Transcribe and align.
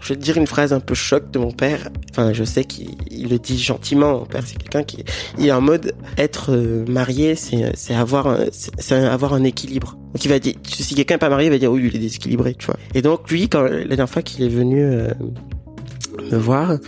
Je 0.00 0.10
vais 0.10 0.16
te 0.16 0.22
dire 0.24 0.36
une 0.36 0.46
phrase 0.46 0.72
un 0.72 0.80
peu 0.80 0.94
choc 0.94 1.30
de 1.30 1.38
mon 1.38 1.50
père. 1.50 1.88
Enfin, 2.10 2.32
je 2.32 2.44
sais 2.44 2.64
qu'il 2.64 2.96
il 3.10 3.28
le 3.28 3.38
dit 3.38 3.58
gentiment. 3.58 4.18
Mon 4.18 4.26
père, 4.26 4.42
c'est 4.46 4.56
quelqu'un 4.56 4.82
qui 4.82 5.04
il 5.38 5.46
est 5.46 5.52
en 5.52 5.60
mode 5.60 5.94
être 6.16 6.52
euh, 6.52 6.84
marié, 6.88 7.34
c'est 7.34 7.72
c'est 7.74 7.94
avoir 7.94 8.26
un, 8.26 8.44
c'est 8.52 8.94
avoir 8.94 9.34
un 9.34 9.44
équilibre. 9.44 9.96
Donc 10.14 10.24
il 10.24 10.28
va 10.28 10.38
dire 10.38 10.54
si 10.64 10.94
quelqu'un 10.94 11.14
n'est 11.14 11.18
pas 11.18 11.28
marié, 11.28 11.48
il 11.48 11.50
va 11.50 11.58
dire 11.58 11.72
oui, 11.72 11.80
lui, 11.80 11.88
il 11.88 11.96
est 11.96 12.00
déséquilibré, 12.00 12.54
tu 12.54 12.66
vois. 12.66 12.76
Et 12.94 13.02
donc 13.02 13.30
lui, 13.30 13.48
quand 13.48 13.62
la 13.62 13.84
dernière 13.84 14.08
fois 14.08 14.22
qu'il 14.22 14.44
est 14.44 14.48
venu 14.48 14.82
euh, 14.82 15.08
me 16.30 16.38
voir, 16.38 16.78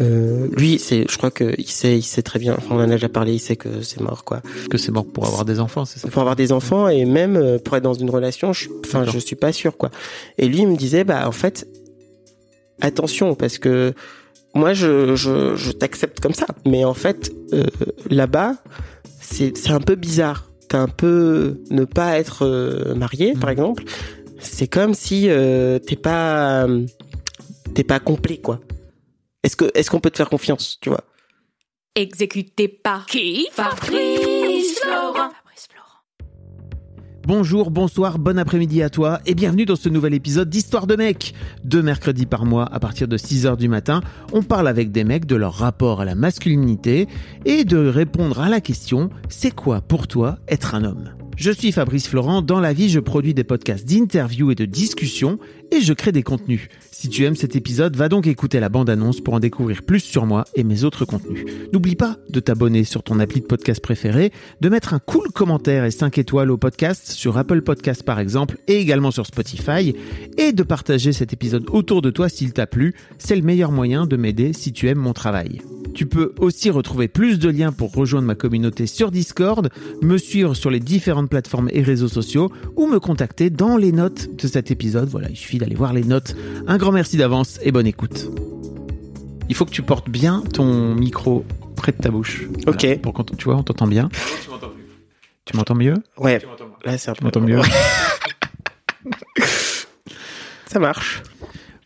euh, 0.00 0.48
lui, 0.56 0.78
c'est, 0.78 1.06
je 1.08 1.18
crois 1.18 1.30
que 1.30 1.54
il 1.58 1.68
sait, 1.68 1.98
il 1.98 2.02
sait 2.02 2.22
très 2.22 2.38
bien. 2.38 2.54
Enfin, 2.56 2.76
on 2.76 2.78
en 2.78 2.82
a 2.82 2.86
déjà 2.86 3.08
parlé. 3.08 3.34
Il 3.34 3.40
sait 3.40 3.56
que 3.56 3.82
c'est 3.82 4.00
mort, 4.00 4.24
quoi. 4.24 4.42
que 4.70 4.78
c'est 4.78 4.92
mort 4.92 5.06
pour 5.06 5.26
avoir 5.26 5.44
des 5.44 5.60
enfants, 5.60 5.84
c'est 5.84 5.98
ça? 5.98 6.08
Pour 6.08 6.20
avoir 6.20 6.36
des 6.36 6.52
enfants 6.52 6.88
et 6.88 7.04
même 7.04 7.36
euh, 7.36 7.58
pour 7.58 7.76
être 7.76 7.82
dans 7.82 7.94
une 7.94 8.10
relation, 8.10 8.52
je, 8.52 8.68
enfin, 8.84 9.00
D'accord. 9.00 9.14
je 9.14 9.18
suis 9.18 9.36
pas 9.36 9.52
sûr, 9.52 9.76
quoi. 9.76 9.90
Et 10.38 10.48
lui, 10.48 10.58
il 10.58 10.68
me 10.68 10.76
disait, 10.76 11.04
bah, 11.04 11.26
en 11.26 11.32
fait, 11.32 11.66
attention, 12.80 13.34
parce 13.34 13.58
que 13.58 13.94
moi, 14.54 14.72
je, 14.72 15.14
je, 15.14 15.56
je 15.56 15.70
t'accepte 15.72 16.20
comme 16.20 16.34
ça, 16.34 16.46
mais 16.66 16.84
en 16.84 16.94
fait, 16.94 17.32
euh, 17.52 17.64
là-bas, 18.10 18.54
c'est, 19.20 19.56
c'est 19.56 19.70
un 19.70 19.80
peu 19.80 19.94
bizarre. 19.94 20.50
T'es 20.68 20.76
un 20.76 20.88
peu 20.88 21.60
ne 21.70 21.84
pas 21.84 22.18
être 22.18 22.44
euh, 22.44 22.94
marié, 22.94 23.34
par 23.34 23.50
exemple. 23.50 23.84
C'est 24.38 24.68
comme 24.68 24.94
si 24.94 25.28
euh, 25.28 25.78
t'es 25.78 25.96
pas, 25.96 26.66
t'es 27.74 27.84
pas 27.84 28.00
complet, 28.00 28.38
quoi. 28.38 28.60
Est-ce 29.42 29.56
que, 29.56 29.70
est-ce 29.74 29.90
qu'on 29.90 30.00
peut 30.00 30.10
te 30.10 30.16
faire 30.16 30.28
confiance, 30.28 30.78
tu 30.80 30.88
vois? 30.88 31.04
Exécuté 31.94 32.68
par 32.68 33.06
qui? 33.06 33.48
Fabrice 33.52 34.78
Florent. 34.80 35.30
Bonjour, 37.28 37.70
bonsoir, 37.70 38.18
bon 38.18 38.38
après-midi 38.38 38.82
à 38.82 38.88
toi 38.88 39.20
et 39.26 39.34
bienvenue 39.34 39.66
dans 39.66 39.76
ce 39.76 39.90
nouvel 39.90 40.14
épisode 40.14 40.48
d'Histoire 40.48 40.86
de 40.86 40.96
mecs. 40.96 41.34
Deux 41.62 41.82
mercredis 41.82 42.24
par 42.24 42.46
mois 42.46 42.64
à 42.72 42.80
partir 42.80 43.06
de 43.06 43.18
6h 43.18 43.58
du 43.58 43.68
matin, 43.68 44.00
on 44.32 44.42
parle 44.42 44.66
avec 44.66 44.92
des 44.92 45.04
mecs 45.04 45.26
de 45.26 45.36
leur 45.36 45.52
rapport 45.52 46.00
à 46.00 46.06
la 46.06 46.14
masculinité 46.14 47.06
et 47.44 47.66
de 47.66 47.86
répondre 47.86 48.40
à 48.40 48.48
la 48.48 48.62
question 48.62 49.10
c'est 49.28 49.54
quoi 49.54 49.82
pour 49.82 50.08
toi 50.08 50.38
être 50.48 50.74
un 50.74 50.84
homme? 50.84 51.17
Je 51.38 51.52
suis 51.52 51.70
Fabrice 51.70 52.08
Florent, 52.08 52.42
dans 52.42 52.58
la 52.58 52.72
vie 52.72 52.88
je 52.88 52.98
produis 52.98 53.32
des 53.32 53.44
podcasts 53.44 53.88
d'interviews 53.88 54.50
et 54.50 54.56
de 54.56 54.64
discussions 54.64 55.38
et 55.70 55.80
je 55.80 55.92
crée 55.92 56.10
des 56.10 56.24
contenus. 56.24 56.68
Si 56.90 57.08
tu 57.08 57.24
aimes 57.24 57.36
cet 57.36 57.54
épisode, 57.54 57.94
va 57.94 58.08
donc 58.08 58.26
écouter 58.26 58.58
la 58.58 58.68
bande-annonce 58.68 59.20
pour 59.20 59.34
en 59.34 59.40
découvrir 59.40 59.82
plus 59.82 60.00
sur 60.00 60.26
moi 60.26 60.44
et 60.56 60.64
mes 60.64 60.82
autres 60.82 61.04
contenus. 61.04 61.44
N'oublie 61.72 61.94
pas 61.94 62.16
de 62.28 62.40
t'abonner 62.40 62.82
sur 62.82 63.04
ton 63.04 63.20
appli 63.20 63.40
de 63.40 63.46
podcast 63.46 63.80
préféré, 63.80 64.32
de 64.60 64.68
mettre 64.68 64.94
un 64.94 64.98
cool 64.98 65.28
commentaire 65.30 65.84
et 65.84 65.92
5 65.92 66.18
étoiles 66.18 66.50
au 66.50 66.56
podcast 66.56 67.12
sur 67.12 67.38
Apple 67.38 67.62
Podcast 67.62 68.02
par 68.02 68.18
exemple 68.18 68.58
et 68.66 68.76
également 68.76 69.12
sur 69.12 69.24
Spotify 69.24 69.94
et 70.38 70.52
de 70.52 70.62
partager 70.64 71.12
cet 71.12 71.32
épisode 71.32 71.66
autour 71.70 72.02
de 72.02 72.10
toi 72.10 72.28
s'il 72.28 72.52
t'a 72.52 72.66
plu. 72.66 72.96
C'est 73.18 73.36
le 73.36 73.42
meilleur 73.42 73.70
moyen 73.70 74.06
de 74.06 74.16
m'aider 74.16 74.52
si 74.52 74.72
tu 74.72 74.88
aimes 74.88 74.98
mon 74.98 75.12
travail. 75.12 75.60
Tu 75.98 76.06
peux 76.06 76.32
aussi 76.38 76.70
retrouver 76.70 77.08
plus 77.08 77.40
de 77.40 77.48
liens 77.50 77.72
pour 77.72 77.92
rejoindre 77.92 78.28
ma 78.28 78.36
communauté 78.36 78.86
sur 78.86 79.10
Discord, 79.10 79.68
me 80.00 80.16
suivre 80.16 80.54
sur 80.54 80.70
les 80.70 80.78
différentes 80.78 81.28
plateformes 81.28 81.68
et 81.72 81.82
réseaux 81.82 82.06
sociaux 82.06 82.52
ou 82.76 82.86
me 82.86 83.00
contacter 83.00 83.50
dans 83.50 83.76
les 83.76 83.90
notes 83.90 84.32
de 84.40 84.46
cet 84.46 84.70
épisode. 84.70 85.08
Voilà, 85.08 85.28
il 85.28 85.34
suffit 85.36 85.58
d'aller 85.58 85.74
voir 85.74 85.92
les 85.92 86.04
notes. 86.04 86.36
Un 86.68 86.76
grand 86.76 86.92
merci 86.92 87.16
d'avance 87.16 87.58
et 87.64 87.72
bonne 87.72 87.88
écoute. 87.88 88.28
Il 89.48 89.56
faut 89.56 89.64
que 89.64 89.72
tu 89.72 89.82
portes 89.82 90.08
bien 90.08 90.44
ton 90.52 90.94
micro 90.94 91.44
près 91.74 91.90
de 91.90 91.96
ta 91.98 92.10
bouche. 92.12 92.44
Voilà, 92.64 92.70
Ok. 92.70 93.00
pour 93.00 93.12
qu'on 93.12 93.24
tu 93.24 93.46
vois, 93.46 93.56
on 93.56 93.64
t'entend 93.64 93.88
bien. 93.88 94.08
Tu 95.46 95.56
m'entends 95.56 95.74
mieux? 95.74 95.94
Ouais. 96.16 96.40
Là, 96.84 96.96
c'est 96.96 97.10
un 97.10 97.14
Tu 97.14 97.22
peu 97.22 97.24
m'entends 97.24 97.40
mieux? 97.40 97.60
Ça 100.68 100.78
marche. 100.78 101.24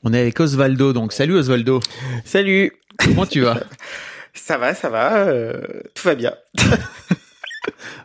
On 0.05 0.13
est 0.13 0.21
avec 0.21 0.39
Osvaldo, 0.41 0.93
donc 0.93 1.13
salut 1.15 1.35
Osvaldo. 1.37 1.81
Salut. 2.27 2.73
Comment 3.05 3.27
tu 3.27 3.41
vas? 3.41 3.61
Ça 4.35 4.57
va, 4.57 4.75
ça 4.75 4.89
va. 4.89 5.27
euh, 5.27 5.61
tout 5.95 6.05
va 6.09 6.15
bien. 6.15 6.33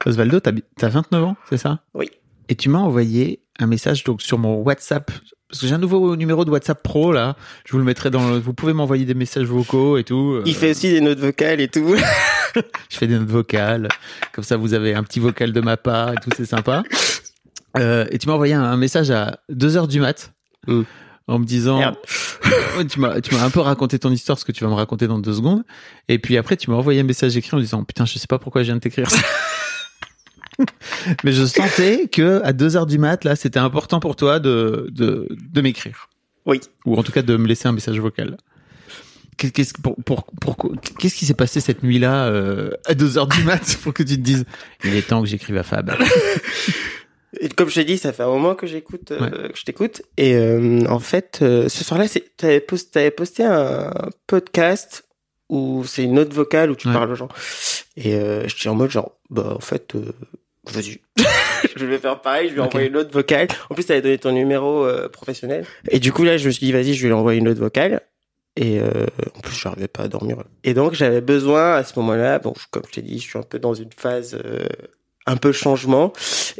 Osvaldo, 0.05 0.39
t'as 0.41 0.51
t'as 0.77 0.89
29 0.89 1.23
ans, 1.23 1.37
c'est 1.49 1.57
ça? 1.57 1.79
Oui. 1.93 2.09
Et 2.49 2.55
tu 2.55 2.67
m'as 2.69 2.79
envoyé 2.79 3.41
un 3.59 3.65
message 3.67 4.03
donc 4.03 4.21
sur 4.21 4.37
mon 4.37 4.55
WhatsApp 4.57 5.09
parce 5.49 5.61
que 5.61 5.67
j'ai 5.67 5.73
un 5.73 5.77
nouveau 5.77 6.15
numéro 6.17 6.43
de 6.43 6.51
WhatsApp 6.51 6.83
Pro 6.83 7.13
là. 7.13 7.35
Je 7.65 7.71
vous 7.71 7.77
le 7.79 7.85
mettrai 7.85 8.09
dans. 8.09 8.29
Le... 8.29 8.39
Vous 8.39 8.53
pouvez 8.53 8.73
m'envoyer 8.73 9.05
des 9.05 9.13
messages 9.13 9.45
vocaux 9.45 9.97
et 9.97 10.03
tout. 10.03 10.33
Euh, 10.35 10.43
Il 10.45 10.53
fait 10.55 10.71
aussi 10.71 10.91
des 10.91 10.99
notes 11.01 11.19
vocales 11.19 11.61
et 11.61 11.69
tout. 11.69 11.95
Je 12.89 12.97
fais 12.97 13.07
des 13.07 13.17
notes 13.17 13.29
vocales. 13.29 13.87
Comme 14.33 14.43
ça, 14.43 14.57
vous 14.57 14.73
avez 14.73 14.93
un 14.95 15.03
petit 15.03 15.19
vocal 15.21 15.53
de 15.53 15.61
ma 15.61 15.77
part 15.77 16.11
et 16.11 16.15
tout. 16.15 16.29
C'est 16.35 16.45
sympa. 16.45 16.83
Euh, 17.77 18.05
et 18.11 18.17
tu 18.17 18.27
m'as 18.27 18.33
envoyé 18.33 18.53
un, 18.53 18.63
un 18.63 18.77
message 18.77 19.11
à 19.11 19.39
2 19.49 19.77
heures 19.77 19.87
du 19.87 19.99
mat 20.01 20.33
Mm. 20.65 20.81
En 21.27 21.39
me 21.39 21.45
disant. 21.45 21.79
Merde. 21.79 21.95
Tu 22.89 22.99
m'as 22.99 23.19
tu 23.21 23.33
m'as 23.33 23.43
un 23.43 23.49
peu 23.49 23.59
raconté 23.59 23.97
ton 23.97 24.11
histoire, 24.11 24.37
ce 24.37 24.45
que 24.45 24.51
tu 24.51 24.63
vas 24.63 24.69
me 24.69 24.75
raconter 24.75 25.07
dans 25.07 25.17
deux 25.19 25.33
secondes. 25.33 25.63
Et 26.07 26.19
puis 26.19 26.37
après, 26.37 26.55
tu 26.57 26.69
m'as 26.69 26.75
envoyé 26.77 26.99
un 26.99 27.03
message 27.03 27.35
écrit 27.35 27.55
en 27.57 27.59
disant 27.59 27.83
putain, 27.83 28.05
je 28.05 28.17
sais 28.19 28.27
pas 28.27 28.37
pourquoi 28.37 28.61
je 28.61 28.67
viens 28.67 28.75
de 28.75 28.79
t'écrire 28.81 29.09
ça. 29.09 29.17
Mais 31.23 31.31
je 31.31 31.43
sentais 31.45 32.07
que 32.07 32.41
à 32.43 32.53
2 32.53 32.77
heures 32.77 32.85
du 32.85 32.97
mat, 32.99 33.23
là, 33.23 33.35
c'était 33.35 33.59
important 33.59 33.99
pour 33.99 34.15
toi 34.15 34.39
de, 34.39 34.87
de, 34.91 35.27
de 35.31 35.61
m'écrire. 35.61 36.09
Oui. 36.45 36.61
Ou 36.85 36.97
en 36.97 37.03
tout 37.03 37.11
cas 37.11 37.21
de 37.23 37.35
me 37.35 37.47
laisser 37.47 37.67
un 37.67 37.71
message 37.73 37.99
vocal. 37.99 38.37
Qu'est- 39.37 39.51
Qu'est-ce 39.51 39.73
pour, 39.73 39.95
pour, 40.03 40.25
pour- 40.39 40.57
qu'est-ce 40.99 41.15
qui 41.15 41.25
s'est 41.25 41.33
passé 41.35 41.59
cette 41.61 41.83
nuit-là 41.83 42.25
euh, 42.27 42.71
à 42.85 42.93
2 42.93 43.17
heures 43.17 43.27
du 43.27 43.43
mat 43.43 43.77
pour 43.83 43.93
que 43.93 44.03
tu 44.03 44.15
te 44.15 44.21
dises 44.21 44.45
il 44.83 44.95
est 44.95 45.01
temps 45.07 45.21
que 45.21 45.27
j'écrive 45.27 45.57
à 45.57 45.63
Fab. 45.63 45.93
Et 47.41 47.49
comme 47.49 47.69
je 47.69 47.75
t'ai 47.75 47.83
dit, 47.85 47.97
ça 47.97 48.13
fait 48.13 48.23
un 48.23 48.27
moment 48.29 48.55
que 48.55 48.67
j'écoute, 48.67 49.11
euh, 49.11 49.49
que 49.49 49.57
je 49.57 49.63
t'écoute. 49.63 50.01
Et 50.17 50.35
euh, 50.35 50.85
en 50.87 50.99
fait, 50.99 51.39
euh, 51.41 51.67
ce 51.69 51.83
soir-là, 51.83 52.05
t'avais 52.37 52.61
posté, 52.61 52.91
t'avais 52.91 53.11
posté 53.11 53.43
un 53.43 53.91
podcast 54.27 55.03
où 55.49 55.83
c'est 55.85 56.03
une 56.03 56.13
note 56.13 56.33
vocale 56.33 56.71
où 56.71 56.75
tu 56.75 56.87
Ouais. 56.87 56.93
parles 56.93 57.11
aux 57.11 57.15
gens. 57.15 57.29
Et 57.97 58.11
je 58.13 58.55
suis 58.55 58.69
en 58.69 58.75
mode 58.75 58.91
genre, 58.91 59.17
bah 59.29 59.53
en 59.55 59.59
fait, 59.59 59.93
vas-y. 60.65 60.99
je 61.75 61.85
vais 61.85 61.97
faire 61.97 62.21
pareil, 62.21 62.49
je 62.49 62.55
vais 62.55 62.61
Ok. 62.61 62.67
envoyer 62.67 62.87
une 62.87 62.93
note 62.93 63.11
vocale. 63.11 63.47
En 63.69 63.75
plus, 63.75 63.85
t'avais 63.85 64.01
donné 64.01 64.17
ton 64.17 64.31
numéro 64.31 64.87
professionnel. 65.11 65.65
Et 65.89 65.99
du 65.99 66.11
coup, 66.13 66.23
là, 66.23 66.37
je 66.37 66.47
me 66.47 66.51
suis 66.51 66.65
dit, 66.65 66.71
vas-y, 66.71 66.93
je 66.93 67.01
vais 67.01 67.07
lui 67.09 67.13
envoyer 67.13 67.39
une 67.39 67.45
note 67.45 67.57
vocale. 67.57 68.01
Et 68.55 68.79
euh, 68.79 69.05
en 69.35 69.39
plus, 69.41 69.55
je 69.55 69.67
n'arrivais 69.67 69.87
pas 69.87 70.03
à 70.03 70.07
dormir. 70.07 70.43
Et 70.63 70.73
donc, 70.73 70.93
j'avais 70.93 71.21
besoin 71.21 71.75
à 71.75 71.83
ce 71.83 71.97
moment-là, 71.99 72.39
bon, 72.39 72.53
comme 72.71 72.83
je 72.87 72.93
t'ai 72.93 73.01
dit, 73.03 73.19
je 73.19 73.23
suis 73.29 73.37
un 73.37 73.43
peu 73.43 73.59
dans 73.59 73.73
une 73.75 73.91
phase 73.95 74.35
euh, 74.43 74.65
un 75.27 75.37
peu 75.37 75.51
changement. 75.51 76.11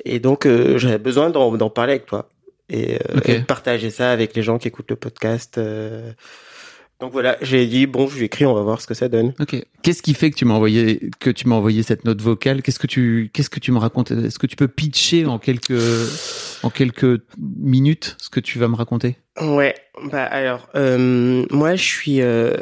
Et 0.06 0.20
donc, 0.20 0.46
euh, 0.46 0.78
j'avais 0.78 1.00
besoin 1.00 1.30
d'en 1.32 1.70
parler 1.70 1.94
avec 1.94 2.06
toi. 2.06 2.30
Et, 2.70 2.96
euh, 2.96 3.18
Ok. 3.18 3.30
et 3.30 3.40
de 3.40 3.46
partager 3.46 3.90
ça 3.90 4.12
avec 4.12 4.36
les 4.36 4.44
gens 4.44 4.58
qui 4.60 4.68
écoutent 4.68 4.90
le 4.92 4.98
podcast. 4.98 5.58
euh. 5.58 6.12
Donc 7.00 7.12
voilà, 7.12 7.38
j'ai 7.44 7.68
dit, 7.68 7.86
bon, 7.86 8.08
je 8.08 8.18
lui 8.18 8.26
écris, 8.26 8.46
on 8.48 8.56
va 8.56 8.62
voir 8.64 8.82
ce 8.82 8.88
que 8.88 8.96
ça 8.96 9.08
donne. 9.08 9.34
Ok. 9.40 9.56
Qu'est-ce 9.84 10.02
qui 10.02 10.16
fait 10.16 10.32
que 10.32 10.36
tu 10.36 10.46
m'as 10.46 10.56
envoyé 10.56 11.12
que 11.20 11.30
tu 11.30 11.48
m'as 11.48 11.56
envoyé 11.56 11.84
cette 11.84 12.06
note 12.06 12.20
vocale? 12.22 12.64
Qu'est-ce 12.64 12.80
que 12.80 12.88
tu 12.88 13.30
qu'est-ce 13.34 13.52
que 13.52 13.60
tu 13.60 13.72
me 13.72 13.78
racontes? 13.78 14.10
Est-ce 14.10 14.40
que 14.40 14.48
tu 14.48 14.56
peux 14.56 14.68
pitcher 14.68 15.28
en 15.28 15.38
quelques 15.38 15.80
en 16.64 16.72
quelques 16.72 17.22
minutes 17.38 18.16
ce 18.20 18.30
que 18.30 18.40
tu 18.40 18.58
vas 18.58 18.68
me 18.68 18.76
raconter? 18.76 19.16
Ouais, 19.40 19.76
bah 20.12 20.24
alors 20.24 20.68
euh, 20.76 21.46
moi 21.52 21.76
je 21.76 21.84
suis 21.84 22.22
euh, 22.22 22.56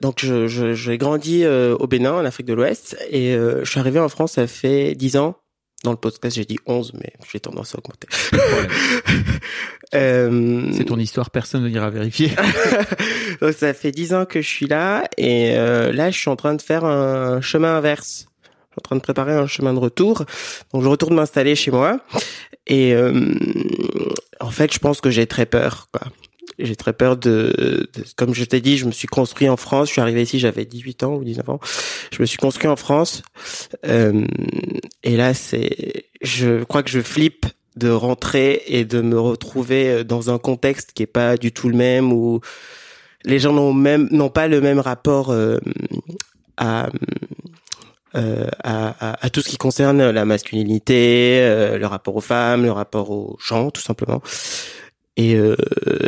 donc 0.00 0.20
je 0.24 0.46
je- 0.46 0.72
j'ai 0.74 0.96
grandi 0.96 1.42
euh, 1.44 1.76
au 1.80 1.88
Bénin 1.88 2.12
en 2.12 2.24
Afrique 2.24 2.46
de 2.46 2.54
l'Ouest 2.54 2.96
et 3.10 3.32
je 3.32 3.68
suis 3.68 3.80
arrivé 3.80 3.98
en 3.98 4.08
France 4.08 4.32
ça 4.34 4.46
fait 4.46 4.94
10 4.94 5.16
ans. 5.16 5.36
Dans 5.82 5.92
le 5.92 5.96
podcast 5.96 6.36
j'ai 6.36 6.44
dit 6.44 6.58
11 6.66 6.92
mais 6.94 7.12
j'ai 7.30 7.40
tendance 7.40 7.74
à 7.74 7.78
augmenter. 7.78 8.08
Euh, 9.92 10.70
C'est 10.72 10.84
ton 10.84 11.00
histoire, 11.00 11.30
personne 11.30 11.64
ne 11.64 11.68
ira 11.68 11.90
vérifier. 11.90 12.30
donc 13.40 13.52
ça 13.54 13.74
fait 13.74 13.90
10 13.90 14.14
ans 14.14 14.24
que 14.24 14.40
je 14.40 14.46
suis 14.46 14.68
là 14.68 15.02
et 15.18 15.56
euh, 15.56 15.92
là 15.92 16.12
je 16.12 16.18
suis 16.18 16.30
en 16.30 16.36
train 16.36 16.54
de 16.54 16.62
faire 16.62 16.84
un 16.84 17.40
chemin 17.40 17.76
inverse. 17.76 18.28
Je 18.44 18.48
suis 18.50 18.78
en 18.78 18.82
train 18.82 18.94
de 18.94 19.00
préparer 19.00 19.32
un 19.32 19.48
chemin 19.48 19.74
de 19.74 19.80
retour. 19.80 20.24
Donc 20.72 20.84
je 20.84 20.88
retourne 20.88 21.14
m'installer 21.14 21.56
chez 21.56 21.72
moi 21.72 21.98
et 22.68 22.94
euh, 22.94 23.34
en 24.38 24.50
fait 24.52 24.72
je 24.72 24.78
pense 24.78 25.00
que 25.00 25.10
j'ai 25.10 25.26
très 25.26 25.46
peur 25.46 25.88
quoi. 25.92 26.02
J'ai 26.62 26.76
très 26.76 26.92
peur 26.92 27.16
de, 27.16 27.88
de- 27.94 28.04
comme 28.16 28.34
je 28.34 28.44
t'ai 28.44 28.60
dit, 28.60 28.76
je 28.78 28.86
me 28.86 28.92
suis 28.92 29.08
construit 29.08 29.48
en 29.48 29.56
France. 29.56 29.88
Je 29.88 29.92
suis 29.92 30.00
arrivé 30.00 30.22
ici, 30.22 30.38
j'avais 30.38 30.64
18 30.64 31.02
ans 31.04 31.14
ou 31.14 31.24
19 31.24 31.48
ans. 31.48 31.60
Je 32.12 32.20
me 32.20 32.26
suis 32.26 32.38
construit 32.38 32.68
en 32.68 32.76
France. 32.76 33.22
Euh, 33.86 34.24
et 35.02 35.16
là, 35.16 35.34
c'est, 35.34 36.04
je 36.22 36.62
crois 36.64 36.82
que 36.82 36.90
je 36.90 37.00
flippe 37.00 37.46
de 37.76 37.88
rentrer 37.90 38.62
et 38.66 38.84
de 38.84 39.00
me 39.00 39.18
retrouver 39.18 39.88
euh, 39.88 40.04
dans 40.04 40.30
un 40.30 40.38
contexte 40.38 40.92
qui 40.92 41.02
est 41.04 41.06
pas 41.06 41.36
du 41.36 41.52
tout 41.52 41.68
le 41.68 41.76
même 41.76 42.12
où 42.12 42.40
les 43.24 43.38
gens 43.38 43.52
n'ont 43.52 43.72
même 43.72 44.08
n'ont 44.10 44.28
pas 44.30 44.48
le 44.48 44.60
même 44.60 44.80
rapport 44.80 45.30
euh, 45.30 45.58
à, 46.56 46.88
euh, 48.16 48.46
à, 48.64 49.10
à, 49.12 49.24
à 49.26 49.30
tout 49.30 49.40
ce 49.40 49.48
qui 49.48 49.56
concerne 49.56 50.10
la 50.10 50.24
masculinité, 50.24 51.38
euh, 51.42 51.78
le 51.78 51.86
rapport 51.86 52.16
aux 52.16 52.20
femmes, 52.20 52.64
le 52.64 52.72
rapport 52.72 53.10
aux 53.10 53.38
gens, 53.46 53.70
tout 53.70 53.82
simplement. 53.82 54.20
Et 55.22 55.34
euh, 55.34 55.54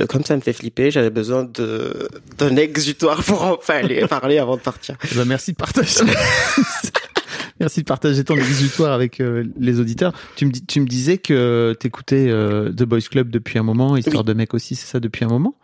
comme 0.09 0.25
ça 0.25 0.35
me 0.37 0.41
fait 0.41 0.55
flipper, 0.55 0.91
j'avais 0.91 1.11
besoin 1.11 1.45
de 1.45 2.09
d'un 2.39 2.57
exutoire 2.57 3.23
pour 3.23 3.43
en 3.43 3.57
parler, 3.59 4.07
parler 4.09 4.39
avant 4.39 4.57
de 4.57 4.63
partir. 4.63 4.97
Eh 5.11 5.15
ben, 5.15 5.27
merci 5.27 5.51
de 5.53 5.57
partager. 5.57 6.01
merci 7.61 7.81
de 7.81 7.85
partager 7.85 8.25
ton 8.25 8.37
exutoire 8.37 8.93
avec 8.93 9.21
euh, 9.21 9.45
les 9.59 9.81
auditeurs. 9.81 10.15
Tu 10.37 10.47
me, 10.47 10.51
dis- 10.51 10.65
tu 10.65 10.81
me 10.81 10.87
disais 10.87 11.19
que 11.19 11.77
t'écoutais 11.79 12.29
euh, 12.31 12.71
The 12.71 12.85
Boys 12.85 13.03
Club 13.11 13.29
depuis 13.29 13.59
un 13.59 13.63
moment, 13.63 13.99
Histoire 13.99 14.23
Oui. 14.23 14.29
de 14.29 14.33
mec 14.33 14.55
aussi, 14.55 14.77
c'est 14.77 14.87
ça 14.87 14.99
depuis 14.99 15.27
un 15.27 15.29
moment. 15.29 15.57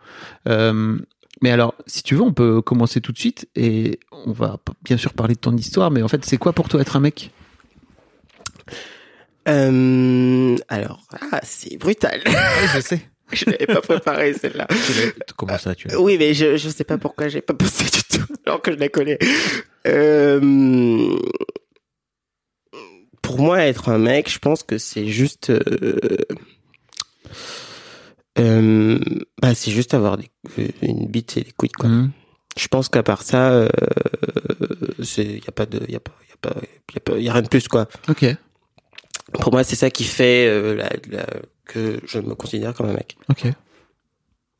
Euh, 0.47 0.99
mais 1.41 1.49
alors, 1.49 1.73
si 1.87 2.03
tu 2.03 2.13
veux, 2.13 2.21
on 2.21 2.33
peut 2.33 2.61
commencer 2.61 3.01
tout 3.01 3.13
de 3.13 3.17
suite 3.17 3.47
et 3.55 3.99
on 4.11 4.31
va 4.31 4.57
bien 4.83 4.97
sûr 4.97 5.13
parler 5.13 5.33
de 5.33 5.39
ton 5.39 5.57
histoire. 5.57 5.89
Mais 5.89 6.03
en 6.03 6.07
fait, 6.07 6.23
c'est 6.23 6.37
quoi 6.37 6.53
pour 6.53 6.69
toi 6.69 6.81
être 6.81 6.95
un 6.95 6.99
mec? 6.99 7.31
Alors, 9.45 11.01
ah, 11.31 11.39
c'est 11.41 11.77
brutal. 11.77 12.21
Je 12.75 12.79
sais. 12.81 13.01
je 13.33 13.45
l'avais 13.45 13.65
pas 13.67 13.81
préparé 13.81 14.33
celle-là. 14.33 14.67
Comment 15.37 15.57
ça, 15.57 15.75
tu 15.75 15.87
Oui, 15.97 16.17
mais 16.17 16.33
je 16.33 16.57
je 16.57 16.69
sais 16.69 16.83
pas 16.83 16.97
pourquoi 16.97 17.27
j'ai 17.27 17.41
pas 17.41 17.53
posté 17.53 17.85
du 17.85 18.03
tout, 18.03 18.33
alors 18.45 18.61
que 18.61 18.71
je 18.71 18.77
la 18.77 18.89
connais. 18.89 19.17
Euh, 19.87 20.39
pour 23.21 23.39
moi, 23.39 23.59
être 23.63 23.89
un 23.89 23.97
mec, 23.99 24.29
je 24.29 24.39
pense 24.39 24.63
que 24.63 24.77
c'est 24.77 25.07
juste, 25.07 25.49
euh, 25.51 25.61
euh, 28.39 28.99
bah, 29.41 29.53
c'est 29.55 29.71
juste 29.71 29.93
avoir 29.93 30.17
des, 30.17 30.29
une 30.81 31.07
bite 31.07 31.37
et 31.37 31.41
des 31.41 31.51
couilles, 31.51 31.69
quoi. 31.69 31.89
Hum, 31.89 32.11
Je 32.57 32.67
pense 32.67 32.89
qu'à 32.89 33.03
part 33.03 33.21
ça, 33.23 33.51
euh, 33.51 33.69
c'est, 35.03 35.25
y 35.25 35.43
a 35.47 35.51
pas 35.51 35.65
de, 35.65 35.79
y 35.89 35.95
a 35.95 35.99
pas, 35.99 36.13
y 36.29 36.33
a 36.33 36.37
pas, 36.49 36.55
y 36.93 36.97
a 36.97 36.99
pas, 37.01 37.17
y 37.17 37.29
a 37.29 37.33
rien 37.33 37.41
de 37.41 37.47
plus, 37.49 37.67
quoi. 37.67 37.87
Ok. 38.09 38.25
Pour 39.33 39.51
moi, 39.51 39.63
c'est 39.63 39.75
ça 39.75 39.91
qui 39.91 40.05
fait 40.05 40.75
la, 40.75 40.89
la- 41.11 41.27
que 41.69 41.99
je 42.05 42.19
me 42.19 42.35
considère 42.35 42.73
comme 42.73 42.89
un 42.89 42.93
mec. 42.93 43.15
Ok. 43.29 43.47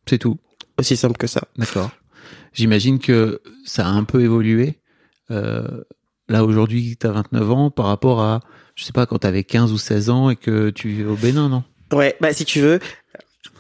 C'est 0.08 0.18
tout. 0.20 0.38
Aussi 0.78 0.96
simple 0.96 1.18
que 1.18 1.28
ça. 1.28 1.42
D'accord. 1.58 1.92
J'imagine 2.54 3.00
que 3.00 3.42
ça 3.66 3.86
a 3.86 3.90
un 3.90 4.04
peu 4.04 4.22
évolué. 4.22 4.80
Euh, 5.32 5.84
là, 6.30 6.44
aujourd'hui, 6.46 6.98
tu 7.00 7.06
as 7.08 7.12
29 7.12 7.52
ans 7.52 7.70
par 7.72 7.86
rapport 7.88 8.22
à, 8.22 8.40
je 8.76 8.84
sais 8.84 8.92
pas, 8.94 9.06
quand 9.06 9.20
tu 9.20 9.28
avais 9.28 9.44
15 9.44 9.72
ou 9.72 9.78
16 9.78 10.10
ans 10.10 10.30
et 10.30 10.36
que 10.36 10.70
tu 10.70 10.88
vivais 10.90 11.10
au 11.10 11.16
Bénin, 11.16 11.50
non? 11.50 11.64
Ouais, 11.92 12.16
bah 12.22 12.34
si 12.34 12.46
tu 12.46 12.60
veux, 12.62 12.80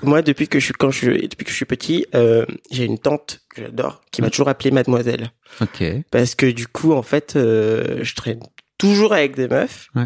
moi 0.04 0.22
depuis 0.22 0.48
que 0.48 0.60
je 0.60 0.66
suis 0.66 0.74
quand 0.75 0.92
je 0.92 1.10
depuis 1.28 1.45
que 1.45 1.50
je 1.50 1.56
suis 1.56 1.66
petit, 1.66 2.06
euh, 2.13 2.45
j'ai 2.72 2.86
une 2.86 3.00
tante 3.00 3.42
que 3.50 3.63
j'adore 3.63 4.02
qui 4.12 4.22
m'a 4.22 4.30
toujours 4.30 4.50
appelé 4.50 4.69
mademoiselle 4.69 5.31
Ok. 5.62 5.84
parce 6.12 6.36
que 6.36 6.45
du 6.45 6.68
coup 6.68 6.94
en 6.94 7.02
fait 7.02 7.36
euh, 7.36 8.04
je 8.04 8.13
traîne 8.13 8.40
toujours 8.78 9.13
avec 9.13 9.36
des 9.36 9.48
meufs, 9.48 9.90
Ouais. 9.95 10.06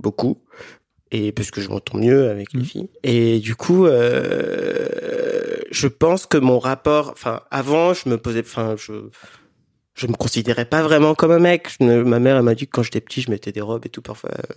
beaucoup 0.00 0.40
et 1.10 1.32
parce 1.32 1.50
que 1.50 1.60
je 1.60 1.68
m'entends 1.68 1.98
mieux 1.98 2.28
avec 2.30 2.52
les 2.52 2.60
Mhm. 2.60 2.66
filles 2.66 2.88
et 3.02 3.38
du 3.38 3.54
coup 3.54 3.86
euh, 3.86 4.88
je 5.70 5.88
pense 5.88 6.26
que 6.26 6.36
mon 6.38 6.58
rapport 6.58 7.10
enfin 7.12 7.42
avant 7.50 7.94
je 7.94 8.08
me 8.08 8.18
posais 8.18 8.40
enfin 8.40 8.74
je 8.76 8.92
je 9.94 10.06
me 10.06 10.12
considérais 10.12 10.64
pas 10.64 10.80
vraiment 10.82 11.16
comme 11.16 11.32
un 11.32 11.40
mec. 11.40 11.68
Je 11.80 11.84
ne- 11.84 12.02
ma 12.04 12.20
mère 12.20 12.36
elle 12.36 12.42
m'a 12.44 12.54
dit 12.54 12.66
que 12.66 12.70
quand 12.70 12.84
j'étais 12.84 13.00
petit, 13.00 13.20
je 13.20 13.32
mettais 13.32 13.50
des 13.50 13.60
robes 13.60 13.84
et 13.84 13.88
tout 13.88 14.00
parfois. 14.00 14.30
euh, 14.30 14.54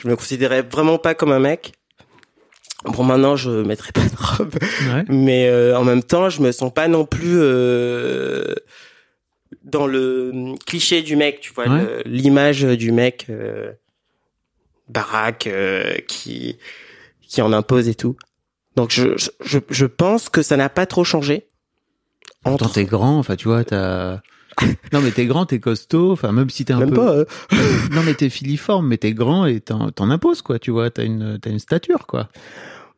je 0.00 0.08
me 0.08 0.16
considérais 0.16 0.62
vraiment 0.62 0.96
pas 0.96 1.14
comme 1.14 1.30
un 1.30 1.40
mec. 1.40 1.72
Bon, 2.86 3.02
maintenant, 3.04 3.36
je 3.36 3.50
mettrai 3.50 3.92
pas 3.92 4.00
de 4.00 4.16
robe, 4.16 4.54
Ouais. 4.94 5.04
mais 5.10 5.46
euh, 5.48 5.76
en 5.76 5.84
même 5.84 6.02
temps, 6.02 6.30
je 6.30 6.40
me 6.40 6.52
sens 6.52 6.72
pas 6.72 6.88
non 6.88 7.04
plus 7.04 7.36
euh, 7.38 8.54
dans 9.62 9.86
le 9.86 10.54
cliché 10.64 11.02
du 11.02 11.16
mec, 11.16 11.40
tu 11.40 11.52
vois, 11.52 11.66
Ouais. 11.68 12.02
l'image 12.06 12.62
du 12.62 12.90
mec 12.90 13.26
euh, 13.28 13.72
baraque 14.88 15.46
euh, 15.46 15.96
qui 16.06 16.58
qui 17.22 17.42
en 17.42 17.52
impose 17.52 17.88
et 17.88 17.94
tout. 17.94 18.16
Donc, 18.76 18.90
je 18.90 19.08
je, 19.44 19.58
je, 19.68 19.86
pense 19.86 20.28
que 20.28 20.40
ça 20.42 20.56
n'a 20.56 20.68
pas 20.68 20.86
trop 20.86 21.04
changé. 21.04 21.48
Pourtant, 22.44 22.66
Entre- 22.66 22.74
t'es 22.74 22.84
grand, 22.84 23.18
enfin, 23.18 23.36
tu 23.36 23.48
vois, 23.48 23.64
t'as... 23.64 24.20
Non, 24.92 25.00
mais 25.00 25.10
t'es 25.10 25.26
grand, 25.26 25.44
t'es 25.46 25.58
costaud, 25.60 26.12
enfin, 26.12 26.32
même 26.32 26.48
si 26.48 26.64
t'es 26.64 26.72
un 26.72 26.78
même 26.78 26.90
peu... 26.90 26.96
pas. 26.96 27.12
euh, 27.12 27.24
Non, 27.92 28.02
mais 28.04 28.14
t'es 28.14 28.28
filiforme, 28.30 28.86
mais 28.88 28.96
t'es 28.96 29.12
grand 29.12 29.46
et 29.46 29.60
t'en, 29.60 29.90
t'en 29.90 30.10
imposes, 30.10 30.42
quoi, 30.42 30.58
tu 30.58 30.70
vois, 30.70 30.90
t'as 30.90 31.04
une, 31.04 31.38
t'as 31.40 31.50
une 31.50 31.58
stature, 31.58 32.06
quoi. 32.06 32.28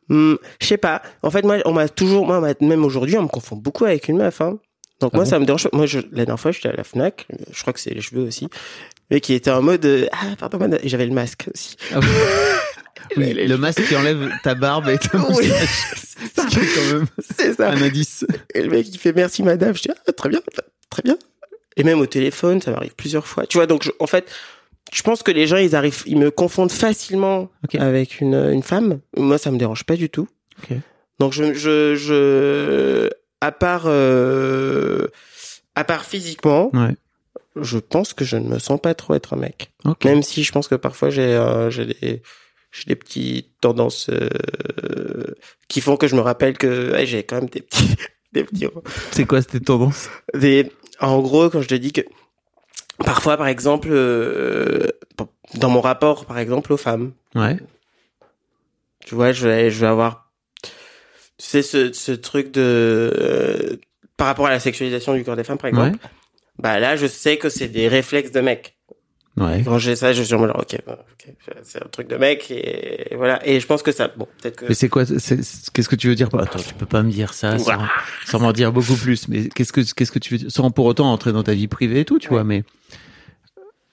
Hmm, 0.09 0.35
je 0.59 0.67
sais 0.67 0.77
pas. 0.77 1.01
En 1.23 1.31
fait, 1.31 1.43
moi, 1.43 1.57
on 1.65 1.73
m'a 1.73 1.89
toujours, 1.89 2.25
moi, 2.27 2.41
même 2.61 2.85
aujourd'hui, 2.85 3.17
on 3.17 3.23
me 3.23 3.27
confond 3.27 3.55
beaucoup 3.55 3.85
avec 3.85 4.07
une 4.07 4.17
meuf. 4.17 4.39
Hein. 4.41 4.59
Donc 4.99 5.11
Ah 5.13 5.17
moi, 5.17 5.23
bon 5.23 5.29
ça 5.29 5.39
me 5.39 5.45
dérange. 5.45 5.63
pas. 5.67 5.75
Moi, 5.75 5.85
je, 5.87 5.99
la 6.11 6.25
dernière 6.25 6.39
fois, 6.39 6.51
j'étais 6.51 6.69
à 6.69 6.73
la 6.73 6.83
Fnac. 6.83 7.27
Je 7.51 7.59
crois 7.61 7.73
que 7.73 7.79
c'est 7.79 7.93
les 7.93 8.01
cheveux 8.01 8.23
aussi, 8.27 8.49
mais 9.11 9.19
qui 9.21 9.33
était 9.33 9.51
en 9.51 9.61
mode 9.61 9.85
euh, 9.85 10.07
ah 10.13 10.35
pardon 10.39 10.57
madame. 10.57 10.79
Et 10.81 10.89
j'avais 10.89 11.05
le 11.05 11.13
masque 11.13 11.47
aussi. 11.53 11.75
Ah 11.93 11.99
oui. 11.99 12.07
Oui, 13.17 13.33
le 13.33 13.57
masque 13.57 13.85
qui 13.87 13.95
enlève 13.97 14.31
ta 14.41 14.55
barbe 14.55 14.87
et 14.87 14.97
ta 14.97 15.17
Oui, 15.17 15.45
c'est 15.49 16.33
ça. 16.33 16.43
Ce 16.43 16.47
qui 16.47 16.59
est 16.59 16.67
quand 16.75 16.93
même 16.97 17.07
C'est 17.19 17.53
ça. 17.55 17.69
un 17.71 17.81
indice. 17.81 18.25
Et 18.53 18.61
le 18.61 18.69
mec, 18.69 18.87
il 18.87 18.97
fait 18.97 19.11
merci 19.11 19.43
madame. 19.43 19.75
Je 19.75 19.81
dis 19.81 19.89
ah, 20.07 20.11
très 20.13 20.29
bien, 20.29 20.39
très 20.89 21.01
bien. 21.01 21.17
Et 21.75 21.83
même 21.83 21.99
au 21.99 22.05
téléphone, 22.05 22.61
ça 22.61 22.71
m'arrive 22.71 22.95
plusieurs 22.95 23.27
fois. 23.27 23.45
Tu 23.47 23.57
vois, 23.57 23.65
donc 23.67 23.83
je- 23.83 23.91
en 23.99 24.07
fait, 24.07 24.31
je 24.93 25.01
pense 25.01 25.23
que 25.23 25.31
les 25.31 25.45
gens, 25.45 25.57
ils 25.57 25.75
arrivent, 25.75 26.03
ils 26.05 26.17
me 26.17 26.31
confondent 26.31 26.71
facilement 26.71 27.49
avec 27.79 28.21
une, 28.21 28.35
une 28.53 28.63
femme. 28.63 28.99
Moi, 29.17 29.37
ça 29.37 29.51
me 29.51 29.57
dérange 29.57 29.83
pas 29.83 29.97
du 29.97 30.09
tout. 30.09 30.29
Donc 31.19 31.33
je, 31.33 31.53
je, 31.53 31.95
je, 31.95 33.09
à 33.41 33.51
part, 33.51 33.83
euh, 33.87 35.07
à 35.75 35.83
part 35.83 36.05
physiquement, 36.05 36.69
Ouais. 36.73 36.95
Je 37.55 37.77
pense 37.79 38.13
que 38.13 38.23
je 38.25 38.37
ne 38.37 38.47
me 38.47 38.59
sens 38.59 38.79
pas 38.79 38.93
trop 38.93 39.13
être 39.13 39.33
un 39.33 39.37
mec. 39.37 39.71
Même 40.05 40.23
si 40.23 40.43
je 40.43 40.51
pense 40.51 40.67
que 40.67 40.75
parfois 40.75 41.09
j'ai, 41.09 41.21
euh, 41.35 41.69
j'ai 41.69 41.85
des, 41.85 42.21
j'ai 42.71 42.83
des 42.87 42.95
petites 42.95 43.59
tendances 43.59 44.09
euh, 44.09 44.29
qui 45.67 45.81
font 45.81 45.97
que 45.97 46.07
je 46.07 46.15
me 46.15 46.21
rappelle 46.21 46.57
que 46.57 46.91
ouais, 46.93 47.05
j'ai 47.05 47.23
quand 47.23 47.37
même 47.37 47.49
des 47.49 47.61
petits, 47.61 47.95
des 48.33 48.43
petits, 48.43 48.67
C'est 49.11 49.25
quoi 49.25 49.41
cette 49.41 49.65
tendance? 49.65 50.09
des, 50.33 50.71
en 50.99 51.19
gros, 51.21 51.49
quand 51.49 51.61
je 51.61 51.67
te 51.67 51.75
dis 51.75 51.91
que 51.91 52.01
parfois, 52.99 53.35
par 53.37 53.47
exemple, 53.47 53.89
euh, 53.91 54.87
dans 55.55 55.69
mon 55.69 55.81
rapport, 55.81 56.25
par 56.25 56.37
exemple, 56.39 56.71
aux 56.71 56.77
femmes, 56.77 57.11
Ouais. 57.35 57.57
tu 59.05 59.15
vois, 59.15 59.31
je 59.31 59.47
vais, 59.47 59.71
je 59.71 59.79
vais 59.81 59.87
avoir, 59.87 60.31
tu 60.63 60.71
sais, 61.37 61.61
ce, 61.63 61.91
ce 61.91 62.11
truc 62.11 62.51
de, 62.51 63.79
par 64.17 64.27
rapport 64.27 64.45
à 64.47 64.51
la 64.51 64.59
sexualisation 64.59 65.13
du 65.15 65.23
corps 65.23 65.35
des 65.35 65.43
femmes, 65.43 65.57
par 65.57 65.69
exemple. 65.69 65.97
Ouais. 66.03 66.09
Bah 66.61 66.79
là, 66.79 66.95
je 66.95 67.07
sais 67.07 67.37
que 67.37 67.49
c'est 67.49 67.67
des 67.67 67.87
réflexes 67.87 68.31
de 68.31 68.41
mec. 68.41 68.75
Ouais. 69.37 69.61
Quand 69.63 69.77
j'ai 69.77 69.95
ça, 69.95 70.11
je 70.11 70.21
suis 70.23 70.33
en 70.33 70.39
mode, 70.39 70.51
ok, 70.53 70.77
c'est 71.63 71.81
un 71.81 71.87
truc 71.87 72.09
de 72.09 72.17
mec 72.17 72.51
et 72.51 73.15
voilà. 73.15 73.39
Et 73.47 73.61
je 73.61 73.65
pense 73.65 73.81
que 73.81 73.93
ça, 73.93 74.09
bon, 74.09 74.27
peut-être 74.41 74.57
que. 74.57 74.65
Mais 74.65 74.73
c'est 74.73 74.89
quoi 74.89 75.05
Qu'est-ce 75.05 75.87
que 75.87 75.95
tu 75.95 76.09
veux 76.09 76.15
dire 76.15 76.29
par 76.29 76.41
Attends, 76.41 76.59
tu 76.59 76.73
peux 76.73 76.85
pas 76.85 77.01
me 77.01 77.09
dire 77.09 77.33
ça 77.33 77.57
sans, 77.57 77.79
sans 78.25 78.39
m'en 78.39 78.51
dire 78.51 78.73
beaucoup 78.73 78.95
plus. 78.95 79.29
Mais 79.29 79.47
qu'est-ce 79.47 79.71
que 79.71 79.81
qu'est-ce 79.93 80.11
que 80.11 80.19
tu 80.19 80.33
veux 80.33 80.37
dire 80.37 80.51
Sans 80.51 80.69
pour 80.69 80.85
autant 80.85 81.11
entrer 81.11 81.31
dans 81.31 81.43
ta 81.43 81.53
vie 81.53 81.69
privée 81.69 82.01
et 82.01 82.05
tout, 82.05 82.19
tu 82.19 82.27
vois. 82.27 82.43
Mais 82.43 82.63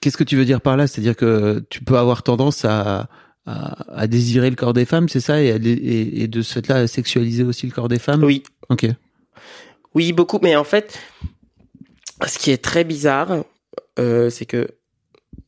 qu'est-ce 0.01 0.17
que 0.17 0.25
tu 0.25 0.35
veux 0.35 0.45
dire 0.45 0.59
par 0.59 0.75
là? 0.75 0.87
C'est-à-dire 0.87 1.15
que 1.15 1.63
tu 1.69 1.85
peux 1.85 1.97
avoir 1.97 2.21
tendance 2.21 2.65
à, 2.65 3.07
à, 3.45 3.97
à 3.97 4.07
désirer 4.07 4.49
le 4.49 4.57
corps 4.57 4.73
des 4.73 4.85
femmes, 4.85 5.07
c'est 5.07 5.21
ça, 5.21 5.41
et, 5.41 5.51
à 5.51 5.55
et, 5.55 6.23
et 6.23 6.27
de 6.27 6.41
ce 6.41 6.53
fait-là 6.53 6.75
à 6.75 6.87
sexualiser 6.87 7.43
aussi 7.43 7.65
le 7.65 7.71
corps 7.71 7.87
des 7.87 7.99
femmes? 7.99 8.23
Oui, 8.25 8.43
Ok. 8.67 8.87
oui, 9.95 10.11
beaucoup. 10.11 10.39
Mais 10.43 10.57
en 10.57 10.65
fait, 10.65 10.99
ce 12.27 12.37
qui 12.39 12.51
est 12.51 12.61
très 12.63 12.83
bizarre, 12.83 13.43
euh, 13.97 14.29
c'est 14.29 14.45
que 14.45 14.67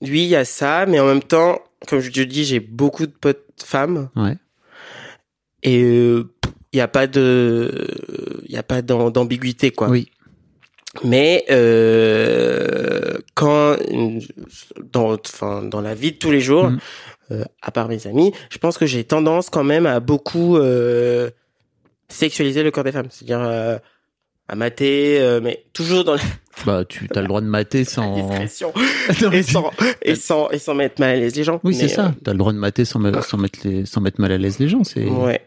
lui, 0.01 0.23
il 0.23 0.29
y 0.29 0.35
a 0.35 0.45
ça, 0.45 0.85
mais 0.85 0.99
en 0.99 1.05
même 1.05 1.23
temps, 1.23 1.59
comme 1.87 1.99
je 1.99 2.11
te 2.11 2.21
dis, 2.21 2.43
j'ai 2.45 2.59
beaucoup 2.59 3.05
de 3.05 3.11
potes 3.11 3.45
femmes. 3.63 4.09
Ouais. 4.15 4.35
Et 5.63 5.83
euh, 5.83 6.31
il 6.73 6.77
n'y 6.77 6.81
a 6.81 6.87
pas 6.87 7.07
de, 7.07 7.87
il 8.45 8.51
y 8.51 8.57
a 8.57 8.63
pas 8.63 8.81
d'am- 8.81 9.11
d'ambiguïté 9.11 9.71
quoi. 9.71 9.89
Oui. 9.89 10.09
Mais 11.03 11.45
euh, 11.49 13.17
quand 13.35 13.77
dans, 14.91 15.13
enfin, 15.13 15.63
dans 15.63 15.81
la 15.81 15.93
vie 15.95 16.11
de 16.13 16.17
tous 16.17 16.31
les 16.31 16.41
jours, 16.41 16.69
Mhm. 16.69 16.79
euh, 17.31 17.43
à 17.61 17.71
part 17.71 17.87
mes 17.87 18.07
amis, 18.07 18.33
je 18.49 18.57
pense 18.57 18.77
que 18.77 18.85
j'ai 18.85 19.03
tendance 19.03 19.49
quand 19.49 19.63
même 19.63 19.85
à 19.85 19.99
beaucoup 19.99 20.57
euh, 20.57 21.29
sexualiser 22.09 22.63
le 22.63 22.71
corps 22.71 22.83
des 22.83 22.91
femmes, 22.91 23.07
c'est-à-dire 23.09 23.39
euh, 23.41 23.77
à 24.47 24.55
mater, 24.55 25.19
euh, 25.21 25.39
mais 25.41 25.65
toujours 25.73 26.03
dans 26.03 26.15
la 26.15 26.21
Bah, 26.65 26.83
tu 26.87 27.07
as 27.15 27.21
le 27.21 27.27
droit 27.27 27.41
de 27.41 27.45
mater 27.47 27.83
sans. 27.85 28.15
discrétion 28.15 28.73
Non, 29.21 29.31
et 29.31 29.43
tu- 29.43 29.51
sans, 29.53 29.71
et 30.01 30.15
sans 30.15 30.49
et 30.51 30.59
sans 30.59 30.73
mettre 30.75 30.99
mal 31.01 31.09
à 31.11 31.15
l'aise 31.15 31.35
les 31.35 31.43
gens. 31.43 31.59
Oui, 31.63 31.73
c'est 31.73 31.87
ça. 31.87 32.13
T'as 32.23 32.31
le 32.33 32.37
droit 32.37 32.53
de 32.53 32.57
mater 32.57 32.85
sans, 32.85 32.99
me- 32.99 33.21
sans 33.21 33.37
mettre 33.37 33.59
les, 33.63 33.85
sans 33.85 34.01
mettre 34.01 34.19
mal 34.21 34.31
à 34.31 34.37
l'aise 34.37 34.59
les 34.59 34.67
gens. 34.69 34.83
C'est 34.83 35.05
euh, 35.05 35.09
ouais. 35.09 35.41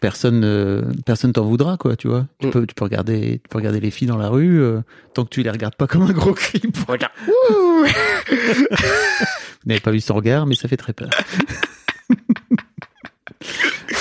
personne, 0.00 0.42
euh, 0.44 0.82
personne 1.06 1.32
t'en 1.32 1.44
voudra, 1.44 1.76
quoi. 1.76 1.96
Tu 1.96 2.08
vois. 2.08 2.26
Tu 2.40 2.46
Mm. 2.48 2.50
peux, 2.50 2.66
tu 2.66 2.74
peux 2.74 2.84
regarder, 2.84 3.40
tu 3.42 3.48
peux 3.48 3.58
regarder 3.58 3.80
les 3.80 3.90
filles 3.90 4.08
dans 4.08 4.16
la 4.18 4.28
rue 4.28 4.60
euh, 4.60 4.80
tant 5.14 5.24
que 5.24 5.30
tu 5.30 5.42
les 5.42 5.50
regardes 5.50 5.76
pas 5.76 5.86
comme 5.86 6.02
un 6.02 6.12
gros 6.12 6.34
clip. 6.34 6.76
Regarde. 6.88 7.12
Vous 8.28 9.68
n'avez 9.68 9.80
pas 9.80 9.90
vu 9.92 10.00
son 10.00 10.14
regard, 10.14 10.46
mais 10.46 10.54
ça 10.56 10.68
fait 10.68 10.76
très 10.76 10.92
peur. 10.92 11.10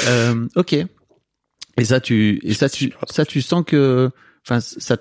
Euh, 0.08 0.48
ok. 0.56 0.74
Et 0.74 1.86
ça, 1.86 2.00
tu, 2.00 2.40
et 2.44 2.54
ça, 2.54 2.70
tu, 2.70 2.94
ça, 3.10 3.26
tu 3.26 3.42
sens 3.42 3.64
que, 3.66 4.10
enfin, 4.46 4.60
ça, 4.60 4.98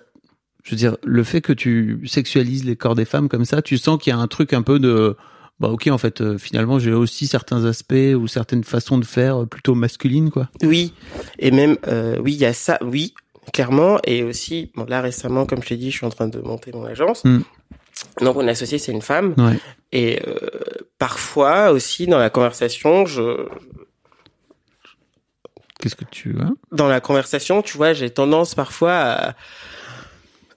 je 0.62 0.71
veux 0.71 0.76
dire, 0.76 0.97
le 1.04 1.25
fait 1.25 1.40
que 1.40 1.52
tu 1.52 2.00
sexualises 2.07 2.64
les 2.64 2.76
corps 2.76 2.95
des 2.95 3.04
femmes 3.04 3.28
comme 3.28 3.45
ça, 3.45 3.62
tu 3.62 3.78
sens 3.78 4.00
qu'il 4.00 4.12
y 4.12 4.16
a 4.16 4.19
un 4.19 4.28
truc 4.28 4.52
un 4.52 4.62
peu 4.62 4.78
de, 4.78 5.16
bah 5.61 5.69
ok, 5.69 5.88
en 5.88 5.99
fait, 5.99 6.21
euh, 6.21 6.38
finalement, 6.38 6.78
j'ai 6.78 6.92
aussi 6.92 7.26
certains 7.26 7.64
aspects 7.64 7.95
ou 8.16 8.26
certaines 8.28 8.64
façons 8.64 8.99
de 8.99 9.04
faire 9.04 9.47
plutôt 9.47 9.75
masculines, 9.75 10.31
quoi. 10.31 10.49
Oui, 10.62 10.95
et 11.38 11.50
même, 11.50 11.76
euh, 11.88 12.16
oui, 12.21 12.35
il 12.35 12.38
y 12.38 12.45
a 12.45 12.52
ça, 12.52 12.78
oui, 12.83 13.14
clairement, 13.52 13.99
et 14.04 14.23
aussi, 14.23 14.71
bon, 14.76 14.85
là 14.85 15.00
récemment, 15.00 15.47
comme 15.47 15.62
je 15.62 15.69
t'ai 15.69 15.76
dit, 15.76 15.90
je 15.90 15.97
suis 15.97 16.07
en 16.07 16.11
train 16.11 16.28
de 16.28 16.38
monter 16.40 16.73
mon 16.73 16.85
agence. 16.85 17.25
Mm. 17.25 17.40
Donc, 18.21 18.37
mon 18.37 18.49
associé, 18.49 18.78
c'est 18.78 18.92
une 18.92 19.02
femme. 19.02 19.35
Ouais. 19.38 19.59
Et 19.92 20.21
euh, 20.26 20.49
parfois 20.99 21.71
aussi, 21.71 22.07
dans 22.07 22.19
la 22.19 22.31
conversation, 22.31 23.07
je, 23.07 23.47
Qu'est-ce 25.83 25.97
que 25.97 26.04
tu 26.04 26.33
vois 26.33 26.50
dans 26.71 26.87
la 26.87 27.00
conversation, 27.00 27.61
tu 27.61 27.76
vois, 27.76 27.92
j'ai 27.92 28.09
tendance 28.09 28.54
parfois 28.54 28.92
à, 28.92 29.35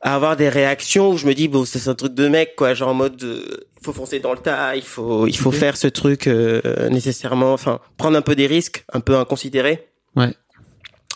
à 0.06 0.14
avoir 0.14 0.36
des 0.38 0.50
réactions 0.50 1.10
où 1.10 1.18
je 1.18 1.26
me 1.26 1.34
dis 1.34 1.48
bon, 1.48 1.66
c'est 1.66 1.88
un 1.90 1.96
truc 1.96 2.14
de 2.14 2.28
mec 2.28 2.56
quoi, 2.56 2.76
genre 2.76 2.90
en 2.90 2.94
mode 2.94 3.22
euh, 3.24 3.44
il 3.76 3.84
faut 3.84 3.92
foncer 3.92 4.20
dans 4.20 4.34
le 4.34 4.38
tas, 4.38 4.76
il 4.76 4.84
faut 4.84 5.26
il 5.26 5.36
faut 5.36 5.52
faire 5.52 5.76
ce 5.78 5.88
truc 5.88 6.28
euh, 6.28 6.62
nécessairement, 6.90 7.54
enfin 7.54 7.80
prendre 7.98 8.16
un 8.16 8.22
peu 8.22 8.36
des 8.36 8.46
risques, 8.46 8.86
un 8.94 9.00
peu 9.00 9.16
inconsidérés. 9.18 9.90
Ouais. 10.16 10.32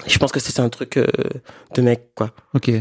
Je 0.07 0.17
pense 0.17 0.31
que 0.31 0.39
c'est 0.39 0.59
un 0.59 0.69
truc 0.69 0.97
euh, 0.97 1.05
de 1.75 1.81
mec 1.83 2.15
quoi. 2.15 2.31
Ok. 2.55 2.71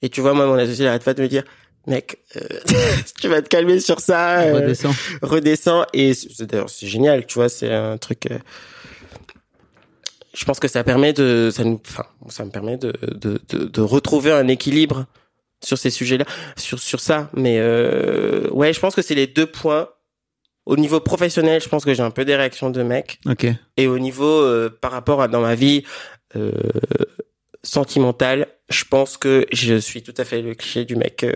Et 0.00 0.08
tu 0.08 0.22
vois, 0.22 0.32
moi 0.32 0.46
mon 0.46 0.54
associé 0.54 0.88
arrête 0.88 1.04
pas 1.04 1.12
de 1.12 1.20
me 1.22 1.28
dire 1.28 1.44
mec, 1.86 2.18
euh, 2.36 2.40
tu 3.20 3.28
vas 3.28 3.42
te 3.42 3.48
calmer 3.48 3.78
sur 3.80 4.00
ça, 4.00 4.40
euh, 4.40 4.54
Redescends. 4.60 4.94
redescends 5.20 5.84
et 5.92 6.12
d'ailleurs 6.40 6.70
c'est 6.70 6.86
génial, 6.86 7.26
tu 7.26 7.34
vois, 7.34 7.50
c'est 7.50 7.74
un 7.74 7.98
truc. 7.98 8.24
euh, 8.30 8.38
je 10.32 10.44
pense 10.46 10.60
que 10.60 10.68
ça 10.68 10.82
permet 10.82 11.12
de, 11.12 11.50
ça 11.52 11.62
nous, 11.64 11.78
enfin, 11.86 12.04
ça 12.30 12.46
me 12.46 12.50
permet 12.50 12.78
de, 12.78 12.94
de, 13.02 13.38
de, 13.50 13.64
de 13.66 13.80
retrouver 13.82 14.32
un 14.32 14.48
équilibre 14.48 15.04
sur 15.64 15.76
ces 15.78 15.90
sujets-là, 15.90 16.24
sur 16.56 16.78
sur 16.78 17.00
ça. 17.00 17.30
Mais 17.34 17.56
euh, 17.58 18.48
ouais, 18.50 18.72
je 18.72 18.80
pense 18.80 18.94
que 18.94 19.02
c'est 19.02 19.14
les 19.14 19.26
deux 19.26 19.46
points. 19.46 19.88
Au 20.66 20.76
niveau 20.76 21.00
professionnel, 21.00 21.62
je 21.62 21.68
pense 21.68 21.84
que 21.84 21.94
j'ai 21.94 22.02
un 22.02 22.10
peu 22.10 22.26
des 22.26 22.36
réactions 22.36 22.68
de 22.68 22.82
mec, 22.82 23.20
Ok. 23.24 23.46
et 23.78 23.86
au 23.86 23.98
niveau 23.98 24.26
euh, 24.42 24.68
par 24.68 24.90
rapport 24.92 25.22
à 25.22 25.26
dans 25.28 25.40
ma 25.40 25.54
vie 25.54 25.82
euh, 26.36 26.52
sentimentale, 27.62 28.48
je 28.68 28.84
pense 28.84 29.16
que 29.16 29.46
je 29.52 29.76
suis 29.76 30.02
tout 30.02 30.14
à 30.16 30.24
fait 30.24 30.42
le 30.42 30.54
cliché 30.54 30.84
du 30.84 30.96
mec. 30.96 31.24
euh. 31.24 31.32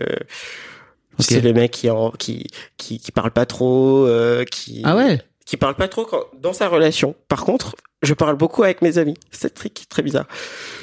C'est 1.19 1.41
le 1.41 1.53
mec 1.53 1.71
qui 1.71 1.89
en, 1.89 2.09
qui 2.11 2.47
qui 2.77 2.99
qui 2.99 3.11
parle 3.11 3.31
pas 3.31 3.45
trop, 3.45 4.07
qui 4.49 4.81
Ah 4.83 4.95
ouais? 4.95 5.19
qui 5.45 5.57
parle 5.57 5.75
pas 5.75 5.87
trop 5.87 6.05
quand, 6.05 6.23
dans 6.39 6.53
sa 6.53 6.67
relation. 6.67 7.15
Par 7.27 7.43
contre, 7.43 7.75
je 8.01 8.13
parle 8.13 8.35
beaucoup 8.35 8.63
avec 8.63 8.81
mes 8.81 8.97
amis. 8.97 9.15
C'est 9.31 9.53
très, 9.53 9.69
très 9.69 10.01
bizarre. 10.01 10.25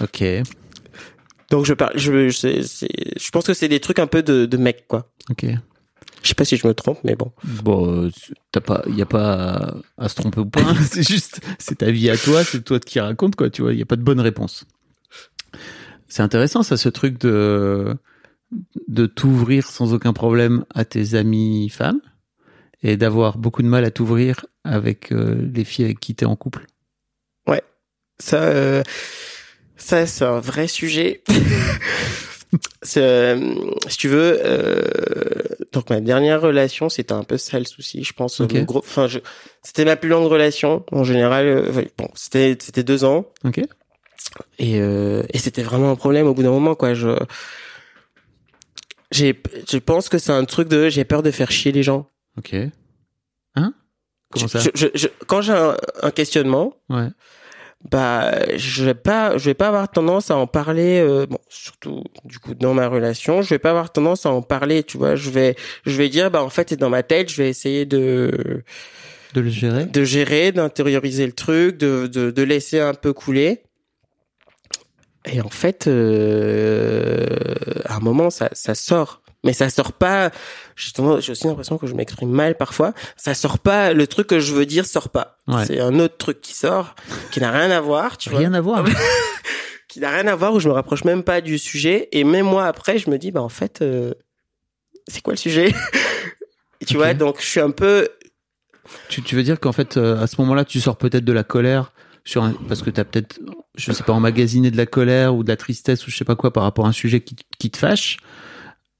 Ok. 0.01 0.23
Donc 1.51 1.67
je 1.67 1.75
parle, 1.75 1.93
je, 1.99 2.31
c'est- 2.31 2.63
je 2.63 3.31
pense 3.31 3.45
que 3.47 3.55
c'est 3.55 3.69
des 3.69 3.81
trucs 3.81 3.99
un 3.99 4.07
peu 4.07 4.23
de, 4.23 4.47
de 4.47 4.57
mec, 4.57 4.87
quoi. 4.89 5.11
Ok. 5.31 5.45
Je 6.23 6.29
sais 6.29 6.35
pas 6.35 6.45
si 6.45 6.57
je 6.57 6.67
me 6.67 6.75
trompe, 6.75 6.99
mais 7.03 7.17
bon. 7.17 7.33
Bon, 7.63 8.05
euh, 8.05 8.11
t'as 8.53 8.61
pas, 8.61 8.83
y 8.89 9.01
a 9.03 9.07
pas 9.07 9.33
à, 9.99 10.05
à 10.05 10.09
se 10.09 10.15
tromper 10.17 10.41
au 10.41 10.45
point. 10.45 10.75
c'est 10.91 11.07
juste, 11.07 11.41
c'est 11.59 11.79
ta 11.79 11.91
vie 11.91 12.11
à 12.11 12.17
toi, 12.17 12.45
c'est 12.45 12.63
toi 12.63 12.79
qui 12.79 13.01
raconte 13.01 13.37
quoi. 13.37 13.49
Tu 13.51 13.63
vois, 13.63 13.73
y 13.73 13.83
a 13.83 13.87
pas 13.87 13.97
de 13.97 14.03
bonne 14.03 14.21
réponse. 14.21 14.65
C'est 16.09 16.23
intéressant 16.23 16.63
ça, 16.63 16.77
ce 16.77 16.89
truc 16.89 17.19
de 17.21 17.97
de 18.89 19.07
t'ouvrir 19.07 19.67
sans 19.69 19.95
aucun 19.95 20.13
problème 20.13 20.65
à 20.75 20.85
tes 20.85 21.15
amis 21.15 21.69
femmes 21.69 22.01
et 22.83 22.97
d'avoir 22.97 23.39
beaucoup 23.39 23.63
de 23.63 23.69
mal 23.69 23.85
à 23.85 23.91
t'ouvrir 23.93 24.45
avec 24.65 25.13
euh, 25.13 25.49
les 25.55 25.65
filles 25.65 25.85
avec 25.85 26.01
qui 26.01 26.15
t'es 26.15 26.27
en 26.27 26.37
couple. 26.37 26.67
Ça, 28.23 28.37
euh, 28.43 28.83
ça, 29.81 30.07
c'est 30.07 30.25
un 30.25 30.41
vrai 30.41 30.69
sujet. 30.69 31.23
Euh, 32.97 33.55
si 33.87 33.97
tu 33.97 34.09
veux, 34.09 34.41
euh, 34.45 34.83
donc 35.71 35.89
ma 35.89 36.01
dernière 36.01 36.41
relation, 36.41 36.89
c'était 36.89 37.13
un 37.13 37.23
peu 37.23 37.39
ça 37.39 37.61
le 37.61 37.65
souci, 37.65 38.03
je 38.03 38.13
pense. 38.13 38.41
Gros, 38.65 38.79
enfin, 38.81 39.07
je, 39.07 39.21
c'était 39.63 39.85
ma 39.85 39.95
plus 39.95 40.09
longue 40.09 40.27
relation 40.27 40.85
en 40.91 41.05
général. 41.05 41.47
euh, 41.47 41.85
bon, 41.97 42.09
c'était, 42.17 42.57
c'était 42.61 42.83
deux 42.83 43.05
ans. 43.05 43.27
Ok. 43.45 43.59
Et, 44.59 44.81
euh, 44.81 45.23
et 45.33 45.39
c'était 45.39 45.63
vraiment 45.63 45.93
un 45.93 45.95
problème 45.97 46.27
au 46.27 46.35
bout 46.35 46.43
d'un 46.43 46.51
moment, 46.51 46.75
quoi. 46.75 46.93
Je, 46.95 47.17
j'ai, 49.13 49.41
je 49.71 49.79
pense 49.79 50.09
que 50.09 50.19
c'est 50.19 50.33
un 50.33 50.45
truc 50.45 50.67
de, 50.67 50.89
j'ai 50.89 51.05
peur 51.05 51.23
de 51.23 51.31
faire 51.31 51.53
chier 51.53 51.71
les 51.71 51.85
gens. 51.85 52.09
Ok. 52.37 52.55
Hein? 53.55 53.75
Comment 54.33 54.49
ça? 54.49 54.59
je- 54.59 54.71
je- 54.75 54.87
je- 54.95 55.09
quand 55.29 55.41
j'ai 55.41 55.53
un, 55.53 55.77
un 56.03 56.11
questionnement, 56.11 56.75
Ouais. 56.89 57.09
Bah, 57.91 58.33
je 58.57 58.85
vais 58.85 58.95
pas, 58.95 59.39
je 59.39 59.45
vais 59.47 59.55
pas 59.55 59.69
avoir 59.69 59.91
tendance 59.91 60.31
à 60.31 60.37
en 60.37 60.47
parler. 60.47 61.01
euh, 61.01 61.27
bon, 61.27 61.39
surtout 61.49 62.05
du 62.25 62.39
coup 62.39 62.55
dans 62.55 62.75
ma 62.75 62.89
relation, 62.89 63.41
je 63.43 63.49
vais 63.51 63.59
pas 63.59 63.71
avoir 63.71 63.91
tendance 63.93 64.27
à 64.27 64.31
en 64.31 64.43
parler. 64.43 64.83
Tu 64.83 64.99
vois, 64.99 65.17
je 65.17 65.31
vais, 65.31 65.57
je 65.87 65.97
vais 65.97 66.09
dire, 66.09 66.31
bah 66.31 66.43
en 66.43 66.51
fait, 66.51 66.69
c'est 66.71 66.77
dans 66.77 66.91
ma 66.91 67.03
tête. 67.03 67.31
Je 67.31 67.43
vais 67.43 67.49
essayer 67.49 67.87
de, 67.87 68.63
De 69.35 69.41
le 69.41 69.49
gérer. 69.51 69.87
de 69.87 70.05
gérer, 70.05 70.53
d'intérioriser 70.53 71.25
le 71.27 71.33
truc, 71.33 71.79
de, 71.79 72.07
de, 72.07 72.31
de 72.31 72.43
laisser 72.43 72.81
un 72.81 72.95
peu 72.95 73.13
couler. 73.13 73.63
Et 75.27 75.41
en 75.41 75.49
fait, 75.51 75.87
euh, 75.87 77.27
à 77.85 77.97
un 77.97 78.01
moment, 78.01 78.31
ça, 78.31 78.49
ça 78.53 78.75
sort. 78.75 79.23
Mais 79.45 79.53
ça 79.53 79.71
sort 79.71 79.93
pas. 79.93 80.31
J'ai 80.77 81.33
aussi 81.33 81.47
l'impression 81.47 81.79
que 81.79 81.87
je 81.87 81.95
m'exprime 81.95 82.31
mal 82.31 82.57
parfois. 82.57 82.93
Ça 83.17 83.35
sort 83.35 83.59
pas. 83.59 83.95
Le 83.95 84.07
truc 84.07 84.27
que 84.27 84.39
je 84.39 84.53
veux 84.53 84.67
dire 84.67 84.85
sort 84.85 85.09
pas. 85.09 85.39
Ouais. 85.49 85.65
C'est 85.67 85.81
un 85.81 85.99
autre 85.99 86.17
truc 86.19 86.41
qui 86.41 86.55
sort, 86.55 86.95
qui 87.31 87.41
n'a 87.41 87.51
rien 87.51 87.71
à 87.71 87.81
voir. 87.81 88.19
Tu 88.19 88.29
vois 88.29 88.39
Rien 88.39 88.53
à 88.53 88.61
voir. 88.61 88.85
qui 89.89 90.01
n'a 90.01 90.11
rien 90.11 90.27
à 90.27 90.37
voir 90.37 90.53
où 90.55 90.61
je 90.61 90.69
me 90.69 90.75
rapproche 90.75 91.05
même 91.05 91.25
pas 91.25 91.41
du 91.41 91.59
sujet 91.59 92.09
et 92.13 92.23
même 92.23 92.47
moi 92.47 92.67
après 92.67 92.99
je 92.99 93.11
me 93.11 93.19
dis 93.19 93.33
bah 93.33 93.43
en 93.43 93.49
fait 93.49 93.83
euh, 93.83 94.15
c'est 95.09 95.21
quoi 95.21 95.33
le 95.33 95.39
sujet? 95.39 95.75
Et 96.81 96.85
tu 96.87 96.97
vois 96.97 97.13
donc 97.13 97.41
je 97.41 97.47
suis 97.47 97.61
un 97.61 97.73
peu 97.73 98.09
Tu, 99.09 99.21
tu 99.23 99.35
veux 99.35 99.43
dire 99.43 99.59
qu'en 99.59 99.73
fait, 99.73 99.97
euh, 99.97 100.23
à 100.23 100.29
ce 100.29 100.41
moment-là, 100.41 100.65
tu 100.65 100.81
sors 100.81 100.97
peut-être 100.97 101.25
de 101.25 101.33
la 101.33 101.43
colère 101.43 101.93
sur 102.25 102.45
un, 102.45 102.53
parce 102.69 102.83
que 102.83 102.91
t'as 102.91 103.05
peut-être, 103.05 103.41
je 103.77 103.91
sais 103.93 104.05
pas, 104.05 104.13
emmagasiné 104.13 104.71
de 104.71 104.77
la 104.77 104.87
colère 104.87 105.35
ou 105.35 105.43
de 105.43 105.49
la 105.49 105.57
tristesse 105.57 106.07
ou 106.07 106.11
je 106.11 106.17
sais 106.17 106.25
pas 106.25 106.37
quoi 106.37 106.53
par 106.53 106.63
rapport 106.63 106.87
à 106.87 106.91
un 106.91 106.93
sujet 106.93 107.21
qui, 107.21 107.35
qui 107.59 107.71
te 107.71 107.79
fâche 107.79 108.19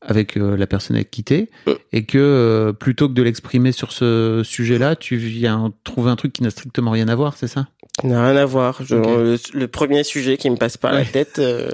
avec 0.03 0.37
euh, 0.37 0.57
la 0.57 0.67
personne 0.67 0.97
avec 0.97 1.11
qui 1.11 1.23
t'es 1.25 1.51
Mm. 1.67 1.73
et 1.93 2.05
que 2.07 2.19
euh, 2.19 2.73
plutôt 2.73 3.09
que 3.09 3.13
de 3.15 3.23
l'exprimer 3.23 3.73
sur 3.73 3.93
ce 3.93 4.43
sujet-là, 4.45 4.97
tu 4.97 5.17
viens 5.17 5.73
trouver 5.85 6.11
un 6.11 6.17
truc 6.17 6.33
qui 6.33 6.43
n'a 6.43 6.51
strictement 6.51 6.91
rien 6.91 7.09
à 7.09 7.15
voir, 7.15 7.37
c'est 7.37 7.49
ça? 7.49 7.69
Qui 8.01 8.07
n'a 8.07 8.25
rien 8.31 8.37
à 8.37 8.47
voir. 8.47 8.81
Le, 8.89 9.37
le 9.53 9.69
premier 9.69 10.03
sujet 10.05 10.37
qui 10.39 10.49
me 10.49 10.57
passe 10.57 10.77
par 10.79 10.93
la 10.93 11.05
tête 11.05 11.39
euh, 11.39 11.71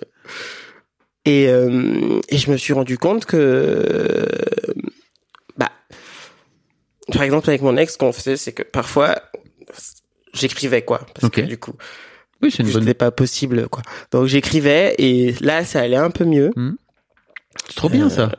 et 1.24 1.48
euh, 1.48 2.20
et 2.28 2.36
je 2.38 2.50
me 2.50 2.56
suis 2.56 2.72
rendu 2.72 2.98
compte 2.98 3.26
que 3.26 4.26
bah 5.56 5.70
par 7.12 7.22
exemple 7.22 7.48
avec 7.50 7.62
mon 7.62 7.76
ex 7.76 7.92
ce 7.94 7.98
qu'on 7.98 8.12
faisait 8.12 8.36
c'est 8.36 8.52
que 8.52 8.62
parfois 8.62 9.16
j'écrivais 10.34 10.82
quoi 10.82 11.06
parce 11.18 11.30
que 11.32 11.40
du 11.42 11.58
coup 11.58 11.74
Oui, 12.42 12.50
c'est 12.50 12.62
une 12.62 12.72
bonne. 12.72 12.94
pas 12.94 13.10
possible 13.10 13.68
quoi. 13.68 13.82
Donc 14.12 14.26
j'écrivais 14.26 14.94
et 14.98 15.34
là 15.40 15.64
ça 15.64 15.80
allait 15.80 15.96
un 15.96 16.10
peu 16.10 16.24
mieux 16.24 16.50
C'est 17.68 17.74
trop 17.76 17.88
bien 17.88 18.06
Euh, 18.06 18.10
ça. 18.10 18.30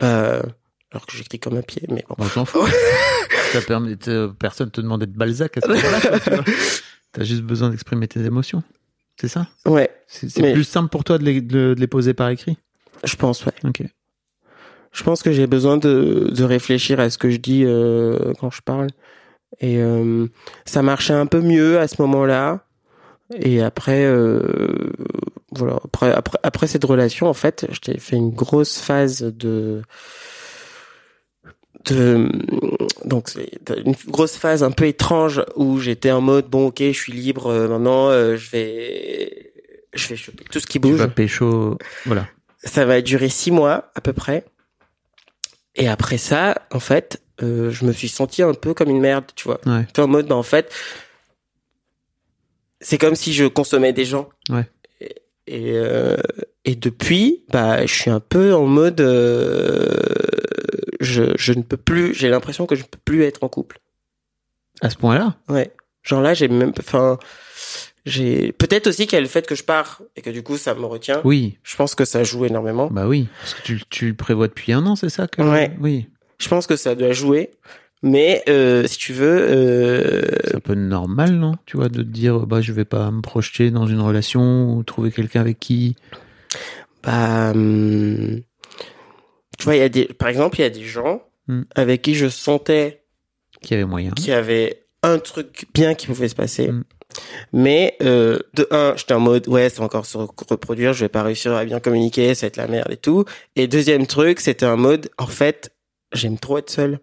Bah, 0.00 0.42
alors 0.90 1.06
que 1.06 1.16
j'écris 1.16 1.38
comme 1.38 1.56
un 1.56 1.62
pied, 1.62 1.82
mais 1.88 2.04
bon. 2.08 2.14
On 2.18 2.24
s'en 2.24 2.44
fout. 2.44 2.62
ça 3.52 3.60
permet, 3.62 3.96
euh, 4.08 4.28
personne 4.28 4.70
te 4.70 4.80
demandait 4.80 5.06
de 5.06 5.16
Balzac 5.16 5.56
à 5.58 5.60
ce 5.60 5.68
moment-là. 5.68 6.42
T'as 7.12 7.24
juste 7.24 7.42
besoin 7.42 7.70
d'exprimer 7.70 8.08
tes 8.08 8.20
émotions. 8.20 8.62
C'est 9.20 9.28
ça? 9.28 9.46
Ouais, 9.66 9.90
C'est 10.06 10.28
c'est 10.30 10.42
Mais- 10.42 10.52
plus 10.54 10.64
simple 10.64 10.88
pour 10.90 11.04
toi 11.04 11.18
de 11.18 11.24
les, 11.24 11.40
de- 11.40 11.74
de 11.74 11.80
les 11.80 11.86
poser 11.86 12.14
par 12.14 12.28
écrit? 12.30 12.56
Je 13.04 13.16
pense, 13.16 13.44
ouais. 13.46 13.52
Ok. 13.64 13.82
Je 14.92 15.02
pense 15.04 15.22
que 15.22 15.32
j'ai 15.32 15.46
besoin 15.46 15.76
de, 15.78 16.30
de 16.34 16.44
réfléchir 16.44 17.00
à 17.00 17.08
ce 17.10 17.16
que 17.18 17.30
je 17.30 17.38
dis 17.38 17.64
euh, 17.64 18.32
quand 18.40 18.50
je 18.50 18.60
parle. 18.62 18.88
Et 19.60 19.78
euh, 19.78 20.26
ça 20.64 20.82
marchait 20.82 21.12
un 21.14 21.26
peu 21.26 21.40
mieux 21.40 21.78
à 21.78 21.88
ce 21.88 22.00
moment-là. 22.02 22.64
Et 23.40 23.62
après, 23.62 24.04
euh, 24.04 24.92
voilà, 25.50 25.78
après, 25.84 26.12
après, 26.12 26.38
après 26.42 26.66
cette 26.66 26.84
relation, 26.84 27.28
en 27.28 27.34
fait, 27.34 27.66
je 27.70 27.80
t'ai 27.80 27.98
fait 27.98 28.16
une 28.16 28.30
grosse 28.30 28.78
phase 28.78 29.22
de 29.22 29.82
de 31.86 32.28
donc 33.04 33.30
une 33.84 33.96
grosse 34.06 34.36
phase 34.36 34.62
un 34.62 34.70
peu 34.70 34.86
étrange 34.86 35.42
où 35.56 35.80
j'étais 35.80 36.12
en 36.12 36.20
mode 36.20 36.48
bon 36.48 36.68
ok 36.68 36.78
je 36.78 36.92
suis 36.92 37.12
libre 37.12 37.48
euh, 37.48 37.66
maintenant 37.66 38.08
euh, 38.08 38.36
je 38.36 38.50
vais 38.50 39.52
je 39.94 40.08
vais 40.08 40.16
choper 40.16 40.44
tout 40.44 40.60
ce 40.60 40.66
qui 40.66 40.74
Tu 40.74 40.80
bouge 40.80 40.98
vas 40.98 41.08
pécho. 41.08 41.78
Voilà. 42.06 42.26
ça 42.64 42.84
va 42.84 43.00
durer 43.00 43.28
six 43.28 43.50
mois 43.50 43.90
à 43.94 44.00
peu 44.00 44.12
près. 44.12 44.44
Et 45.74 45.88
après 45.88 46.18
ça, 46.18 46.56
en 46.70 46.80
fait, 46.80 47.22
euh, 47.42 47.70
je 47.70 47.84
me 47.84 47.92
suis 47.92 48.08
senti 48.08 48.42
un 48.42 48.54
peu 48.54 48.74
comme 48.74 48.90
une 48.90 49.00
merde, 49.00 49.24
tu 49.34 49.44
vois. 49.44 49.60
Ouais. 49.66 49.86
Tu 49.94 50.00
en 50.00 50.08
mode, 50.08 50.26
bah, 50.26 50.36
en 50.36 50.42
fait, 50.42 50.72
c'est 52.82 52.98
comme 52.98 53.14
si 53.14 53.32
je 53.32 53.46
consommais 53.46 53.92
des 53.92 54.04
gens. 54.04 54.28
Ouais. 54.50 54.68
Et, 55.00 55.14
et, 55.46 55.72
euh, 55.76 56.16
et 56.64 56.74
depuis, 56.76 57.44
bah, 57.50 57.86
je 57.86 57.92
suis 57.92 58.10
un 58.10 58.20
peu 58.20 58.52
en 58.54 58.66
mode, 58.66 59.00
euh, 59.00 59.88
je, 61.00 61.24
je 61.36 61.52
ne 61.52 61.62
peux 61.62 61.76
plus, 61.76 62.14
j'ai 62.14 62.28
l'impression 62.28 62.66
que 62.66 62.74
je 62.74 62.82
ne 62.82 62.86
peux 62.86 62.98
plus 63.04 63.22
être 63.24 63.42
en 63.42 63.48
couple. 63.48 63.78
À 64.80 64.90
ce 64.90 64.96
point-là? 64.96 65.36
Ouais. 65.48 65.72
Genre 66.02 66.20
là, 66.20 66.34
j'ai 66.34 66.48
même, 66.48 66.72
enfin, 66.78 67.18
j'ai 68.04 68.52
peut-être 68.52 68.88
aussi 68.88 69.06
qu'il 69.06 69.14
y 69.16 69.18
a 69.18 69.20
le 69.20 69.28
fait 69.28 69.46
que 69.46 69.54
je 69.54 69.62
pars 69.62 70.02
et 70.16 70.22
que 70.22 70.30
du 70.30 70.42
coup 70.42 70.56
ça 70.56 70.74
me 70.74 70.84
retient. 70.86 71.20
Oui, 71.24 71.58
Je 71.62 71.76
pense 71.76 71.94
que 71.94 72.04
ça 72.04 72.24
joue 72.24 72.44
énormément. 72.44 72.88
bah 72.90 73.06
oui, 73.06 73.28
parce 73.40 73.54
que 73.54 73.62
tu, 73.62 73.80
tu 73.90 74.08
le 74.08 74.14
prévois 74.14 74.48
depuis 74.48 74.72
un 74.72 74.84
an, 74.86 74.96
c'est 74.96 75.08
ça 75.10 75.28
que... 75.28 75.40
Ouais. 75.42 75.72
Oui, 75.80 76.08
Je 76.38 76.48
pense 76.48 76.66
que 76.66 76.74
ça 76.76 76.94
doit 76.96 77.12
jouer. 77.12 77.50
Mais 78.02 78.42
euh, 78.48 78.86
si 78.86 78.98
tu 78.98 79.12
veux, 79.12 79.38
euh, 79.48 80.22
c'est 80.44 80.56
un 80.56 80.60
peu 80.60 80.74
normal, 80.74 81.32
non? 81.34 81.54
Tu 81.66 81.76
vois, 81.76 81.88
de 81.88 81.98
te 82.02 82.08
dire, 82.08 82.46
bah 82.46 82.60
je 82.60 82.72
vais 82.72 82.84
pas 82.84 83.10
me 83.10 83.20
projeter 83.20 83.70
dans 83.70 83.86
une 83.86 84.00
relation 84.00 84.74
ou 84.74 84.82
trouver 84.82 85.12
quelqu'un 85.12 85.40
avec 85.40 85.60
qui... 85.60 85.94
bah, 87.04 87.50
hum, 87.52 88.40
tu 89.58 89.64
vois, 89.64 89.76
il 89.76 89.78
y 89.78 89.82
a 89.82 89.88
des, 89.88 90.06
par 90.06 90.28
exemple, 90.28 90.58
il 90.58 90.62
y 90.62 90.66
a 90.66 90.70
des 90.70 90.84
gens 90.84 91.22
Hmm. 91.48 91.62
avec 91.74 92.02
qui 92.02 92.14
je 92.14 92.28
sentais 92.28 93.02
Qui 93.62 93.74
avait 93.74 93.84
moyen. 93.84 94.12
qu'il 94.12 94.28
y 94.28 94.32
avait 94.32 94.84
un 95.02 95.18
truc 95.18 95.66
bien 95.74 95.94
qui 95.94 96.06
pouvait 96.06 96.28
se 96.28 96.36
passer. 96.36 96.70
Hmm. 96.70 96.84
Mais 97.52 97.96
euh, 98.00 98.38
de 98.54 98.68
un, 98.70 98.94
j'étais 98.96 99.14
en 99.14 99.18
mode 99.18 99.48
ouais, 99.48 99.68
ça 99.68 99.80
va 99.80 99.86
encore 99.86 100.06
se 100.06 100.16
reproduire, 100.18 100.92
je 100.92 101.04
vais 101.04 101.08
pas 101.08 101.24
réussir 101.24 101.52
à 101.52 101.64
bien 101.64 101.80
communiquer, 101.80 102.36
ça 102.36 102.46
va 102.46 102.48
être 102.48 102.56
la 102.58 102.68
merde 102.68 102.92
et 102.92 102.96
tout. 102.96 103.24
Et 103.56 103.66
deuxième 103.66 104.06
truc, 104.06 104.38
c'était 104.38 104.66
un 104.66 104.76
mode 104.76 105.10
en 105.18 105.26
fait, 105.26 105.72
j'aime 106.12 106.38
trop 106.38 106.58
être 106.58 106.70
seul. 106.70 107.00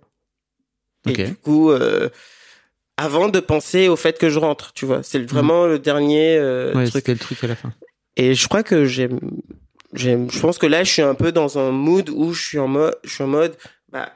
Et 1.08 1.14
du 1.14 1.36
coup, 1.36 1.72
euh, 1.72 2.10
avant 2.98 3.30
de 3.30 3.40
penser 3.40 3.88
au 3.88 3.96
fait 3.96 4.18
que 4.18 4.30
je 4.30 4.40
rentre, 4.40 4.74
tu 4.74 4.86
vois, 4.86 5.02
c'est 5.04 5.20
vraiment 5.20 5.66
le 5.66 5.80
dernier 5.80 6.36
euh, 6.38 6.74
Ouais, 6.74 6.88
truc. 6.88 7.08
le 7.08 7.18
truc 7.18 7.44
à 7.44 7.48
la 7.48 7.56
fin. 7.56 7.72
Et 8.18 8.34
je 8.36 8.48
crois 8.48 8.64
que 8.64 8.86
j'aime, 8.86 9.20
j'aime, 9.94 10.30
je 10.30 10.40
pense 10.40 10.58
que 10.58 10.66
là, 10.68 10.84
je 10.84 10.92
suis 10.92 11.02
un 11.02 11.16
peu 11.16 11.32
dans 11.32 11.58
un 11.58 11.72
mood 11.72 12.10
où 12.10 12.34
je 12.34 12.46
suis 12.46 12.60
en 12.60 12.68
mode, 12.68 12.96
je 13.06 13.14
suis 13.14 13.24
en 13.24 13.28
mode, 13.28 13.56
bah, 13.92 14.12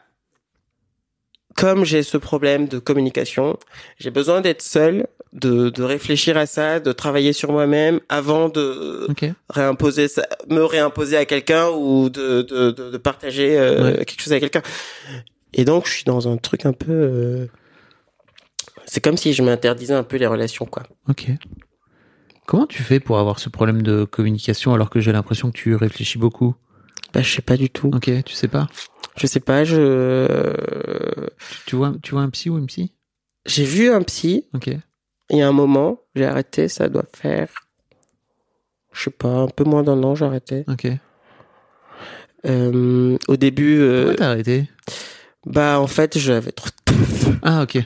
comme 1.56 1.86
j'ai 1.86 2.04
ce 2.04 2.18
problème 2.18 2.68
de 2.68 2.80
communication, 2.80 3.58
j'ai 4.00 4.10
besoin 4.12 4.42
d'être 4.42 4.62
seul, 4.62 5.08
de, 5.34 5.70
de 5.70 5.84
réfléchir 5.84 6.36
à 6.36 6.46
ça, 6.48 6.80
de 6.80 6.92
travailler 6.92 7.32
sur 7.32 7.52
moi-même 7.52 8.00
avant 8.10 8.50
de 8.50 9.08
réimposer 9.50 10.08
ça, 10.08 10.28
me 10.50 10.64
réimposer 10.64 11.16
à 11.16 11.26
quelqu'un 11.26 11.70
ou 11.70 12.10
de, 12.10 12.42
de, 12.42 12.72
de, 12.72 12.90
de 12.92 12.98
partager 12.98 13.58
euh, 13.58 13.84
Ouais. 13.98 14.06
quelque 14.06 14.22
chose 14.22 14.34
avec 14.34 14.52
quelqu'un. 14.52 14.68
Et 15.54 15.66
donc, 15.66 15.86
je 15.88 15.92
suis 15.94 16.04
dans 16.04 16.28
un 16.28 16.38
truc 16.38 16.66
un 16.66 16.74
peu, 16.74 16.92
euh, 16.92 17.48
c'est 18.86 19.02
comme 19.04 19.18
si 19.18 19.34
je 19.34 19.44
m'interdisais 19.44 19.94
un 19.94 20.04
peu 20.04 20.18
les 20.18 20.28
relations, 20.28 20.66
quoi. 20.66 20.84
Ok. 21.08 21.30
Comment 22.46 22.66
tu 22.68 22.84
fais 22.84 23.00
pour 23.00 23.20
avoir 23.20 23.40
ce 23.40 23.50
problème 23.50 23.82
de 23.84 24.04
communication 24.04 24.74
alors 24.74 24.90
que 24.90 25.00
j'ai 25.00 25.12
l'impression 25.12 25.52
que 25.52 25.58
tu 25.58 25.76
réfléchis 25.76 26.18
beaucoup? 26.18 26.56
Bah, 27.14 27.22
je 27.22 27.32
sais 27.34 27.42
pas 27.42 27.56
du 27.58 27.70
tout. 27.70 27.92
Ok, 27.94 28.12
tu 28.26 28.34
sais 28.34 28.48
pas? 28.48 28.68
Je 29.16 29.28
sais 29.28 29.40
pas, 29.40 29.64
je, 29.64 30.26
tu, 31.50 31.58
tu 31.68 31.76
vois, 31.76 31.94
tu 32.02 32.12
vois 32.12 32.22
un 32.22 32.30
psy 32.32 32.50
ou 32.50 32.58
une 32.58 32.66
psy? 32.66 32.94
J'ai 33.46 33.64
vu 33.64 33.92
un 33.92 34.02
psy, 34.02 34.48
Ok. 34.56 34.70
il 35.30 35.38
y 35.38 35.42
a 35.42 35.48
un 35.48 35.52
moment, 35.52 36.00
j'ai 36.16 36.26
arrêté, 36.26 36.68
ça 36.68 36.90
doit 36.90 37.06
faire, 37.16 37.50
je 38.92 39.04
sais 39.04 39.10
pas, 39.12 39.28
un 39.30 39.48
peu 39.48 39.64
moins 39.64 39.84
d'un 39.84 40.02
an, 40.04 40.16
j'ai 40.16 40.26
arrêté. 40.26 40.66
Ok. 40.68 40.88
Euh, 42.46 43.18
au 43.28 43.38
début, 43.38 43.80
euh, 43.80 44.00
Pourquoi 44.08 44.16
t'as 44.16 44.30
arrêté? 44.32 44.68
Bah 45.46 45.80
en 45.80 45.88
fait, 45.88 46.18
j'avais 46.18 46.52
trop 46.52 46.70
de. 46.88 46.94
Ah 47.42 47.64
ok. 47.64 47.80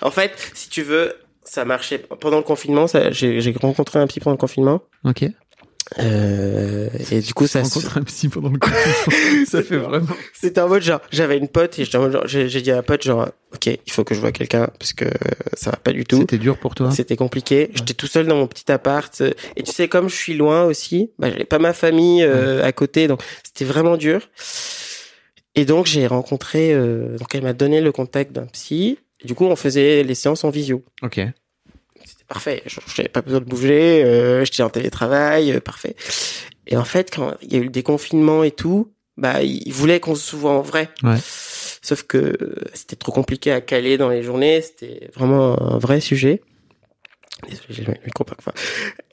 En 0.00 0.10
fait, 0.10 0.32
si 0.54 0.68
tu 0.68 0.82
veux, 0.82 1.14
ça 1.44 1.64
marchait 1.64 1.98
pendant 1.98 2.38
le 2.38 2.42
confinement. 2.42 2.86
Ça, 2.86 3.10
j'ai, 3.10 3.40
j'ai 3.40 3.54
rencontré 3.60 3.98
un 3.98 4.06
psy 4.06 4.20
pendant 4.20 4.34
le 4.34 4.38
confinement. 4.38 4.82
Ok. 5.04 5.24
Euh, 6.00 6.88
et 7.12 7.20
du 7.20 7.32
coup, 7.32 7.46
ça, 7.46 7.62
rencontres 7.62 7.98
un 7.98 8.02
psy 8.02 8.28
pendant 8.28 8.48
le 8.48 8.58
confinement. 8.58 9.46
ça 9.46 9.62
fait 9.62 9.76
vraiment. 9.76 10.14
c'était 10.32 10.60
en 10.60 10.68
mode 10.68 10.82
genre, 10.82 11.00
j'avais 11.12 11.38
une 11.38 11.48
pote 11.48 11.78
et 11.78 11.84
j'ai, 12.24 12.48
j'ai 12.48 12.60
dit 12.60 12.72
à 12.72 12.78
un 12.78 12.82
pote 12.82 13.04
genre, 13.04 13.28
ok, 13.54 13.66
il 13.66 13.92
faut 13.92 14.02
que 14.02 14.14
je 14.14 14.20
vois 14.20 14.32
quelqu'un 14.32 14.68
parce 14.78 14.92
que 14.92 15.04
ça 15.54 15.70
va 15.70 15.76
pas 15.76 15.92
du 15.92 16.04
tout. 16.04 16.18
C'était 16.18 16.38
dur 16.38 16.58
pour 16.58 16.74
toi. 16.74 16.90
C'était 16.90 17.16
compliqué. 17.16 17.70
J'étais 17.74 17.94
tout 17.94 18.08
seul 18.08 18.26
dans 18.26 18.36
mon 18.36 18.48
petit 18.48 18.70
appart. 18.72 19.22
Et 19.56 19.62
tu 19.62 19.72
sais, 19.72 19.86
comme 19.86 20.08
je 20.08 20.16
suis 20.16 20.34
loin 20.34 20.64
aussi, 20.64 21.12
bah, 21.18 21.30
j'avais 21.30 21.44
pas 21.44 21.60
ma 21.60 21.72
famille 21.72 22.24
euh, 22.24 22.64
à 22.64 22.72
côté, 22.72 23.06
donc 23.06 23.22
c'était 23.44 23.64
vraiment 23.64 23.96
dur. 23.96 24.22
Et 25.56 25.64
donc 25.64 25.86
j'ai 25.86 26.06
rencontré, 26.06 26.72
euh, 26.72 27.16
donc 27.18 27.34
elle 27.34 27.42
m'a 27.42 27.52
donné 27.54 27.80
le 27.80 27.90
contact 27.90 28.32
d'un 28.32 28.46
psy. 28.46 28.98
Et 29.20 29.26
du 29.26 29.34
coup, 29.34 29.46
on 29.46 29.56
faisait 29.56 30.02
les 30.02 30.14
séances 30.14 30.44
en 30.44 30.50
visio. 30.50 30.84
Ok. 31.02 31.14
C'était 32.04 32.24
parfait. 32.28 32.62
Je 32.66 32.78
j'avais 32.94 33.08
pas 33.08 33.22
besoin 33.22 33.40
de 33.40 33.46
bouger. 33.46 34.04
Euh, 34.04 34.44
J'étais 34.44 34.62
en 34.62 34.68
télétravail, 34.70 35.52
euh, 35.52 35.60
parfait. 35.60 35.96
Et 36.66 36.76
en 36.76 36.84
fait, 36.84 37.10
quand 37.14 37.34
il 37.42 37.52
y 37.52 37.56
a 37.56 37.58
eu 37.60 37.64
le 37.64 37.70
déconfinement 37.70 38.44
et 38.44 38.50
tout, 38.50 38.92
bah, 39.16 39.42
il 39.42 39.72
voulait 39.72 39.98
qu'on 40.00 40.14
se 40.14 40.36
voit 40.36 40.52
en 40.52 40.60
vrai. 40.60 40.90
Ouais. 41.02 41.16
Sauf 41.80 42.02
que 42.02 42.18
euh, 42.18 42.56
c'était 42.74 42.96
trop 42.96 43.12
compliqué 43.12 43.50
à 43.52 43.60
caler 43.62 43.96
dans 43.96 44.10
les 44.10 44.22
journées. 44.22 44.60
C'était 44.60 45.08
vraiment 45.14 45.58
un 45.60 45.78
vrai 45.78 46.00
sujet. 46.00 46.42
Désolé, 47.48 47.64
j'ai 47.70 47.84
le 47.84 47.94
micro 48.04 48.24
parfois. 48.24 48.52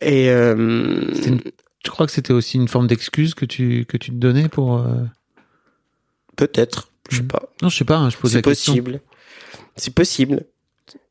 Et 0.02 0.30
une- 0.30 1.40
Tu 1.84 1.92
crois 1.92 2.06
que 2.06 2.12
c'était 2.12 2.34
aussi 2.34 2.58
une 2.58 2.68
forme 2.68 2.88
d'excuse 2.88 3.34
que 3.36 3.46
tu 3.46 3.86
que 3.86 3.98
tu 3.98 4.12
te 4.12 4.16
donnais 4.16 4.50
pour 4.50 4.84
peut-être, 6.36 6.90
je 7.10 7.18
sais 7.18 7.22
Mhm. 7.24 7.28
pas. 7.28 7.44
Non, 7.62 7.70
je 7.70 7.78
sais 7.78 7.86
pas. 7.86 7.98
hein, 7.98 8.10
je 8.10 8.18
pose 8.18 8.32
C'est 8.32 8.38
la 8.38 8.42
question. 8.44 8.74
possible. 8.74 9.02
C'est 9.76 9.94
possible. 9.94 10.46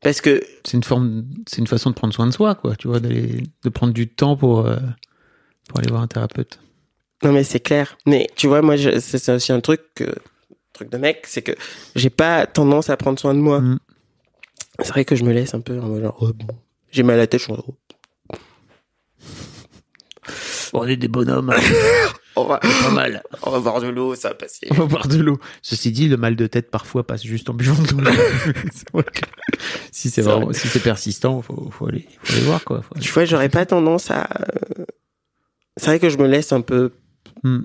Parce 0.01 0.21
que 0.21 0.41
C'est 0.63 0.77
une 0.77 0.83
forme, 0.83 1.25
c'est 1.47 1.57
une 1.57 1.67
façon 1.67 1.89
de 1.89 1.95
prendre 1.95 2.13
soin 2.13 2.25
de 2.27 2.31
soi, 2.31 2.55
quoi. 2.55 2.75
Tu 2.75 2.87
vois, 2.87 2.99
d'aller, 2.99 3.43
de 3.63 3.69
prendre 3.69 3.93
du 3.93 4.07
temps 4.07 4.35
pour 4.37 4.65
euh, 4.65 4.77
pour 5.67 5.79
aller 5.79 5.89
voir 5.89 6.01
un 6.01 6.07
thérapeute. 6.07 6.59
Non 7.23 7.31
mais 7.31 7.43
c'est 7.43 7.59
clair. 7.61 7.97
Mais 8.05 8.29
tu 8.35 8.47
vois, 8.47 8.61
moi, 8.61 8.77
c'est 8.77 8.99
c'est 9.17 9.31
aussi 9.33 9.51
un 9.53 9.61
truc, 9.61 9.81
que, 9.95 10.03
truc 10.73 10.89
de 10.89 10.97
mec, 10.97 11.25
c'est 11.27 11.41
que 11.41 11.53
j'ai 11.95 12.09
pas 12.09 12.45
tendance 12.47 12.89
à 12.89 12.97
prendre 12.97 13.17
soin 13.19 13.33
de 13.33 13.39
moi. 13.39 13.59
Mm. 13.61 13.79
C'est 14.79 14.89
vrai 14.89 15.05
que 15.05 15.15
je 15.15 15.23
me 15.23 15.31
laisse 15.31 15.53
un 15.53 15.61
peu 15.61 15.79
en 15.79 15.99
genre, 15.99 16.17
oh, 16.19 16.33
bon. 16.33 16.47
j'ai 16.91 17.03
mal 17.03 17.15
à 17.15 17.19
la 17.19 17.27
tête, 17.27 17.39
je 17.41 17.45
suis 17.45 17.53
en 17.53 17.63
oh, 17.67 17.75
On 20.73 20.85
est 20.87 20.97
des 20.97 21.07
bonhommes. 21.07 21.53
on 22.35 22.45
va, 22.45 22.57
pas 22.59 22.89
mal. 22.91 23.23
on 23.43 23.51
va 23.51 23.59
boire 23.59 23.81
de 23.81 23.87
l'eau, 23.87 24.15
ça 24.15 24.29
va 24.29 24.35
passer. 24.35 24.67
On 24.71 24.73
va 24.75 24.85
boire 24.85 25.07
de 25.07 25.17
l'eau. 25.21 25.39
Ceci 25.61 25.91
dit, 25.91 26.07
le 26.07 26.17
mal 26.17 26.35
de 26.35 26.47
tête 26.47 26.71
parfois 26.71 27.05
passe 27.05 27.23
juste 27.23 27.49
en 27.49 27.53
buvant 27.53 27.81
de 27.81 28.01
l'eau. 28.01 29.01
Si 29.91 30.09
c'est 30.09 30.21
vraiment, 30.21 30.45
vrai. 30.47 30.53
si 30.53 30.67
c'est 30.67 30.79
persistant, 30.81 31.41
faut, 31.41 31.69
faut 31.71 31.87
aller, 31.87 32.07
faut 32.23 32.33
aller 32.33 32.41
voir, 32.43 32.63
quoi. 32.63 32.81
Faut- 32.81 32.95
Tu 32.99 33.11
vois, 33.11 33.25
j'aurais 33.25 33.49
pas 33.49 33.65
tendance 33.65 34.09
à. 34.11 34.27
euh, 34.79 34.85
C'est 35.77 35.85
vrai 35.87 35.99
que 35.99 36.09
je 36.09 36.17
me 36.17 36.27
laisse 36.27 36.51
un 36.51 36.61
peu. 36.61 36.91
Mm. 37.43 37.59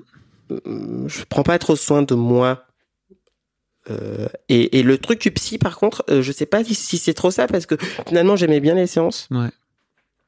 Euh, 0.51 1.07
Je 1.07 1.23
prends 1.27 1.43
pas 1.43 1.57
trop 1.59 1.75
soin 1.75 2.01
de 2.03 2.13
moi. 2.15 2.65
Euh, 3.89 4.27
et, 4.49 4.79
et 4.79 4.83
le 4.83 4.97
truc 4.99 5.19
du 5.21 5.31
psy, 5.31 5.57
par 5.57 5.77
contre, 5.77 6.03
euh, 6.09 6.21
je 6.21 6.31
sais 6.31 6.45
pas 6.45 6.63
si, 6.63 6.75
si 6.75 6.97
c'est 6.97 7.13
trop 7.15 7.31
ça 7.31 7.47
parce 7.47 7.65
que 7.65 7.75
finalement 8.07 8.35
j'aimais 8.35 8.59
bien 8.59 8.75
les 8.75 8.85
séances. 8.87 9.27
Ouais. 9.31 9.49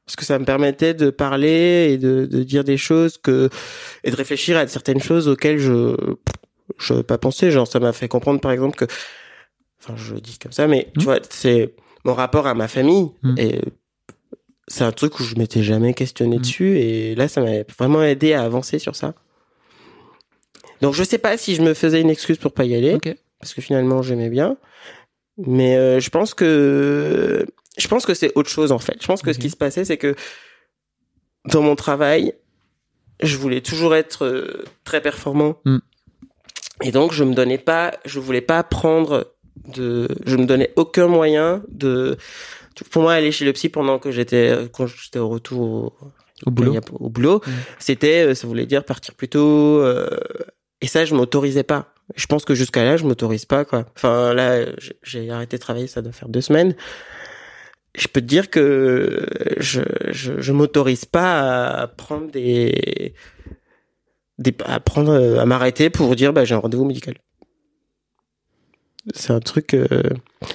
Parce 0.06 0.16
que 0.16 0.24
ça 0.24 0.38
me 0.38 0.44
permettait 0.44 0.94
de 0.94 1.10
parler 1.10 1.90
et 1.92 1.98
de, 1.98 2.26
de 2.26 2.42
dire 2.42 2.64
des 2.64 2.76
choses 2.76 3.18
que 3.18 3.48
et 4.04 4.10
de 4.10 4.16
réfléchir 4.16 4.56
à 4.58 4.66
certaines 4.66 5.00
choses 5.00 5.28
auxquelles 5.28 5.58
je 5.58 5.94
je 6.78 6.92
n'avais 6.92 7.04
pas 7.04 7.18
pensé. 7.18 7.50
Genre 7.50 7.66
ça 7.68 7.78
m'a 7.80 7.92
fait 7.92 8.08
comprendre 8.08 8.40
par 8.40 8.50
exemple 8.52 8.76
que, 8.76 8.86
enfin 9.80 9.94
je 9.96 10.14
le 10.14 10.20
dis 10.20 10.38
comme 10.38 10.52
ça, 10.52 10.66
mais 10.66 10.88
tu 10.98 11.04
vois 11.04 11.18
c'est 11.30 11.74
mon 12.04 12.14
rapport 12.14 12.46
à 12.46 12.54
ma 12.54 12.66
famille 12.68 13.10
Mm. 13.22 13.34
et 13.38 13.60
c'est 14.68 14.84
un 14.84 14.92
truc 14.92 15.20
où 15.20 15.22
je 15.24 15.36
m'étais 15.36 15.62
jamais 15.62 15.94
questionné 15.94 16.38
Mm. 16.38 16.40
dessus 16.40 16.78
et 16.78 17.14
là 17.14 17.28
ça 17.28 17.40
m'a 17.40 17.62
vraiment 17.78 18.02
aidé 18.02 18.32
à 18.32 18.42
avancer 18.42 18.78
sur 18.80 18.96
ça. 18.96 19.14
Donc 20.80 20.94
je 20.94 21.04
sais 21.04 21.18
pas 21.18 21.36
si 21.36 21.54
je 21.54 21.62
me 21.62 21.74
faisais 21.74 22.00
une 22.00 22.10
excuse 22.10 22.38
pour 22.38 22.52
pas 22.52 22.64
y 22.64 22.74
aller 22.74 22.98
parce 23.38 23.54
que 23.54 23.60
finalement 23.60 24.02
j'aimais 24.02 24.30
bien, 24.30 24.56
mais 25.36 25.76
euh, 25.76 26.00
je 26.00 26.10
pense 26.10 26.34
que 26.34 27.46
je 27.78 27.88
pense 27.88 28.04
que 28.06 28.14
c'est 28.14 28.32
autre 28.34 28.50
chose 28.50 28.72
en 28.72 28.78
fait. 28.78 28.96
Je 29.00 29.06
pense 29.06 29.22
que 29.22 29.32
ce 29.32 29.38
qui 29.38 29.50
se 29.50 29.56
passait 29.56 29.84
c'est 29.84 29.96
que 29.98 30.14
dans 31.46 31.62
mon 31.62 31.74
travail, 31.76 32.34
je 33.22 33.36
voulais 33.36 33.60
toujours 33.60 33.94
être 33.94 34.24
euh, 34.24 34.64
très 34.84 35.00
performant 35.00 35.56
Mm. 35.64 35.78
et 36.82 36.92
donc 36.92 37.12
je 37.12 37.24
me 37.24 37.34
donnais 37.34 37.58
pas, 37.58 37.94
je 38.04 38.20
voulais 38.20 38.40
pas 38.40 38.62
prendre 38.62 39.32
de, 39.68 40.08
je 40.26 40.36
me 40.36 40.44
donnais 40.46 40.72
aucun 40.76 41.06
moyen 41.08 41.62
de 41.68 42.16
pour 42.90 43.02
moi 43.02 43.12
aller 43.12 43.32
chez 43.32 43.44
le 43.44 43.52
psy 43.52 43.68
pendant 43.68 43.98
que 43.98 44.10
j'étais 44.10 44.56
quand 44.72 44.86
j'étais 44.86 45.18
au 45.18 45.28
retour 45.28 45.60
au, 45.60 45.92
Au 46.46 46.50
boulot. 46.50 46.74
au 46.98 47.08
boulot, 47.10 47.42
Mm. 47.46 47.50
c'était, 47.78 48.26
euh, 48.26 48.34
ça 48.34 48.46
voulait 48.46 48.66
dire 48.66 48.84
partir 48.84 49.14
plus 49.14 49.28
tôt. 49.28 49.78
euh, 49.80 50.08
et 50.80 50.86
ça, 50.88 51.04
je 51.04 51.14
m'autorisais 51.14 51.62
pas. 51.62 51.94
Je 52.16 52.26
pense 52.26 52.44
que 52.44 52.54
jusqu'à 52.54 52.82
là, 52.84 52.96
je 52.96 53.04
m'autorise 53.04 53.44
pas, 53.44 53.64
quoi. 53.64 53.84
Enfin, 53.94 54.34
là, 54.34 54.64
j'ai 55.04 55.30
arrêté 55.30 55.56
de 55.56 55.62
travailler, 55.62 55.86
ça 55.86 56.02
doit 56.02 56.10
faire 56.12 56.28
deux 56.28 56.40
semaines. 56.40 56.74
Je 57.94 58.08
peux 58.08 58.20
te 58.20 58.26
dire 58.26 58.48
que 58.50 59.26
je, 59.58 59.82
je, 60.10 60.40
je 60.40 60.52
m'autorise 60.52 61.04
pas 61.04 61.68
à 61.82 61.86
prendre 61.88 62.30
des, 62.30 63.14
des, 64.38 64.54
à 64.64 64.80
prendre, 64.80 65.12
euh, 65.12 65.38
à 65.40 65.44
m'arrêter 65.46 65.90
pour 65.90 66.16
dire, 66.16 66.32
bah, 66.32 66.44
j'ai 66.44 66.54
un 66.54 66.58
rendez-vous 66.58 66.84
médical. 66.86 67.16
C'est 69.14 69.32
un 69.32 69.40
truc, 69.40 69.74
euh, 69.74 69.86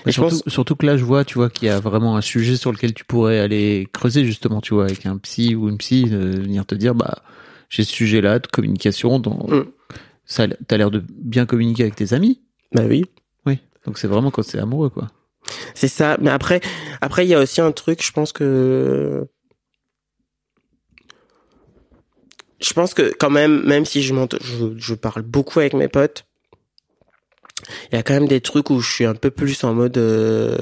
je 0.06 0.12
surtout, 0.12 0.30
pense- 0.42 0.44
surtout 0.48 0.76
que 0.78 0.86
là, 0.86 0.96
je 0.96 1.04
vois, 1.04 1.26
tu 1.26 1.36
vois, 1.36 1.50
qu'il 1.50 1.68
y 1.68 1.70
a 1.72 1.80
vraiment 1.82 2.16
un 2.16 2.22
sujet 2.22 2.56
sur 2.56 2.72
lequel 2.72 2.94
tu 2.94 3.04
pourrais 3.04 3.40
aller 3.40 3.88
creuser, 3.92 4.24
justement, 4.24 4.62
tu 4.62 4.74
vois, 4.74 4.86
avec 4.86 5.06
un 5.06 5.18
psy 5.18 5.54
ou 5.54 5.68
une 5.68 5.78
psy, 5.78 6.06
de 6.06 6.18
venir 6.18 6.66
te 6.66 6.74
dire, 6.74 6.96
bah, 6.96 7.24
j'ai 7.70 7.84
ce 7.84 7.92
sujet-là 7.92 8.40
de 8.40 8.48
communication, 8.48 9.20
dont 9.20 9.48
Mm. 9.50 9.66
ça, 10.26 10.48
t'as 10.68 10.78
l'air 10.78 10.92
de 10.92 11.04
bien 11.10 11.46
communiquer 11.46 11.84
avec 11.84 11.96
tes 11.98 12.14
amis. 12.14 12.42
bah 12.74 12.84
oui. 12.88 13.04
Oui. 13.46 13.60
Donc 13.86 13.98
c'est 13.98 14.08
vraiment 14.08 14.32
quand 14.32 14.44
c'est 14.44 14.60
amoureux, 14.60 14.90
quoi. 14.90 15.10
C'est 15.76 15.88
ça. 15.88 16.18
Mais 16.20 16.30
après, 16.30 16.62
après, 17.02 17.26
il 17.26 17.30
y 17.30 17.36
a 17.36 17.40
aussi 17.40 17.62
un 17.62 17.72
truc, 17.72 18.04
je 18.04 18.12
pense 18.12 18.32
que. 18.32 19.28
Je 22.60 22.74
pense 22.74 22.96
que 22.96 23.14
quand 23.20 23.30
même, 23.30 23.64
même 23.66 23.86
si 23.86 24.02
je, 24.02 24.16
je, 24.42 24.66
je 24.78 24.94
parle 24.96 25.22
beaucoup 25.22 25.60
avec 25.60 25.74
mes 25.74 25.88
potes, 25.88 26.26
il 27.92 27.96
y 27.96 28.00
a 28.00 28.04
quand 28.04 28.14
même 28.14 28.28
des 28.28 28.42
trucs 28.42 28.70
où 28.70 28.80
je 28.80 28.92
suis 28.92 29.06
un 29.06 29.16
peu 29.16 29.32
plus 29.32 29.64
en 29.64 29.74
mode. 29.74 29.98
Euh, 29.98 30.58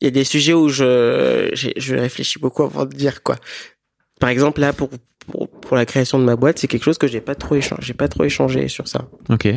il 0.00 0.04
y 0.04 0.08
a 0.08 0.10
des 0.10 0.24
sujets 0.24 0.52
où 0.52 0.68
je, 0.68 1.50
je, 1.54 1.94
réfléchis 1.94 2.38
beaucoup 2.38 2.62
avant 2.62 2.84
de 2.84 2.94
dire 2.94 3.22
quoi. 3.22 3.36
Par 4.20 4.28
exemple, 4.28 4.60
là, 4.60 4.72
pour, 4.72 4.90
pour, 5.30 5.48
pour 5.48 5.76
la 5.76 5.86
création 5.86 6.18
de 6.18 6.24
ma 6.24 6.36
boîte, 6.36 6.58
c'est 6.58 6.68
quelque 6.68 6.84
chose 6.84 6.98
que 6.98 7.06
j'ai 7.06 7.20
pas 7.20 7.34
trop 7.34 7.54
échangé, 7.54 7.82
j'ai 7.82 7.94
pas 7.94 8.08
trop 8.08 8.24
échangé 8.24 8.68
sur 8.68 8.88
ça. 8.88 9.08
Ok. 9.28 9.48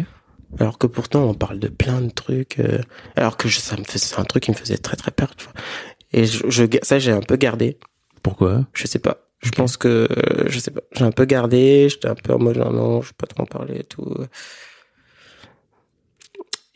Alors 0.59 0.77
que 0.77 0.87
pourtant, 0.87 1.23
on 1.29 1.33
parle 1.33 1.59
de 1.59 1.67
plein 1.67 2.01
de 2.01 2.09
trucs. 2.09 2.59
euh, 2.59 2.79
alors 3.15 3.37
que 3.37 3.47
je, 3.49 3.59
ça 3.59 3.75
me 3.77 3.83
faisait, 3.83 3.99
c'est 3.99 4.19
un 4.19 4.23
truc 4.23 4.43
qui 4.43 4.51
me 4.51 4.55
faisait 4.55 4.77
très 4.77 4.95
très 4.95 5.11
peur, 5.11 5.35
tu 5.35 5.45
vois. 5.45 5.53
Et 6.13 6.25
je, 6.25 6.49
je 6.49 6.63
ça, 6.83 6.99
j'ai 6.99 7.11
un 7.11 7.19
peu 7.21 7.35
gardé. 7.35 7.77
Pourquoi? 8.23 8.65
Je 8.73 8.87
sais 8.87 8.99
pas. 8.99 9.17
Je 9.41 9.51
pense 9.51 9.77
que, 9.77 10.07
euh, 10.09 10.45
je 10.47 10.57
sais 10.59 10.71
pas. 10.71 10.81
J'ai 10.93 11.03
un 11.03 11.11
peu 11.11 11.25
gardé. 11.25 11.89
J'étais 11.89 12.07
un 12.07 12.15
peu 12.15 12.33
en 12.33 12.39
mode, 12.39 12.57
non, 12.57 12.71
non, 12.71 13.01
je 13.01 13.09
vais 13.09 13.13
pas 13.17 13.27
trop 13.27 13.43
en 13.43 13.45
parler 13.45 13.79
et 13.79 13.83
tout. 13.83 14.15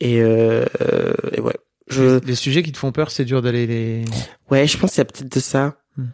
Et, 0.00 0.20
euh, 0.20 0.64
euh, 0.82 1.12
et 1.32 1.40
ouais. 1.40 1.56
Je, 1.88 2.20
Les 2.24 2.34
sujets 2.36 2.62
qui 2.62 2.72
te 2.72 2.78
font 2.78 2.92
peur, 2.92 3.10
c'est 3.10 3.24
dur 3.24 3.42
d'aller 3.42 3.66
les. 3.66 4.04
ouais, 4.50 4.66
je 4.66 4.78
pense 4.78 4.90
qu'il 4.92 4.98
y 4.98 5.02
a 5.02 5.04
peut-être 5.04 5.32
de 5.34 5.40
ça. 5.40 5.76
Hmm. 5.96 6.06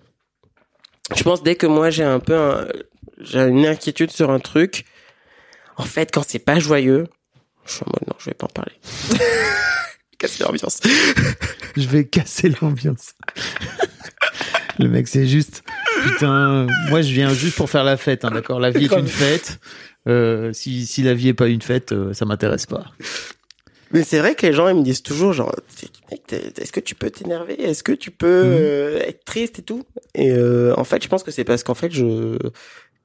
Je 1.14 1.22
pense 1.22 1.42
dès 1.42 1.54
que 1.54 1.66
moi 1.66 1.90
j'ai 1.90 2.02
un 2.04 2.20
peu 2.20 2.36
un- 2.36 2.66
j'ai 3.20 3.40
une 3.40 3.66
inquiétude 3.66 4.10
sur 4.10 4.30
un 4.30 4.40
truc, 4.40 4.84
en 5.76 5.84
fait, 5.84 6.10
quand 6.12 6.22
c'est 6.26 6.38
pas 6.38 6.58
joyeux, 6.58 7.06
je 7.68 7.74
suis 7.74 7.82
en 7.86 7.90
mode, 7.90 8.08
non, 8.08 8.14
je 8.18 8.24
vais 8.30 8.34
pas 8.34 8.46
en 8.46 8.48
parler. 8.48 8.72
Casser 10.18 10.42
l'ambiance. 10.42 10.80
Je 11.76 11.86
vais 11.86 12.04
casser 12.04 12.52
l'ambiance. 12.60 13.14
Le 14.80 14.88
mec, 14.88 15.06
c'est 15.06 15.26
juste. 15.28 15.62
Putain, 16.02 16.66
moi, 16.88 17.02
je 17.02 17.12
viens 17.12 17.32
juste 17.32 17.56
pour 17.56 17.70
faire 17.70 17.84
la 17.84 17.96
fête, 17.96 18.24
hein, 18.24 18.30
d'accord? 18.32 18.58
La 18.58 18.70
vie 18.70 18.86
est 18.86 18.96
une 18.98 19.06
fête. 19.06 19.60
Euh, 20.08 20.52
si, 20.52 20.86
si 20.86 21.02
la 21.02 21.14
vie 21.14 21.28
est 21.28 21.34
pas 21.34 21.46
une 21.48 21.62
fête, 21.62 21.92
euh, 21.92 22.12
ça 22.14 22.24
m'intéresse 22.24 22.66
pas. 22.66 22.86
Mais 23.92 24.02
c'est 24.04 24.18
vrai 24.18 24.34
que 24.34 24.46
les 24.46 24.52
gens 24.52 24.68
ils 24.68 24.76
me 24.76 24.82
disent 24.82 25.02
toujours 25.02 25.32
genre 25.32 25.54
mec, 26.10 26.22
est-ce 26.32 26.72
que 26.72 26.80
tu 26.80 26.94
peux 26.94 27.10
t'énerver? 27.10 27.54
Est-ce 27.62 27.82
que 27.82 27.92
tu 27.92 28.10
peux 28.10 28.44
Mhm. 28.44 28.52
euh, 28.52 28.98
être 29.00 29.24
triste 29.24 29.58
et 29.60 29.62
tout? 29.62 29.84
Et 30.14 30.30
euh, 30.30 30.74
en 30.76 30.84
fait 30.84 31.02
je 31.02 31.08
pense 31.08 31.22
que 31.22 31.30
c'est 31.30 31.44
parce 31.44 31.62
qu'en 31.62 31.74
fait 31.74 31.90
je 31.90 32.36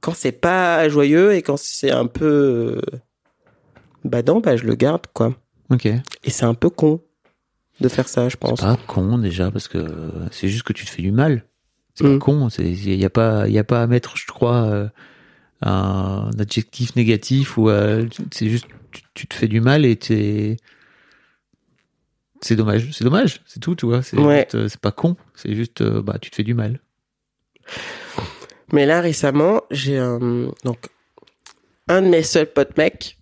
quand 0.02 0.14
c'est 0.14 0.34
pas 0.34 0.88
joyeux 0.90 1.34
et 1.36 1.42
quand 1.42 1.58
c'est 1.58 1.92
un 1.92 2.06
peu 2.06 2.82
euh, 4.06 4.10
badant 4.10 4.40
bah 4.40 4.56
je 4.58 4.64
le 4.66 4.76
garde 4.76 5.06
quoi 5.14 5.36
Ok. 5.70 5.86
et 5.86 6.02
c'est 6.30 6.46
un 6.46 6.54
peu 6.54 6.70
con 6.70 7.02
de 7.80 7.88
faire 7.90 8.08
ça 8.08 8.26
je 8.30 8.32
C'est 8.34 8.40
pense 8.40 8.62
pas 8.62 8.78
con 8.88 9.18
déjà 9.18 9.50
parce 9.52 9.68
que 9.68 9.86
c'est 10.32 10.48
juste 10.48 10.64
que 10.64 10.74
tu 10.74 10.86
te 10.86 10.90
fais 10.92 11.02
du 11.02 11.12
mal. 11.12 11.46
C'est 11.96 12.04
Mm. 12.06 12.20
pas 12.20 12.26
con. 12.26 12.50
C'est 12.50 12.64
il 12.72 12.96
y 12.96 13.06
a 13.06 13.10
pas 13.10 13.48
il 13.48 13.54
y 13.54 13.60
a 13.60 13.64
pas 13.64 13.82
à 13.84 13.88
mettre, 13.88 14.18
je 14.18 14.26
crois, 14.28 14.64
euh, 14.64 14.90
un 15.62 16.30
adjectif 16.40 16.96
négatif 16.96 17.58
ou 17.58 17.70
euh, 17.70 18.08
c'est 18.32 18.50
juste 18.50 18.68
tu, 18.92 19.02
tu 19.14 19.28
te 19.28 19.34
fais 19.34 19.48
du 19.48 19.62
mal 19.62 19.86
et 19.86 19.96
t'es 19.96 20.58
c'est 22.42 22.56
dommage. 22.56 22.90
C'est 22.92 23.04
dommage. 23.06 23.42
C'est 23.46 23.60
tout, 23.60 23.76
tu 23.76 23.86
vois. 23.86 24.02
C'est 24.04 24.18
Ouais. 24.20 24.48
euh, 24.56 24.68
pas 24.82 24.92
con. 24.92 25.16
C'est 25.36 25.56
juste 25.56 25.82
euh, 25.82 26.02
bah 26.02 26.18
tu 26.20 26.30
te 26.30 26.36
fais 26.36 26.44
du 26.44 26.54
mal. 26.54 26.80
mais 28.72 28.86
là 28.86 29.02
récemment 29.02 29.62
j'ai 29.72 29.98
un 29.98 30.20
donc 30.64 30.88
un 31.88 32.02
de 32.02 32.08
mes 32.08 32.24
seuls 32.24 32.52
potes 32.52 32.78
mecs 32.78 33.18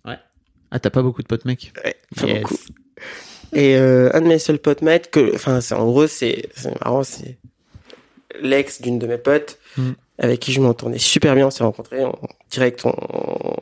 Ah 0.72 0.80
t'as 0.80 0.90
pas 0.90 1.02
beaucoup 1.02 1.22
de 1.22 1.28
potes 1.28 1.44
mecs. 1.44 1.72
Ouais, 1.84 1.94
pas 2.16 2.26
Yes. 2.26 2.42
beaucoup. 2.42 2.56
Et 3.52 3.76
euh, 3.76 4.10
un 4.14 4.22
de 4.22 4.26
mes 4.26 4.38
seuls 4.38 4.58
potes 4.58 4.80
maîtres, 4.82 5.10
que, 5.10 5.34
enfin, 5.34 5.60
c'est 5.60 5.74
en 5.74 5.84
gros, 5.84 6.06
c'est, 6.06 6.48
marrant, 6.80 7.04
c'est 7.04 7.38
l'ex 8.40 8.80
d'une 8.80 8.98
de 8.98 9.06
mes 9.06 9.18
potes 9.18 9.58
Mm. 9.76 9.92
avec 10.18 10.40
qui 10.40 10.52
je 10.52 10.60
m'entendais 10.60 10.98
super 10.98 11.34
bien. 11.34 11.46
On 11.46 11.50
s'est 11.50 11.62
rencontrés, 11.64 12.04
en 12.04 12.18
direct, 12.50 12.84
on, 12.86 12.94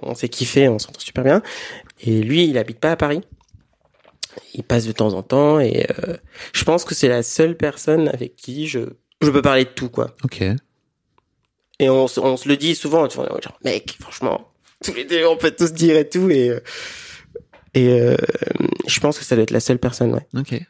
on 0.03 0.15
s'est 0.15 0.29
kiffé, 0.29 0.69
on 0.69 0.79
s'entend 0.79 1.01
super 1.01 1.25
bien. 1.25 1.43
Et 2.03 2.23
lui, 2.23 2.47
il 2.47 2.57
habite 2.59 2.79
pas 2.79 2.93
à 2.93 2.97
Paris. 2.97 3.21
Il 4.55 4.63
passe 4.63 4.87
de 4.87 4.93
temps 4.93 5.13
en 5.15 5.23
temps 5.25 5.59
et 5.59 5.87
euh, 6.09 6.17
je 6.53 6.63
pense 6.65 6.85
que 6.85 6.95
c'est 6.95 7.09
la 7.09 7.23
seule 7.25 7.57
personne 7.57 8.09
avec 8.09 8.37
qui 8.37 8.69
je 8.69 8.81
je 9.23 9.31
peux 9.31 9.43
parler 9.43 9.65
de 9.65 9.71
tout 9.71 9.89
quoi. 9.91 10.15
Ok. 10.25 10.43
Et 11.81 11.89
on, 11.91 12.07
se- 12.09 12.21
on 12.21 12.37
se 12.37 12.49
le 12.49 12.57
dit 12.57 12.75
souvent, 12.75 13.09
tu 13.09 13.17
vois, 13.17 13.27
genre, 13.43 13.59
mec, 13.65 13.97
franchement, 14.01 14.49
tous 14.85 14.95
les 14.95 15.05
deux, 15.05 15.27
on 15.27 15.37
peut 15.37 15.51
tous 15.51 15.73
dire 15.73 15.97
et 15.97 16.09
tout. 16.09 16.31
Et, 16.31 16.51
euh, 16.51 16.61
et 17.75 18.01
euh, 18.01 18.17
je 18.87 19.01
pense 19.01 19.19
que 19.19 19.25
ça 19.25 19.35
doit 19.37 19.43
être 19.43 19.51
la 19.51 19.61
seule 19.61 19.79
personne, 19.79 20.13
ouais. 20.13 20.27
Ok. 20.37 20.61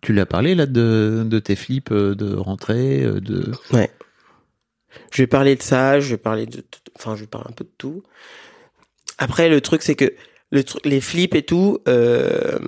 Tu 0.00 0.12
lui 0.12 0.20
as 0.20 0.26
parlé 0.26 0.54
là 0.54 0.66
de, 0.66 1.24
de 1.26 1.38
tes 1.38 1.56
flips 1.56 1.92
euh, 1.92 2.14
de 2.14 2.34
rentrée, 2.34 3.00
de. 3.02 3.52
Ouais. 3.72 3.90
Je 5.12 5.22
vais 5.22 5.26
parler 5.26 5.56
de 5.56 5.62
ça, 5.62 6.00
je 6.00 6.10
vais 6.10 6.16
parler 6.16 6.46
de, 6.46 6.64
enfin, 6.96 7.14
je 7.16 7.20
vais 7.20 7.26
parler 7.26 7.48
un 7.50 7.52
peu 7.52 7.64
de 7.64 7.72
tout. 7.78 8.02
Après, 9.18 9.48
le 9.48 9.60
truc, 9.60 9.82
c'est 9.82 9.94
que 9.94 10.14
le 10.50 10.64
truc, 10.64 10.84
les 10.86 11.00
flips 11.00 11.34
et 11.34 11.42
tout, 11.42 11.78
euh, 11.88 12.58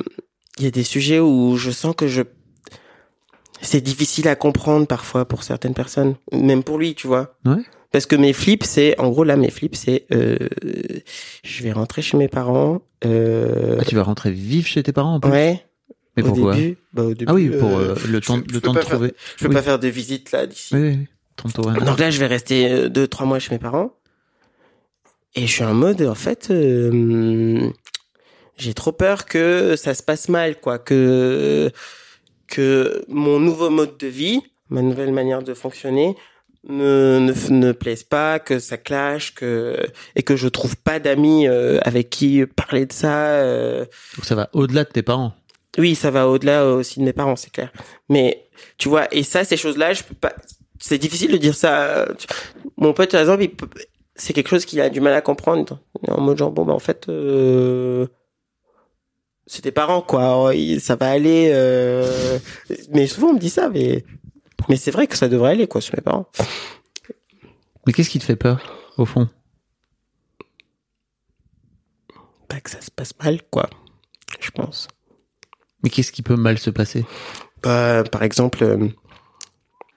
il 0.59 0.65
y 0.65 0.67
a 0.67 0.71
des 0.71 0.85
sujets 0.85 1.19
où 1.19 1.57
je 1.57 1.71
sens 1.71 1.95
que 1.97 2.07
je, 2.07 2.23
c'est 3.61 3.81
difficile 3.81 4.29
à 4.29 4.37
comprendre 4.37 4.87
parfois 4.87 5.25
pour 5.27 5.43
certaines 5.43 5.75
personnes, 5.75 6.15
même 6.33 6.63
pour 6.63 6.79
lui, 6.79 6.95
tu 6.95 7.07
vois. 7.07 7.37
Ouais. 7.45 7.63
Parce 7.93 8.07
que 8.07 8.17
mes 8.17 8.33
flips, 8.33 8.65
c'est, 8.65 8.99
en 8.99 9.11
gros, 9.11 9.23
là, 9.23 9.37
mes 9.37 9.51
flips, 9.51 9.77
c'est, 9.77 10.07
euh, 10.13 10.37
je 11.45 11.63
vais 11.63 11.73
rentrer 11.73 12.01
chez 12.03 12.17
mes 12.17 12.29
parents, 12.29 12.81
euh, 13.05 13.77
Ah, 13.79 13.85
tu 13.85 13.95
vas 13.95 14.03
rentrer 14.03 14.31
vivre 14.31 14.67
chez 14.67 14.83
tes 14.83 14.93
parents 14.93 15.15
en 15.17 15.21
plus? 15.21 15.31
ouais. 15.31 15.63
Mais 16.17 16.23
au 16.23 16.27
pourquoi? 16.27 16.55
début, 16.55 16.79
bah, 16.93 17.03
au 17.05 17.15
début, 17.15 17.25
Ah 17.31 17.35
oui, 17.35 17.49
pour 17.51 17.79
euh, 17.79 17.95
le 18.07 18.21
temps, 18.21 18.37
je 18.37 18.41
le 18.55 18.61
peux 18.61 18.61
temps 18.61 18.73
de 18.75 18.79
faire- 18.81 18.89
trouver. 18.97 19.15
je 19.37 19.45
peux 19.45 19.49
Oui. 19.49 19.55
pas 19.55 19.63
faire 19.63 19.79
de 19.79 19.89
visite 19.89 20.33
là 20.33 20.47
d'ici. 20.47 20.75
Oui, 20.75 20.81
oui, 20.81 21.53
tour 21.53 21.71
Donc 21.73 21.99
là, 21.99 22.11
je 22.11 22.19
vais 22.19 22.27
rester 22.27 22.89
deux, 22.91 23.07
trois 23.07 23.25
mois 23.27 23.39
chez 23.39 23.55
mes 23.55 23.59
parents. 23.59 23.95
Et 25.35 25.47
je 25.47 25.53
suis 25.53 25.65
en 25.65 25.73
mode, 25.75 26.03
en 26.03 26.15
fait, 26.15 26.53
j'ai 28.59 28.75
trop 28.75 28.93
peur 28.93 29.25
que 29.25 29.77
ça 29.77 29.95
se 29.95 30.03
passe 30.03 30.29
mal, 30.29 30.61
quoi, 30.61 30.79
que 30.79 31.71
que 32.47 33.05
mon 33.09 33.41
nouveau 33.41 33.71
mode 33.71 33.97
de 33.97 34.07
vie, 34.09 34.41
ma 34.69 34.83
nouvelle 34.83 35.13
manière 35.13 35.43
de 35.43 35.55
fonctionner, 35.55 36.15
ne 36.69 37.19
ne, 37.19 37.51
ne 37.51 37.73
plaise 37.73 38.05
pas, 38.05 38.39
que 38.39 38.59
ça 38.59 38.77
clash, 38.77 39.35
que 39.35 39.77
et 40.17 40.23
que 40.23 40.37
je 40.37 40.49
trouve 40.49 40.77
pas 40.77 40.99
d'amis 41.01 41.47
euh, 41.49 41.79
avec 41.83 42.11
qui 42.11 42.45
parler 42.47 42.87
de 42.87 42.93
ça. 42.93 43.31
euh. 43.41 43.85
Donc 44.17 44.25
ça 44.25 44.35
va 44.35 44.49
au-delà 44.53 44.85
de 44.85 44.91
tes 44.91 45.03
parents. 45.03 45.33
Oui, 45.79 45.95
ça 45.95 46.11
va 46.11 46.29
au-delà 46.29 46.67
aussi 46.67 47.01
de 47.01 47.05
mes 47.05 47.13
parents, 47.15 47.35
c'est 47.37 47.51
clair. 47.51 47.73
Mais 48.09 48.49
tu 48.79 48.89
vois, 48.89 49.13
et 49.15 49.23
ça, 49.23 49.43
ces 49.45 49.57
choses-là, 49.57 49.93
je 49.95 50.03
peux 50.03 50.15
pas. 50.15 50.33
C'est 50.79 50.99
difficile 50.99 51.33
de 51.33 51.37
dire 51.39 51.55
ça. 51.55 51.83
euh, 51.83 52.07
Mon 52.77 52.93
pote, 52.93 53.11
par 53.13 53.21
exemple, 53.23 53.47
peut- 53.49 53.69
c'est 54.15 54.33
quelque 54.35 54.49
chose 54.51 54.65
qu'il 54.67 54.81
a 54.81 54.91
du 54.91 55.01
mal 55.01 55.15
à 55.15 55.21
comprendre. 55.23 55.79
En 56.09 56.21
mode 56.21 56.37
genre, 56.39 56.51
bon, 56.51 56.65
bah 56.67 56.75
en 56.75 56.79
fait, 56.79 57.09
euh... 57.09 58.07
c'est 59.47 59.63
tes 59.63 59.73
parents, 59.73 60.03
quoi. 60.03 60.53
Il- 60.55 60.81
Ça 60.81 60.97
va 60.97 61.11
aller. 61.11 61.51
euh, 61.55 62.39
Mais 62.91 63.07
souvent, 63.07 63.29
on 63.29 63.35
me 63.35 63.39
dit 63.39 63.51
ça, 63.51 63.69
mais 63.71 64.05
mais 64.69 64.77
c'est 64.77 64.91
vrai 64.91 65.07
que 65.07 65.17
ça 65.17 65.29
devrait 65.29 65.53
aller, 65.53 65.67
quoi, 65.67 65.81
sur 65.81 65.95
mes 65.97 66.03
parents. 66.03 66.27
Mais 67.87 67.93
qu'est-ce 67.93 68.11
qui 68.11 68.19
te 68.19 68.25
fait 68.25 68.37
peur, 68.37 68.61
au 68.97 69.05
fond? 69.05 69.29
Pas 72.49 72.61
que 72.61 72.71
ça 72.71 72.81
se 72.81 72.91
passe 72.91 73.13
mal, 73.23 73.41
quoi. 73.51 73.69
Je 74.41 74.51
pense. 74.51 74.89
Mais 75.83 75.91
qu'est-ce 75.91 76.13
qui 76.13 76.23
peut 76.23 76.37
mal 76.37 76.59
se 76.59 76.71
passer? 76.71 77.05
Bah, 77.63 78.05
par 78.05 78.23
exemple, 78.23 78.63
euh, 78.63 78.89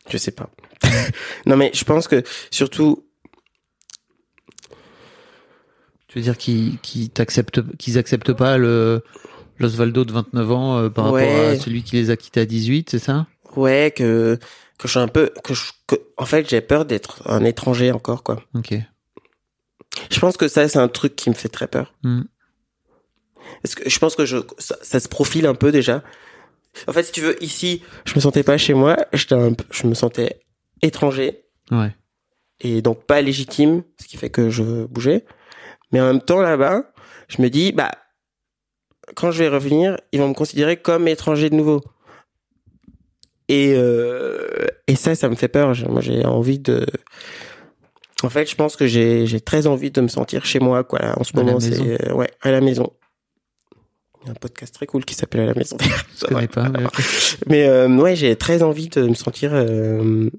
je 0.09 0.17
sais 0.17 0.31
pas. 0.31 0.49
non, 1.45 1.57
mais 1.57 1.71
je 1.73 1.83
pense 1.83 2.07
que 2.07 2.23
surtout, 2.51 3.01
Tu 6.07 6.19
veux 6.19 6.23
dire 6.23 6.37
qu'ils 6.37 7.11
acceptent 7.19 8.31
pas 8.33 8.57
le 8.57 9.03
l'Osvaldo 9.59 10.05
de 10.05 10.13
29 10.13 10.51
ans 10.51 10.77
euh, 10.77 10.89
par 10.89 11.11
Ouais. 11.11 11.25
rapport 11.25 11.37
à 11.49 11.55
celui 11.55 11.83
qui 11.83 11.97
les 11.97 12.09
a 12.09 12.15
quittés 12.15 12.39
à 12.41 12.45
18, 12.45 12.89
c'est 12.89 12.99
ça? 12.99 13.27
Ouais, 13.57 13.91
que 13.95 14.37
que 14.77 14.87
je 14.87 14.91
suis 14.91 14.99
un 14.99 15.07
peu, 15.07 15.31
que, 15.43 15.53
je, 15.53 15.63
que 15.87 15.95
en 16.17 16.25
fait, 16.25 16.49
j'ai 16.49 16.59
peur 16.61 16.85
d'être 16.85 17.21
un 17.29 17.43
étranger 17.45 17.91
encore, 17.91 18.23
quoi. 18.23 18.43
Ok. 18.55 18.73
Je 20.11 20.19
pense 20.19 20.35
que 20.35 20.47
ça, 20.49 20.67
c'est 20.67 20.79
un 20.79 20.89
truc 20.89 21.15
qui 21.15 21.29
me 21.29 21.35
fait 21.35 21.47
très 21.47 21.67
peur. 21.67 21.93
Hmm. 22.03 22.23
Parce 23.63 23.75
que 23.75 23.89
je 23.89 23.99
pense 23.99 24.15
que 24.15 24.25
je, 24.25 24.37
ça, 24.57 24.75
ça 24.81 24.99
se 24.99 25.07
profile 25.07 25.45
un 25.45 25.55
peu 25.55 25.71
déjà. 25.71 26.03
En 26.87 26.93
fait, 26.93 27.03
si 27.03 27.11
tu 27.13 27.21
veux, 27.21 27.41
ici, 27.41 27.81
je 28.05 28.13
me 28.15 28.19
sentais 28.19 28.43
pas 28.43 28.57
chez 28.57 28.73
moi. 28.73 28.97
J'étais 29.13 29.35
un 29.35 29.53
peu- 29.53 29.63
je 29.71 29.87
me 29.87 29.93
sentais 29.93 30.41
étranger 30.81 31.45
Ouais. 31.71 31.95
et 32.59 32.81
donc 32.81 33.05
pas 33.05 33.21
légitime, 33.21 33.83
ce 33.99 34.07
qui 34.07 34.17
fait 34.17 34.29
que 34.29 34.49
je 34.49 34.85
bougeais. 34.85 35.25
Mais 35.93 36.01
en 36.01 36.05
même 36.07 36.21
temps, 36.21 36.41
là-bas, 36.41 36.83
je 37.29 37.41
me 37.41 37.49
dis, 37.49 37.71
bah, 37.71 37.91
quand 39.15 39.31
je 39.31 39.39
vais 39.43 39.47
revenir, 39.47 39.97
ils 40.11 40.19
vont 40.19 40.27
me 40.27 40.33
considérer 40.33 40.75
comme 40.77 41.07
étranger 41.07 41.49
de 41.49 41.55
nouveau. 41.55 41.81
Et, 43.47 43.73
euh, 43.75 44.65
et 44.87 44.95
ça, 44.95 45.13
ça 45.15 45.29
me 45.29 45.35
fait 45.35 45.47
peur. 45.47 45.73
Moi, 45.89 46.01
j'ai 46.01 46.25
envie 46.25 46.59
de... 46.59 46.85
En 48.23 48.29
fait, 48.29 48.49
je 48.49 48.55
pense 48.55 48.75
que 48.75 48.87
j'ai 48.87 49.27
j'ai 49.27 49.39
très 49.41 49.67
envie 49.67 49.91
de 49.91 50.01
me 50.01 50.07
sentir 50.07 50.45
chez 50.45 50.59
moi, 50.59 50.83
quoi. 50.83 50.99
Là, 50.99 51.13
en 51.19 51.23
ce 51.23 51.31
À 51.37 51.43
moment, 51.43 51.59
c'est... 51.59 52.11
Ouais, 52.11 52.31
à 52.41 52.49
la 52.51 52.61
maison. 52.61 52.91
Il 54.23 54.27
y 54.27 54.29
a 54.29 54.31
un 54.31 54.35
podcast 54.35 54.73
très 54.73 54.87
cool 54.87 55.05
qui 55.05 55.13
s'appelle 55.13 55.41
À 55.41 55.45
la 55.45 55.53
maison. 55.53 55.77
Je 56.19 56.25
connais 56.25 56.47
pas. 56.47 56.69
mais- 56.69 56.79
Mais 57.45 57.67
euh, 57.67 57.87
ouais, 57.89 58.15
j'ai 58.15 58.35
très 58.35 58.63
envie 58.63 58.87
de 58.89 59.03
me 59.07 59.13
sentir 59.13 59.51
euh, 59.53 60.29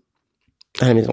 à 0.80 0.88
la 0.88 0.94
maison. 0.94 1.12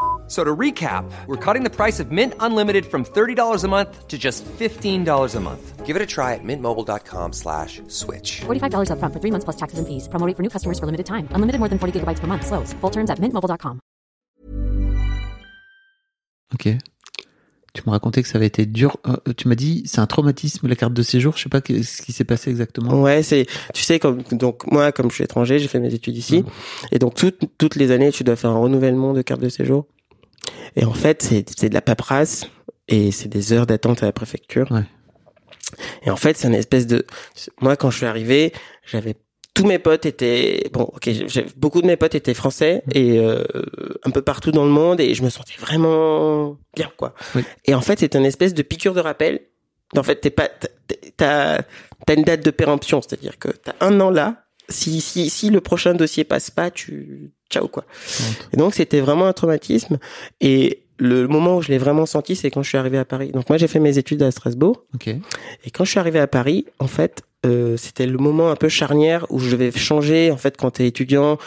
So 0.31 0.45
to 0.45 0.55
recap, 0.55 1.03
we're 1.27 1.35
cutting 1.35 1.65
the 1.65 1.69
price 1.69 1.99
of 1.99 2.09
Mint 2.09 2.35
Unlimited 2.39 2.85
from 2.85 3.03
$30 3.03 3.65
a 3.65 3.67
month 3.67 4.07
to 4.07 4.17
just 4.17 4.45
$15 4.45 5.35
a 5.35 5.39
month. 5.41 5.85
Give 5.85 5.97
it 5.97 6.01
a 6.01 6.05
try 6.05 6.35
at 6.35 6.39
mintmobile.com 6.41 7.33
slash 7.33 7.81
switch. 7.89 8.39
$45 8.47 8.91
upfront 8.95 9.11
for 9.11 9.19
three 9.19 9.31
months 9.31 9.43
plus 9.43 9.57
taxes 9.57 9.77
and 9.77 9.85
fees. 9.85 10.07
Promo 10.07 10.25
rate 10.25 10.37
for 10.37 10.43
new 10.43 10.49
customers 10.49 10.79
for 10.79 10.85
limited 10.85 11.05
time. 11.05 11.27
Unlimited 11.35 11.59
more 11.59 11.67
than 11.67 11.79
40 11.79 11.99
gigabytes 11.99 12.21
per 12.21 12.27
month. 12.27 12.47
Slows. 12.47 12.71
Full 12.79 12.91
terms 12.91 13.09
at 13.09 13.19
mintmobile.com. 13.19 13.81
Ok. 16.53 16.77
Tu 17.73 17.83
me 17.85 17.91
racontais 17.91 18.23
que 18.23 18.29
ça 18.29 18.37
avait 18.37 18.47
été 18.47 18.65
dur. 18.65 18.97
Euh, 19.07 19.33
tu 19.35 19.49
m'as 19.49 19.55
dit, 19.55 19.83
c'est 19.85 19.99
un 19.99 20.07
traumatisme, 20.07 20.65
la 20.65 20.75
carte 20.77 20.93
de 20.93 21.03
séjour. 21.03 21.35
Je 21.35 21.43
sais 21.43 21.49
pas 21.49 21.59
ce 21.59 22.01
qui 22.01 22.13
s'est 22.13 22.23
passé 22.23 22.49
exactement. 22.49 23.01
Ouais, 23.01 23.21
c'est, 23.21 23.47
tu 23.73 23.83
sais, 23.83 23.99
comme, 23.99 24.23
donc, 24.31 24.65
moi, 24.71 24.93
comme 24.93 25.09
je 25.09 25.15
suis 25.15 25.23
étranger, 25.25 25.59
j'ai 25.59 25.67
fait 25.67 25.79
mes 25.79 25.93
études 25.93 26.15
ici. 26.15 26.45
Et 26.93 26.99
donc, 26.99 27.15
toutes, 27.15 27.39
toutes 27.57 27.75
les 27.75 27.91
années, 27.91 28.11
tu 28.13 28.23
dois 28.23 28.37
faire 28.37 28.51
un 28.51 28.59
renouvellement 28.59 29.13
de 29.13 29.21
carte 29.21 29.41
de 29.41 29.49
séjour. 29.49 29.87
Et 30.75 30.85
en 30.85 30.93
fait, 30.93 31.21
c'est, 31.21 31.45
c'est 31.57 31.69
de 31.69 31.73
la 31.73 31.81
paperasse. 31.81 32.45
Et 32.87 33.11
c'est 33.11 33.29
des 33.29 33.53
heures 33.53 33.65
d'attente 33.67 34.03
à 34.03 34.05
la 34.05 34.11
préfecture. 34.11 34.69
Ouais. 34.71 34.83
Et 36.03 36.09
en 36.09 36.17
fait, 36.17 36.35
c'est 36.37 36.47
une 36.47 36.55
espèce 36.55 36.87
de, 36.87 37.05
moi, 37.61 37.75
quand 37.77 37.89
je 37.89 37.97
suis 37.97 38.05
arrivé, 38.05 38.51
j'avais, 38.85 39.15
tous 39.53 39.65
mes 39.65 39.79
potes 39.79 40.05
étaient, 40.05 40.69
bon, 40.73 40.83
ok, 40.93 41.09
beaucoup 41.55 41.81
de 41.81 41.87
mes 41.87 41.95
potes 41.95 42.15
étaient 42.15 42.33
français 42.33 42.83
et 42.93 43.19
euh, 43.19 43.43
un 44.03 44.09
peu 44.09 44.21
partout 44.21 44.51
dans 44.51 44.65
le 44.65 44.71
monde 44.71 44.99
et 44.99 45.13
je 45.13 45.23
me 45.23 45.29
sentais 45.29 45.53
vraiment 45.59 46.57
bien, 46.75 46.91
quoi. 46.97 47.13
Oui. 47.35 47.43
Et 47.65 47.73
en 47.75 47.81
fait, 47.81 47.99
c'est 47.99 48.15
une 48.15 48.25
espèce 48.25 48.53
de 48.53 48.61
piqûre 48.61 48.93
de 48.93 48.99
rappel. 48.99 49.39
En 49.95 50.03
fait, 50.03 50.17
t'es 50.17 50.29
pas, 50.31 50.49
t'as- 50.49 50.95
t'as, 51.15 51.61
t'as 52.05 52.15
une 52.15 52.23
date 52.23 52.43
de 52.43 52.51
péremption, 52.51 53.01
c'est-à-dire 53.01 53.37
que 53.39 53.49
t'as 53.49 53.73
un 53.79 53.99
an 54.01 54.09
là. 54.09 54.43
Si, 54.71 55.01
si, 55.01 55.29
si 55.29 55.49
le 55.49 55.61
prochain 55.61 55.93
dossier 55.93 56.23
passe 56.23 56.49
pas, 56.51 56.71
tu, 56.71 57.31
ciao, 57.49 57.67
quoi. 57.67 57.85
Et 58.53 58.57
donc, 58.57 58.73
c'était 58.73 58.99
vraiment 59.01 59.25
un 59.27 59.33
traumatisme. 59.33 59.99
Et 60.39 60.83
le 60.97 61.27
moment 61.27 61.57
où 61.57 61.61
je 61.61 61.69
l'ai 61.69 61.77
vraiment 61.77 62.05
senti, 62.05 62.35
c'est 62.35 62.51
quand 62.51 62.63
je 62.63 62.69
suis 62.69 62.77
arrivé 62.77 62.97
à 62.97 63.05
Paris. 63.05 63.31
Donc, 63.31 63.49
moi, 63.49 63.57
j'ai 63.57 63.67
fait 63.67 63.79
mes 63.79 63.97
études 63.97 64.21
à 64.23 64.31
Strasbourg. 64.31 64.83
Ok. 64.95 65.07
Et 65.07 65.71
quand 65.73 65.83
je 65.83 65.89
suis 65.91 65.99
arrivé 65.99 66.19
à 66.19 66.27
Paris, 66.27 66.65
en 66.79 66.87
fait, 66.87 67.23
euh, 67.45 67.75
c'était 67.77 68.05
le 68.05 68.17
moment 68.17 68.51
un 68.51 68.55
peu 68.55 68.69
charnière 68.69 69.25
où 69.29 69.39
je 69.39 69.49
devais 69.51 69.71
changer. 69.71 70.31
En 70.31 70.37
fait, 70.37 70.57
quand 70.57 70.71
t'es 70.71 70.87
étudiant, 70.87 71.37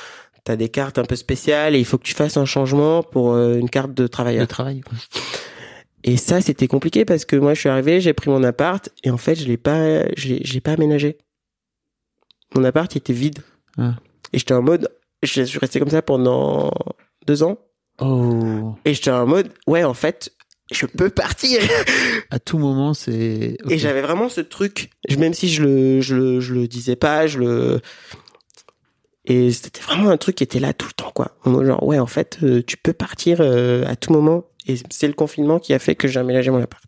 t'as 0.42 0.56
des 0.56 0.68
cartes 0.68 0.98
un 0.98 1.04
peu 1.04 1.16
spéciales 1.16 1.74
et 1.76 1.78
il 1.78 1.84
faut 1.84 1.98
que 1.98 2.02
tu 2.04 2.14
fasses 2.14 2.36
un 2.36 2.44
changement 2.44 3.02
pour 3.02 3.32
euh, 3.32 3.56
une 3.56 3.70
carte 3.70 3.94
de 3.94 4.02
Le 4.02 4.08
travailleur. 4.08 4.48
travail. 4.48 4.80
quoi. 4.80 4.98
Et 6.02 6.16
ça, 6.18 6.40
c'était 6.42 6.66
compliqué 6.66 7.04
parce 7.06 7.24
que 7.24 7.36
moi, 7.36 7.54
je 7.54 7.60
suis 7.60 7.68
arrivé, 7.70 8.00
j'ai 8.00 8.12
pris 8.12 8.28
mon 8.28 8.42
appart 8.42 8.90
et 9.04 9.10
en 9.10 9.16
fait, 9.16 9.36
je 9.36 9.46
l'ai 9.46 9.56
pas, 9.56 10.02
l'ai 10.02 10.60
pas 10.60 10.72
aménagé. 10.72 11.16
Mon 12.54 12.64
appart 12.64 12.94
était 12.96 13.12
vide. 13.12 13.40
Ah. 13.78 13.94
Et 14.32 14.38
j'étais 14.38 14.54
en 14.54 14.62
mode, 14.62 14.88
je 15.22 15.42
suis 15.42 15.58
resté 15.58 15.78
comme 15.78 15.90
ça 15.90 16.02
pendant 16.02 16.70
deux 17.26 17.42
ans. 17.42 17.58
Oh. 18.00 18.74
Et 18.84 18.94
j'étais 18.94 19.10
en 19.10 19.26
mode, 19.26 19.50
ouais, 19.66 19.84
en 19.84 19.94
fait, 19.94 20.32
je 20.72 20.86
peux 20.86 21.10
partir. 21.10 21.60
À 22.30 22.38
tout 22.38 22.58
moment, 22.58 22.94
c'est. 22.94 23.56
Et 23.68 23.78
j'avais 23.78 24.02
vraiment 24.02 24.28
ce 24.28 24.40
truc, 24.40 24.90
même 25.18 25.34
si 25.34 25.48
je 25.48 25.62
le, 25.62 26.00
je 26.00 26.16
le, 26.16 26.40
je 26.40 26.54
le 26.54 26.66
disais 26.66 26.96
pas, 26.96 27.26
je 27.26 27.38
le. 27.38 27.80
Et 29.26 29.52
c'était 29.52 29.80
vraiment 29.80 30.10
un 30.10 30.16
truc 30.16 30.36
qui 30.36 30.44
était 30.44 30.58
là 30.58 30.72
tout 30.72 30.86
le 30.86 30.92
temps, 30.92 31.12
quoi. 31.14 31.36
Genre, 31.46 31.82
ouais, 31.82 31.98
en 31.98 32.06
fait, 32.06 32.38
euh, 32.42 32.62
tu 32.66 32.76
peux 32.76 32.92
partir 32.92 33.38
euh, 33.40 33.84
à 33.86 33.96
tout 33.96 34.12
moment. 34.12 34.44
Et 34.66 34.76
c'est 34.90 35.06
le 35.06 35.14
confinement 35.14 35.58
qui 35.58 35.74
a 35.74 35.78
fait 35.78 35.94
que 35.94 36.08
j'ai 36.08 36.20
aménagé 36.20 36.50
mon 36.50 36.62
appart. 36.62 36.84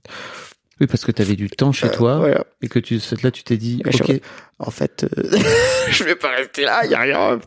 Oui, 0.81 0.87
parce 0.87 1.05
que 1.05 1.13
tu 1.13 1.23
avais 1.23 1.37
du 1.37 1.49
temps 1.49 1.73
chez 1.73 1.87
Euh, 1.87 1.91
toi 1.91 2.19
voilà. 2.19 2.45
et 2.61 2.69
que 2.69 2.79
tu 2.79 3.01
là 3.23 3.31
tu 3.31 3.43
t'es 3.45 3.57
dit 3.57 3.83
je- 3.87 4.03
ok 4.03 4.21
En 4.59 4.71
fait, 4.71 5.05
euh, 5.05 5.09
je 5.91 6.05
vais 6.05 6.17
pas 6.17 6.31
rester 6.31 6.63
là, 6.65 6.85
il 6.85 6.91
y 6.91 6.95
a 6.95 7.01
rien. 7.01 7.39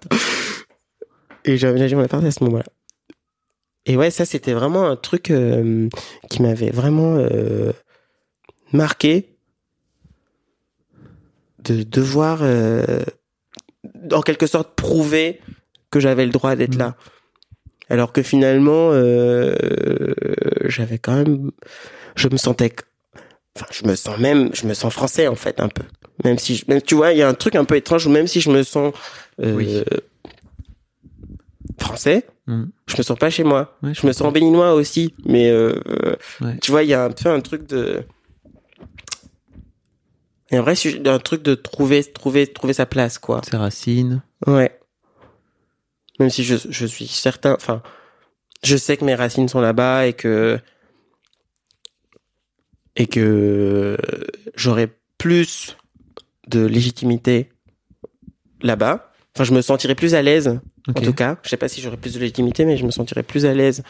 Et 1.46 1.58
j'ai 1.58 1.68
aménagé 1.68 1.96
mon 1.96 2.04
appart 2.04 2.24
à 2.24 2.32
ce 2.32 2.44
moment-là. 2.44 2.65
Et 3.86 3.96
ouais, 3.98 4.10
ça 4.12 4.26
c'était 4.26 4.54
vraiment 4.54 4.88
un 4.88 4.96
truc 4.96 5.30
euh, 5.32 5.88
qui 6.30 6.42
m'avait 6.42 6.70
vraiment 6.72 7.15
euh, 7.18 7.72
marqué 8.74 9.36
de 11.63 11.84
devoir, 11.84 12.39
euh, 12.42 13.04
en 14.12 14.22
quelque 14.22 14.48
sorte, 14.48 14.76
prouver 14.76 15.39
que 15.92 16.00
j'avais 16.00 16.26
le 16.26 16.32
droit 16.32 16.56
d'être 16.56 16.76
Mm. 16.76 16.80
là. 16.80 16.96
Alors 17.89 18.13
que 18.13 18.22
finalement, 18.22 18.92
j'avais 20.65 21.00
quand 21.00 21.15
même, 21.15 21.52
je 22.15 22.28
me 22.28 22.38
sentais, 22.38 22.72
enfin, 23.60 23.65
je 23.72 23.88
me 23.88 23.95
sens 23.95 24.17
même, 24.19 24.50
je 24.54 24.65
me 24.67 24.74
sens 24.74 24.93
français 24.93 25.28
en 25.28 25.36
fait 25.36 25.60
un 25.60 25.69
peu. 25.69 25.84
Même 26.24 26.38
si, 26.38 26.56
je, 26.56 26.65
même, 26.67 26.82
tu 26.82 26.95
vois, 26.95 27.12
il 27.13 27.17
y 27.17 27.22
a 27.22 27.28
un 27.30 27.34
truc 27.34 27.56
un 27.56 27.65
peu 27.65 27.76
étrange 27.76 28.06
où 28.06 28.10
même 28.10 28.28
si 28.28 28.41
je 28.41 28.50
me 28.50 28.63
sens 28.63 28.93
euh, 29.41 29.54
Oui. 29.56 29.84
français, 31.80 32.26
Mm. 32.48 32.63
je 32.88 32.98
me 32.98 33.04
sens 33.04 33.17
pas 33.19 33.30
chez 33.30 33.43
moi. 33.43 33.78
Ouais, 33.84 33.93
Je 33.93 34.08
me 34.08 34.12
sens 34.12 34.34
béninois 34.34 34.74
aussi, 34.74 35.13
mais 35.24 35.50
euh, 35.52 35.80
euh, 35.88 36.15
Ouais. 36.41 36.58
tu 36.62 36.72
vois, 36.72 36.82
il 36.84 36.89
y 36.89 36.95
a 36.95 37.04
un 37.04 37.12
peu 37.12 37.30
un 37.30 37.41
truc 37.41 37.67
de, 37.67 38.04
il 40.50 40.56
y 40.56 40.58
a 40.58 40.60
un 40.60 40.63
vrai 40.63 40.74
sujet, 40.76 41.08
un 41.08 41.19
truc 41.19 41.43
de 41.43 41.54
trouver, 41.54 42.04
trouver, 42.04 42.48
trouver 42.48 42.74
sa 42.74 42.88
place, 42.88 43.19
quoi. 43.19 43.41
ses 43.48 43.56
racines. 43.56 44.24
Ouais. 44.48 44.80
Même 46.19 46.32
si 46.32 46.43
je, 46.43 46.56
je 46.69 46.86
suis 46.88 47.06
certain, 47.08 47.54
enfin, 47.54 47.84
je 48.63 48.76
sais 48.76 48.98
que 48.98 49.06
mes 49.06 49.13
racines 49.15 49.48
sont 49.48 49.62
là-bas 49.62 50.08
et 50.08 50.13
que 50.13 50.60
et 53.00 53.08
que 53.08 53.98
j'aurais 54.56 54.90
plus 55.18 55.78
de 56.48 56.66
légitimité 56.66 57.50
là-bas. 58.62 59.12
Enfin, 59.36 59.46
je 59.46 59.54
me 59.54 59.62
sentirais 59.62 59.96
plus 59.96 60.14
à 60.16 60.22
l'aise, 60.22 60.60
en 60.88 60.94
tout 60.94 61.14
cas. 61.14 61.38
Je 61.44 61.50
sais 61.50 61.58
pas 61.58 61.70
si 61.70 61.82
j'aurais 61.82 61.98
plus 61.98 62.14
de 62.14 62.20
légitimité, 62.20 62.66
mais 62.66 62.78
je 62.78 62.86
me 62.86 62.92
sentirais 62.92 63.24
plus 63.24 63.46
à 63.46 63.54
l'aise. 63.54 63.84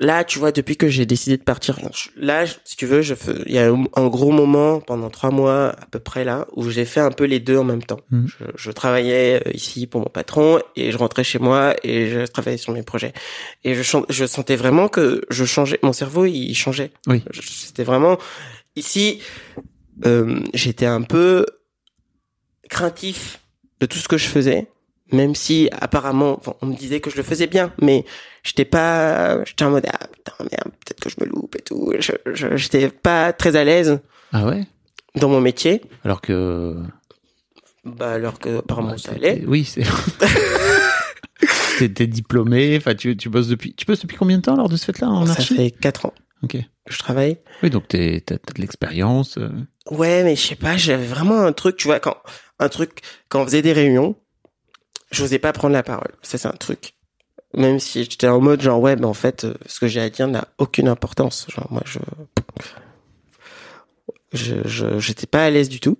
Là, 0.00 0.24
tu 0.24 0.38
vois, 0.38 0.50
depuis 0.50 0.78
que 0.78 0.88
j'ai 0.88 1.04
décidé 1.04 1.36
de 1.36 1.42
partir, 1.42 1.78
là, 2.16 2.46
si 2.64 2.74
tu 2.74 2.86
veux, 2.86 3.02
je 3.02 3.14
fais, 3.14 3.34
il 3.44 3.52
y 3.52 3.58
a 3.58 3.70
un, 3.70 4.06
gros 4.08 4.32
moment 4.32 4.80
pendant 4.80 5.10
trois 5.10 5.30
mois 5.30 5.74
à 5.78 5.86
peu 5.90 5.98
près 5.98 6.24
là 6.24 6.46
où 6.56 6.70
j'ai 6.70 6.86
fait 6.86 7.00
un 7.00 7.10
peu 7.10 7.24
les 7.24 7.38
deux 7.38 7.58
en 7.58 7.64
même 7.64 7.82
temps. 7.82 8.00
Mhm. 8.10 8.26
Je, 8.26 8.44
je 8.56 8.70
travaillais 8.70 9.42
euh, 9.46 9.50
ici 9.52 9.86
pour 9.86 10.00
mon 10.00 10.08
patron 10.08 10.58
et 10.74 10.90
je 10.90 10.96
rentrais 10.96 11.22
chez 11.22 11.38
moi 11.38 11.74
et 11.84 12.08
je 12.08 12.24
travaillais 12.24 12.56
sur 12.56 12.72
mes 12.72 12.82
projets. 12.82 13.12
Et 13.62 13.74
je, 13.74 14.26
sentais 14.26 14.56
vraiment 14.56 14.88
que 14.88 15.20
je 15.28 15.44
changeais, 15.44 15.78
mon 15.82 15.92
cerveau 15.92 16.24
il 16.24 16.54
changeait. 16.54 16.92
Oui. 17.06 17.22
C'était 17.42 17.84
vraiment 17.84 18.16
ici, 18.76 19.20
euh, 20.06 20.40
j'étais 20.54 20.86
un 20.86 21.02
peu 21.02 21.44
craintif 22.70 23.40
de 23.80 23.86
tout 23.86 23.98
ce 23.98 24.08
que 24.08 24.16
je 24.16 24.26
faisais, 24.26 24.68
même 25.12 25.34
si 25.34 25.68
apparemment, 25.72 26.36
enfin, 26.38 26.54
on 26.62 26.66
me 26.66 26.74
disait 26.76 27.00
que 27.00 27.10
je 27.10 27.16
le 27.16 27.22
faisais 27.22 27.46
bien, 27.46 27.72
mais 27.80 28.04
j'étais 28.42 28.64
pas, 28.64 29.44
j'étais 29.44 29.64
en 29.64 29.70
mode 29.70 29.86
ah 29.92 30.06
putain 30.12 30.32
merde, 30.40 30.72
peut-être 30.84 31.00
que 31.00 31.08
je 31.10 31.16
me 31.20 31.26
loupe 31.26 31.56
et 31.56 31.62
tout. 31.62 31.92
Je, 31.98 32.12
je- 32.34 32.56
j'étais 32.56 32.88
pas 32.88 33.32
très 33.32 33.56
à 33.56 33.64
l'aise 33.64 34.00
Ah 34.32 34.46
ouais? 34.46 34.64
dans 35.16 35.28
mon 35.28 35.40
métier, 35.40 35.82
Alors 36.04 36.20
que. 36.20 36.76
bah 37.84 38.12
alors 38.12 38.38
que 38.38 38.58
apparemment 38.58 38.92
Ouais, 38.92 38.98
ça 38.98 39.12
t'es- 39.14 39.16
allait. 39.30 39.44
Oui, 39.46 39.64
c'est. 39.64 39.84
T'es 41.78 41.88
diplômé. 42.06 42.76
Enfin, 42.76 42.94
tu, 42.94 43.16
tu 43.16 43.28
bosses 43.28 43.48
depuis. 43.48 43.74
Tu 43.74 43.86
bosses 43.86 44.00
depuis 44.02 44.16
combien 44.16 44.36
de 44.38 44.42
temps 44.42 44.56
lors 44.56 44.68
de 44.68 44.76
ce 44.76 44.84
fait-là 44.86 45.08
en 45.08 45.26
ça 45.26 45.32
archi? 45.32 45.56
fait 45.56 45.70
quatre 45.70 46.06
ans 46.06 46.14
Ok. 46.42 46.52
que 46.52 46.92
je 46.92 46.98
travaille. 46.98 47.38
Oui, 47.62 47.70
donc 47.70 47.88
t'es- 47.88 48.22
t'as 48.24 48.38
t'as 48.38 48.52
de 48.54 48.60
l'expérience. 48.60 49.38
euh. 49.38 49.48
Ouais, 49.90 50.22
mais 50.22 50.36
je 50.36 50.46
sais 50.46 50.54
pas, 50.56 50.76
j'avais 50.76 51.06
vraiment 51.06 51.40
un 51.40 51.52
truc, 51.52 51.76
tu 51.76 51.88
vois, 51.88 52.00
quand 52.00 52.16
un 52.58 52.68
truc 52.68 53.00
quand 53.28 53.42
on 53.42 53.44
faisait 53.46 53.62
des 53.62 53.72
réunions, 53.72 54.16
j'osais 55.10 55.38
pas 55.38 55.52
prendre 55.52 55.74
la 55.74 55.82
parole. 55.82 56.12
Ça 56.22 56.38
c'est 56.38 56.48
un 56.48 56.52
truc. 56.52 56.94
Même 57.54 57.80
si 57.80 58.04
j'étais 58.04 58.28
en 58.28 58.40
mode 58.40 58.60
genre 58.62 58.80
ouais, 58.80 58.96
mais 58.96 59.06
en 59.06 59.14
fait, 59.14 59.44
euh, 59.44 59.54
ce 59.66 59.80
que 59.80 59.88
j'ai 59.88 60.00
à 60.00 60.08
dire 60.08 60.28
n'a 60.28 60.48
aucune 60.58 60.88
importance. 60.88 61.46
Genre 61.48 61.66
moi 61.70 61.82
je 61.84 61.98
je 64.32 64.56
je 64.64 64.98
j'étais 64.98 65.26
pas 65.26 65.44
à 65.44 65.50
l'aise 65.50 65.68
du 65.68 65.80
tout. 65.80 65.98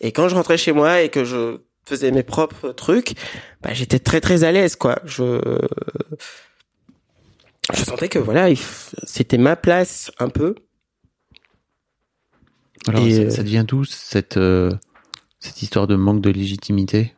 Et 0.00 0.12
quand 0.12 0.28
je 0.28 0.34
rentrais 0.34 0.58
chez 0.58 0.72
moi 0.72 1.02
et 1.02 1.08
que 1.08 1.24
je 1.24 1.58
faisais 1.84 2.12
mes 2.12 2.22
propres 2.22 2.70
trucs, 2.70 3.14
bah 3.62 3.72
j'étais 3.72 3.98
très 3.98 4.20
très 4.20 4.44
à 4.44 4.52
l'aise 4.52 4.76
quoi. 4.76 5.00
Je 5.04 5.40
je 7.72 7.84
sentais 7.84 8.08
que 8.08 8.18
voilà, 8.18 8.48
c'était 9.04 9.38
ma 9.38 9.56
place 9.56 10.10
un 10.18 10.28
peu. 10.28 10.54
Alors, 12.88 13.06
Et, 13.06 13.12
ça, 13.12 13.20
euh, 13.22 13.30
ça 13.30 13.42
devient 13.42 13.64
d'où 13.66 13.84
cette 13.84 14.36
euh, 14.36 14.70
cette 15.38 15.62
histoire 15.62 15.86
de 15.86 15.96
manque 15.96 16.20
de 16.20 16.30
légitimité? 16.30 17.14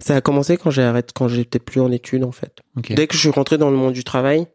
Ça 0.00 0.16
a 0.16 0.20
commencé 0.20 0.56
quand 0.56 0.70
j'ai 0.70 0.82
arrêté, 0.82 1.12
quand 1.14 1.28
j'étais 1.28 1.58
plus 1.58 1.80
en 1.80 1.90
études 1.92 2.24
en 2.24 2.32
fait. 2.32 2.58
Dès 2.76 3.06
que 3.06 3.14
je 3.14 3.20
suis 3.20 3.30
rentré 3.30 3.58
dans 3.58 3.70
le 3.70 3.76
monde 3.76 3.92
du 3.92 4.04
travail, 4.04 4.46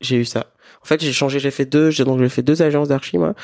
j'ai 0.00 0.16
eu 0.16 0.24
ça. 0.24 0.52
En 0.82 0.84
fait, 0.84 1.00
j'ai 1.00 1.12
changé, 1.12 1.38
j'ai 1.38 1.50
fait 1.50 1.64
deux, 1.66 1.90
j'ai 1.90 2.04
donc 2.04 2.18
j'ai 2.18 2.28
fait 2.28 2.42
deux 2.42 2.62
agences 2.62 2.88
d'archi 2.88 3.18
moi. 3.18 3.34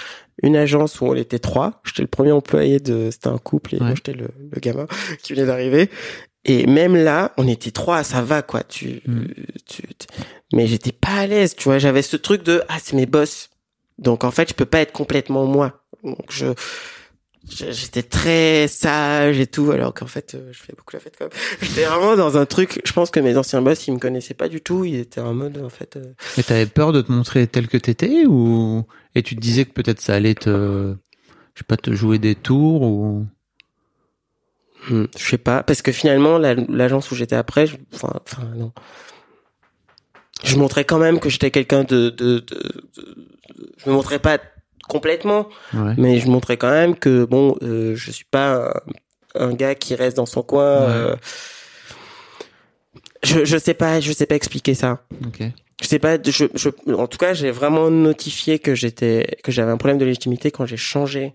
Une 0.42 0.56
agence 0.56 1.00
où 1.00 1.06
on 1.06 1.14
était 1.14 1.38
trois. 1.38 1.80
J'étais 1.84 2.02
le 2.02 2.08
premier 2.08 2.32
employé 2.32 2.80
de, 2.80 3.10
c'était 3.12 3.28
un 3.28 3.38
couple 3.38 3.74
et 3.76 3.78
Ouais. 3.78 3.86
moi 3.86 3.94
j'étais 3.94 4.12
le, 4.12 4.28
le 4.50 4.60
gamin 4.60 4.86
qui 5.22 5.34
venait 5.34 5.46
d'arriver. 5.46 5.88
Et 6.44 6.66
même 6.66 6.96
là, 6.96 7.32
on 7.36 7.46
était 7.46 7.70
trois, 7.70 8.02
ça 8.04 8.22
va 8.22 8.42
quoi. 8.42 8.62
Tu, 8.62 9.02
Mm. 9.06 9.24
tu, 9.66 9.82
tu- 9.82 10.06
mais 10.52 10.66
j'étais 10.66 10.92
pas 10.92 11.14
à 11.18 11.26
l'aise, 11.26 11.54
tu 11.54 11.64
vois. 11.64 11.78
J'avais 11.78 12.02
ce 12.02 12.16
truc 12.16 12.42
de 12.42 12.62
ah 12.68 12.78
c'est 12.82 12.96
mes 12.96 13.06
boss, 13.06 13.50
donc 13.98 14.24
en 14.24 14.30
fait 14.30 14.48
je 14.48 14.54
peux 14.54 14.64
pas 14.64 14.80
être 14.80 14.92
complètement 14.92 15.44
moi. 15.44 15.82
Donc 16.02 16.18
je- 16.30 16.54
j'étais 17.50 18.02
très 18.02 18.68
sage 18.68 19.38
et 19.40 19.46
tout, 19.46 19.70
alors 19.70 19.94
qu'en 19.94 20.06
fait 20.06 20.34
euh, 20.34 20.48
je 20.52 20.58
fais 20.58 20.72
beaucoup 20.76 20.94
la 20.94 21.00
fête 21.00 21.14
quand 21.18 21.24
même. 21.26 21.34
J'étais 21.62 21.84
vraiment 21.84 22.16
dans 22.16 22.36
un 22.38 22.46
truc. 22.46 22.80
Je 22.84 22.92
pense 22.92 23.10
que 23.10 23.20
mes 23.20 23.36
anciens 23.36 23.62
boss 23.62 23.86
ils 23.86 23.92
me 23.94 23.98
connaissaient 23.98 24.34
pas 24.34 24.48
du 24.48 24.60
tout. 24.60 24.84
Ils 24.84 24.96
étaient 25.00 25.20
en 25.20 25.34
mode 25.34 25.58
en 25.58 25.68
fait. 25.68 25.96
euh, 25.96 26.12
Mais 26.36 26.42
t'avais 26.42 26.66
peur 26.66 26.92
de 26.92 27.00
te 27.02 27.10
montrer 27.12 27.46
tel 27.46 27.68
que 27.68 27.76
t'étais 27.78 28.26
ou 28.26 28.84
et 29.14 29.22
tu 29.22 29.34
te 29.36 29.40
disais 29.40 29.64
que 29.64 29.72
peut-être 29.72 30.00
ça 30.00 30.14
allait 30.14 30.34
te, 30.34 30.94
je 31.54 31.58
sais 31.58 31.64
pas, 31.66 31.76
te 31.76 31.92
jouer 31.94 32.18
des 32.18 32.34
tours 32.34 32.82
ou? 32.82 33.26
Hmm, 34.90 35.04
je 35.18 35.24
sais 35.24 35.38
pas, 35.38 35.62
parce 35.64 35.82
que 35.82 35.90
finalement, 35.92 36.38
la- 36.38 36.54
l'agence 36.54 37.10
où 37.10 37.14
j'étais 37.16 37.34
après, 37.36 37.66
je, 37.66 37.76
enfin, 37.94 38.12
enfin, 38.24 38.44
non. 38.56 38.72
Je 40.44 40.56
montrais 40.56 40.84
quand 40.84 40.98
même 40.98 41.18
que 41.18 41.28
j'étais 41.28 41.50
quelqu'un 41.50 41.82
de, 41.82 42.10
de, 42.10 42.38
de, 42.38 42.54
de- 42.96 43.26
je 43.76 43.90
me 43.90 43.94
montrais 43.94 44.20
pas 44.20 44.38
complètement, 44.88 45.48
ouais. 45.74 45.94
mais 45.96 46.18
je 46.18 46.28
montrais 46.28 46.56
quand 46.56 46.70
même 46.70 46.96
que 46.96 47.24
bon, 47.24 47.56
euh, 47.62 47.94
je 47.94 48.10
suis 48.10 48.24
pas 48.24 48.72
un, 49.36 49.48
un 49.50 49.52
gars 49.54 49.74
qui 49.74 49.94
reste 49.94 50.16
dans 50.16 50.26
son 50.26 50.42
coin. 50.42 50.80
Ouais. 50.80 50.92
euh. 50.92 51.16
je, 53.22 53.44
je 53.44 53.58
sais 53.58 53.74
pas, 53.74 54.00
je 54.00 54.12
sais 54.12 54.26
pas 54.26 54.34
expliquer 54.34 54.74
ça. 54.74 55.02
Ok. 55.26 55.42
Je 55.80 55.86
sais 55.86 56.00
pas, 56.00 56.18
je, 56.20 56.46
je, 56.54 56.92
en 56.92 57.06
tout 57.06 57.18
cas, 57.18 57.34
j'ai 57.34 57.52
vraiment 57.52 57.88
notifié 57.88 58.58
que 58.58 58.74
j'étais, 58.74 59.38
que 59.44 59.52
j'avais 59.52 59.70
un 59.70 59.76
problème 59.76 59.98
de 59.98 60.04
légitimité 60.04 60.50
quand 60.50 60.66
j'ai 60.66 60.76
changé. 60.76 61.34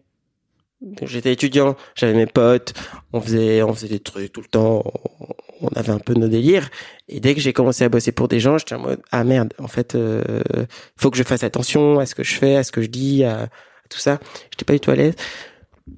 J'étais 1.03 1.31
étudiant, 1.31 1.77
j'avais 1.95 2.13
mes 2.13 2.25
potes, 2.25 2.73
on 3.13 3.21
faisait, 3.21 3.63
on 3.63 3.73
faisait 3.73 3.87
des 3.87 4.01
trucs 4.01 4.33
tout 4.33 4.41
le 4.41 4.47
temps, 4.47 4.83
on, 4.85 5.33
on 5.61 5.67
avait 5.75 5.91
un 5.91 5.99
peu 5.99 6.13
nos 6.13 6.27
délires. 6.27 6.69
Et 7.09 7.19
dès 7.19 7.35
que 7.35 7.41
j'ai 7.41 7.53
commencé 7.53 7.83
à 7.83 7.89
bosser 7.89 8.11
pour 8.11 8.27
des 8.27 8.39
gens, 8.39 8.57
j'étais 8.57 8.75
en 8.75 8.79
mode, 8.79 9.01
ah 9.11 9.23
merde, 9.23 9.53
en 9.59 9.67
fait, 9.67 9.95
euh, 9.95 10.21
faut 10.97 11.09
que 11.11 11.17
je 11.17 11.23
fasse 11.23 11.43
attention 11.43 11.99
à 11.99 12.05
ce 12.05 12.15
que 12.15 12.23
je 12.23 12.33
fais, 12.35 12.55
à 12.55 12.63
ce 12.63 12.71
que 12.71 12.81
je 12.81 12.87
dis, 12.87 13.23
à, 13.23 13.43
à 13.43 13.47
tout 13.89 13.99
ça. 13.99 14.19
J'étais 14.51 14.65
pas 14.65 14.73
du 14.73 14.79
tout 14.79 14.91
à 14.91 14.95
l'aise. 14.95 15.15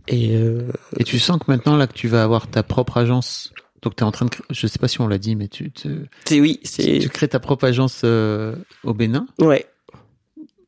Et, 0.08 0.36
euh, 0.36 0.72
Et 0.98 1.04
tu 1.04 1.20
sens 1.20 1.38
que 1.40 1.46
maintenant 1.48 1.78
là 1.78 1.88
que 1.88 1.94
tu 1.94 2.08
vas 2.08 2.24
avoir 2.24 2.48
ta 2.48 2.64
propre 2.64 2.98
agence, 2.98 3.54
donc 3.82 3.96
t'es 3.96 4.04
en 4.04 4.12
train 4.12 4.26
de, 4.26 4.32
je 4.50 4.66
sais 4.68 4.80
pas 4.80 4.88
si 4.88 5.00
on 5.00 5.08
l'a 5.08 5.20
dit, 5.20 5.36
mais 5.36 5.48
tu, 5.48 5.72
tu, 5.72 5.90
c'est 6.26 6.40
oui, 6.40 6.60
c'est, 6.64 6.98
tu 7.00 7.10
crées 7.10 7.28
ta 7.28 7.40
propre 7.40 7.66
agence 7.66 8.02
euh, 8.04 8.56
au 8.84 8.94
Bénin. 8.94 9.28
ouais. 9.40 9.66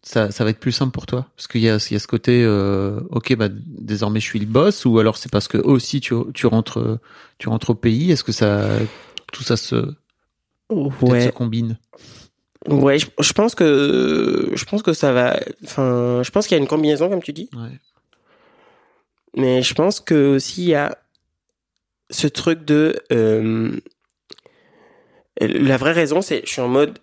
Ça, 0.08 0.32
ça 0.32 0.46
va 0.46 0.52
être 0.52 0.60
plus 0.62 0.72
simple 0.72 0.94
pour 0.94 1.06
toi? 1.06 1.28
Parce 1.36 1.48
qu'il 1.48 1.60
y 1.60 1.70
a, 1.70 1.86
il 1.90 1.94
y 1.94 1.96
a 1.98 2.00
ce 2.00 2.08
côté, 2.08 2.42
euh, 2.42 3.02
ok, 3.10 3.36
bah 3.36 3.50
désormais 3.52 4.22
je 4.22 4.26
suis 4.26 4.40
le 4.40 4.46
boss, 4.46 4.86
ou 4.86 5.00
alors 5.00 5.18
c'est 5.18 5.30
parce 5.30 5.50
que 5.50 5.58
aussi 5.58 6.00
tu, 6.00 6.16
tu 6.34 6.48
rentres, 6.48 7.00
tu 7.40 7.50
rentres 7.50 7.72
au 7.72 7.76
pays. 7.76 8.10
Est-ce 8.10 8.24
que 8.24 8.32
ça, 8.32 8.70
tout 9.34 9.44
ça 9.44 9.58
se, 9.58 9.76
peut-être 10.70 11.02
Ouais. 11.02 11.26
se 11.26 11.30
combine? 11.32 11.78
Ouais, 12.70 13.00
je, 13.00 13.08
je 13.20 13.34
pense 13.34 13.54
que, 13.54 14.50
je 14.54 14.64
pense 14.64 14.82
que 14.82 14.94
ça 14.94 15.12
va, 15.12 15.38
enfin, 15.66 16.22
je 16.24 16.32
pense 16.32 16.48
qu'il 16.48 16.56
y 16.56 16.60
a 16.60 16.62
une 16.62 16.70
combinaison, 16.70 17.10
comme 17.10 17.22
tu 17.22 17.34
dis. 17.34 17.50
Ouais. 17.54 17.78
Mais 19.36 19.62
je 19.62 19.74
pense 19.74 20.00
que 20.00 20.36
aussi 20.36 20.64
il 20.64 20.70
y 20.70 20.76
a 20.76 20.98
ce 22.12 22.28
truc 22.28 22.64
de 22.64 22.98
euh, 23.12 23.78
la 25.42 25.76
vraie 25.76 25.92
raison, 25.92 26.22
c'est 26.22 26.44
je 26.46 26.50
suis 26.50 26.62
en 26.62 26.70
mode 26.70 26.98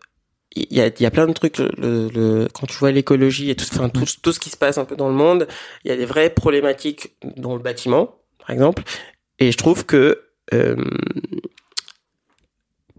il 0.56 0.76
y 0.76 0.80
a, 0.80 0.90
y 0.98 1.06
a 1.06 1.10
plein 1.10 1.26
de 1.26 1.32
trucs 1.32 1.58
le, 1.58 1.70
le- 2.08 2.48
quand 2.52 2.66
tu 2.66 2.76
vois 2.78 2.90
l'écologie 2.92 3.50
et 3.50 3.54
tout, 3.54 3.64
enfin 3.72 3.88
tout, 3.88 4.04
tout 4.22 4.32
ce 4.32 4.40
qui 4.40 4.50
se 4.50 4.56
passe 4.56 4.78
un 4.78 4.84
peu 4.84 4.96
dans 4.96 5.08
le 5.08 5.14
monde, 5.14 5.48
il 5.84 5.88
y 5.88 5.90
a 5.92 5.96
des 5.96 6.06
vraies 6.06 6.30
problématiques 6.30 7.14
dans 7.36 7.54
le 7.54 7.62
bâtiment, 7.62 8.16
par 8.38 8.50
exemple, 8.50 8.82
et 9.38 9.50
je 9.52 9.56
trouve 9.56 9.84
que 9.86 10.22
euh, 10.52 10.76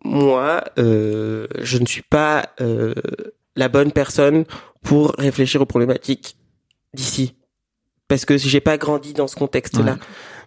moi, 0.04 0.64
euh, 0.78 1.48
je 1.60 1.78
ne 1.78 1.86
suis 1.86 2.04
pas 2.04 2.50
euh, 2.62 2.94
la 3.56 3.70
bonne 3.70 3.92
personne 3.92 4.46
pour 4.84 5.14
réfléchir 5.18 5.62
aux 5.62 5.66
problématiques 5.66 6.38
d'ici 6.94 7.36
parce 8.08 8.26
que 8.26 8.38
j'ai 8.38 8.60
pas 8.60 8.78
grandi 8.78 9.14
dans 9.14 9.28
ce 9.28 9.36
contexte-là. 9.36 9.94
Ouais. 9.94 10.00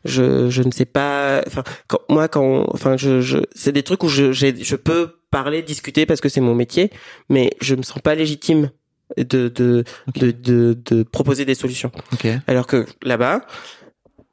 Je, 0.05 0.49
je 0.49 0.63
ne 0.63 0.71
sais 0.71 0.85
pas. 0.85 1.43
Enfin, 1.47 1.65
quand, 1.89 1.99
moi, 2.09 2.29
quand, 2.29 2.67
enfin, 2.73 2.97
je, 2.97 3.21
je, 3.21 3.39
c'est 3.53 3.73
des 3.73 3.83
trucs 3.83 4.05
où 4.05 4.09
je, 4.09 4.31
j'ai, 4.31 4.55
je 4.63 4.77
peux 4.77 5.18
parler, 5.31 5.63
discuter 5.63 6.07
parce 6.07 6.21
que 6.21 6.29
c'est 6.29 6.41
mon 6.41 6.55
métier, 6.55 6.91
mais 7.29 7.51
je 7.61 7.75
me 7.75 7.83
sens 7.83 8.01
pas 8.01 8.15
légitime 8.15 8.71
de, 9.17 9.49
de, 9.49 9.85
de, 10.15 10.31
de, 10.31 10.79
de 10.85 11.03
proposer 11.03 11.45
des 11.45 11.55
solutions. 11.55 11.91
Ok. 12.13 12.27
Alors 12.47 12.67
que 12.67 12.87
là-bas, 13.03 13.43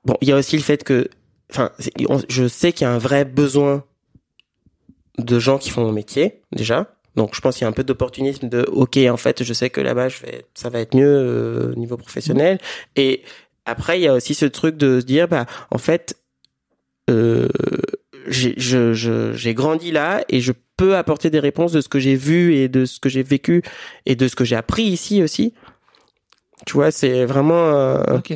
bon, 0.03 0.15
il 0.21 0.29
y 0.29 0.31
a 0.31 0.38
aussi 0.38 0.58
le 0.58 0.63
fait 0.63 0.84
que, 0.84 1.10
enfin, 1.51 1.71
je 2.29 2.47
sais 2.47 2.71
qu'il 2.71 2.86
y 2.86 2.88
a 2.88 2.93
un 2.93 2.97
vrai 2.97 3.25
besoin 3.25 3.84
de 5.17 5.39
gens 5.39 5.58
qui 5.58 5.69
font 5.69 5.86
mon 5.86 5.93
métier 5.93 6.41
déjà. 6.51 6.91
Donc, 7.15 7.34
je 7.34 7.39
pense 7.39 7.55
qu'il 7.55 7.63
y 7.63 7.65
a 7.65 7.69
un 7.69 7.73
peu 7.73 7.86
d'opportunisme 7.86 8.49
de, 8.49 8.63
ok, 8.69 8.97
en 9.10 9.15
fait, 9.15 9.41
je 9.41 9.53
sais 9.53 9.69
que 9.69 9.79
là-bas, 9.79 10.10
je 10.10 10.19
vais, 10.21 10.45
ça 10.53 10.69
va 10.69 10.81
être 10.81 10.93
mieux 10.93 11.08
euh, 11.08 11.71
au 11.71 11.75
niveau 11.75 11.95
professionnel. 11.95 12.60
Et 12.97 13.23
après, 13.65 13.97
il 13.97 14.03
y 14.03 14.08
a 14.10 14.13
aussi 14.13 14.36
ce 14.36 14.45
truc 14.45 14.75
de 14.75 14.99
se 14.99 15.05
dire, 15.05 15.29
bah, 15.29 15.45
en 15.71 15.77
fait, 15.77 16.17
euh, 17.10 17.47
j'ai, 18.27 19.53
grandi 19.53 19.91
là 19.91 20.23
et 20.29 20.41
je 20.41 20.51
peux 20.77 20.95
apporter 20.95 21.29
des 21.29 21.39
réponses 21.39 21.71
de 21.71 21.81
ce 21.81 21.89
que 21.89 21.99
j'ai 21.99 22.15
vu 22.15 22.55
et 22.55 22.67
de 22.67 22.85
ce 22.85 22.99
que 22.99 23.09
j'ai 23.09 23.23
vécu 23.23 23.63
et 24.05 24.15
de 24.15 24.27
ce 24.27 24.35
que 24.35 24.43
j'ai 24.43 24.55
appris 24.55 24.83
ici 24.83 25.23
aussi. 25.23 25.53
Tu 26.65 26.73
vois, 26.73 26.91
c'est 26.91 27.25
vraiment, 27.25 27.53
euh, 27.53 28.17
Ok. 28.17 28.33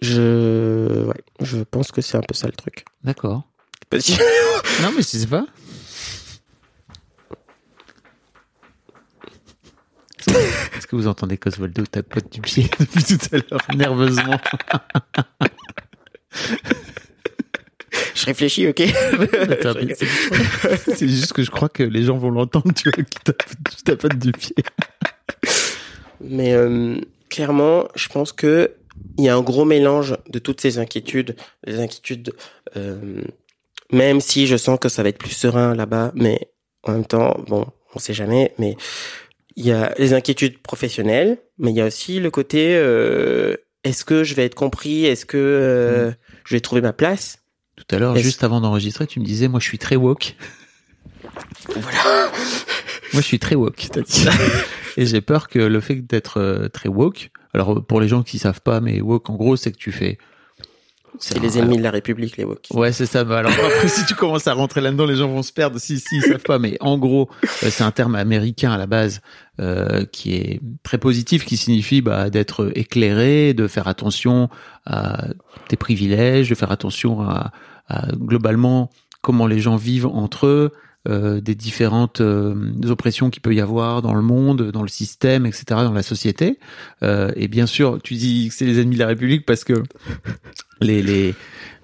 je, 0.00 1.04
ouais, 1.04 1.22
je 1.40 1.58
pense 1.58 1.92
que 1.92 2.00
c'est 2.00 2.16
un 2.16 2.22
peu 2.22 2.34
ça 2.34 2.46
le 2.46 2.54
truc. 2.54 2.84
D'accord. 3.02 3.44
Non, 4.82 4.90
mais 4.96 5.02
sais 5.02 5.26
pas. 5.26 5.46
Est-ce 10.76 10.86
que 10.86 10.96
vous 10.96 11.06
entendez 11.06 11.38
qu'Oswaldo 11.38 11.84
tapote 11.86 12.32
du 12.32 12.40
pied 12.40 12.68
depuis 12.80 13.04
tout 13.04 13.18
à 13.32 13.36
l'heure, 13.36 13.60
nerveusement? 13.76 14.38
je 18.14 18.26
réfléchis, 18.26 18.68
ok. 18.68 18.82
C'est 20.94 21.08
juste 21.08 21.32
que 21.32 21.42
je 21.42 21.50
crois 21.50 21.68
que 21.68 21.82
les 21.82 22.02
gens 22.04 22.16
vont 22.16 22.30
l'entendre, 22.30 22.72
tu 22.74 22.90
vois, 22.90 23.04
qui 23.04 23.82
tapote, 23.84 24.16
du 24.18 24.32
pied. 24.32 24.54
Mais 26.20 26.54
euh, 26.54 26.96
clairement, 27.28 27.88
je 27.94 28.08
pense 28.08 28.32
que 28.32 28.72
il 29.18 29.24
y 29.24 29.28
a 29.28 29.36
un 29.36 29.42
gros 29.42 29.64
mélange 29.64 30.16
de 30.30 30.38
toutes 30.38 30.60
ces 30.60 30.78
inquiétudes, 30.78 31.36
les 31.66 31.80
inquiétudes, 31.80 32.32
euh, 32.76 33.22
même 33.90 34.20
si 34.20 34.46
je 34.46 34.56
sens 34.56 34.78
que 34.78 34.88
ça 34.88 35.02
va 35.02 35.08
être 35.08 35.18
plus 35.18 35.30
serein 35.30 35.74
là-bas, 35.74 36.12
mais 36.14 36.48
en 36.84 36.92
même 36.92 37.04
temps, 37.04 37.36
bon, 37.48 37.66
on 37.94 37.98
sait 37.98 38.14
jamais, 38.14 38.54
mais 38.58 38.76
il 39.56 39.66
y 39.66 39.72
a 39.72 39.94
les 39.98 40.14
inquiétudes 40.14 40.58
professionnelles, 40.58 41.38
mais 41.58 41.70
il 41.70 41.76
y 41.76 41.80
a 41.80 41.86
aussi 41.86 42.20
le 42.20 42.30
côté 42.30 42.74
euh, 42.76 43.56
est-ce 43.84 44.04
que 44.04 44.24
je 44.24 44.34
vais 44.34 44.44
être 44.44 44.54
compris, 44.54 45.04
est-ce 45.04 45.26
que 45.26 45.36
euh, 45.36 46.10
je 46.44 46.54
vais 46.54 46.60
trouver 46.60 46.80
ma 46.80 46.92
place? 46.92 47.38
Tout 47.88 47.96
à 47.96 47.98
l'heure, 47.98 48.16
juste 48.16 48.44
avant 48.44 48.60
d'enregistrer, 48.60 49.06
tu 49.06 49.20
me 49.20 49.24
disais, 49.24 49.48
moi, 49.48 49.60
je 49.60 49.66
suis 49.66 49.78
très 49.78 49.96
woke. 49.96 50.36
Voilà. 51.76 52.30
Moi, 53.12 53.22
je 53.22 53.26
suis 53.26 53.38
très 53.38 53.54
woke, 53.54 53.88
t'as 53.90 54.02
dit. 54.02 54.26
Et 54.96 55.06
j'ai 55.06 55.20
peur 55.20 55.48
que 55.48 55.58
le 55.58 55.80
fait 55.80 55.96
d'être 55.96 56.40
euh, 56.40 56.68
très 56.68 56.88
woke, 56.88 57.30
alors 57.52 57.84
pour 57.84 58.00
les 58.00 58.08
gens 58.08 58.22
qui 58.22 58.38
savent 58.38 58.60
pas, 58.60 58.80
mais 58.80 59.00
woke, 59.00 59.30
en 59.30 59.34
gros, 59.34 59.56
c'est 59.56 59.72
que 59.72 59.78
tu 59.78 59.92
fais. 59.92 60.18
C'est 61.20 61.38
les 61.38 61.58
ennemis 61.58 61.76
de 61.78 61.82
la 61.82 61.92
République, 61.92 62.36
les 62.36 62.44
woke. 62.44 62.66
Ouais, 62.72 62.90
c'est 62.90 63.06
ça. 63.06 63.22
Bah, 63.22 63.38
alors 63.38 63.52
après, 63.64 63.88
si 63.88 64.04
tu 64.04 64.14
commences 64.14 64.48
à 64.48 64.52
rentrer 64.52 64.80
là-dedans, 64.80 65.06
les 65.06 65.14
gens 65.14 65.28
vont 65.28 65.42
se 65.44 65.52
perdre. 65.52 65.78
Si, 65.78 66.00
si, 66.00 66.16
ils 66.16 66.22
savent 66.22 66.42
pas. 66.42 66.58
Mais 66.58 66.76
en 66.80 66.98
gros, 66.98 67.30
euh, 67.44 67.68
c'est 67.70 67.84
un 67.84 67.92
terme 67.92 68.16
américain 68.16 68.72
à 68.72 68.78
la 68.78 68.86
base 68.86 69.20
euh, 69.60 70.04
qui 70.06 70.34
est 70.34 70.60
très 70.82 70.98
positif, 70.98 71.44
qui 71.44 71.56
signifie 71.56 72.02
bah, 72.02 72.30
d'être 72.30 72.72
éclairé, 72.74 73.54
de 73.54 73.68
faire 73.68 73.86
attention 73.86 74.48
à 74.86 75.28
tes 75.68 75.76
privilèges, 75.76 76.50
de 76.50 76.54
faire 76.56 76.72
attention 76.72 77.22
à, 77.22 77.52
à 77.88 78.08
globalement 78.12 78.90
comment 79.20 79.46
les 79.46 79.60
gens 79.60 79.76
vivent 79.76 80.06
entre 80.06 80.46
eux, 80.46 80.72
euh, 81.06 81.40
des 81.40 81.54
différentes 81.54 82.20
euh, 82.22 82.54
oppressions 82.88 83.28
qu'il 83.28 83.42
peut 83.42 83.54
y 83.54 83.60
avoir 83.60 84.00
dans 84.00 84.14
le 84.14 84.22
monde, 84.22 84.70
dans 84.70 84.82
le 84.82 84.88
système, 84.88 85.44
etc., 85.44 85.64
dans 85.68 85.92
la 85.92 86.02
société. 86.02 86.58
Euh, 87.02 87.30
et 87.36 87.48
bien 87.48 87.66
sûr, 87.66 87.98
tu 88.02 88.14
dis 88.14 88.48
que 88.48 88.54
c'est 88.54 88.64
les 88.64 88.80
ennemis 88.80 88.94
de 88.94 89.00
la 89.00 89.08
République 89.08 89.44
parce 89.44 89.64
que 89.64 89.74
les, 90.80 91.02
les 91.02 91.34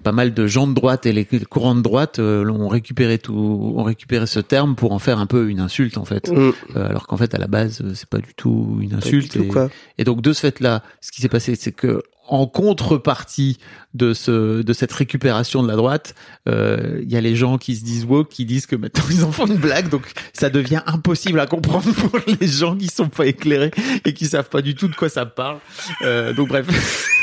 pas 0.03 0.11
mal 0.11 0.33
de 0.33 0.47
gens 0.47 0.67
de 0.67 0.73
droite 0.73 1.05
et 1.05 1.13
les 1.13 1.25
courants 1.25 1.75
de 1.75 1.81
droite 1.81 2.19
euh, 2.19 2.49
ont 2.49 2.67
récupéré 2.67 3.19
tout, 3.19 3.73
ont 3.75 3.83
récupéré 3.83 4.25
ce 4.25 4.39
terme 4.39 4.75
pour 4.75 4.91
en 4.91 4.99
faire 4.99 5.19
un 5.19 5.27
peu 5.27 5.49
une 5.49 5.59
insulte 5.59 5.97
en 5.97 6.05
fait, 6.05 6.29
Mm, 6.31 6.51
Euh, 6.75 6.89
alors 6.89 7.07
qu'en 7.07 7.17
fait 7.17 7.35
à 7.35 7.37
la 7.37 7.47
base 7.47 7.83
c'est 7.93 8.09
pas 8.09 8.17
du 8.17 8.33
tout 8.35 8.79
une 8.81 8.93
insulte. 8.93 9.33
tout, 9.33 9.43
et, 9.43 9.47
quoi. 9.47 9.69
et 9.97 10.03
donc 10.03 10.21
de 10.21 10.33
ce 10.33 10.39
fait-là, 10.39 10.83
ce 11.01 11.11
qui 11.11 11.21
s'est 11.21 11.29
passé, 11.29 11.55
c'est 11.55 11.71
que 11.71 12.01
en 12.31 12.47
contrepartie 12.47 13.57
de 13.93 14.13
ce 14.13 14.61
de 14.61 14.73
cette 14.73 14.93
récupération 14.93 15.61
de 15.61 15.67
la 15.67 15.75
droite, 15.75 16.15
euh, 16.47 17.01
il 17.03 17.11
y 17.11 17.17
a 17.17 17.21
les 17.21 17.35
gens 17.35 17.57
qui 17.57 17.75
se 17.75 17.83
disent 17.83 18.05
woke, 18.05 18.29
qui 18.29 18.45
disent 18.45 18.65
que 18.65 18.77
maintenant 18.77 19.03
ils 19.11 19.23
en 19.25 19.31
font 19.31 19.45
une 19.45 19.57
blague, 19.57 19.89
donc 19.89 20.09
ça 20.33 20.49
devient 20.49 20.81
impossible 20.87 21.39
à 21.41 21.45
comprendre 21.45 21.93
pour 21.93 22.17
les 22.25 22.47
gens 22.47 22.75
qui 22.75 22.87
sont 22.87 23.09
pas 23.09 23.25
éclairés 23.25 23.71
et 24.05 24.13
qui 24.13 24.25
savent 24.25 24.49
pas 24.49 24.61
du 24.61 24.75
tout 24.75 24.87
de 24.87 24.95
quoi 24.95 25.09
ça 25.09 25.25
parle. 25.25 25.59
Euh, 26.03 26.33
donc 26.33 26.47
bref. 26.47 26.67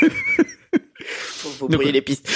Faut 1.39 1.67
brouiller 1.67 1.91
les 1.91 2.01
pistes. 2.01 2.29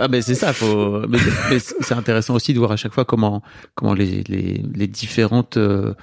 Ah 0.00 0.08
ben 0.08 0.20
c'est 0.22 0.34
ça, 0.34 0.52
faut. 0.52 1.00
Mais, 1.08 1.18
mais 1.50 1.58
c'est 1.58 1.94
intéressant 1.94 2.34
aussi 2.34 2.52
de 2.52 2.58
voir 2.58 2.72
à 2.72 2.76
chaque 2.76 2.92
fois 2.92 3.04
comment 3.04 3.42
comment 3.74 3.94
les 3.94 4.22
les, 4.24 4.62
les 4.74 4.86
différentes 4.86 5.56
euh, 5.56 5.94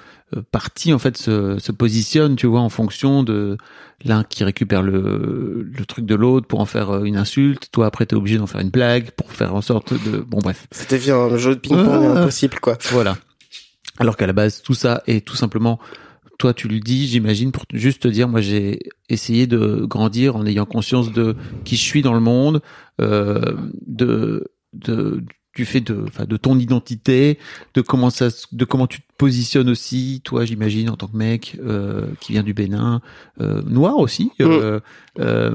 parties 0.50 0.92
en 0.92 0.98
fait 0.98 1.16
se, 1.16 1.58
se 1.58 1.72
positionnent, 1.72 2.36
tu 2.36 2.46
vois, 2.46 2.60
en 2.60 2.68
fonction 2.68 3.22
de 3.22 3.56
l'un 4.04 4.24
qui 4.24 4.44
récupère 4.44 4.82
le 4.82 5.68
le 5.70 5.84
truc 5.86 6.06
de 6.06 6.14
l'autre 6.14 6.46
pour 6.46 6.60
en 6.60 6.66
faire 6.66 6.90
euh, 6.90 7.04
une 7.04 7.16
insulte. 7.16 7.68
Toi 7.72 7.86
après 7.86 8.06
t'es 8.06 8.16
obligé 8.16 8.38
d'en 8.38 8.46
faire 8.46 8.60
une 8.60 8.70
blague 8.70 9.10
pour 9.12 9.30
faire 9.32 9.54
en 9.54 9.60
sorte 9.62 9.92
de. 9.92 10.18
Bon 10.18 10.38
bref. 10.38 10.66
Ça 10.70 10.84
devient 10.90 11.12
un 11.12 11.36
jeu 11.36 11.54
de 11.54 11.60
ping-pong 11.60 11.86
Ah. 12.14 12.20
impossible, 12.20 12.58
quoi. 12.60 12.78
Voilà. 12.90 13.16
Alors 13.98 14.16
qu'à 14.16 14.26
la 14.26 14.32
base, 14.32 14.62
tout 14.62 14.74
ça 14.74 15.02
est 15.06 15.26
tout 15.26 15.34
simplement, 15.36 15.78
toi 16.38 16.54
tu 16.54 16.68
le 16.68 16.80
dis, 16.80 17.06
j'imagine, 17.08 17.52
pour 17.52 17.64
juste 17.72 18.02
te 18.02 18.08
dire, 18.08 18.28
moi 18.28 18.40
j'ai 18.40 18.78
essayé 19.08 19.46
de 19.46 19.84
grandir 19.84 20.36
en 20.36 20.46
ayant 20.46 20.66
conscience 20.66 21.12
de 21.12 21.36
qui 21.64 21.76
je 21.76 21.82
suis 21.82 22.02
dans 22.02 22.14
le 22.14 22.20
monde, 22.20 22.62
euh, 23.00 23.56
de, 23.86 24.50
de 24.72 25.22
du 25.54 25.64
fait 25.64 25.80
de, 25.80 26.04
enfin, 26.06 26.24
de 26.24 26.36
ton 26.36 26.56
identité, 26.56 27.36
de 27.74 27.80
comment 27.80 28.10
ça, 28.10 28.28
de 28.52 28.64
comment 28.64 28.86
tu 28.86 29.00
te 29.00 29.06
positionnes 29.16 29.68
aussi, 29.68 30.20
toi 30.22 30.44
j'imagine 30.44 30.88
en 30.88 30.96
tant 30.96 31.08
que 31.08 31.16
mec 31.16 31.58
euh, 31.60 32.06
qui 32.20 32.30
vient 32.30 32.44
du 32.44 32.54
Bénin, 32.54 33.00
euh, 33.40 33.60
noir 33.62 33.96
aussi, 33.98 34.30
euh, 34.40 34.78
euh, 35.18 35.54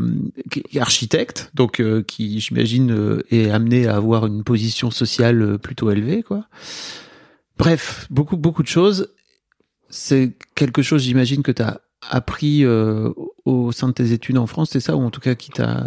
qui 0.52 0.62
est 0.74 0.82
architecte, 0.82 1.52
donc 1.54 1.80
euh, 1.80 2.04
qui 2.04 2.42
j'imagine 2.42 2.92
euh, 2.92 3.24
est 3.32 3.50
amené 3.50 3.88
à 3.88 3.96
avoir 3.96 4.26
une 4.26 4.44
position 4.44 4.92
sociale 4.92 5.42
euh, 5.42 5.58
plutôt 5.58 5.90
élevée, 5.90 6.22
quoi. 6.22 6.48
Bref, 7.58 8.08
beaucoup 8.10 8.36
beaucoup 8.36 8.64
de 8.64 8.68
choses. 8.68 9.14
C'est 9.96 10.32
quelque 10.56 10.82
chose, 10.82 11.04
j'imagine, 11.04 11.44
que 11.44 11.52
tu 11.52 11.62
as 11.62 11.80
appris 12.10 12.66
euh, 12.66 13.12
au 13.46 13.72
sein 13.72 13.90
de 13.90 13.94
tes 13.94 14.12
études 14.12 14.40
en 14.40 14.48
France, 14.48 14.70
c'est 14.72 14.80
ça, 14.80 14.96
ou 14.96 15.04
en 15.04 15.12
tout 15.12 15.22
cas 15.22 15.36
qui 15.36 15.52
t'a. 15.52 15.86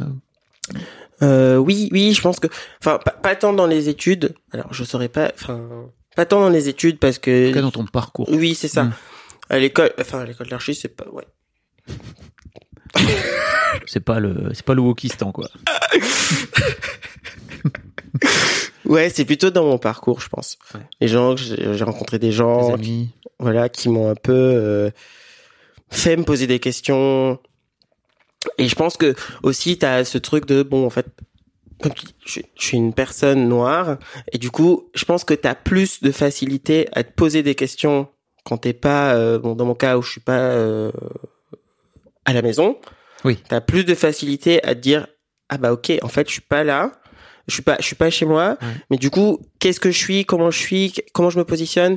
Euh, 1.23 1.57
oui, 1.57 1.89
oui, 1.91 2.15
je 2.15 2.23
pense 2.23 2.39
que, 2.39 2.47
enfin, 2.81 3.01
pas, 3.05 3.11
pas 3.11 3.35
tant 3.35 3.53
dans 3.53 3.67
les 3.67 3.89
études. 3.89 4.37
Alors, 4.53 4.73
je 4.73 4.85
saurais 4.85 5.09
pas, 5.09 5.33
enfin, 5.35 5.61
pas 6.15 6.25
tant 6.25 6.39
dans 6.39 6.51
les 6.51 6.69
études 6.69 7.01
parce 7.01 7.19
En 7.19 7.23
que. 7.23 7.49
tout 7.49 7.55
cas, 7.55 7.63
dans 7.63 7.73
ton 7.73 7.85
parcours. 7.85 8.29
Oui, 8.31 8.55
c'est 8.55 8.69
ça. 8.69 8.85
Mm. 8.85 8.93
À 9.51 9.59
l'école, 9.59 9.91
enfin, 10.01 10.21
à 10.21 10.25
l'école 10.25 10.51
d'archi, 10.51 10.77
c'est 10.77 10.95
pas, 10.95 11.07
ouais. 11.11 11.27
C'est 13.87 14.01
pas 14.01 14.21
le, 14.21 14.51
c'est 14.55 14.65
pas 14.65 14.73
le 14.75 14.81
wokistan, 14.81 15.33
quoi. 15.33 15.49
Ouais, 18.87 19.11
c'est 19.11 19.25
plutôt 19.25 19.51
dans 19.51 19.65
mon 19.65 19.79
parcours, 19.79 20.21
je 20.21 20.29
pense. 20.29 20.59
Ouais. 20.75 20.81
Les 21.01 21.09
gens, 21.09 21.35
que 21.35 21.41
j'ai 21.41 21.85
rencontré 21.85 22.19
des 22.19 22.33
gens, 22.33 22.75
amis. 22.75 23.11
voilà, 23.39 23.69
qui 23.69 23.89
m'ont 23.89 24.09
un 24.09 24.15
peu 24.15 24.33
euh, 24.33 24.91
fait 25.91 26.17
me 26.17 26.25
poser 26.25 26.47
des 26.47 26.61
questions. 26.61 27.39
Et 28.59 28.69
je 28.69 28.75
pense 28.75 28.97
que 28.97 29.15
aussi 29.43 29.77
t'as 29.77 30.05
ce 30.05 30.19
truc 30.19 30.47
de 30.47 30.63
bon, 30.63 30.87
en 30.87 30.91
fait, 30.91 31.07
comme 31.83 31.93
tu 31.93 32.07
je, 32.25 32.41
je 32.55 32.65
suis 32.65 32.77
une 32.77 32.93
personne 32.93 33.49
noire, 33.49 33.99
et 34.33 34.39
du 34.39 34.51
coup, 34.51 34.89
je 34.95 35.05
pense 35.05 35.25
que 35.25 35.35
t'as 35.35 35.55
plus 35.55 36.01
de 36.01 36.13
facilité 36.13 36.89
à 36.93 37.03
te 37.03 37.13
poser 37.13 37.43
des 37.43 37.55
questions 37.55 38.09
quand 38.45 38.59
t'es 38.59 38.73
pas, 38.73 39.15
euh, 39.15 39.39
bon, 39.39 39.57
dans 39.57 39.65
mon 39.65 39.75
cas 39.75 39.99
où 39.99 40.03
je 40.03 40.13
suis 40.13 40.21
pas 40.21 40.39
euh, 40.39 40.93
à 42.25 42.33
la 42.33 42.43
maison. 42.43 42.79
Oui. 43.25 43.39
T'as 43.49 43.61
plus 43.61 43.85
de 43.85 43.95
facilité 43.95 44.63
à 44.63 44.75
te 44.75 44.81
dire 44.81 45.09
ah 45.49 45.59
bah 45.59 45.73
ok, 45.73 45.93
en 46.03 46.09
fait, 46.09 46.29
je 46.29 46.33
suis 46.33 46.41
pas 46.41 46.65
là. 46.65 46.93
Je 47.49 47.55
suis 47.55 47.63
pas, 47.63 47.77
je 47.81 47.85
suis 47.87 47.97
pas 47.97 48.11
chez 48.11 48.27
moi, 48.27 48.57
Ouais. 48.61 48.69
mais 48.91 48.97
du 48.97 49.11
coup, 49.11 49.39
qu'est-ce 49.59 49.79
que 49.81 49.91
je 49.91 49.99
suis, 49.99 50.25
comment 50.25 50.51
je 50.51 50.59
suis, 50.59 50.93
comment 51.13 51.31
je 51.31 51.39
me 51.39 51.45
positionne, 51.45 51.97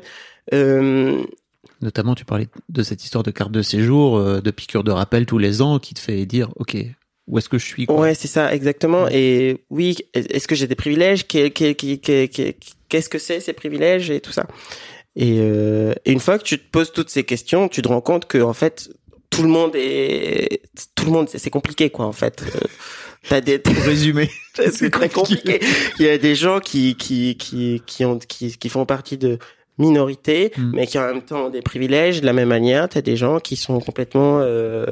euh, 0.54 1.24
Notamment, 1.82 2.14
tu 2.14 2.26
parlais 2.26 2.48
de 2.68 2.84
cette 2.84 3.04
histoire 3.04 3.24
de 3.24 3.32
carte 3.32 3.52
de 3.52 3.62
séjour, 3.62 4.18
euh, 4.18 4.42
de 4.42 4.52
piqûre 4.52 4.84
de 4.84 4.92
rappel 4.92 5.26
tous 5.26 5.38
les 5.38 5.62
ans, 5.62 5.80
qui 5.80 5.94
te 5.94 6.00
fait 6.00 6.26
dire, 6.26 6.50
ok, 6.58 6.76
où 7.28 7.38
est-ce 7.38 7.48
que 7.48 7.58
je 7.58 7.66
suis, 7.66 7.86
quoi? 7.86 8.00
Ouais, 8.00 8.16
c'est 8.16 8.28
ça, 8.28 8.54
exactement. 8.54 9.04
Ouais. 9.06 9.16
Et 9.18 9.66
oui, 9.70 9.98
est-ce 10.14 10.48
que 10.48 10.56
j'ai 10.56 10.68
des 10.68 10.76
privilèges? 10.76 11.26
Qu'est- 11.28 11.52
qu'est- 11.52 11.76
qu'est- 11.76 11.98
qu'est- 12.00 12.28
qu'est- 12.28 12.58
Qu'est-ce 12.90 13.08
que 13.10 13.20
c'est 13.20 13.40
ces 13.40 13.54
privilèges 13.54 14.10
et 14.10 14.20
tout 14.20 14.32
ça? 14.32 14.48
Et, 15.16 15.38
euh, 15.40 15.94
et 16.06 16.12
une 16.12 16.20
fois 16.20 16.40
que 16.40 16.44
tu 16.44 16.58
te 16.58 16.70
poses 16.72 16.92
toutes 16.92 17.10
ces 17.12 17.24
questions, 17.24 17.68
tu 17.70 17.82
te 17.84 17.88
rends 17.88 18.02
compte 18.02 18.26
que 18.26 18.40
en 18.40 18.54
fait 18.54 18.90
tout 19.30 19.44
le 19.44 19.48
monde 19.50 19.74
est 19.76 20.64
tout 20.96 21.06
le 21.06 21.12
monde 21.12 21.30
c'est 21.30 21.50
compliqué 21.52 21.92
quoi 21.92 22.06
en 22.06 22.12
fait. 22.14 22.42
T'as 23.28 23.42
des 23.42 23.60
Pour 23.60 23.76
résumer. 23.84 24.30
c'est 24.72 24.90
très 24.90 25.10
compliqué. 25.10 25.60
Il 26.00 26.06
y 26.06 26.10
a 26.10 26.18
des 26.18 26.36
gens 26.36 26.60
qui 26.60 26.96
qui 26.96 27.36
qui 27.38 27.82
qui 27.86 28.06
ont 28.06 28.18
qui 28.18 28.58
qui 28.58 28.70
font 28.70 28.86
partie 28.86 29.18
de 29.18 29.38
minorités, 29.78 30.52
Mm. 30.58 30.72
mais 30.74 30.88
qui 30.88 30.98
en 31.00 31.06
même 31.08 31.22
temps 31.22 31.46
ont 31.48 31.50
des 31.50 31.62
privilèges. 31.62 32.22
De 32.22 32.26
la 32.26 32.34
même 32.34 32.50
manière, 32.50 32.88
t'as 32.90 33.02
des 33.02 33.16
gens 33.18 33.40
qui 33.40 33.56
sont 33.56 33.80
complètement 33.80 34.40
euh, 34.40 34.86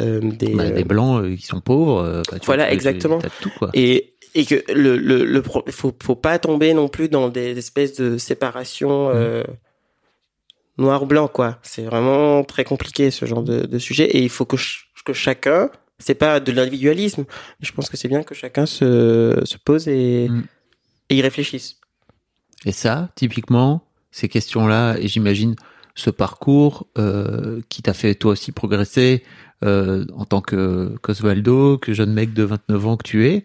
euh, 0.00 0.20
des 0.20 0.54
Bah, 0.54 0.70
des 0.70 0.84
blancs 0.84 1.22
euh, 1.24 1.36
qui 1.36 1.46
sont 1.46 1.60
pauvres. 1.60 2.02
euh, 2.02 2.22
bah, 2.30 2.38
tu 2.38 2.46
Voilà, 2.46 2.64
vois, 2.64 2.72
exactement. 2.72 3.18
T'as 3.18 3.28
tout, 3.40 3.50
quoi. 3.58 3.70
et 3.74 4.14
et 4.34 4.44
que 4.44 4.62
le 4.72 4.96
le 4.96 5.24
le 5.24 5.42
pro- 5.42 5.64
faut 5.70 5.92
faut 6.02 6.14
pas 6.14 6.38
tomber 6.38 6.72
non 6.72 6.88
plus 6.88 7.08
dans 7.08 7.28
des 7.28 7.58
espèces 7.58 7.94
de 7.96 8.16
séparation 8.16 9.10
euh, 9.10 9.42
noir 10.78 11.04
blanc 11.06 11.28
quoi 11.28 11.58
c'est 11.62 11.82
vraiment 11.82 12.42
très 12.44 12.64
compliqué 12.64 13.10
ce 13.10 13.26
genre 13.26 13.42
de, 13.42 13.66
de 13.66 13.78
sujet 13.78 14.04
et 14.04 14.22
il 14.22 14.28
faut 14.30 14.44
que 14.44 14.56
ch- 14.56 14.88
que 15.04 15.12
chacun 15.12 15.68
c'est 16.00 16.14
pas 16.16 16.40
de 16.40 16.50
l'individualisme 16.52 17.24
je 17.60 17.70
pense 17.72 17.88
que 17.88 17.96
c'est 17.96 18.08
bien 18.08 18.22
que 18.24 18.34
chacun 18.34 18.66
se 18.66 19.40
se 19.44 19.56
pose 19.58 19.86
et 19.88 20.28
Mm. 20.28 20.42
et 21.10 21.16
y 21.16 21.22
réfléchisse 21.22 21.76
Et 22.66 22.72
ça, 22.72 23.08
typiquement, 23.14 23.86
ces 24.10 24.28
questions-là, 24.28 24.96
et 24.98 25.06
j'imagine 25.08 25.54
ce 25.94 26.10
parcours 26.10 26.86
euh, 26.98 27.60
qui 27.68 27.80
t'a 27.82 27.94
fait 27.94 28.14
toi 28.14 28.32
aussi 28.32 28.52
progresser 28.52 29.22
euh, 29.64 30.04
en 30.14 30.24
tant 30.24 30.40
que 30.40 30.94
qu'Osvaldo, 31.02 31.78
que 31.78 31.92
jeune 31.94 32.12
mec 32.12 32.32
de 32.34 32.42
29 32.44 32.86
ans 32.86 32.96
que 32.96 33.02
tu 33.08 33.26
es, 33.28 33.44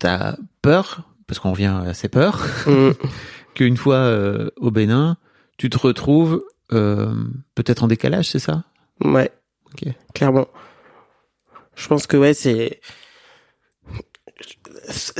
t'as 0.00 0.36
peur, 0.62 1.08
parce 1.26 1.38
qu'on 1.40 1.50
revient 1.52 1.74
à 1.86 1.94
ces 1.94 2.08
peurs, 2.08 2.44
Mm. 2.66 2.90
qu'une 3.54 3.76
fois 3.76 3.96
euh, 3.96 4.50
au 4.56 4.70
Bénin, 4.70 5.16
tu 5.58 5.70
te 5.70 5.78
retrouves 5.78 6.42
peut-être 6.68 7.84
en 7.84 7.86
décalage, 7.86 8.28
c'est 8.30 8.40
ça? 8.40 8.64
Ouais 9.04 9.30
Ok. 9.72 9.92
clairement 10.14 10.48
je 11.76 11.86
pense 11.88 12.06
que 12.06 12.16
ouais 12.16 12.34
c'est 12.34 12.80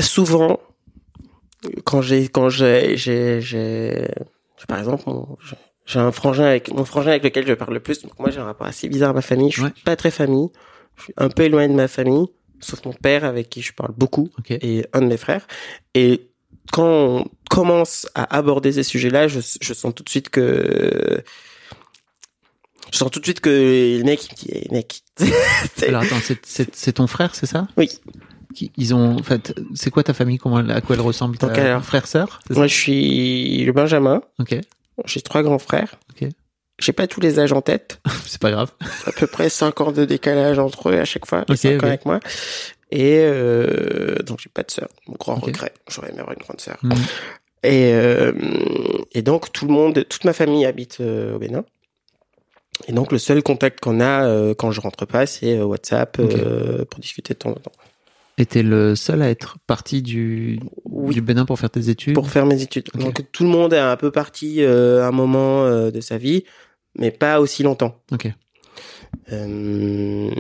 souvent 0.01 0.61
quand 1.85 2.03
j'ai 2.03 2.29
quand 2.29 2.49
j'ai 2.49 2.97
j'ai 2.97 3.41
j'ai 3.41 4.09
par 4.69 4.79
exemple 4.79 5.05
j'ai- 5.87 5.99
un 6.01 6.11
frangin 6.13 6.45
avec 6.45 6.73
mon 6.73 6.85
frangin 6.85 7.11
avec 7.11 7.23
lequel 7.25 7.47
je 7.47 7.55
parle 7.55 7.75
le 7.75 7.81
plus 7.81 8.03
donc 8.03 8.19
moi 8.19 8.31
j'ai 8.31 8.41
un 8.41 8.45
rapport 8.45 8.67
assez 8.67 8.89
bizarre 8.89 9.11
à 9.11 9.13
ma 9.15 9.23
famille. 9.23 9.51
Je 9.51 9.57
suis 9.57 9.65
Ouais. 9.65 9.73
pas 9.85 9.95
très 9.97 10.11
famille. 10.11 10.49
Je 10.97 11.03
suis 11.05 11.15
un 11.17 11.29
peu 11.29 11.45
éloigné 11.45 11.69
de 11.69 11.75
ma 11.75 11.89
famille 11.89 12.27
sauf 12.61 12.85
mon 12.85 12.93
père 12.93 13.25
avec 13.25 13.49
qui 13.51 13.63
je 13.63 13.73
parle 13.73 13.93
beaucoup 13.97 14.31
et 14.51 14.85
un 14.95 15.01
de 15.03 15.07
mes 15.07 15.17
frères. 15.19 15.47
Et 15.95 16.31
quand 16.73 16.87
on 16.89 17.25
commence 17.51 18.09
à 18.15 18.37
aborder 18.37 18.73
ces 18.73 18.83
sujets-là 18.83 19.29
je, 19.29 19.41
je 19.61 19.75
sens 19.75 19.95
tout 19.95 20.03
de 20.03 20.09
suite 20.09 20.29
que 20.31 21.23
je 22.93 22.99
sens 22.99 23.11
tout 23.11 23.21
de 23.21 23.25
suite 23.25 23.41
que 23.41 23.51
le 23.99 24.05
mec 24.05 24.21
il 24.25 24.31
me 24.33 24.37
dit 24.37 24.67
Eh, 24.71 24.75
mec 24.75 25.03
Alors 25.89 26.03
attends, 26.03 26.17
c'est- 26.43 26.93
ton 26.93 27.07
frère, 27.07 27.35
c'est 27.35 27.47
ça? 27.47 27.67
Oui 27.77 27.91
Ils 28.77 28.95
ont, 28.95 29.17
en 29.17 29.23
fait, 29.23 29.55
c'est 29.75 29.91
quoi 29.91 30.03
ta 30.03 30.15
famille? 30.15 30.39
Comment, 30.39 30.61
elle- 30.61 30.71
à 30.71 30.81
quoi 30.81 30.97
elle 30.97 31.03
ressemble? 31.03 31.37
Donc, 31.39 31.57
alors- 31.57 31.83
frère, 31.85 32.07
sœur? 32.07 32.41
Moi 32.51 32.67
je 32.67 32.75
suis 32.75 33.65
le 33.65 33.73
Benjamin 33.73 34.23
Ok, 34.39 34.57
J'ai 35.05 35.21
trois 35.23 35.43
grands 35.43 35.59
frères. 35.59 35.97
Ok. 36.11 36.29
J'ai 36.79 36.93
pas 36.93 37.07
tous 37.07 37.21
les 37.21 37.39
âges 37.39 37.53
en 37.55 37.63
tête. 37.63 38.01
c'est 38.27 38.41
pas 38.41 38.51
grave. 38.51 38.71
À 39.07 39.13
peu 39.13 39.27
près 39.27 39.49
5 39.49 39.81
ans 39.81 39.93
de 39.93 40.05
décalage 40.05 40.59
entre 40.59 40.91
eux 40.91 40.99
à 40.99 41.05
chaque 41.07 41.25
fois. 41.27 41.41
Ok, 41.49 41.51
et 41.51 41.57
5 41.57 41.77
ok. 41.77 41.83
ans 41.83 41.87
avec 41.87 42.05
moi. 42.07 42.21
Et 42.91 43.19
euh, 43.21 44.17
donc 44.23 44.41
j'ai 44.41 44.51
pas 44.51 44.63
de 44.63 44.71
sœur. 44.71 44.89
Mon 45.09 45.15
grand 45.19 45.35
regret. 45.37 45.73
J'aurais 45.89 46.11
aimé 46.11 46.21
avoir 46.21 46.37
une 46.39 46.45
grande 46.45 46.61
sœur. 46.61 46.77
Mm. 46.83 46.93
Et, 47.65 47.93
euh, 47.95 48.33
et 49.13 49.23
donc 49.23 49.53
tout 49.53 49.67
le 49.67 49.73
monde, 49.73 50.05
toute 50.09 50.25
ma 50.25 50.33
famille 50.33 50.65
habite 50.67 50.99
euh, 51.01 51.35
au 51.35 51.39
Bénin. 51.39 51.65
Et 52.89 52.93
donc 52.93 53.11
le 53.13 53.19
seul 53.19 53.43
contact 53.43 53.81
qu'on 53.81 54.01
a 54.01 54.27
euh, 54.27 54.55
quand 54.55 54.71
je 54.71 54.81
rentre 54.81 55.07
pas, 55.07 55.27
c'est 55.27 55.59
euh, 55.59 55.65
WhatsApp 55.65 56.19
euh, 56.19 56.85
pour 56.85 57.01
discuter 57.01 57.35
de 57.35 57.39
temps 57.39 57.51
en 57.51 57.55
temps. 57.55 57.73
Et 58.39 58.45
t'es 58.45 58.63
le 58.63 58.95
seul 58.95 59.23
à 59.23 59.31
être 59.31 59.57
parti 59.67 60.03
du, 60.03 60.61
Oui. 60.85 61.15
du 61.15 61.23
Bénin 61.23 61.47
pour 61.47 61.59
faire 61.59 61.71
tes 61.71 61.89
études? 61.89 62.15
Pour 62.15 62.29
faire 62.29 62.45
mes 62.45 62.63
études. 62.63 62.89
Donc 62.95 63.23
tout 63.33 63.45
le 63.45 63.49
monde 63.49 63.73
est 63.73 63.79
un 63.79 63.97
peu 63.97 64.11
parti 64.11 64.63
à 64.63 65.07
un 65.07 65.11
moment 65.11 65.67
de 65.91 66.01
sa 66.03 66.19
vie, 66.19 66.45
mais 66.99 67.11
pas 67.11 67.41
aussi 67.41 67.63
longtemps. 67.63 67.99
Ok. 68.13 68.31
Euh, 69.33 70.31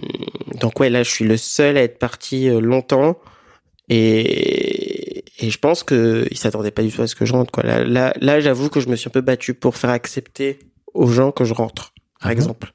donc 0.61 0.78
ouais, 0.78 0.91
là, 0.91 1.03
je 1.03 1.11
suis 1.11 1.24
le 1.24 1.39
seul 1.39 1.78
à 1.78 1.82
être 1.82 1.99
parti 1.99 2.51
longtemps. 2.51 3.18
Et, 3.89 5.24
et 5.39 5.51
je 5.51 5.59
pense 5.59 5.82
que 5.82 6.26
il 6.30 6.37
s'attendait 6.37 6.70
pas 6.72 6.82
du 6.82 6.91
tout 6.91 7.03
à 7.03 7.07
ce 7.07 7.14
que 7.14 7.24
je 7.24 7.32
rentre. 7.32 7.53
Quoi. 7.53 7.62
Là, 7.62 7.84
là, 7.84 8.12
là 8.20 8.41
j'avoue 8.41 8.68
que 8.68 8.80
je 8.80 8.89
me 8.89 8.97
suis 8.97 9.09
un 9.09 9.12
peu 9.12 9.20
battu 9.20 9.55
pour 9.55 9.76
faire 9.76 9.91
accepter 9.91 10.59
aux 10.93 11.07
gens 11.07 11.30
que 11.30 11.45
je 11.45 11.55
rentre, 11.55 11.93
par 12.27 12.35
bon 12.35 12.41
exemple. 12.41 12.72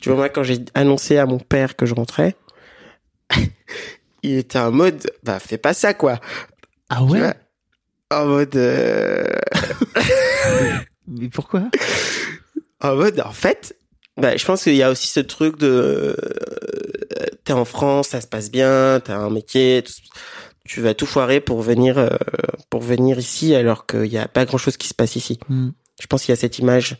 Tu 0.00 0.08
vois, 0.08 0.16
moi, 0.16 0.28
quand 0.28 0.42
j'ai 0.42 0.64
annoncé 0.74 1.18
à 1.18 1.26
mon 1.26 1.38
père 1.38 1.76
que 1.76 1.86
je 1.86 1.94
rentrais, 1.94 2.36
il 4.22 4.38
était 4.38 4.58
en 4.58 4.70
mode, 4.70 5.10
bah, 5.22 5.38
fais 5.38 5.58
pas 5.58 5.74
ça, 5.74 5.94
quoi. 5.94 6.20
Ah 6.88 7.02
ouais 7.02 7.18
vois 7.18 7.34
En 8.10 8.26
mode, 8.26 8.56
euh, 8.56 9.26
Mais 11.08 11.28
pourquoi 11.28 11.62
en 12.80 12.94
mode, 12.94 13.20
en 13.20 13.32
fait, 13.32 13.76
bah, 14.16 14.36
je 14.36 14.44
pense 14.44 14.62
qu'il 14.62 14.74
y 14.74 14.82
a 14.82 14.90
aussi 14.90 15.08
ce 15.08 15.20
truc 15.20 15.58
de, 15.58 16.16
t'es 17.44 17.52
en 17.52 17.64
France, 17.64 18.08
ça 18.08 18.20
se 18.20 18.26
passe 18.26 18.50
bien, 18.50 19.00
t'as 19.02 19.16
un 19.16 19.30
métier, 19.30 19.82
tu 20.64 20.80
vas 20.82 20.94
tout 20.94 21.06
foirer 21.06 21.40
pour 21.40 21.62
venir 21.62 21.96
euh, 21.98 22.08
pour 22.70 22.82
venir 22.82 23.18
ici 23.18 23.54
alors 23.54 23.86
qu'il 23.86 24.06
y 24.06 24.18
a 24.18 24.28
pas 24.28 24.44
grand 24.44 24.58
chose 24.58 24.76
qui 24.76 24.88
se 24.88 24.94
passe 24.94 25.16
ici. 25.16 25.38
Hmm. 25.48 25.70
Je 26.00 26.06
pense 26.06 26.22
qu'il 26.22 26.32
y 26.32 26.34
a 26.34 26.40
cette 26.40 26.58
image 26.58 26.98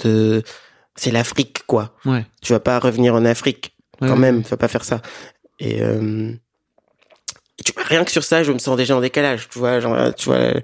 de 0.00 0.42
c'est 0.96 1.10
l'Afrique 1.10 1.62
quoi. 1.66 1.94
Ouais. 2.04 2.24
Tu 2.40 2.52
vas 2.52 2.60
pas 2.60 2.78
revenir 2.78 3.14
en 3.14 3.24
Afrique 3.24 3.74
Ouais, 4.00 4.08
quand 4.08 4.14
ouais, 4.14 4.20
même, 4.20 4.42
tu 4.42 4.48
vas 4.50 4.56
pas 4.56 4.68
faire 4.68 4.84
ça. 4.84 5.00
Et, 5.60 5.80
euh, 5.82 6.32
et 7.58 7.62
tu 7.64 7.72
vois, 7.72 7.84
rien 7.84 8.04
que 8.04 8.10
sur 8.10 8.24
ça, 8.24 8.42
je 8.42 8.50
me 8.52 8.58
sens 8.58 8.76
déjà 8.76 8.96
en 8.96 9.00
décalage. 9.00 9.48
Tu 9.48 9.58
vois, 9.58 9.78
genre, 9.80 10.14
tu 10.14 10.26
vois, 10.26 10.54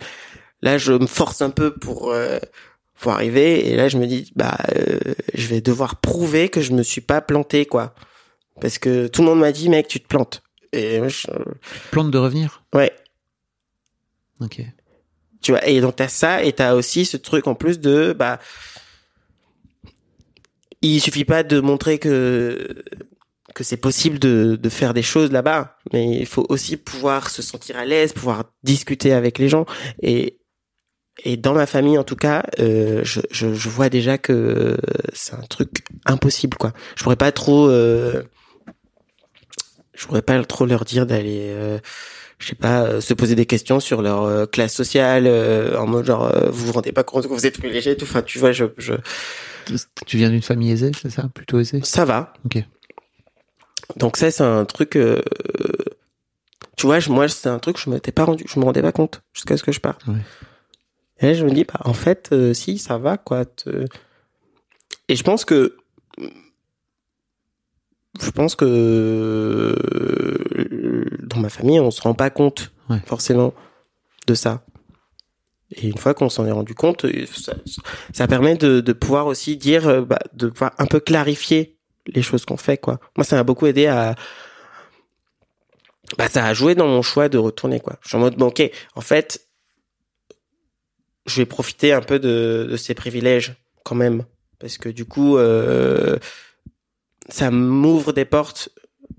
là, 0.63 0.77
je 0.79 0.93
me 0.93 1.07
force 1.07 1.41
un 1.43 1.51
peu 1.51 1.73
pour 1.75 2.11
euh, 2.13 2.39
pour 3.01 3.13
arriver, 3.13 3.69
et 3.71 3.77
là, 3.77 3.89
je 3.89 3.97
me 3.97 4.07
dis, 4.09 4.33
bah, 4.35 4.57
euh, 4.77 4.99
je 5.35 5.47
vais 5.47 5.61
devoir 5.61 5.97
prouver 6.01 6.49
que 6.49 6.61
je 6.61 6.73
me 6.73 6.83
suis 6.83 7.01
pas 7.01 7.21
planté, 7.21 7.65
quoi. 7.65 7.95
Parce 8.61 8.79
que 8.79 9.07
tout 9.07 9.23
le 9.23 9.29
monde 9.29 9.39
m'a 9.39 9.53
dit, 9.53 9.69
mec, 9.69 9.87
tu 9.87 10.01
te 10.01 10.09
plantes. 10.09 10.43
Et 10.73 10.99
moi, 10.99 11.07
je- 11.09 11.29
Plante 11.93 12.11
de 12.11 12.19
revenir? 12.19 12.65
ouais, 12.75 12.93
Ok. 14.41 14.61
tu 15.43 15.53
vois. 15.53 15.65
Et 15.67 15.81
donc 15.81 15.97
t'as 15.97 16.09
ça, 16.09 16.43
et 16.43 16.53
t'as 16.53 16.75
aussi 16.75 17.05
ce 17.05 17.17
truc 17.17 17.47
en 17.47 17.55
plus 17.55 17.79
de, 17.81 18.13
bah, 18.13 18.39
il 20.83 21.01
suffit 21.01 21.25
pas 21.25 21.43
de 21.43 21.61
montrer 21.61 21.99
que 21.99 22.85
que 23.55 23.65
c'est 23.65 23.79
possible 23.79 24.19
de, 24.19 24.57
de 24.61 24.69
faire 24.69 24.95
des 24.95 25.03
choses 25.03 25.33
là-bas, 25.33 25.79
mais 25.93 26.19
il 26.19 26.27
faut 26.27 26.47
aussi 26.49 26.77
pouvoir 26.77 27.29
se 27.29 27.43
sentir 27.43 27.77
à 27.77 27.85
l'aise, 27.85 28.13
pouvoir 28.13 28.45
discuter 28.63 29.13
avec 29.13 29.39
les 29.39 29.49
gens. 29.49 29.65
Et, 30.01 30.39
et 31.25 31.37
dans 31.37 31.55
ma 31.55 31.67
famille, 31.67 31.99
en 31.99 32.05
tout 32.05 32.15
cas, 32.15 32.45
euh, 32.61 33.01
je, 33.05 33.21
je, 33.31 33.55
je 33.55 33.69
vois 33.69 33.89
déjà 33.89 34.17
que 34.19 34.77
c'est 35.13 35.35
un 35.35 35.47
truc 35.49 35.85
impossible, 36.05 36.57
quoi. 36.57 36.73
Je 36.95 37.03
pourrais 37.03 37.17
pas 37.17 37.33
trop, 37.33 37.69
euh, 37.69 38.23
je 39.95 40.07
pourrais 40.07 40.23
pas 40.23 40.41
trop 40.45 40.67
leur 40.67 40.85
dire 40.85 41.07
d'aller, 41.07 41.49
euh, 41.49 41.79
je 42.39 42.49
sais 42.49 42.55
pas, 42.55 42.83
euh, 42.85 43.01
se 43.01 43.15
poser 43.15 43.35
des 43.35 43.47
questions 43.47 43.81
sur 43.81 44.01
leur 44.03 44.23
euh, 44.23 44.47
classe 44.47 44.75
sociale, 44.75 45.25
euh, 45.27 45.77
en 45.79 45.87
mode 45.87 46.05
genre, 46.07 46.25
euh, 46.35 46.51
vous 46.51 46.67
vous 46.67 46.73
rendez 46.73 46.93
pas 46.93 47.05
compte 47.05 47.25
que 47.25 47.33
vous 47.33 47.47
êtes 47.47 47.59
privilégié, 47.59 47.93
et 47.93 47.97
tout. 47.97 48.05
Enfin, 48.05 48.23
tu 48.23 48.39
vois, 48.39 48.53
je, 48.53 48.65
je, 48.79 48.95
Tu 50.07 50.17
viens 50.19 50.31
d'une 50.31 50.43
famille 50.43 50.71
aisée, 50.71 50.93
c'est 51.01 51.11
ça? 51.11 51.29
Plutôt 51.35 51.59
aisée? 51.59 51.81
Ça 51.83 52.05
va. 52.05 52.33
Ok. 52.45 52.63
Donc 53.97 54.17
ça, 54.17 54.31
c'est 54.31 54.45
un 54.45 54.65
truc. 54.65 54.97
euh, 54.97 55.21
tu 56.77 56.87
vois, 56.87 57.01
je- 57.01 57.11
moi, 57.11 57.29
c'est 57.29 57.49
un 57.49 57.59
truc 57.59 57.77
je 57.79 57.91
m'étais 57.91 58.13
pas 58.13 58.25
rendu, 58.25 58.45
je 58.49 58.59
me 58.61 58.65
rendais 58.65 58.83
pas 58.83 58.93
compte 58.93 59.21
jusqu'à 59.35 59.57
ce 59.57 59.63
que 59.65 59.73
je 59.73 59.81
parte. 59.81 60.07
Ouais. 60.07 60.15
Et 61.21 61.27
là, 61.27 61.35
je 61.35 61.45
me 61.45 61.51
dis, 61.51 61.65
bah, 61.65 61.81
en 61.85 61.95
fait, 61.95 62.29
euh, 62.33 62.55
si, 62.55 62.79
ça 62.79 62.99
va, 62.99 63.17
quoi. 63.17 63.45
te- 63.45 63.87
Et 65.09 65.17
je 65.17 65.23
pense 65.25 65.45
que, 65.45 65.77
je 68.21 68.31
pense 68.31 68.55
que 68.57 69.75
dans 71.23 71.39
ma 71.41 71.49
famille, 71.49 71.81
on 71.81 71.91
se 71.91 72.01
rend 72.01 72.15
pas 72.15 72.31
compte 72.31 72.73
Ouais. 72.91 73.01
forcément 73.07 73.53
de 74.27 74.35
ça. 74.35 74.65
Et 75.71 75.89
une 75.89 75.99
fois 75.99 76.15
qu'on 76.15 76.31
s'en 76.31 76.47
est 76.47 76.51
rendu 76.53 76.75
compte, 76.75 77.05
ça, 77.31 77.53
ça 78.15 78.27
permet 78.27 78.57
de, 78.57 78.81
de 78.81 78.93
pouvoir 78.95 79.27
aussi 79.27 79.59
dire, 79.59 79.87
euh, 79.87 80.01
bah, 80.01 80.19
de 80.33 80.49
pouvoir 80.49 80.73
un 80.79 80.87
peu 80.87 80.99
clarifier 80.99 81.77
les 82.07 82.23
choses 82.23 82.47
qu'on 82.47 82.57
fait, 82.57 82.79
quoi. 82.79 82.99
Moi, 83.19 83.25
ça 83.25 83.37
m'a 83.37 83.43
beaucoup 83.43 83.67
aidé 83.67 83.85
à, 83.87 84.15
bah, 86.17 86.29
ça 86.29 86.47
a 86.47 86.55
joué 86.55 86.75
dans 86.75 86.87
mon 86.87 87.03
choix 87.03 87.29
de 87.29 87.37
retourner, 87.37 87.81
quoi. 87.81 87.99
Je 88.01 88.09
suis 88.09 88.17
en 88.17 88.21
mode, 88.21 88.37
bon, 88.37 88.47
ok, 88.47 88.63
en 88.95 89.03
fait, 89.03 89.47
je 91.27 91.43
vais 91.43 91.47
profiter 91.47 91.93
un 91.93 92.01
peu 92.01 92.19
de, 92.19 92.67
de 92.71 92.77
ces 92.79 92.95
privilèges, 92.95 93.57
quand 93.85 93.95
même. 93.95 94.25
Parce 94.59 94.79
que 94.79 94.89
du 94.89 95.05
coup, 95.05 95.37
euh, 95.37 96.17
ça 97.29 97.51
m'ouvre 97.51 98.13
des 98.13 98.25
portes 98.25 98.69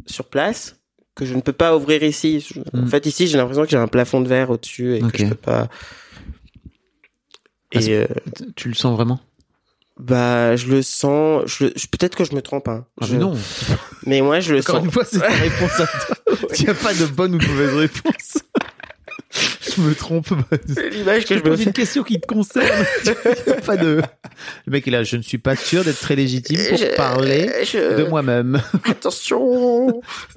sur 0.05 0.25
place 0.25 0.75
que 1.15 1.25
je 1.25 1.33
ne 1.35 1.41
peux 1.41 1.53
pas 1.53 1.75
ouvrir 1.75 2.01
ici. 2.03 2.45
En 2.73 2.81
Mm. 2.81 2.87
fait, 2.87 3.05
ici, 3.05 3.27
j'ai 3.27 3.37
l'impression 3.37 3.63
que 3.63 3.69
j'ai 3.69 3.77
un 3.77 3.87
plafond 3.87 4.21
de 4.21 4.27
verre 4.27 4.49
au-dessus 4.49 4.95
et 4.95 5.01
que 5.01 5.17
je 5.17 5.25
peux 5.25 5.35
pas. 5.35 5.67
Ah, 7.75 7.79
Et 7.81 7.93
euh, 7.93 8.07
Tu 8.55 8.67
le 8.69 8.73
sens 8.73 8.95
vraiment? 8.95 9.19
bah, 9.99 10.55
je 10.55 10.67
le 10.67 10.81
sens. 10.81 11.43
Je, 11.45 11.65
le- 11.65 11.73
je- 11.75 11.87
peut-être 11.87 12.15
que 12.15 12.23
je 12.23 12.33
me 12.33 12.41
trompe. 12.41 12.67
Hein. 12.69 12.85
Ah, 13.01 13.05
Je- 13.05 13.13
mais 13.13 13.19
non. 13.19 13.37
Mais 14.05 14.21
moi, 14.21 14.39
je 14.39 14.53
le 14.53 14.59
Encore 14.61 14.77
sens. 14.77 14.85
une 14.85 14.91
fois, 14.91 15.03
c'est 15.05 15.19
ta 15.19 15.27
réponse 15.27 15.79
à 15.79 15.85
toi. 15.87 16.15
Il 16.57 16.63
n'y 16.63 16.69
a 16.69 16.73
pas 16.73 16.93
de 16.93 17.05
bonne 17.05 17.35
ou 17.35 17.37
de 17.37 17.45
mauvaise 17.45 17.73
réponse. 17.75 18.37
je 19.75 19.81
me 19.81 19.93
trompe. 19.93 20.29
bah, 20.49 20.57
C'est 20.73 20.89
l'image 20.89 21.25
que 21.25 21.37
Je 21.37 21.43
me 21.43 21.55
fais. 21.57 21.63
une 21.63 21.73
question 21.73 22.03
qui 22.03 22.19
te 22.19 22.25
concerne. 22.27 22.85
Il 23.03 23.09
y 23.47 23.51
a 23.51 23.55
pas 23.61 23.75
de. 23.77 24.01
Le 24.65 24.71
mec 24.71 24.87
est 24.87 24.91
là. 24.91 25.03
Je 25.03 25.15
ne 25.17 25.21
suis 25.21 25.37
pas 25.37 25.55
sûr 25.55 25.83
d'être 25.83 25.99
très 25.99 26.15
légitime 26.15 26.59
pour 26.69 26.77
Je- 26.77 26.95
parler 26.95 27.49
je- 27.63 27.97
de 27.97 28.03
moi-même. 28.03 28.61
Attention. 28.85 29.87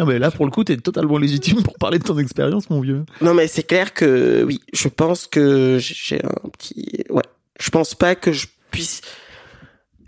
Non 0.01 0.07
mais 0.07 0.19
là, 0.19 0.31
pour 0.31 0.45
le 0.45 0.51
coup, 0.51 0.65
t'es 0.65 0.77
totalement 0.77 1.19
légitime 1.19 1.63
pour 1.63 1.75
parler 1.79 1.99
de 1.99 2.05
ton 2.05 2.19
expérience, 2.19 2.71
mon 2.71 2.81
vieux. 2.81 3.05
Non, 3.21 3.35
mais 3.35 3.49
c'est 3.49 3.63
clair 3.63 3.93
que 3.95 4.43
oui, 4.45 4.61
je 4.73 4.89
pense 4.89 5.27
que 5.27 5.79
j'ai 5.81 6.25
un 6.25 6.49
petit. 6.51 7.05
Ouais. 7.11 7.23
Je 7.61 7.71
pense 7.71 7.95
pas 7.95 8.15
que 8.15 8.33
je 8.33 8.47
puisse 8.71 9.03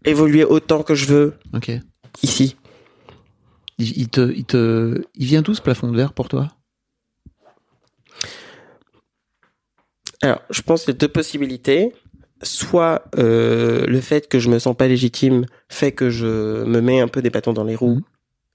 évoluer 0.04 0.44
autant 0.44 0.82
que 0.82 0.94
je 0.94 1.06
veux 1.06 1.34
Ok. 1.54 1.70
ici. 2.22 2.56
Il, 3.78 3.98
il 3.98 4.08
te, 4.08 4.32
il 4.32 4.44
te, 4.44 5.02
il 5.14 5.26
vient 5.26 5.42
d'où 5.42 5.54
ce 5.54 5.60
plafond 5.62 5.90
de 5.90 5.96
verre 5.96 6.12
pour 6.12 6.28
toi? 6.28 6.50
Alors, 10.22 10.40
je 10.50 10.62
pense 10.62 10.88
a 10.88 10.92
deux 10.92 11.08
possibilités. 11.08 11.92
Soit 12.42 13.04
euh, 13.18 13.86
le 13.86 14.00
fait 14.00 14.28
que 14.28 14.38
je 14.38 14.50
me 14.50 14.58
sens 14.58 14.76
pas 14.76 14.86
légitime 14.88 15.46
fait 15.68 15.92
que 15.92 16.10
je 16.10 16.64
me 16.64 16.80
mets 16.80 17.00
un 17.00 17.08
peu 17.08 17.22
des 17.22 17.30
bâtons 17.30 17.52
dans 17.52 17.64
les 17.64 17.76
roues 17.76 17.96
Mhm. 17.96 18.02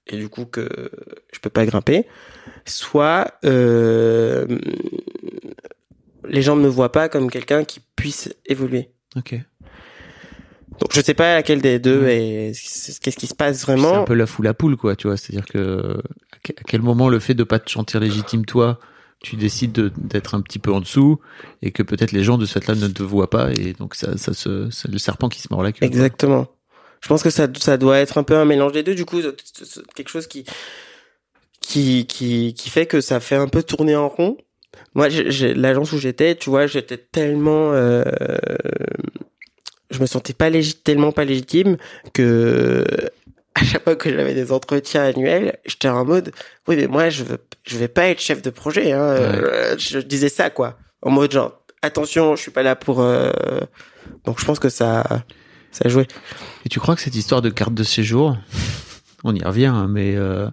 et 0.08 0.16
du 0.16 0.28
coup 0.28 0.44
que 0.44 0.68
je 1.32 1.38
peux 1.40 1.50
pas 1.50 1.64
grimper. 1.66 2.06
Soit 2.66 3.32
euh, 3.44 4.46
les 6.28 6.42
gens 6.42 6.56
ne 6.56 6.62
me 6.62 6.68
voient 6.68 6.92
pas 6.92 7.08
comme 7.08 7.30
quelqu'un 7.30 7.64
qui 7.64 7.80
puisse 7.96 8.32
évoluer. 8.46 8.90
Ok. 9.16 9.34
Donc 10.78 10.92
je 10.92 11.00
sais 11.00 11.14
pas 11.14 11.34
laquelle 11.34 11.60
des 11.60 11.78
deux 11.78 12.06
et 12.08 12.52
qu'est-ce 13.02 13.16
qui 13.16 13.26
se 13.26 13.34
passe 13.34 13.58
C'est 13.58 13.66
vraiment. 13.66 14.02
un 14.02 14.04
peu 14.04 14.14
la 14.14 14.26
foule 14.26 14.46
à 14.46 14.54
poule, 14.54 14.76
quoi. 14.76 14.96
Tu 14.96 15.08
vois, 15.08 15.16
c'est-à-dire 15.16 15.44
que 15.46 15.98
à 16.32 16.36
que- 16.42 16.52
à 16.52 16.62
quel 16.66 16.80
moment 16.82 17.08
le 17.08 17.18
fait 17.18 17.34
de 17.34 17.44
pas 17.44 17.58
te 17.58 17.70
sentir 17.70 18.00
légitime 18.00 18.46
toi, 18.46 18.78
tu 19.22 19.36
décides 19.36 19.72
de- 19.72 19.92
d'être 19.96 20.34
un 20.34 20.40
petit 20.40 20.58
peu 20.58 20.72
en 20.72 20.80
dessous 20.80 21.20
et 21.62 21.70
que 21.72 21.82
peut-être 21.82 22.12
les 22.12 22.24
gens 22.24 22.38
de 22.38 22.46
cette 22.46 22.66
là 22.66 22.74
ne 22.74 22.88
te 22.88 23.02
voient 23.02 23.30
pas 23.30 23.50
et 23.52 23.74
donc 23.74 23.94
ça, 23.94 24.16
ça 24.16 24.32
se, 24.32 24.70
c'est 24.70 24.90
le 24.90 24.98
serpent 24.98 25.28
qui 25.28 25.40
se 25.40 25.48
mord 25.50 25.62
la 25.62 25.72
queue. 25.72 25.84
Exactement. 25.84 26.48
Je 27.02 27.08
pense 27.08 27.22
que 27.22 27.30
ça, 27.30 27.46
ça 27.58 27.76
doit 27.76 27.98
être 27.98 28.18
un 28.18 28.22
peu 28.22 28.36
un 28.36 28.44
mélange 28.44 28.72
des 28.72 28.82
deux. 28.82 28.94
Du 28.94 29.04
coup, 29.06 29.20
quelque 29.94 30.08
chose 30.10 30.26
qui, 30.26 30.44
qui, 31.60 32.06
qui, 32.06 32.54
qui 32.54 32.70
fait 32.70 32.86
que 32.86 33.00
ça 33.00 33.20
fait 33.20 33.36
un 33.36 33.48
peu 33.48 33.62
tourner 33.62 33.96
en 33.96 34.08
rond. 34.08 34.36
Moi, 34.94 35.08
l'agence 35.54 35.92
où 35.92 35.98
j'étais, 35.98 36.34
tu 36.34 36.50
vois, 36.50 36.66
j'étais 36.66 36.96
tellement, 36.98 37.72
euh, 37.72 38.02
je 39.90 39.98
me 40.00 40.06
sentais 40.06 40.32
pas 40.32 40.50
légitime, 40.50 40.82
tellement 40.84 41.12
pas 41.12 41.24
légitime 41.24 41.76
que 42.12 42.84
à 43.54 43.64
chaque 43.64 43.84
fois 43.84 43.96
que 43.96 44.10
j'avais 44.10 44.34
des 44.34 44.52
entretiens 44.52 45.02
annuels, 45.02 45.58
j'étais 45.66 45.88
en 45.88 46.04
mode, 46.04 46.32
oui, 46.68 46.76
mais 46.76 46.86
moi, 46.86 47.10
je 47.10 47.24
veux, 47.24 47.38
je 47.64 47.76
vais 47.78 47.88
pas 47.88 48.06
être 48.08 48.20
chef 48.20 48.42
de 48.42 48.50
projet. 48.50 48.92
Hein. 48.92 49.00
Euh, 49.00 49.76
Je 49.78 49.98
disais 49.98 50.28
ça, 50.28 50.50
quoi, 50.50 50.78
en 51.02 51.10
mode 51.10 51.32
genre, 51.32 51.60
attention, 51.82 52.36
je 52.36 52.42
suis 52.42 52.50
pas 52.50 52.62
là 52.62 52.76
pour. 52.76 53.00
euh, 53.00 53.30
Donc, 54.24 54.40
je 54.40 54.44
pense 54.44 54.58
que 54.58 54.68
ça, 54.68 55.04
ça 55.72 55.82
a 55.84 55.88
joué. 55.88 56.06
Et 56.64 56.68
tu 56.68 56.78
crois 56.80 56.94
que 56.94 57.02
cette 57.02 57.16
histoire 57.16 57.42
de 57.42 57.50
carte 57.50 57.74
de 57.74 57.82
séjour, 57.82 58.36
on 59.24 59.34
y 59.34 59.42
revient, 59.42 59.66
hein, 59.66 59.88
mais 59.88 60.14
euh, 60.16 60.48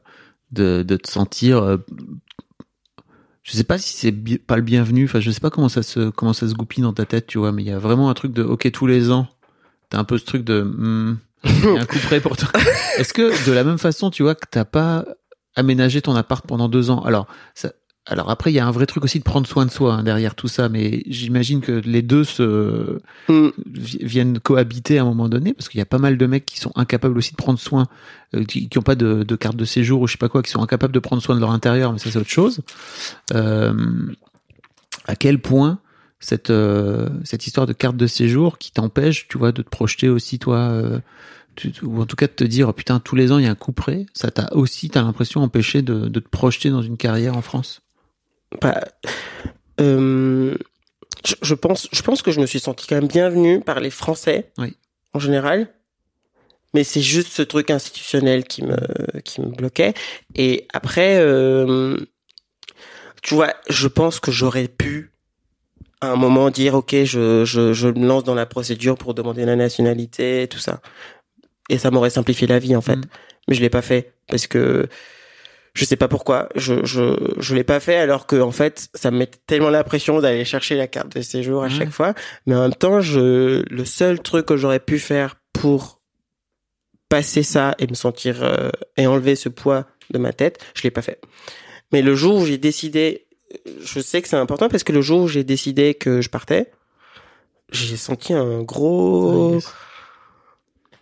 de, 0.52 0.84
de 0.84 0.95
te 0.98 1.10
sentir, 1.10 1.62
euh, 1.64 1.78
je 3.43 3.52
sais 3.54 3.64
pas 3.64 3.78
si 3.78 3.95
c'est 3.95 4.38
pas 4.39 4.56
le 4.58 4.62
bienvenu. 4.62 5.06
Enfin, 5.06 5.20
je 5.20 5.32
sais 5.32 5.39
pas 5.39 5.50
comment 5.50 5.70
ça 5.70 5.84
se 5.84 6.10
comment 6.10 6.34
ça 6.34 6.48
se 6.48 6.54
goupille 6.54 6.84
dans 6.84 6.93
ta 6.93 7.06
tête, 7.06 7.28
tu 7.28 7.38
vois. 7.38 7.52
Mais 7.52 7.64
il 7.64 7.68
y 7.70 7.72
a 7.72 7.80
vraiment 7.80 8.10
un 8.10 8.14
truc 8.14 8.34
de, 8.34 8.43
ok, 8.43 8.70
tous 8.72 8.88
les 8.88 9.12
ans, 9.12 9.28
t'as 9.89 10.00
un 10.00 10.04
peu 10.04 10.18
ce 10.18 10.26
truc 10.26 10.43
de, 10.43 10.62
hmm, 10.64 11.18
il 11.48 11.74
y 11.76 11.78
a 11.78 11.82
un 11.82 11.86
coup 11.86 12.00
près 12.00 12.20
pour 12.20 12.38
toi. 12.38 12.50
Est-ce 12.98 13.14
que 13.14 13.45
de 13.48 13.52
la 13.52 13.64
même 13.64 13.78
façon, 13.78 14.10
tu 14.10 14.24
vois, 14.24 14.36
que 14.36 14.45
t'as 14.50 14.66
pas 14.66 15.06
aménagé 15.56 16.02
ton 16.02 16.16
appart 16.16 16.45
pendant 16.45 16.70
deux 16.70 16.89
ans 16.89 17.02
Alors, 17.04 17.28
ça, 17.56 17.72
alors 18.06 18.30
après, 18.30 18.52
il 18.52 18.56
y 18.56 18.60
a 18.60 18.66
un 18.66 18.72
vrai 18.72 18.86
truc 18.86 19.04
aussi 19.04 19.20
de 19.20 19.24
prendre 19.24 19.45
soin 19.48 19.66
de 19.66 19.72
soi 19.72 19.95
hein, 19.95 20.04
derrière 20.04 20.34
tout 20.36 20.48
ça, 20.48 20.70
mais 20.70 21.04
j'imagine 21.08 21.60
que 21.62 21.72
les 21.74 22.02
deux 22.02 22.24
se 22.24 23.00
vi- 23.30 24.04
viennent 24.04 24.39
cohabiter 24.39 24.98
à 24.98 25.02
un 25.02 25.06
moment 25.06 25.28
donné 25.28 25.54
parce 25.54 25.68
qu'il 25.68 25.80
y 25.80 25.82
a 25.82 25.86
pas 25.86 25.98
mal 25.98 26.18
de 26.18 26.26
mecs 26.26 26.45
qui 26.45 26.60
sont 26.60 26.72
incapables 26.76 27.18
aussi 27.18 27.32
de 27.32 27.36
prendre 27.38 27.60
soin 27.60 27.88
euh, 28.34 28.45
qui, 28.45 28.70
qui 28.70 28.78
ont 28.78 28.82
pas 28.84 28.95
de, 28.95 29.24
de 29.24 29.36
carte 29.36 29.58
de 29.58 29.66
séjour 29.66 30.02
ou 30.02 30.08
je 30.08 30.14
sais 30.14 30.18
pas 30.18 30.30
quoi 30.30 30.41
qui 30.41 30.52
sont 30.52 30.62
incapables 30.64 30.93
de 30.93 31.00
prendre 31.00 31.22
soin 31.22 31.36
de 31.36 31.41
leur 31.41 31.52
intérieur 31.52 31.91
mais 31.91 32.00
ça 32.00 32.10
c'est 32.10 32.18
autre 32.20 32.30
chose 32.30 32.62
euh, 33.34 33.74
à 35.06 35.16
quel 35.16 35.39
point 35.41 35.80
cette 36.22 36.50
euh, 36.50 37.10
cette 37.26 37.45
histoire 37.45 37.68
de 37.68 37.74
carte 37.74 37.98
de 37.98 38.08
séjour 38.08 38.58
qui 38.58 38.72
t'empêche 38.72 39.28
tu 39.28 39.38
vois 39.38 39.52
de 39.52 39.62
te 39.62 39.70
projeter 39.70 40.08
aussi 40.10 40.39
toi 40.39 40.82
tu- 41.58 41.86
ou 41.86 42.01
en 42.01 42.05
tout 42.05 42.16
cas 42.16 42.28
de 42.28 42.32
te 42.34 42.43
dire 42.43 42.74
putain 42.74 42.99
tous 42.99 43.16
les 43.16 43.32
ans 43.32 43.38
il 43.39 43.45
y 43.45 43.47
a 43.47 43.51
un 43.51 43.55
coup 43.55 43.72
près 43.74 44.05
ça 44.14 44.32
t'a 44.32 44.47
aussi 44.53 44.89
t'as 44.89 45.01
l'impression 45.01 45.41
empêché 45.41 45.82
de, 45.82 46.08
de 46.08 46.20
te 46.20 46.30
projeter 46.30 46.70
dans 46.70 46.82
une 46.82 46.97
carrière 46.97 47.36
en 47.36 47.41
France? 47.41 47.82
Bah, 48.62 48.82
euh, 49.82 50.55
je, 51.26 51.36
je 51.41 51.53
pense, 51.53 51.88
je 51.91 52.01
pense 52.01 52.22
que 52.22 52.32
je 52.32 52.39
me 52.39 52.45
suis 52.45 52.60
senti 52.60 52.88
quand 52.88 52.95
même 52.95 53.08
bienvenu 53.08 53.60
par 53.60 53.80
les 53.80 53.89
Français 53.89 54.51
Oui. 54.58 54.78
en 55.14 55.20
général. 55.20 55.68
mais 56.74 56.84
c'est 56.84 57.01
juste 57.01 57.32
ce 57.34 57.41
truc 57.41 57.70
institutionnel 57.72 58.45
qui 58.45 58.64
me 58.64 58.78
qui 59.22 59.41
me 59.41 59.47
bloquait. 59.47 59.93
Et 60.36 60.68
après, 60.74 61.18
euh, 61.20 61.97
tu 63.24 63.34
vois, 63.36 63.53
je 63.70 63.88
pense 63.88 64.20
que 64.20 64.32
j'aurais 64.32 64.68
pu 64.68 65.12
à 66.01 66.12
un 66.12 66.16
moment 66.16 66.49
dire 66.49 66.76
ok, 66.76 66.95
je 67.03 67.43
je 67.45 67.74
je 67.74 67.88
me 67.88 68.05
lance 68.08 68.24
dans 68.24 68.36
la 68.36 68.45
procédure 68.45 68.97
pour 68.97 69.14
demander 69.14 69.45
la 69.45 69.55
nationalité, 69.55 70.47
tout 70.49 70.60
ça, 70.60 70.82
et 71.70 71.78
ça 71.78 71.91
m'aurait 71.91 72.09
simplifié 72.09 72.47
la 72.47 72.59
vie 72.59 72.76
en 72.76 72.82
fait. 72.82 72.95
Mm. 72.95 73.05
Mais 73.47 73.55
je 73.55 73.61
l'ai 73.61 73.70
pas 73.70 73.82
fait 73.82 74.13
parce 74.28 74.47
que 74.47 74.88
je 75.74 75.86
sais 75.86 75.95
pas 75.95 76.07
pourquoi. 76.07 76.49
Je 76.55 76.84
je 76.84 77.15
je 77.38 77.55
l'ai 77.55 77.63
pas 77.63 77.80
fait 77.80 77.97
alors 77.97 78.26
que 78.28 78.36
en 78.41 78.51
fait 78.51 78.89
ça 78.93 79.11
me 79.11 79.20
met 79.20 79.30
tellement 79.45 79.70
la 79.70 79.84
pression 79.84 80.20
d'aller 80.20 80.43
chercher 80.45 80.76
la 80.76 80.88
carte 80.88 81.15
de 81.15 81.22
séjour 81.22 81.63
à 81.63 81.70
chaque 81.70 81.91
fois. 81.91 82.13
Mais 82.45 82.55
en 82.55 82.61
même 82.61 82.76
temps, 82.76 82.99
je 83.01 83.63
le 83.70 83.86
seul 83.86 84.20
truc 84.20 84.47
que 84.47 84.57
j'aurais 84.57 84.80
pu 84.80 84.99
faire 84.99 85.38
pour 85.53 85.97
passer 87.09 87.43
ça 87.43 87.76
et 87.80 87.88
me 87.88 87.93
sentir 87.93 88.43
euh, 88.43 88.70
et 88.97 89.07
enlever 89.07 89.36
ce 89.36 89.49
poids 89.49 89.86
de 90.09 90.18
ma 90.18 90.34
tête, 90.34 90.59
je 90.74 90.84
l'ai 90.84 90.91
pas 90.91 91.01
fait. 91.01 91.22
Mais 91.91 92.01
le 92.01 92.15
jour 92.15 92.41
où 92.41 92.45
j'ai 92.45 92.57
décidé, 92.57 93.28
je 93.82 93.99
sais 93.99 94.22
que 94.22 94.28
c'est 94.28 94.36
important 94.36 94.70
parce 94.70 94.84
que 94.84 94.91
le 94.91 95.01
jour 95.01 95.22
où 95.24 95.28
j'ai 95.28 95.43
décidé 95.43 95.93
que 95.93 96.22
je 96.22 96.30
partais, 96.30 96.72
j'ai 97.72 97.97
senti 97.97 98.34
un 98.34 98.61
gros 98.61 99.51
Ah, 99.51 99.55
yes. 99.55 99.74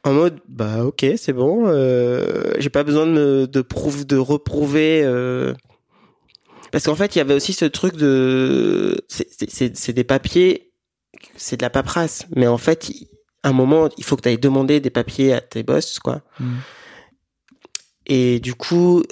En 0.05 0.13
mode 0.13 0.39
bah 0.47 0.85
ok 0.85 1.05
c'est 1.17 1.33
bon 1.33 1.63
euh, 1.67 2.53
j'ai 2.59 2.69
pas 2.69 2.83
besoin 2.83 3.05
de 3.05 3.11
me, 3.11 3.47
de 3.47 3.61
prouve 3.61 4.05
de 4.05 4.15
reprouver 4.17 5.01
euh, 5.03 5.53
parce 6.71 6.85
qu'en 6.85 6.95
fait 6.95 7.15
il 7.15 7.17
y 7.17 7.21
avait 7.21 7.33
aussi 7.33 7.51
ce 7.53 7.65
truc 7.65 7.95
de 7.97 9.01
c'est 9.07 9.27
c'est- 9.31 9.49
c'est 9.49 9.75
c'est 9.75 9.93
des 9.93 10.03
papiers 10.05 10.71
c'est 11.35 11.57
de 11.57 11.63
la 11.63 11.69
paperasse 11.69 12.25
mais 12.35 12.47
en 12.47 12.57
fait 12.57 12.91
à 13.43 13.49
un 13.49 13.53
moment 13.53 13.89
il 13.97 14.03
faut 14.03 14.15
que 14.15 14.21
tu 14.21 14.29
ailles 14.29 14.37
demander 14.37 14.79
des 14.79 14.89
papiers 14.91 15.33
à 15.33 15.41
tes 15.41 15.63
boss 15.63 15.99
quoi 15.99 16.21
Mm. 16.39 16.55
et 18.07 18.39
du 18.39 18.53
coup 18.53 19.03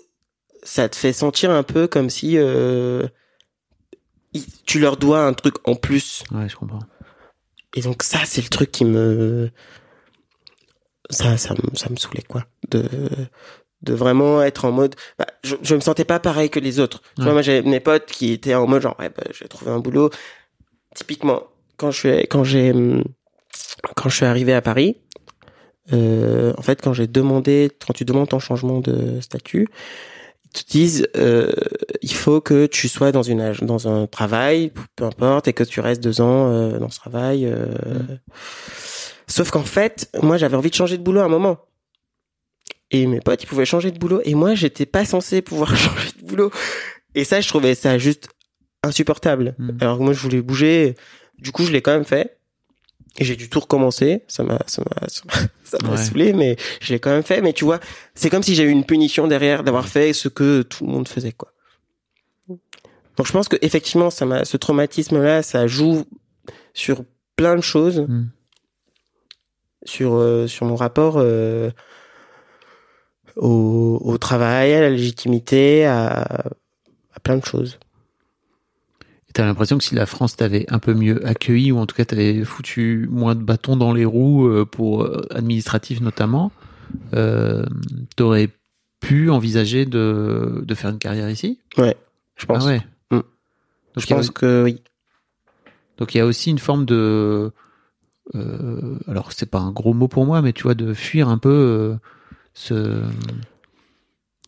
ça 0.63 0.87
te 0.89 0.95
fait 0.95 1.11
sentir 1.13 1.51
un 1.51 1.63
peu 1.63 1.87
comme 1.87 2.09
si 2.09 2.37
euh, 2.37 3.07
tu 4.65 4.79
leur 4.79 4.97
dois 4.97 5.25
un 5.25 5.33
truc 5.33 5.55
en 5.67 5.75
plus 5.75 6.23
Ouais, 6.31 6.47
je 6.49 6.55
comprends. 6.55 6.79
et 7.75 7.81
donc 7.81 8.03
ça, 8.03 8.19
c'est 8.25 8.41
le 8.41 8.49
truc 8.49 8.71
qui 8.71 8.85
me 8.85 9.51
ça 11.13 11.37
ça 11.37 11.53
me 11.53 11.75
ça 11.75 11.89
me 11.89 11.95
saoulait 11.95 12.23
quoi 12.27 12.45
de 12.69 12.83
de 13.81 13.93
vraiment 13.93 14.41
être 14.41 14.65
en 14.65 14.71
mode 14.71 14.95
bah, 15.19 15.27
je 15.43 15.55
je 15.61 15.75
me 15.75 15.81
sentais 15.81 16.05
pas 16.05 16.19
pareil 16.19 16.49
que 16.49 16.59
les 16.59 16.79
autres. 16.79 17.01
Tu 17.01 17.21
Ouais. 17.21 17.23
vois 17.25 17.33
moi 17.33 17.41
j'avais 17.41 17.61
mes 17.61 17.79
potes 17.79 18.05
qui 18.07 18.31
étaient 18.33 18.55
en 18.55 18.67
mode 18.67 18.81
genre 18.81 18.95
ouais 18.99 19.09
bah, 19.09 19.23
j'ai 19.37 19.47
trouvé 19.47 19.71
un 19.71 19.79
boulot. 19.79 20.09
Typiquement 20.95 21.43
quand 21.77 21.91
je 21.91 21.97
suis 21.99 22.27
quand 22.27 22.43
j'ai 22.43 22.71
hum, 22.71 23.03
quand 23.95 24.09
je 24.09 24.15
suis 24.15 24.25
arrivé 24.25 24.53
à 24.53 24.61
Paris 24.61 24.97
euh, 25.91 26.53
en 26.57 26.61
fait 26.61 26.81
quand 26.81 26.93
j'ai 26.93 27.07
demandé 27.07 27.69
quand 27.85 27.93
tu 27.93 28.05
demandes 28.05 28.29
ton 28.29 28.39
changement 28.39 28.79
de 28.79 29.19
statut 29.19 29.67
ils 30.45 30.63
te 30.63 30.71
disent 30.71 31.07
euh, 31.17 31.51
il 32.01 32.13
faut 32.13 32.39
que 32.39 32.67
tu 32.67 32.87
sois 32.87 33.11
dans 33.11 33.23
une 33.23 33.53
dans 33.63 33.87
un 33.89 34.07
travail 34.07 34.71
peu 34.95 35.03
importe 35.03 35.47
et 35.49 35.53
que 35.53 35.63
tu 35.65 35.81
restes 35.81 36.01
deux 36.01 36.21
ans 36.21 36.51
euh, 36.51 36.77
dans 36.79 36.89
ce 36.89 36.99
travail. 36.99 37.51
Sauf 39.35 39.49
qu'en 39.51 39.63
fait 39.63 40.09
moi 40.21 40.37
j'avais 40.37 40.55
envie 40.55 40.69
de 40.69 40.75
changer 40.75 40.97
de 40.97 41.03
boulot 41.03 41.21
à 41.21 41.25
un 41.25 41.29
moment. 41.29 41.57
Et 42.91 43.07
mes 43.07 43.19
potes 43.21 43.41
ils 43.43 43.47
pouvaient 43.47 43.65
changer 43.65 43.91
de 43.91 43.97
boulot. 43.97 44.21
Et 44.25 44.35
moi 44.35 44.53
j'étais 44.55 44.85
pas 44.85 45.05
censé 45.05 45.41
pouvoir 45.41 45.75
changer 45.85 46.09
de 46.21 46.27
boulot. 46.27 46.51
Et 47.15 47.23
ça 47.23 47.41
je 47.41 47.47
trouvais 47.47 47.75
ça 47.75 47.97
juste 47.97 48.27
insupportable. 48.83 49.55
Mm. 49.57 49.77
alors 49.81 49.97
que 49.97 50.03
moi 50.03 50.13
je 50.13 50.19
voulais 50.19 50.41
bouger. 50.41 50.95
Du 51.39 51.51
coup 51.51 51.63
je 51.65 51.71
l'ai 51.71 51.81
quand 51.81 51.93
même 51.93 52.05
fait. 52.05 52.37
Et 53.19 53.25
j'ai 53.25 53.35
dû 53.35 53.47
tout 53.49 53.59
recommencer. 53.59 54.23
Ça 54.27 54.43
m'a 54.43 54.59
ça 54.67 54.83
m'a 54.83 55.07
ça 55.07 55.21
m'a- 55.27 55.47
ça 55.63 55.77
m'a 55.83 55.89
Ouais. 55.91 55.97
saoulé 55.97 56.33
mais 56.33 56.55
je 56.81 56.93
l'ai 56.93 56.99
quand 56.99 57.11
même 57.11 57.23
fait. 57.23 57.41
Mais 57.41 57.53
tu 57.53 57.63
vois 57.65 57.79
c'est 58.15 58.29
comme 58.29 58.43
si 58.43 58.53
j'avais 58.55 58.69
eu 58.69 58.73
une 58.73 58.85
punition 58.85 59.27
derrière 59.27 59.63
d'avoir 59.63 59.87
fait 59.87 60.13
ce 60.13 60.27
que 60.29 60.61
tout 60.61 60.85
le 60.85 60.91
monde 60.91 61.07
faisait 61.07 61.31
quoi. 61.31 61.51
Donc 63.17 63.27
je 63.27 63.31
pense 63.31 63.47
que 63.47 63.57
effectivement 63.61 64.09
ça 64.09 64.25
m'a 64.25 64.43
ce 64.45 64.57
traumatisme 64.57 65.21
là 65.21 65.41
ça 65.43 65.65
joue 65.67 66.05
sur 66.73 67.03
plein 67.35 67.55
de 67.55 67.61
choses. 67.61 68.01
Mm. 68.07 68.29
Sur 69.85 70.13
euh, 70.15 70.47
sur 70.47 70.65
mon 70.65 70.75
rapport 70.75 71.15
euh, 71.17 71.69
au, 73.35 73.99
au 74.03 74.17
travail 74.17 74.73
à 74.73 74.81
la 74.81 74.89
légitimité 74.89 75.85
à, 75.85 76.21
à 77.13 77.19
plein 77.23 77.37
de 77.37 77.45
choses 77.45 77.79
Et 79.29 79.33
T'as 79.33 79.45
l'impression 79.45 79.77
que 79.77 79.83
si 79.83 79.95
la 79.95 80.05
France 80.05 80.35
t'avait 80.35 80.65
un 80.69 80.79
peu 80.79 80.93
mieux 80.93 81.25
accueilli, 81.27 81.71
ou 81.71 81.77
en 81.77 81.85
tout 81.85 81.95
cas 81.95 82.05
t'avais 82.05 82.43
foutu 82.43 83.07
moins 83.11 83.35
de 83.35 83.41
bâtons 83.43 83.75
dans 83.75 83.93
les 83.93 84.05
roues 84.05 84.47
euh, 84.47 84.65
pour 84.65 85.09
administratif 85.31 86.01
notamment, 86.01 86.51
euh, 87.13 87.65
t'aurais 88.15 88.49
pu 88.99 89.29
envisager 89.29 89.85
de, 89.85 90.63
de 90.65 90.75
faire 90.75 90.91
une 90.91 90.99
carrière 90.99 91.29
ici? 91.29 91.59
Ouais 91.77 91.95
je 92.35 92.45
pense 92.45 92.63
Ah 92.63 92.67
ouais. 92.67 92.81
Mm. 93.11 93.15
Donc, 93.17 93.25
je 93.97 94.13
a- 94.13 94.17
pense 94.17 94.29
que 94.29 94.63
oui 94.63 94.81
donc 95.99 96.15
il 96.15 96.17
y 96.17 96.21
a 96.21 96.25
aussi 96.25 96.49
une 96.49 96.59
forme 96.59 96.85
de, 96.85 97.51
euh, 98.35 98.97
alors 99.07 99.31
c'est 99.33 99.49
pas 99.49 99.59
un 99.59 99.71
gros 99.71 99.93
mot 99.93 100.07
pour 100.07 100.25
moi, 100.25 100.41
mais 100.41 100.53
tu 100.53 100.63
vois 100.63 100.75
de 100.75 100.93
fuir 100.93 101.27
un 101.29 101.37
peu 101.37 101.49
euh, 101.49 101.95
ce, 102.53 102.73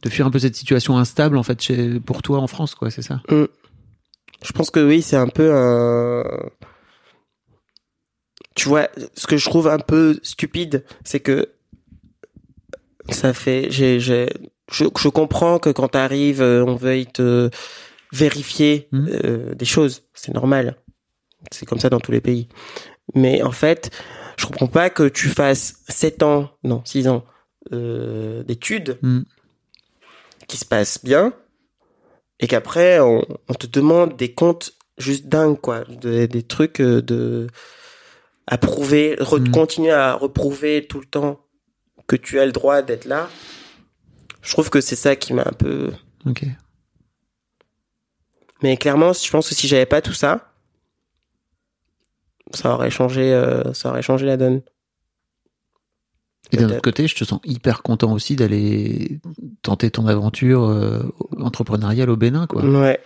de 0.04 0.10
fuir 0.10 0.26
un 0.26 0.32
peu 0.32 0.40
cette 0.40 0.56
situation 0.56 0.98
instable 0.98 1.38
en 1.38 1.44
fait 1.44 1.62
chez, 1.62 2.00
pour 2.00 2.22
toi 2.22 2.40
en 2.40 2.48
France 2.48 2.76
quoi, 2.76 2.90
c'est 2.92 3.02
ça? 3.02 3.22
Je 3.30 4.52
pense 4.54 4.70
que 4.70 4.80
oui, 4.86 5.02
c'est 5.02 5.16
un 5.18 5.28
peu 5.28 5.54
un. 5.56 6.24
Tu 8.56 8.70
vois, 8.70 8.88
ce 9.16 9.28
que 9.28 9.38
je 9.38 9.46
trouve 9.50 9.68
un 9.68 9.80
peu 9.80 10.18
stupide, 10.24 10.86
c'est 11.04 11.20
que 11.20 11.50
ça 13.10 13.34
fait. 13.34 13.68
J'ai, 13.70 14.00
j'ai, 14.00 14.30
je, 14.72 14.86
je 14.98 15.10
comprends 15.10 15.60
que 15.60 15.70
quand 15.70 15.90
t'arrives, 15.90 16.42
euh, 16.42 16.64
on 16.66 16.76
veuille 16.76 17.08
te 17.08 17.50
vérifier 18.14 18.88
Mhm. 18.92 19.10
euh, 19.24 19.56
des 19.56 19.66
choses. 19.66 20.04
C'est 20.14 20.34
normal. 20.34 20.78
C'est 21.52 21.66
comme 21.66 21.80
ça 21.80 21.90
dans 21.90 22.00
tous 22.00 22.12
les 22.12 22.22
pays. 22.22 22.48
Mais 23.14 23.42
en 23.44 23.52
fait, 23.52 23.92
je 24.38 24.46
comprends 24.46 24.68
pas 24.68 24.90
que 24.90 25.08
tu 25.08 25.28
fasses 25.30 25.84
7 25.88 26.24
ans, 26.24 26.50
non, 26.64 26.82
6 26.86 27.08
ans 27.08 27.24
euh, 27.74 28.44
d'études 28.44 28.98
Mm. 29.02 29.22
qui 30.48 30.58
se 30.58 30.66
passent 30.66 31.04
bien 31.04 31.34
et 32.40 32.48
qu'après 32.48 33.00
on, 33.00 33.26
on 33.50 33.54
te 33.56 33.66
demande 33.66 34.16
des 34.18 34.34
comptes 34.34 34.74
juste 35.00 35.26
dingues 35.28 35.60
quoi 35.60 35.84
de- 35.86 36.26
des 36.28 36.44
trucs 36.44 36.80
euh, 36.82 37.02
de 37.02 37.48
à 38.46 38.58
prouver 38.60 39.18
Mm. 39.20 39.50
continuer 39.52 39.92
à 39.92 40.14
reprouver 40.14 40.86
tout 40.88 41.00
le 41.00 41.08
temps 41.08 41.40
que 42.08 42.16
tu 42.16 42.40
as 42.40 42.46
le 42.46 42.52
droit 42.52 42.84
d'être 42.84 43.06
là 43.06 43.30
je 44.44 44.52
trouve 44.52 44.70
que 44.70 44.80
c'est 44.82 44.96
ça 44.96 45.16
qui 45.16 45.34
m'a 45.34 45.42
un 45.48 45.54
peu 45.58 45.92
Ok. 46.28 46.46
mais 48.62 48.78
clairement 48.78 49.14
je 49.14 49.30
pense 49.32 49.50
que 49.50 49.56
si 49.56 49.68
j'avais 49.68 49.86
pas 49.86 50.02
tout 50.02 50.14
ça 50.14 50.54
ça 52.54 52.74
aurait 52.74 52.92
changé 52.92 53.34
euh, 53.34 53.74
ça 53.74 53.90
aurait 53.90 54.02
changé 54.02 54.26
la 54.26 54.38
donne 54.38 54.62
Et 56.52 56.58
d'un 56.58 56.70
autre 56.70 56.82
côté, 56.82 57.08
je 57.08 57.16
te 57.16 57.24
sens 57.24 57.40
hyper 57.44 57.82
content 57.82 58.14
aussi 58.14 58.36
d'aller 58.36 59.20
tenter 59.64 59.90
ton 59.90 60.06
aventure 60.08 60.64
euh, 60.66 61.02
entrepreneuriale 61.40 62.10
au 62.10 62.16
Bénin, 62.18 62.46
quoi. 62.48 62.64
ouais 62.64 63.00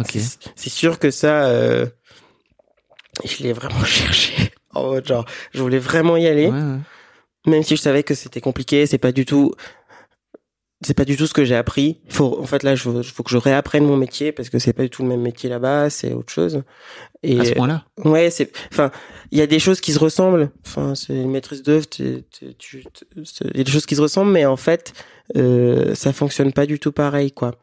Ok. 0.00 0.10
C'est- 0.12 0.38
C'est 0.56 0.70
sûr 0.70 0.98
que 0.98 1.10
ça, 1.10 1.46
euh, 1.46 1.86
je 3.24 3.42
l'ai 3.42 3.52
vraiment 3.52 3.84
cherché. 3.84 4.52
En 4.74 4.88
mode 4.88 5.06
genre, 5.06 5.24
je 5.54 5.62
voulais 5.62 5.78
vraiment 5.78 6.16
y 6.18 6.26
aller, 6.26 6.48
Ouais, 6.48 6.52
ouais. 6.52 6.78
même 7.46 7.62
si 7.62 7.76
je 7.76 7.80
savais 7.80 8.02
que 8.02 8.14
c'était 8.14 8.40
compliqué. 8.42 8.86
C'est 8.86 8.98
pas 8.98 9.12
du 9.12 9.24
tout, 9.24 9.52
c'est 10.82 10.94
pas 10.94 11.04
du 11.06 11.16
tout 11.16 11.26
ce 11.26 11.32
que 11.34 11.44
j'ai 11.44 11.56
appris. 11.56 12.00
Faut, 12.08 12.38
en 12.40 12.44
fait, 12.46 12.62
là, 12.62 12.72
il 12.72 12.76
faut, 12.76 13.02
faut 13.02 13.22
que 13.22 13.30
je 13.30 13.38
réapprenne 13.38 13.84
mon 13.86 13.96
métier 13.96 14.30
parce 14.32 14.50
que 14.50 14.58
c'est 14.58 14.72
pas 14.74 14.82
du 14.82 14.90
tout 14.90 15.02
le 15.02 15.08
même 15.08 15.22
métier 15.22 15.48
là-bas. 15.48 15.88
C'est 15.90 16.12
autre 16.12 16.32
chose. 16.32 16.62
Et 17.22 17.40
À 17.40 17.44
ce 17.44 17.52
point-là? 17.54 17.84
ouais, 18.04 18.30
c'est, 18.30 18.52
enfin, 18.72 18.90
il 19.30 19.38
y 19.38 19.42
a 19.42 19.46
des 19.46 19.58
choses 19.58 19.80
qui 19.80 19.92
se 19.92 19.98
ressemblent. 19.98 20.50
Enfin, 20.66 20.94
c'est 20.94 21.14
une 21.14 21.30
maîtrise 21.30 21.62
d'œuvre. 21.62 21.88
tu- 21.88 22.24
tu- 22.58 22.84
Il 23.16 23.56
y 23.56 23.60
a 23.60 23.64
des 23.64 23.70
choses 23.72 23.86
qui 23.86 23.96
se 23.96 24.02
ressemblent, 24.02 24.32
mais 24.32 24.44
en 24.46 24.56
fait, 24.56 24.92
euh, 25.36 25.94
ça 25.94 26.12
fonctionne 26.12 26.52
pas 26.52 26.66
du 26.66 26.78
tout 26.78 26.92
pareil, 26.92 27.32
quoi. 27.32 27.54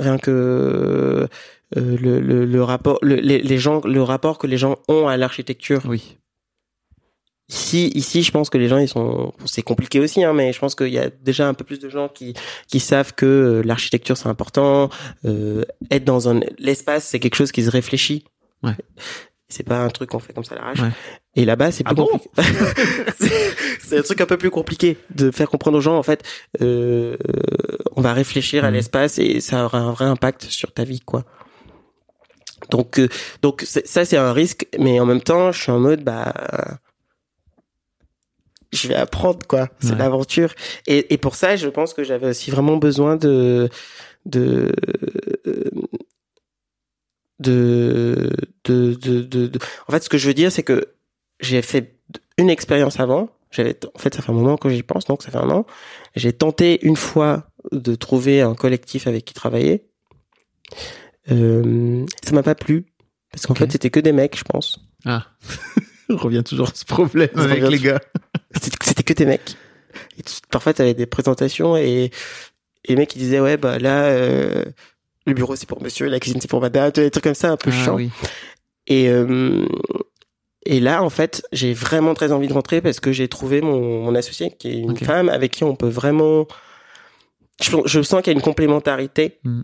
Rien 0.00 0.18
que 0.18 0.30
euh, 0.30 1.26
le, 1.76 2.20
le, 2.20 2.44
le 2.44 2.62
rapport, 2.64 2.98
le, 3.02 3.14
les, 3.16 3.40
les 3.40 3.58
gens, 3.58 3.80
le 3.84 4.02
rapport 4.02 4.38
que 4.38 4.46
les 4.46 4.56
gens 4.58 4.76
ont 4.88 5.06
à 5.06 5.16
l'architecture. 5.16 5.82
Oui. 5.86 6.16
Ici, 7.52 7.88
ici, 7.94 8.22
je 8.22 8.30
pense 8.32 8.48
que 8.48 8.56
les 8.56 8.66
gens, 8.68 8.78
ils 8.78 8.88
sont, 8.88 9.34
c'est 9.44 9.60
compliqué 9.62 10.00
aussi, 10.00 10.24
hein, 10.24 10.32
mais 10.32 10.54
je 10.54 10.58
pense 10.58 10.74
qu'il 10.74 10.88
y 10.88 10.98
a 10.98 11.10
déjà 11.10 11.46
un 11.46 11.52
peu 11.52 11.64
plus 11.64 11.78
de 11.78 11.90
gens 11.90 12.08
qui 12.08 12.32
qui 12.66 12.80
savent 12.80 13.12
que 13.14 13.26
euh, 13.26 13.62
l'architecture 13.62 14.16
c'est 14.16 14.28
important. 14.28 14.88
Euh, 15.26 15.62
être 15.90 16.04
dans 16.04 16.30
un 16.30 16.40
l'espace, 16.58 17.04
c'est 17.04 17.20
quelque 17.20 17.34
chose 17.36 17.52
qui 17.52 17.62
se 17.62 17.70
réfléchit. 17.70 18.24
Ouais. 18.62 18.72
C'est 19.50 19.64
pas 19.68 19.80
un 19.80 19.90
truc 19.90 20.08
qu'on 20.08 20.18
fait 20.18 20.32
comme 20.32 20.44
ça 20.44 20.54
à 20.54 20.58
l'arrache. 20.60 20.80
Ouais. 20.80 20.88
Et 21.36 21.44
là-bas, 21.44 21.72
c'est 21.72 21.82
Ah 21.84 21.90
plus 21.90 21.96
bon 21.96 22.06
compliqué. 22.06 22.30
c'est 23.20 23.54
c'est 23.80 23.98
un 23.98 24.02
truc 24.02 24.22
un 24.22 24.26
peu 24.26 24.38
plus 24.38 24.50
compliqué 24.50 24.96
de 25.14 25.30
faire 25.30 25.50
comprendre 25.50 25.76
aux 25.76 25.82
gens. 25.82 25.98
En 25.98 26.02
fait, 26.02 26.22
euh, 26.62 27.18
on 27.96 28.00
va 28.00 28.14
réfléchir 28.14 28.64
à 28.64 28.68
Mhm. 28.68 28.74
l'espace 28.76 29.18
et 29.18 29.40
ça 29.42 29.66
aura 29.66 29.80
un 29.80 29.92
vrai 29.92 30.06
impact 30.06 30.44
sur 30.44 30.72
ta 30.72 30.84
vie, 30.84 31.00
quoi. 31.00 31.24
Donc, 32.70 32.98
euh, 32.98 33.08
donc 33.42 33.62
ça 33.66 34.04
c'est 34.06 34.16
un 34.16 34.32
risque, 34.32 34.66
mais 34.78 34.98
en 35.00 35.04
même 35.04 35.20
temps, 35.20 35.52
je 35.52 35.60
suis 35.60 35.72
en 35.72 35.80
mode 35.80 36.02
bah 36.02 36.32
je 38.72 38.88
vais 38.88 38.94
apprendre 38.94 39.46
quoi. 39.46 39.68
C'est 39.80 39.92
Ouais. 39.92 39.98
l'aventure. 39.98 40.54
Et, 40.86 41.12
et 41.12 41.18
pour 41.18 41.34
ça, 41.34 41.56
je 41.56 41.68
pense 41.68 41.92
que 41.94 42.02
j'avais 42.04 42.28
aussi 42.28 42.50
vraiment 42.50 42.76
besoin 42.76 43.16
de 43.16 43.68
de 44.26 44.72
de, 47.38 48.30
de, 48.64 48.94
de, 48.94 49.22
de, 49.22 49.46
de- 49.48 49.58
En 49.88 49.92
fait, 49.92 50.02
ce 50.04 50.08
que 50.08 50.18
je 50.18 50.26
veux 50.28 50.34
dire, 50.34 50.52
c'est 50.52 50.62
que 50.62 50.86
j'ai 51.40 51.62
fait 51.62 51.96
une 52.38 52.50
expérience 52.50 53.00
avant. 53.00 53.30
J'avais, 53.50 53.76
en 53.94 53.98
fait, 53.98 54.14
ça 54.14 54.22
fait 54.22 54.30
un 54.30 54.34
moment 54.34 54.56
que 54.56 54.68
j'y 54.70 54.82
pense, 54.82 55.04
donc 55.06 55.22
ça 55.22 55.30
fait 55.30 55.38
un 55.38 55.50
an. 55.50 55.66
J'ai 56.14 56.32
tenté 56.32 56.84
une 56.86 56.96
fois 56.96 57.50
de 57.72 57.94
trouver 57.94 58.40
un 58.40 58.54
collectif 58.54 59.06
avec 59.06 59.24
qui 59.24 59.34
travailler. 59.34 59.84
Euh, 61.30 62.06
ça 62.24 62.32
m'a 62.32 62.42
pas 62.42 62.54
plu 62.54 62.86
parce 63.30 63.46
qu'en 63.46 63.54
fait, 63.54 63.70
c'était 63.70 63.90
que 63.90 64.00
des 64.00 64.12
mecs, 64.12 64.36
je 64.38 64.44
pense. 64.44 64.78
Ah. 65.04 65.26
On 66.08 66.16
revient 66.16 66.42
toujours 66.44 66.68
à 66.68 66.74
ce 66.74 66.84
problème 66.84 67.28
avec 67.34 67.62
les 67.70 67.78
gars. 67.78 68.00
C'était 68.60 69.02
que 69.02 69.12
des 69.12 69.26
mecs. 69.26 69.56
Et 70.18 70.22
tu- 70.22 70.34
parfois, 70.50 70.72
t'avais 70.74 70.94
des 70.94 71.06
présentations 71.06 71.76
et, 71.76 72.04
et 72.04 72.10
les 72.88 72.96
mecs, 72.96 73.14
ils 73.14 73.18
disaient, 73.18 73.40
ouais, 73.40 73.56
bah 73.56 73.78
là, 73.78 74.04
euh, 74.04 74.64
le 75.26 75.34
bureau, 75.34 75.54
c'est 75.56 75.66
pour 75.68 75.82
monsieur, 75.82 76.06
la 76.08 76.18
cuisine, 76.20 76.40
c'est 76.40 76.48
pour 76.50 76.60
madame, 76.60 76.90
des 76.90 77.10
trucs 77.10 77.24
comme 77.24 77.34
ça, 77.34 77.50
un 77.50 77.56
peu 77.56 77.70
Ah 77.72 77.84
chiant. 77.84 77.94
oui. 77.96 78.10
Et, 78.88 79.08
euh, 79.08 79.66
et 80.66 80.80
là, 80.80 81.02
en 81.02 81.10
fait, 81.10 81.42
j'ai 81.52 81.72
vraiment 81.74 82.14
très 82.14 82.32
envie 82.32 82.48
de 82.48 82.52
rentrer 82.52 82.80
parce 82.80 83.00
que 83.00 83.12
j'ai 83.12 83.28
trouvé 83.28 83.60
mon, 83.60 84.04
mon 84.04 84.14
associé, 84.14 84.50
qui 84.58 84.68
est 84.68 84.78
une 84.78 84.96
femme 84.96 85.28
avec 85.28 85.52
qui 85.52 85.64
on 85.64 85.76
peut 85.76 85.88
vraiment... 85.88 86.46
Je, 87.62 87.76
je 87.84 88.02
sens 88.02 88.22
qu'il 88.22 88.32
y 88.32 88.34
a 88.34 88.38
une 88.38 88.42
complémentarité. 88.42 89.38
Mm. 89.44 89.60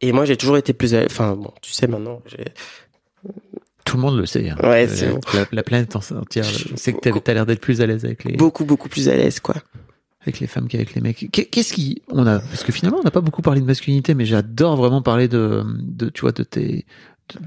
Et 0.00 0.12
moi, 0.12 0.24
j'ai 0.24 0.36
toujours 0.36 0.56
été 0.56 0.72
plus... 0.72 0.94
Enfin, 0.94 1.34
bon, 1.36 1.52
tu 1.60 1.72
sais 1.72 1.86
maintenant, 1.86 2.22
j'ai... 2.26 2.44
Tout 3.94 4.00
le 4.00 4.02
monde 4.10 4.18
le 4.18 4.26
sait. 4.26 4.50
hein. 4.50 4.56
Ouais, 4.62 4.88
Euh, 4.88 4.92
c'est 4.92 5.08
bon. 5.08 5.20
la, 5.34 5.46
la 5.52 5.62
planète 5.62 5.94
en- 5.94 6.00
entière 6.18 6.42
Je- 6.44 6.68
c'est 6.74 6.92
que 6.92 7.18
t'as 7.20 7.32
l'air 7.32 7.46
d'être 7.46 7.60
plus 7.60 7.80
à 7.80 7.86
l'aise 7.86 8.04
avec 8.04 8.24
les, 8.24 8.36
beaucoup, 8.36 8.64
beaucoup 8.64 8.88
plus 8.88 9.08
à 9.08 9.14
l'aise, 9.14 9.38
quoi. 9.38 9.54
avec 10.22 10.40
les 10.40 10.46
femmes 10.48 10.66
qu'avec 10.68 10.94
les 10.94 11.00
mecs. 11.00 11.28
Qu'est- 11.30 11.44
Qu'est-ce 11.44 11.72
qui, 11.72 12.02
on 12.08 12.26
a, 12.26 12.40
parce 12.40 12.64
que 12.64 12.72
finalement, 12.72 12.98
on 12.98 13.04
n'a 13.04 13.10
pas 13.12 13.20
beaucoup 13.20 13.42
parlé 13.42 13.60
de 13.60 13.66
masculinité, 13.66 14.14
mais 14.14 14.24
j'adore 14.24 14.74
vraiment 14.76 15.00
parler 15.02 15.28
de, 15.28 15.62
de, 15.80 16.08
tu 16.08 16.22
vois, 16.22 16.32
de 16.32 16.42
tes, 16.42 16.86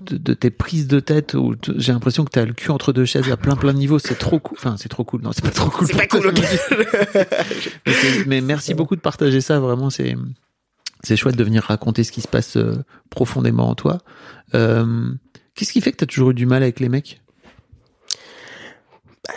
de, 0.10 0.34
tes 0.34 0.50
prises 0.52 0.88
de 0.88 1.00
tête 1.00 1.34
où 1.34 1.54
j'ai 1.76 1.92
l'impression 1.92 2.24
que 2.24 2.30
t'as 2.32 2.46
le 2.46 2.54
cul 2.54 2.72
entre 2.72 2.94
deux 2.94 3.06
chaises 3.06 3.30
à 3.32 3.36
plein 3.38 3.56
plein 3.56 3.74
de 3.74 3.78
niveaux. 3.80 4.00
C'est 4.00 4.18
trop 4.18 4.40
cool. 4.40 4.58
Enfin, 4.60 4.76
c'est 4.78 4.90
trop 4.90 5.04
cool. 5.04 5.22
Non, 5.22 5.32
c'est 5.34 5.44
pas 5.44 5.52
trop 5.52 5.70
cool. 5.70 5.86
C'est 5.88 5.98
pas 5.98 6.08
cool, 6.08 6.32
mais 8.28 8.42
merci 8.42 8.74
beaucoup 8.74 8.96
de 8.96 9.02
partager 9.02 9.42
ça. 9.42 9.60
Vraiment, 9.60 9.90
c'est, 9.90 10.16
c'est 11.04 11.16
chouette 11.16 11.36
de 11.36 11.44
venir 11.44 11.64
raconter 11.64 12.04
ce 12.04 12.12
qui 12.12 12.22
se 12.22 12.28
passe 12.28 12.58
euh, 12.58 12.76
profondément 13.10 13.70
en 13.70 13.76
toi. 13.76 14.00
Euh, 14.56 15.12
Qu'est-ce 15.58 15.74
qui 15.74 15.82
fait 15.82 15.92
que 15.92 15.98
t'as 15.98 16.06
toujours 16.06 16.30
eu 16.32 16.34
du 16.34 16.46
mal 16.46 16.62
avec 16.64 16.80
les 16.80 16.88
mecs? 16.88 17.20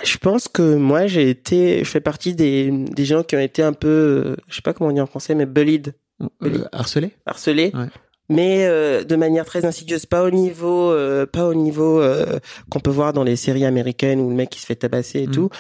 Je 0.05 0.17
pense 0.19 0.47
que 0.49 0.77
moi, 0.77 1.07
j'ai 1.09 1.29
été... 1.31 1.81
Je 1.83 1.89
fais 1.91 2.01
partie 2.01 2.35
des, 2.35 2.71
des 2.71 3.05
gens 3.05 3.23
qui 3.25 3.35
ont 3.37 3.41
été 3.41 3.63
un 3.63 3.73
peu... 3.73 3.89
euh, 3.89 4.37
Je 4.49 4.55
sais 4.57 4.63
pas 4.63 4.73
comment 4.73 4.91
on 4.91 4.93
dit 4.93 5.01
en 5.01 5.07
français, 5.07 5.35
mais 5.35 5.47
bullied. 5.47 5.95
euh, 6.43 6.65
Harcelé 6.73 7.13
harcelé, 7.27 7.73
Ouais. 7.75 7.87
mais 8.29 8.67
euh, 8.67 9.03
de 9.03 9.17
manière 9.17 9.45
très 9.47 9.65
insidieuse, 9.65 10.07
pas 10.07 10.23
au 10.23 10.31
niveau, 10.31 10.93
euh, 10.93 11.27
pas 11.27 11.47
au 11.49 11.55
niveau 11.55 12.01
euh, 12.01 12.39
qu'on 12.71 12.79
peut 12.81 12.91
voir 12.91 13.13
dans 13.13 13.25
les 13.25 13.37
séries 13.37 13.65
américaines 13.65 14.21
où 14.21 14.29
le 14.31 14.37
mec 14.37 14.55
il 14.55 14.61
se 14.61 14.67
fait 14.67 14.77
tabasser 14.77 15.21
et 15.23 15.27
Mm. 15.27 15.31
tout, 15.33 15.51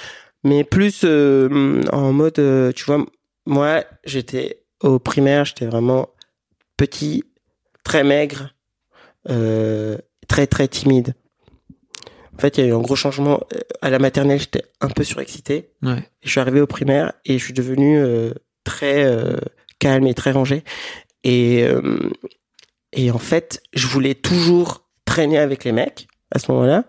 mais 0.44 0.62
plus 0.64 1.00
euh, 1.04 1.82
en 1.92 2.12
mode, 2.12 2.38
euh, 2.38 2.72
tu 2.72 2.84
vois, 2.84 3.04
moi 3.46 3.84
j'étais 4.04 4.62
au 4.82 4.98
primaire, 4.98 5.44
j'étais 5.46 5.66
vraiment 5.66 6.10
petit, 6.76 7.24
très 7.84 8.04
maigre, 8.04 8.54
euh, 9.28 9.98
très 10.30 10.46
très 10.46 10.68
timide. 10.68 11.14
En 12.36 12.38
fait, 12.40 12.56
il 12.56 12.60
y 12.60 12.64
a 12.64 12.70
eu 12.70 12.72
un 12.72 12.80
gros 12.80 12.96
changement. 12.96 13.40
Euh, 13.52 13.58
À 13.82 13.90
la 13.90 13.98
maternelle, 13.98 14.38
j'étais 14.38 14.62
un 14.80 14.88
peu 14.88 15.02
surexcité. 15.04 15.72
Ouais. 15.82 16.08
Je 16.22 16.30
suis 16.30 16.40
arrivé 16.40 16.60
au 16.60 16.66
primaire 16.66 17.12
et 17.24 17.36
je 17.38 17.44
suis 17.44 17.52
devenu 17.52 17.98
euh, 17.98 18.32
très 18.64 19.04
euh, 19.04 19.36
calme 19.80 20.06
et 20.06 20.14
très 20.14 20.30
rangé. 20.30 20.62
Et, 21.24 21.64
euh, 21.64 22.10
et 22.92 23.10
en 23.10 23.18
fait, 23.18 23.60
je 23.74 23.86
voulais 23.88 24.14
toujours 24.14 24.88
traîner 25.04 25.38
avec 25.38 25.64
les 25.64 25.72
mecs 25.72 26.06
à 26.30 26.38
ce 26.38 26.52
moment-là. 26.52 26.84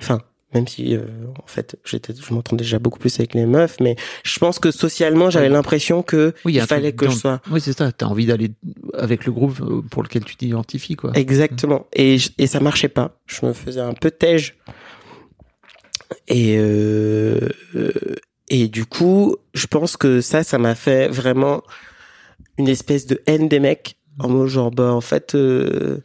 Enfin, 0.00 0.20
même 0.56 0.66
si 0.68 0.96
euh, 0.96 1.02
en 1.42 1.46
fait, 1.46 1.76
j'étais, 1.84 2.12
je 2.14 2.34
m'entendais 2.34 2.64
déjà 2.64 2.78
beaucoup 2.78 2.98
plus 2.98 3.14
avec 3.20 3.34
les 3.34 3.46
meufs, 3.46 3.76
mais 3.80 3.96
je 4.24 4.38
pense 4.38 4.58
que 4.58 4.70
socialement, 4.70 5.30
j'avais 5.30 5.48
l'impression 5.48 6.02
que 6.02 6.34
Oui, 6.44 6.54
il 6.54 6.60
fallait 6.62 6.92
que 6.92 7.06
je 7.08 7.14
sois 7.16 7.40
Oui, 7.50 7.60
c'est 7.60 7.72
ça. 7.76 7.92
T'as 7.92 8.06
envie 8.06 8.26
d'aller 8.26 8.50
avec 8.94 9.24
le 9.26 9.32
groupe 9.32 9.60
euh, 9.60 9.82
pour 9.90 10.02
lequel 10.02 10.24
tu 10.24 10.36
t'identifies, 10.36 10.96
quoi. 10.96 11.12
Exactement. 11.14 11.86
Et, 11.92 12.18
je- 12.18 12.30
et 12.38 12.46
ça 12.46 12.60
marchait 12.60 12.88
pas. 12.88 13.18
Je 13.26 13.46
me 13.46 13.52
faisais 13.52 13.80
un 13.80 13.94
peu 13.94 14.10
tège. 14.10 14.56
Et, 16.28 16.56
euh, 16.58 17.48
et 18.48 18.68
du 18.68 18.84
coup, 18.86 19.36
je 19.54 19.66
pense 19.66 19.96
que 19.96 20.20
ça, 20.20 20.42
ça 20.44 20.58
m'a 20.58 20.74
fait 20.74 21.08
vraiment 21.08 21.62
une 22.58 22.68
espèce 22.68 23.06
de 23.06 23.20
haine 23.26 23.48
des 23.48 23.60
mecs. 23.60 23.96
En 24.18 24.28
mode 24.28 24.48
genre, 24.48 24.70
bah, 24.70 24.92
en 24.92 25.00
fait, 25.02 25.34
euh, 25.34 25.98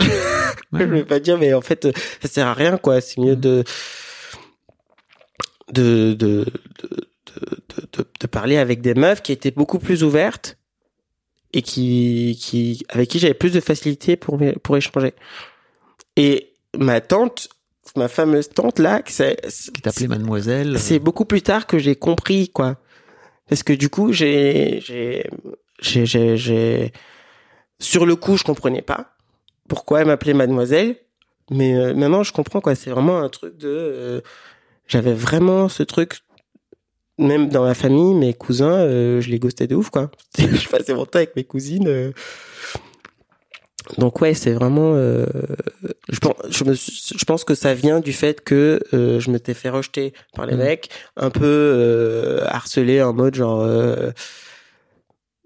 je 0.00 0.84
vais 0.84 1.04
pas 1.04 1.20
dire, 1.20 1.38
mais 1.38 1.52
en 1.54 1.60
fait, 1.60 1.84
euh, 1.86 1.92
ça 2.22 2.28
sert 2.28 2.46
à 2.46 2.54
rien, 2.54 2.78
quoi. 2.78 3.00
C'est 3.00 3.20
mieux 3.20 3.36
de, 3.36 3.64
de, 5.72 6.14
de, 6.14 6.46
de, 7.92 8.06
de, 8.20 8.26
parler 8.26 8.56
avec 8.58 8.80
des 8.80 8.94
meufs 8.94 9.22
qui 9.22 9.32
étaient 9.32 9.50
beaucoup 9.50 9.78
plus 9.78 10.02
ouvertes 10.04 10.56
et 11.52 11.62
qui, 11.62 12.38
qui, 12.40 12.84
avec 12.88 13.08
qui 13.10 13.18
j'avais 13.18 13.34
plus 13.34 13.52
de 13.52 13.60
facilité 13.60 14.16
pour, 14.16 14.38
pour 14.62 14.76
échanger. 14.76 15.14
Et 16.16 16.52
ma 16.78 17.00
tante, 17.00 17.48
ma 17.96 18.08
fameuse 18.08 18.48
tante 18.48 18.78
là, 18.78 19.02
Qui 19.02 19.82
t'appelait 19.82 20.08
mademoiselle. 20.08 20.78
c'est 20.78 20.98
beaucoup 20.98 21.24
plus 21.24 21.42
tard 21.42 21.66
que 21.66 21.78
j'ai 21.78 21.96
compris, 21.96 22.48
quoi. 22.48 22.78
Parce 23.48 23.62
que 23.62 23.72
du 23.74 23.88
coup, 23.90 24.12
j'ai, 24.12 24.80
j'ai, 24.80 25.28
j'ai, 25.80 26.06
j'ai, 26.06 26.36
j'ai- 26.36 26.92
sur 27.78 28.06
le 28.06 28.16
coup, 28.16 28.36
je 28.36 28.44
comprenais 28.44 28.82
pas 28.82 29.14
pourquoi 29.68 30.00
elle 30.00 30.06
m'appelait 30.06 30.34
mademoiselle. 30.34 30.96
Mais 31.50 31.74
euh, 31.76 31.94
maintenant, 31.94 32.22
je 32.22 32.32
comprends, 32.32 32.60
quoi. 32.60 32.74
C'est 32.74 32.90
vraiment 32.90 33.18
un 33.20 33.28
truc 33.28 33.56
de, 33.58 33.68
euh, 33.68 34.20
j'avais 34.86 35.12
vraiment 35.12 35.68
ce 35.68 35.82
truc, 35.82 36.20
même 37.18 37.48
dans 37.48 37.64
ma 37.64 37.74
famille, 37.74 38.14
mes 38.14 38.32
cousins, 38.34 38.78
euh, 38.80 39.20
je 39.20 39.30
les 39.30 39.38
ghostais 39.38 39.66
de 39.66 39.74
ouf, 39.74 39.90
quoi. 39.90 40.10
je 40.38 40.68
passais 40.68 40.94
mon 40.94 41.04
temps 41.06 41.18
avec 41.18 41.36
mes 41.36 41.44
cousines. 41.44 41.88
euh. 41.88 42.12
Donc 43.98 44.20
ouais, 44.20 44.32
c'est 44.32 44.52
vraiment. 44.52 44.92
euh, 44.94 45.26
je 46.08 46.18
pense, 46.20 46.34
je, 46.50 46.64
me 46.64 46.72
je 46.74 47.24
pense 47.24 47.42
que 47.44 47.54
ça 47.56 47.74
vient 47.74 47.98
du 47.98 48.12
fait 48.12 48.40
que 48.42 48.80
euh, 48.94 49.18
je 49.18 49.30
m'étais 49.30 49.54
fait 49.54 49.68
rejeter 49.70 50.12
par 50.34 50.46
les 50.46 50.52
Mhm. 50.54 50.62
mecs, 50.62 50.88
un 51.16 51.30
peu 51.30 51.42
euh, 51.44 52.44
harcelé 52.46 53.02
en 53.02 53.12
mode 53.12 53.34
genre. 53.34 53.60
euh, 53.62 54.12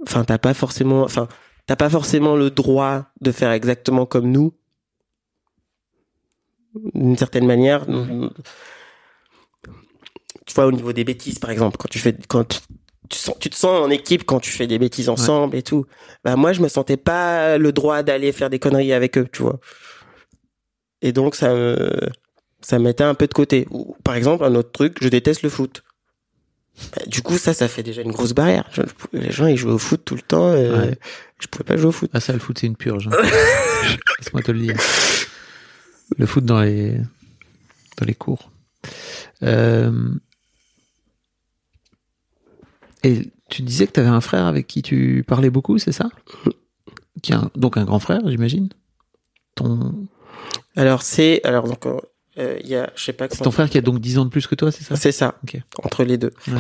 Enfin, 0.07 0.25
t'as 0.25 0.39
pas 0.39 0.53
forcément. 0.55 1.03
Enfin, 1.03 1.27
t'as 1.67 1.77
pas 1.77 1.91
forcément 1.91 2.37
le 2.37 2.51
droit 2.51 3.07
de 3.21 3.33
faire 3.33 3.51
exactement 3.51 4.07
comme 4.07 4.31
nous. 4.31 4.55
D'une 6.95 7.17
certaine 7.17 7.47
manière. 7.47 7.87
Tu 10.47 10.55
vois, 10.55 10.67
au 10.67 10.73
niveau 10.73 10.93
des 10.93 11.05
bêtises, 11.05 11.39
par 11.39 11.51
exemple, 11.51 11.77
quand 11.77 11.89
tu 11.89 11.99
fais, 11.99 12.17
quand 12.29 12.45
tu, 12.45 12.59
tu 13.09 13.19
sens, 13.19 13.37
tu 13.41 13.51
te 13.51 13.57
sens 13.57 13.85
en 13.85 13.91
équipe 13.91 14.25
quand 14.25 14.41
tu 14.41 14.51
fais 14.51 14.67
des 14.67 14.79
bêtises 14.79 15.09
ensemble 15.09 15.57
et 15.57 15.63
tout. 15.63 15.87
Bah 16.23 16.37
moi, 16.37 16.53
je 16.53 16.61
me 16.61 16.69
sentais 16.69 16.97
pas 16.97 17.59
le 17.59 17.73
droit 17.73 18.03
d'aller 18.03 18.33
faire 18.33 18.51
des 18.51 18.59
conneries 18.59 18.93
avec 18.93 19.19
eux, 19.19 19.29
tu 19.33 19.43
vois. 19.43 19.59
Et 21.03 21.13
donc 21.13 21.35
ça 21.35 21.53
me 21.53 21.99
ça 22.61 22.79
me 22.79 22.85
mettait 22.85 23.05
un 23.05 23.15
peu 23.15 23.27
de 23.27 23.35
côté. 23.35 23.67
Par 24.05 24.15
exemple, 24.15 24.45
un 24.45 24.55
autre 24.55 24.73
truc, 24.73 24.99
je 25.01 25.09
déteste 25.09 25.43
le 25.43 25.51
foot. 25.51 25.83
Bah, 26.95 27.03
du 27.07 27.23
coup, 27.23 27.39
ça, 27.39 27.55
ça 27.55 27.69
fait 27.69 27.83
déjà 27.83 28.03
une 28.03 28.13
grosse 28.13 28.35
barrière. 28.35 28.69
Je- 28.73 28.83
les 29.13 29.33
gens, 29.33 29.47
ils 29.47 29.57
jouent 29.57 29.71
au 29.71 29.79
foot 29.79 30.03
tout 30.05 30.15
le 30.15 30.21
temps. 30.23 30.49
euh, 30.49 30.89
Ouais. 30.91 30.99
Je 31.41 31.47
pouvais 31.49 31.65
pas 31.65 31.77
jouer 31.77 31.87
au 31.89 31.93
foot. 31.93 32.11
Ah 32.15 32.21
ça, 32.21 32.33
le 32.33 32.39
foot, 32.39 32.59
c'est 32.59 32.67
une 32.67 32.77
purge. 32.77 33.09
hein. 33.09 33.17
Laisse-moi 34.19 34.43
te 34.43 34.53
le 34.53 34.61
dire. 34.61 34.77
Le 36.19 36.27
foot 36.27 36.45
dans 36.45 36.61
les 36.61 36.97
dans 37.99 38.07
les 38.07 38.15
cours. 38.15 38.51
Euh... 39.43 40.11
Et 43.03 43.31
tu 43.49 43.63
disais 43.63 43.87
que 43.87 43.93
tu 43.93 44.01
avais 44.01 44.09
un 44.09 44.21
frère 44.21 44.47
avec 44.47 44.67
qui 44.67 44.83
tu 44.83 45.25
parlais 45.27 45.51
beaucoup, 45.51 45.79
c'est 45.79 45.93
ça? 45.93 46.09
Qui 47.23 47.33
un- 47.35 47.51
donc 47.55 47.77
un 47.77 47.85
grand 47.85 47.99
frère, 47.99 48.21
j'imagine? 48.27 48.69
Ton 49.55 50.07
Alors 50.77 51.03
c'est 51.03 51.41
alors 51.45 51.65
donc 51.69 51.87
euh, 51.87 51.99
il 52.37 52.69
y 52.69 52.77
a 52.77 52.91
je 52.97 53.03
sais 53.05 53.13
pas 53.13 53.27
c'est 53.31 53.43
ton 53.43 53.51
frère 53.51 53.71
qui 53.71 53.79
a 53.79 53.81
donc 53.81 53.99
10 54.01 54.19
ans 54.19 54.25
de 54.25 54.31
plus 54.31 54.47
que 54.47 54.55
toi, 54.55 54.71
c'est 54.71 54.85
ça? 54.85 54.97
C'est 54.97 55.13
ça. 55.13 55.35
Ok. 55.45 55.61
Entre 55.83 56.05
les 56.05 56.19
deux. 56.19 56.33
Ouais. 56.49 56.55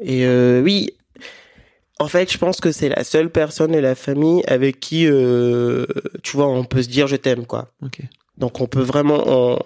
Et 0.00 0.24
euh, 0.26 0.60
oui, 0.62 0.90
en 1.98 2.08
fait, 2.08 2.32
je 2.32 2.38
pense 2.38 2.60
que 2.60 2.72
c'est 2.72 2.88
la 2.88 3.04
seule 3.04 3.30
personne 3.30 3.72
de 3.72 3.78
la 3.78 3.94
famille 3.94 4.42
avec 4.46 4.80
qui, 4.80 5.06
euh, 5.06 5.86
tu 6.22 6.36
vois, 6.36 6.48
on 6.48 6.64
peut 6.64 6.82
se 6.82 6.88
dire 6.88 7.06
je 7.06 7.16
t'aime, 7.16 7.46
quoi. 7.46 7.72
Ok. 7.84 8.00
Donc 8.38 8.60
on 8.60 8.66
peut 8.66 8.80
vraiment... 8.82 9.22
on- 9.26 9.58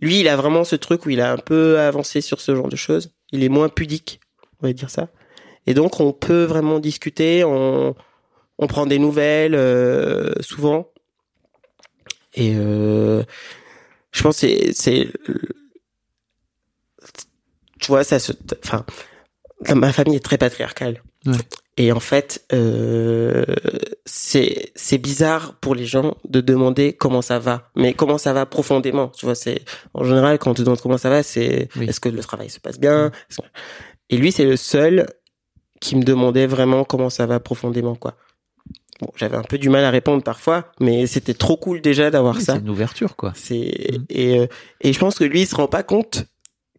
Lui, 0.00 0.20
il 0.20 0.28
a 0.28 0.36
vraiment 0.36 0.64
ce 0.64 0.76
truc 0.76 1.06
où 1.06 1.10
il 1.10 1.20
a 1.20 1.32
un 1.32 1.38
peu 1.38 1.78
avancé 1.80 2.20
sur 2.20 2.40
ce 2.40 2.54
genre 2.54 2.68
de 2.68 2.76
choses. 2.76 3.12
Il 3.32 3.42
est 3.44 3.48
moins 3.48 3.68
pudique, 3.68 4.20
on 4.62 4.66
va 4.66 4.72
dire 4.72 4.90
ça. 4.90 5.08
Et 5.66 5.74
donc 5.74 6.00
on 6.00 6.12
peut 6.12 6.44
vraiment 6.44 6.78
discuter, 6.78 7.44
on, 7.44 7.94
on 8.58 8.66
prend 8.66 8.86
des 8.86 8.98
nouvelles 8.98 9.54
euh, 9.54 10.32
souvent. 10.40 10.88
Et 12.34 12.54
euh, 12.56 13.22
je 14.12 14.22
pense 14.22 14.36
c'est 14.38 14.72
c'est 14.72 15.08
vois, 17.88 18.04
ça 18.04 18.18
se, 18.18 18.32
enfin, 18.64 18.84
ma 19.74 19.92
famille 19.92 20.16
est 20.16 20.24
très 20.24 20.38
patriarcale. 20.38 21.02
Ouais. 21.26 21.34
Et 21.76 21.92
en 21.92 22.00
fait, 22.00 22.44
euh, 22.52 23.44
c'est 24.04 24.72
c'est 24.74 24.98
bizarre 24.98 25.54
pour 25.60 25.74
les 25.74 25.86
gens 25.86 26.16
de 26.28 26.40
demander 26.40 26.92
comment 26.92 27.22
ça 27.22 27.38
va, 27.38 27.70
mais 27.76 27.94
comment 27.94 28.18
ça 28.18 28.32
va 28.32 28.46
profondément. 28.46 29.08
Tu 29.08 29.24
vois, 29.26 29.34
c'est 29.34 29.62
en 29.94 30.04
général 30.04 30.38
quand 30.38 30.50
on 30.50 30.54
te 30.54 30.62
demande 30.62 30.80
comment 30.80 30.98
ça 30.98 31.10
va, 31.10 31.22
c'est 31.22 31.68
Oui. 31.76 31.86
est-ce 31.88 32.00
que 32.00 32.08
le 32.08 32.20
travail 32.20 32.50
se 32.50 32.60
passe 32.60 32.78
bien. 32.78 33.10
Et 34.10 34.16
lui, 34.16 34.32
c'est 34.32 34.44
le 34.44 34.56
seul 34.56 35.06
qui 35.80 35.96
me 35.96 36.02
demandait 36.02 36.46
vraiment 36.46 36.84
comment 36.84 37.10
ça 37.10 37.26
va 37.26 37.40
profondément, 37.40 37.94
quoi. 37.94 38.16
Bon, 39.00 39.08
j'avais 39.16 39.36
un 39.36 39.42
peu 39.42 39.56
du 39.58 39.68
mal 39.70 39.84
à 39.84 39.90
répondre 39.90 40.22
parfois, 40.22 40.70
mais 40.80 41.06
c'était 41.06 41.34
trop 41.34 41.56
cool 41.56 41.80
déjà 41.80 42.10
d'avoir 42.10 42.36
Oui, 42.36 42.42
ça. 42.42 42.54
C'est 42.54 42.60
une 42.60 42.68
ouverture, 42.70 43.16
quoi. 43.16 43.32
C'est 43.34 43.98
Mm. 43.98 44.04
et 44.10 44.38
euh, 44.40 44.46
et 44.82 44.92
je 44.92 44.98
pense 44.98 45.16
que 45.18 45.24
lui 45.24 45.40
il 45.42 45.46
se 45.46 45.54
rend 45.54 45.68
pas 45.68 45.82
compte 45.82 46.26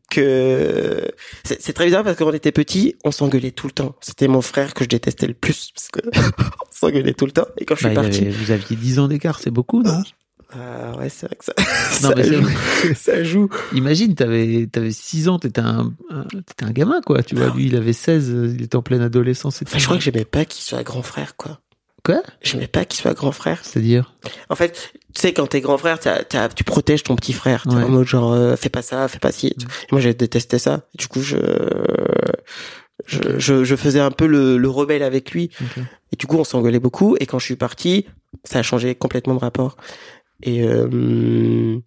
que 0.10 1.10
c'est 1.44 1.62
c'est 1.62 1.74
très 1.74 1.86
bizarre 1.86 2.04
parce 2.04 2.18
que 2.18 2.24
quand 2.24 2.30
on 2.30 2.34
était 2.34 2.52
petit, 2.52 2.96
on 3.04 3.12
s'engueulait 3.12 3.52
tout 3.52 3.68
le 3.68 3.72
temps. 3.74 3.96
C'était 4.02 4.28
mon 4.28 4.42
frère 4.42 4.74
que 4.74 4.84
je 4.84 4.90
détestais 4.90 5.28
le 5.28 5.34
plus 5.34 5.72
parce 5.74 5.88
que 5.90 6.00
on 6.40 6.66
s'engueulait 6.72 7.14
tout 7.14 7.26
le 7.26 7.32
temps. 7.32 7.48
Et 7.58 7.66
quand 7.66 7.76
je 7.76 7.84
Bah, 7.84 7.90
suis 7.90 7.96
parti, 7.96 8.20
avait- 8.22 8.30
vous 8.30 8.52
aviez 8.52 8.76
10 8.76 9.00
ans 9.00 9.08
d'écart, 9.08 9.40
c'est 9.40 9.52
beaucoup, 9.52 9.82
non? 9.82 10.02
Ah 10.54 10.98
ouais, 10.98 11.08
c'est 11.08 11.28
vrai 11.28 11.38
que 11.38 11.46
ça, 11.46 11.54
Non, 12.10 12.14
ça 12.14 12.24
joue. 12.24 12.42
vrai. 12.42 12.94
ça 12.94 13.24
joue. 13.24 13.48
Imagine, 13.74 14.16
t'avais, 14.16 14.68
t'avais 14.70 14.92
6 14.92 15.30
ans, 15.30 15.40
t'étais 15.40 15.62
un, 15.62 15.94
un- 16.10 16.26
t'étais 16.46 16.66
un 16.66 16.72
gamin, 16.72 17.00
quoi. 17.06 17.24
Tu 17.24 17.36
vois, 17.36 17.52
lui, 17.56 17.68
il 17.68 17.76
avait 17.78 17.94
16, 17.94 18.30
euh, 18.32 18.54
il 18.54 18.62
était 18.64 18.76
en 18.76 18.82
pleine 18.82 19.00
adolescence. 19.02 19.62
Enfin, 19.64 19.72
tout. 19.72 19.80
je 19.80 19.86
crois 19.86 19.96
que 19.98 20.04
j'aimais 20.04 20.26
pas 20.26 20.44
qu'il 20.44 20.62
soit 20.62 20.84
grand 20.84 21.04
frère, 21.04 21.38
quoi. 21.38 21.62
Quoi? 22.04 22.24
J'aimais 22.42 22.68
pas 22.68 22.84
qu'il 22.86 23.00
soit 23.00 23.14
grand 23.14 23.32
frère. 23.32 23.60
C'est-à-dire? 23.64 24.16
En 24.50 24.56
fait, 24.56 24.92
tu 25.14 25.22
sais, 25.22 25.34
quand 25.34 25.46
t'es 25.48 25.62
grand 25.62 25.78
frère, 25.78 26.00
t'as- 26.00 26.24
t'as- 26.24 26.50
tu 26.50 26.64
protèges 26.64 27.04
ton 27.04 27.16
petit 27.16 27.34
frère. 27.34 27.64
T'es 27.70 27.76
Ouais. 27.76 27.84
en 27.84 27.90
mode 27.90 28.08
genre, 28.08 28.34
euh, 28.34 28.56
fais 28.56 28.70
pas 28.70 28.82
ça, 28.82 29.08
fais 29.08 29.20
pas 29.20 29.32
ci. 29.32 29.48
et 29.48 29.54
tout. 29.54 29.68
Mm. 29.68 29.70
Et 29.84 29.88
moi, 29.92 30.02
j'ai 30.02 30.14
détesté 30.16 30.58
ça. 30.58 30.88
Du 30.98 31.08
coup, 31.08 31.22
je, 31.22 31.38
je, 33.06 33.20
je, 33.40 33.64
je 33.64 33.76
faisais 33.76 34.00
un 34.00 34.12
peu 34.12 34.26
le, 34.26 34.58
le 34.58 34.70
rebelle 34.70 35.04
avec 35.04 35.32
lui. 35.32 35.50
Et 36.12 36.16
du 36.16 36.26
coup, 36.28 36.38
on 36.38 36.44
s'engueulait 36.44 36.80
beaucoup. 36.80 37.16
Et 37.20 37.26
quand 37.26 37.40
je 37.40 37.46
suis 37.46 37.56
parti, 37.56 38.06
ça 38.44 38.60
a 38.60 38.64
changé 38.64 38.96
complètement 38.96 39.36
de 39.36 39.40
rapport. 39.40 39.78
Et, 40.44 40.64
euh, 40.64 41.78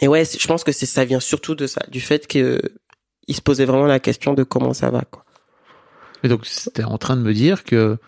et 0.00 0.08
ouais, 0.08 0.24
je 0.24 0.46
pense 0.48 0.64
que 0.64 0.72
c'est 0.72 0.86
ça 0.86 1.04
vient 1.04 1.20
surtout 1.20 1.54
de 1.54 1.66
ça, 1.66 1.80
du 1.88 2.00
fait 2.00 2.26
que 2.26 2.60
il 3.28 3.36
se 3.36 3.40
posait 3.42 3.66
vraiment 3.66 3.86
la 3.86 4.00
question 4.00 4.32
de 4.34 4.42
comment 4.42 4.72
ça 4.74 4.90
va, 4.90 5.02
quoi. 5.10 5.24
Et 6.24 6.28
donc, 6.28 6.46
c'était 6.46 6.82
en 6.84 6.98
train 6.98 7.14
de 7.16 7.20
me 7.22 7.32
dire 7.32 7.62
que, 7.62 7.98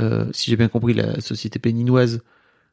euh, 0.00 0.26
si 0.32 0.50
j'ai 0.50 0.56
bien 0.56 0.68
compris, 0.68 0.94
la 0.94 1.20
société 1.20 1.58
béninoise, 1.58 2.22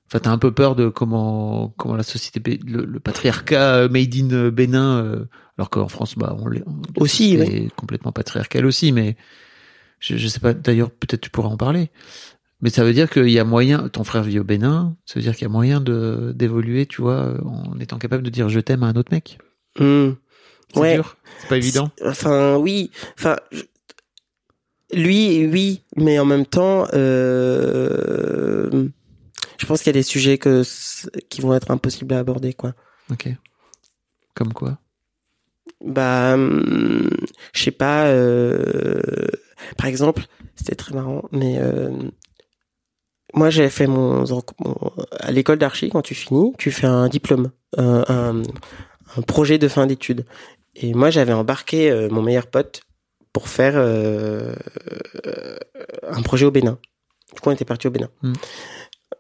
enfin, 0.08 0.20
t'as 0.20 0.32
un 0.32 0.38
peu 0.38 0.52
peur 0.52 0.76
de 0.76 0.90
comment, 0.90 1.74
comment 1.78 1.96
la 1.96 2.04
société, 2.04 2.60
le, 2.66 2.86
le 2.86 3.00
patriarcat 3.00 3.76
euh, 3.76 3.90
made 3.90 4.16
in 4.16 4.32
euh, 4.32 4.52
Bénin, 4.52 5.04
euh, 5.04 5.26
alors 5.58 5.70
qu'en 5.70 5.88
France, 5.88 6.18
bah, 6.18 6.36
on 6.40 6.48
l'est. 6.48 6.64
Aussi, 6.98 7.36
est 7.36 7.74
complètement 7.76 8.12
patriarcal 8.12 8.66
aussi, 8.66 8.92
mais 8.92 9.16
je, 10.00 10.18
je 10.18 10.28
sais 10.28 10.40
pas, 10.40 10.54
d'ailleurs, 10.54 10.92
peut-être 10.92 11.22
tu 11.22 11.30
pourras 11.30 11.50
en 11.50 11.58
parler. 11.58 11.90
Mais 12.64 12.70
ça 12.70 12.84
veut 12.84 12.94
dire 12.94 13.10
qu'il 13.10 13.30
y 13.30 13.40
a 13.40 13.44
moyen, 13.44 13.90
ton 13.90 14.04
frère 14.04 14.22
vit 14.22 14.38
au 14.38 14.44
Bénin, 14.44 14.96
ça 15.06 15.16
veut 15.16 15.24
dire 15.24 15.34
qu'il 15.34 15.44
y 15.44 15.46
a 15.46 15.50
moyen 15.50 15.82
de, 15.82 16.32
d'évoluer, 16.36 16.86
tu 16.86 17.02
vois, 17.02 17.34
en 17.44 17.80
étant 17.80 17.98
capable 17.98 18.22
de 18.22 18.30
dire 18.30 18.50
je 18.50 18.60
t'aime 18.60 18.84
à 18.84 18.88
un 18.88 18.94
autre 18.94 19.12
mec? 19.12 19.40
Hmm. 19.80 20.12
C'est 20.74 20.80
Ouais. 20.80 20.96
dur? 20.96 21.18
C'est 21.40 21.50
pas 21.50 21.58
évident? 21.58 21.90
Enfin, 22.06 22.58
oui. 22.58 22.92
Enfin, 23.18 23.36
lui, 24.94 25.46
oui, 25.48 25.84
mais 25.96 26.20
en 26.20 26.26
même 26.26 26.46
temps, 26.46 26.86
euh, 26.94 28.88
je 29.58 29.66
pense 29.66 29.80
qu'il 29.80 29.88
y 29.88 29.96
a 29.98 30.00
des 30.00 30.04
sujets 30.04 30.38
que 30.38 30.64
qui 31.30 31.42
vont 31.42 31.54
être 31.54 31.72
impossibles 31.72 32.14
à 32.14 32.20
aborder, 32.20 32.54
quoi. 32.54 32.74
Ok. 33.12 33.30
Comme 34.36 34.54
quoi? 34.54 34.78
Bah, 35.84 36.34
hum, 36.34 37.10
je 37.54 37.64
sais 37.64 37.72
pas. 37.72 38.06
euh, 38.08 39.02
par 39.78 39.88
exemple, 39.88 40.24
c'était 40.56 40.76
très 40.76 40.94
marrant, 40.94 41.24
mais 41.32 41.58
euh, 41.60 41.92
moi 43.34 43.50
j'avais 43.50 43.70
fait 43.70 43.88
mon, 43.88 44.24
mon- 44.60 44.92
à 45.20 45.32
l'école 45.32 45.58
d'archi 45.58 45.90
quand 45.90 46.02
tu 46.02 46.16
finis, 46.16 46.54
tu 46.58 46.72
fais 46.72 46.88
un 46.88 47.08
diplôme, 47.08 47.52
un, 47.78 48.04
un, 48.10 48.42
un 49.18 49.22
projet 49.22 49.58
de 49.58 49.68
fin 49.68 49.88
d'études. 49.88 50.26
Et 50.76 50.94
moi 50.94 51.10
j'avais 51.10 51.34
embarqué 51.34 51.90
euh, 51.92 52.10
mon 52.10 52.22
meilleur 52.22 52.48
pote 52.48 52.82
pour 53.34 53.48
faire 53.48 53.74
euh, 53.76 54.54
euh, 55.26 55.58
un 56.10 56.22
projet 56.22 56.46
au 56.46 56.52
Bénin. 56.52 56.80
Du 57.34 57.40
coup 57.40 57.50
on 57.50 57.54
était 57.54 57.66
parti 57.66 57.88
au 57.88 57.92
Bénin. 57.92 58.10
Hmm. 58.22 58.34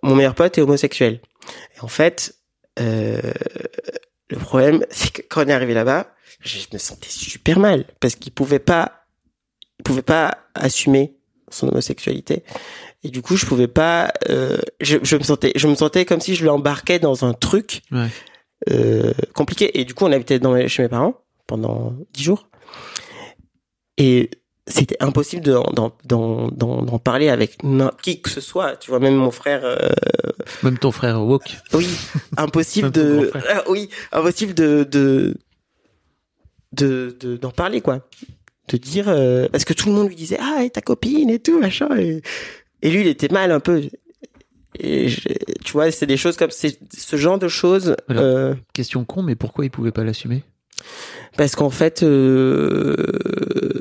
Mon 0.03 0.15
meilleur 0.15 0.35
pote 0.35 0.57
est 0.57 0.61
homosexuel. 0.61 1.21
Et 1.77 1.79
en 1.81 1.87
fait, 1.87 2.35
euh, 2.79 3.19
le 4.29 4.37
problème 4.37 4.85
c'est 4.89 5.11
que 5.13 5.21
quand 5.21 5.45
on 5.45 5.47
est 5.47 5.53
arrivé 5.53 5.73
là-bas, 5.73 6.13
je 6.41 6.59
me 6.73 6.77
sentais 6.77 7.09
super 7.09 7.59
mal 7.59 7.85
parce 7.99 8.15
qu'il 8.15 8.31
pouvait 8.31 8.59
pas, 8.59 9.05
il 9.79 9.83
pouvait 9.83 10.01
pas 10.01 10.37
assumer 10.55 11.17
son 11.49 11.67
homosexualité 11.67 12.43
et 13.03 13.09
du 13.09 13.21
coup 13.21 13.35
je 13.35 13.45
pouvais 13.45 13.67
pas, 13.67 14.13
euh, 14.29 14.57
je, 14.79 14.97
je 15.03 15.17
me 15.17 15.23
sentais, 15.23 15.51
je 15.55 15.67
me 15.67 15.75
sentais 15.75 16.05
comme 16.05 16.21
si 16.21 16.35
je 16.35 16.45
l'embarquais 16.45 16.99
dans 16.99 17.25
un 17.25 17.33
truc 17.33 17.81
Ouais. 17.91 18.07
compliqué 19.33 19.79
et 19.79 19.85
du 19.85 19.93
coup 19.93 20.05
on 20.05 20.11
habitait 20.11 20.39
dans, 20.39 20.67
chez 20.67 20.83
mes 20.83 20.89
parents 20.89 21.15
pendant 21.47 21.93
dix 22.13 22.23
jours 22.23 22.47
et 23.97 24.29
c'était 24.67 24.97
impossible 25.01 25.43
de- 25.43 25.59
d'en 26.05 26.99
parler 26.99 27.29
avec 27.29 27.57
qui 28.01 28.21
que 28.21 28.29
ce 28.29 28.41
soit 28.41 28.77
tu 28.77 28.91
vois 28.91 28.99
même 28.99 29.15
mon 29.15 29.31
frère 29.31 29.61
euh, 29.65 29.89
Même 30.63 30.77
ton 30.77 30.91
frère 30.91 31.21
Wok. 31.21 31.57
oui, 31.73 31.87
impossible 32.37 32.91
de. 32.91 33.31
Ah, 33.49 33.63
oui, 33.69 33.89
impossible 34.11 34.53
de, 34.53 34.83
de, 34.89 35.35
de, 36.73 37.15
de- 37.19 37.37
d'en 37.37 37.51
parler, 37.51 37.81
quoi. 37.81 38.07
De 38.69 38.77
dire, 38.77 39.09
euh, 39.09 39.47
parce 39.51 39.65
que 39.65 39.73
tout 39.73 39.89
le 39.89 39.95
monde 39.95 40.07
lui 40.07 40.15
disait, 40.15 40.37
ah, 40.39 40.63
et 40.63 40.69
ta 40.69 40.81
copine 40.81 41.29
et 41.29 41.39
tout, 41.39 41.59
machin, 41.59 41.89
et, 41.97 42.21
et 42.81 42.89
lui, 42.91 43.01
il 43.01 43.07
était 43.07 43.27
mal 43.29 43.51
un 43.51 43.59
peu. 43.59 43.81
Et 44.79 45.09
je- 45.09 45.27
tu 45.65 45.73
vois, 45.73 45.91
c'est 45.91 46.05
des 46.05 46.15
choses 46.17 46.37
comme, 46.37 46.51
c'est 46.51 46.79
ce 46.97 47.15
genre 47.17 47.37
de 47.39 47.49
choses, 47.49 47.95
euh, 48.11 48.55
Question 48.73 49.03
con, 49.03 49.21
mais 49.23 49.35
pourquoi 49.35 49.65
il 49.65 49.71
pouvait 49.71 49.91
pas 49.91 50.03
l'assumer? 50.03 50.43
Parce 51.37 51.55
qu'en 51.55 51.69
fait, 51.69 52.03
euh, 52.03 52.95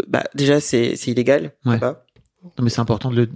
bah, 0.08 0.24
déjà, 0.34 0.60
c'est, 0.60 0.96
c'est 0.96 1.10
illégal. 1.10 1.52
Ouais. 1.64 1.74
là-bas. 1.74 2.04
Non, 2.42 2.64
mais 2.64 2.70
c'est 2.70 2.80
important 2.80 3.10
de 3.10 3.16
le. 3.16 3.28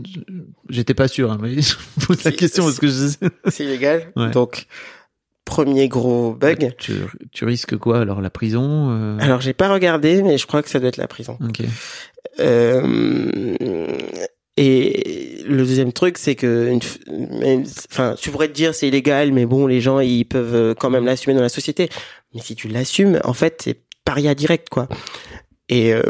J'étais 0.70 0.94
pas 0.94 1.08
sûr, 1.08 1.30
hein, 1.30 1.38
mais 1.40 1.50
je 1.60 1.74
pose 2.06 2.24
la 2.24 2.32
question 2.32 2.64
parce 2.64 2.78
que 2.78 2.88
je... 2.88 3.08
C'est 3.48 3.64
illégal. 3.64 4.12
Ouais. 4.16 4.30
Donc, 4.30 4.66
premier 5.44 5.88
gros 5.88 6.32
bug. 6.32 6.74
tu, 6.78 6.92
tu 7.30 7.44
risques 7.44 7.76
quoi 7.76 8.00
alors 8.00 8.20
la 8.22 8.30
prison 8.30 8.90
euh, 8.90 9.18
Alors, 9.20 9.40
j'ai 9.40 9.52
pas 9.52 9.70
regardé, 9.72 10.22
mais 10.22 10.38
je 10.38 10.46
crois 10.46 10.62
que 10.62 10.70
ça 10.70 10.80
doit 10.80 10.88
être 10.88 10.96
la 10.96 11.08
prison. 11.08 11.38
Ok. 11.42 11.62
Euh, 12.40 13.54
et 14.56 15.42
le 15.46 15.58
deuxième 15.58 15.92
truc, 15.92 16.16
c'est 16.16 16.36
que, 16.36 16.78
enfin, 17.90 18.14
tu 18.16 18.30
pourrais 18.30 18.48
te 18.48 18.52
dire 18.52 18.74
c'est 18.74 18.86
illégal, 18.86 19.32
mais 19.32 19.46
bon, 19.46 19.66
les 19.66 19.80
gens 19.80 19.98
ils 19.98 20.24
peuvent 20.24 20.54
euh, 20.54 20.74
quand 20.74 20.90
même 20.90 21.04
l'assumer 21.04 21.34
dans 21.34 21.42
la 21.42 21.48
société. 21.48 21.88
Mais 22.34 22.40
si 22.40 22.54
tu 22.54 22.68
l'assumes, 22.68 23.20
en 23.24 23.32
fait, 23.32 23.62
c'est 23.64 23.83
paria 24.04 24.34
direct, 24.34 24.68
quoi. 24.68 24.88
Et 25.68 25.94
euh, 25.94 26.02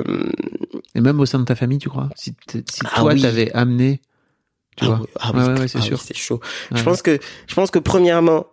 Et 0.95 1.01
même 1.01 1.20
au 1.20 1.26
sein 1.26 1.38
de 1.38 1.45
ta 1.45 1.55
famille, 1.55 1.78
tu 1.78 1.88
crois? 1.88 2.09
Si, 2.16 2.34
si 2.49 2.62
Ah 2.92 3.01
toi 3.01 3.12
oui. 3.14 3.22
t'avais 3.22 3.53
amené, 3.53 4.01
tu 4.76 4.84
ah 4.84 4.88
vois? 4.88 4.99
oui, 5.01 5.07
ah 5.20 5.30
oui, 5.34 5.40
ouais, 5.42 5.59
ouais, 5.61 5.68
c'est 5.68 5.78
ah 5.78 5.82
sûr. 5.82 6.01
c'est 6.01 6.16
chaud. 6.16 6.40
Je 6.74 6.82
pense 6.82 7.03
que, 7.03 7.18
je 7.47 7.55
pense 7.55 7.70
que 7.70 7.78
premièrement, 7.78 8.47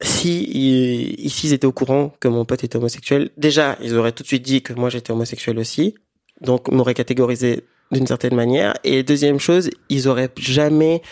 si 0.00 0.44
ils 0.44 1.52
étaient 1.52 1.66
au 1.66 1.72
courant 1.72 2.14
que 2.20 2.28
mon 2.28 2.44
pote 2.44 2.64
était 2.64 2.76
homosexuel, 2.76 3.30
déjà 3.36 3.76
ils 3.82 3.96
auraient 3.96 4.12
tout 4.12 4.22
de 4.22 4.28
suite 4.28 4.42
dit 4.44 4.62
que 4.62 4.72
moi 4.72 4.90
j'étais 4.90 5.10
homosexuel 5.12 5.58
aussi, 5.58 5.94
donc 6.40 6.68
m'auraient 6.70 6.94
catégorisé 6.94 7.64
d'une 7.92 8.06
certaine 8.06 8.34
manière. 8.34 8.74
Et 8.84 9.02
deuxième 9.02 9.40
chose, 9.40 9.70
ils 9.88 10.08
auraient 10.08 10.30
jamais, 10.38 11.02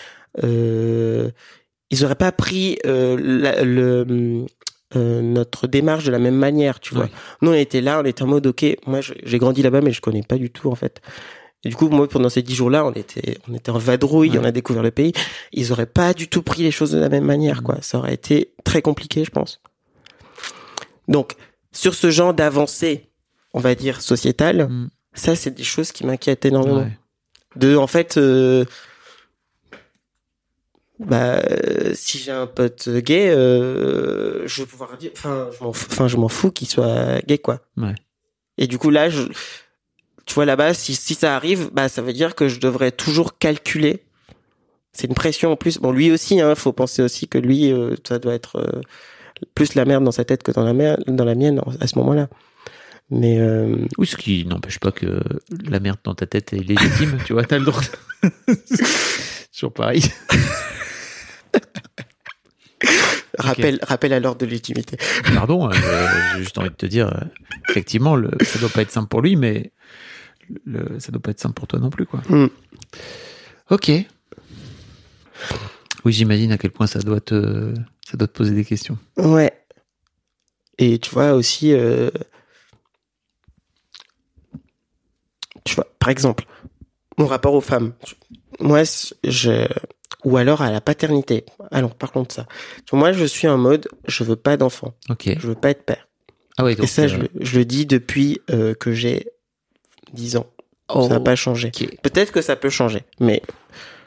euh, 0.45 1.31
ils 1.91 2.05
auraient 2.05 2.15
pas 2.15 2.33
pris 2.33 2.79
euh, 2.87 3.17
la- 3.21 3.63
le 3.65 4.47
euh, 4.95 5.21
notre 5.21 5.67
démarche 5.67 6.05
de 6.05 6.13
la 6.13 6.19
même 6.21 6.37
manière, 6.37 6.79
tu 6.79 6.95
vois. 6.95 7.05
Ouais. 7.05 7.11
Nous 7.43 7.51
on 7.51 7.55
était 7.55 7.81
là, 7.81 8.01
on 8.01 8.05
était 8.05 8.23
en 8.23 8.27
mode 8.29 8.47
ok, 8.47 8.65
moi 8.87 9.01
j'ai 9.01 9.39
grandi 9.39 9.63
là-bas 9.63 9.81
mais 9.81 9.91
je 9.93 10.01
connais 10.01 10.23
pas 10.23 10.37
du 10.37 10.51
tout 10.51 10.71
en 10.71 10.75
fait. 10.77 11.01
Et 11.65 11.69
du 11.71 11.75
coup, 11.75 11.89
moi, 11.89 12.07
pendant 12.07 12.29
ces 12.29 12.43
dix 12.43 12.55
jours-là, 12.55 12.85
on 12.85 12.93
était, 12.93 13.39
on 13.49 13.55
était 13.55 13.71
en 13.71 13.79
vadrouille, 13.79 14.31
Ouais. 14.31 14.39
on 14.39 14.45
a 14.45 14.53
découvert 14.53 14.85
le 14.85 14.93
pays. 14.93 15.13
Ils 15.53 15.73
auraient 15.73 15.87
pas 15.87 16.13
du 16.15 16.29
tout 16.29 16.43
pris 16.43 16.63
les 16.63 16.71
choses 16.71 16.93
de 16.93 16.99
la 16.99 17.09
même 17.09 17.25
manière, 17.25 17.65
quoi. 17.65 17.79
Ça 17.81 17.99
aurait 17.99 18.15
été 18.15 18.53
très 18.63 18.83
compliqué, 18.83 19.25
je 19.25 19.31
pense. 19.31 19.61
Donc, 21.09 21.33
sur 21.73 21.95
ce 21.95 22.11
genre 22.11 22.35
d'avancée, 22.35 23.09
on 23.53 23.59
va 23.61 23.75
dire 23.75 24.01
sociétale, 24.01 24.67
Mm. 24.69 24.89
ça, 25.15 25.35
c'est 25.35 25.51
des 25.51 25.65
choses 25.65 25.91
qui 25.93 26.07
m'inquiètent 26.07 26.45
énormément. 26.45 26.81
Ouais. 26.83 26.99
De, 27.57 27.75
en 27.77 27.87
fait, 27.87 28.17
euh, 28.19 28.65
bah, 30.99 31.43
si 31.95 32.19
j'ai 32.19 32.33
un 32.33 32.47
pote 32.47 32.89
gay, 32.89 33.29
euh, 33.31 34.47
je 34.47 34.63
vais 34.63 34.67
pouvoir 34.67 34.97
dire, 34.97 35.11
enfin, 35.15 35.49
je 35.59 35.65
m'en 35.65 35.73
fous, 35.73 35.89
enfin, 35.91 36.09
je 36.09 36.17
m'en 36.17 36.29
fous 36.29 36.51
qu'il 36.51 36.69
soit 36.69 37.21
gay, 37.27 37.39
quoi. 37.39 37.61
Ouais. 37.77 37.95
Et 38.59 38.67
du 38.67 38.79
coup, 38.79 38.91
là, 38.91 39.11
je, 39.11 39.23
tu 40.27 40.35
vois, 40.35 40.45
là-bas, 40.45 40.75
si, 40.75 40.95
si 40.95 41.15
ça 41.15 41.37
arrive, 41.37 41.71
bah, 41.73 41.89
ça 41.89 42.03
veut 42.03 42.13
dire 42.13 42.35
que 42.35 42.49
je 42.49 42.59
devrais 42.61 42.91
toujours 42.91 43.39
calculer. 43.39 44.03
C'est 44.93 45.07
une 45.07 45.15
pression 45.15 45.53
en 45.53 45.57
plus. 45.57 45.79
Bon, 45.79 45.93
lui 45.93 46.11
aussi, 46.11 46.41
hein, 46.41 46.55
faut 46.55 46.73
penser 46.73 47.03
aussi 47.03 47.29
que 47.29 47.39
lui, 47.39 47.71
euh, 47.71 47.95
ça 48.07 48.19
doit 48.19 48.35
être 48.35 48.57
euh, 48.57 48.81
plus 49.55 49.75
la 49.75 49.85
merde 49.85 50.05
dans 50.05 50.13
sa 50.13 50.25
tête 50.25 50.43
que 50.43 50.51
dans 50.51 50.65
la 50.65 50.73
mer, 50.73 50.97
dans 51.07 51.25
la 51.25 51.35
mienne 51.35 51.61
à 51.81 51.87
ce 51.87 51.99
moment-là. 51.99 52.29
Mais 53.11 53.39
euh, 53.39 53.77
Oui, 53.99 54.07
ce 54.07 54.17
qui 54.17 54.45
n'empêche 54.47 54.81
pas 54.81 54.91
que 54.91 55.21
la 55.69 55.79
merde 55.79 55.99
dans 56.03 56.15
ta 56.15 56.27
tête 56.27 56.53
est 56.53 56.67
légitime, 56.67 57.19
tu 57.25 57.35
vois, 57.35 57.45
t'as 57.45 57.59
le 57.59 57.67
droit. 57.67 57.83
Toujours 59.53 59.73
pareil. 59.73 60.03
rappel, 63.39 63.79
rappel 63.83 64.13
à 64.13 64.21
l'ordre 64.21 64.41
de 64.41 64.47
légitimité. 64.47 64.97
Pardon, 65.35 65.71
euh, 65.71 65.75
j'ai 66.33 66.43
juste 66.43 66.59
envie 66.59 66.71
de 66.71 66.75
te 66.75 66.87
dire, 66.87 67.09
euh, 67.09 67.25
effectivement, 67.69 68.17
le, 68.17 68.31
ça 68.43 68.59
doit 68.59 68.69
pas 68.69 68.83
être 68.83 68.91
simple 68.91 69.09
pour 69.09 69.23
lui, 69.23 69.37
mais 69.37 69.73
le, 70.65 70.99
ça 71.01 71.13
doit 71.13 71.23
pas 71.23 71.31
être 71.31 71.41
simple 71.41 71.55
pour 71.55 71.67
toi 71.67 71.79
non 71.79 71.91
plus, 71.91 72.07
quoi. 72.07 72.23
Mm. 72.29 72.49
Ok. 73.71 73.91
Oui, 76.05 76.13
j'imagine 76.13 76.53
à 76.53 76.59
quel 76.59 76.71
point 76.71 76.87
ça 76.87 77.01
doit 77.01 77.21
te, 77.21 77.75
ça 78.09 78.17
doit 78.17 78.29
te 78.29 78.33
poser 78.33 78.55
des 78.55 78.65
questions. 78.65 78.97
Ouais. 79.17 79.53
Et 80.79 80.99
tu 80.99 81.11
vois 81.11 81.33
aussi, 81.33 81.73
euh, 81.73 82.11
tu 85.65 85.75
vois, 85.75 85.87
par 85.99 86.11
exemple, 86.11 86.47
mon 87.19 87.27
rapport 87.27 87.55
aux 87.55 87.61
femmes. 87.61 87.93
Moi, 88.61 88.83
je, 89.25 89.67
ou 90.27 90.37
alors 90.37 90.61
à 90.61 90.71
la 90.71 90.81
paternité. 90.81 91.45
Allons, 91.71 91.89
par 91.89 92.11
contre 92.13 92.35
ça. 92.35 92.47
Moi, 92.93 93.13
je 93.13 93.25
suis 93.25 93.47
en 93.49 93.57
mode, 93.59 93.89
je 94.09 94.25
veux 94.25 94.37
pas 94.37 94.57
d'enfant. 94.57 94.93
Ok. 95.09 95.31
Je 95.39 95.47
veux 95.47 95.55
pas 95.55 95.71
être 95.71 95.85
père. 95.85 96.09
Ah 96.59 96.65
oui, 96.65 96.75
Et 96.83 96.87
ça, 96.87 97.03
euh, 97.03 97.09
je, 97.09 97.17
le- 97.19 97.29
je 97.41 97.59
le 97.59 97.65
dis 97.65 97.87
depuis 97.87 98.41
euh, 98.51 98.75
que 98.75 98.93
j'ai 98.93 99.27
10 100.13 100.37
ans. 100.37 100.47
oh, 100.89 101.03
ça 101.03 101.09
n'a 101.15 101.21
pas 101.21 101.37
changé. 101.37 101.69
ok. 101.75 102.01
Peut-être 102.03 102.33
que 102.33 102.43
ça 102.43 102.57
peut 102.57 102.71
changer, 102.71 103.03
mais 103.21 103.41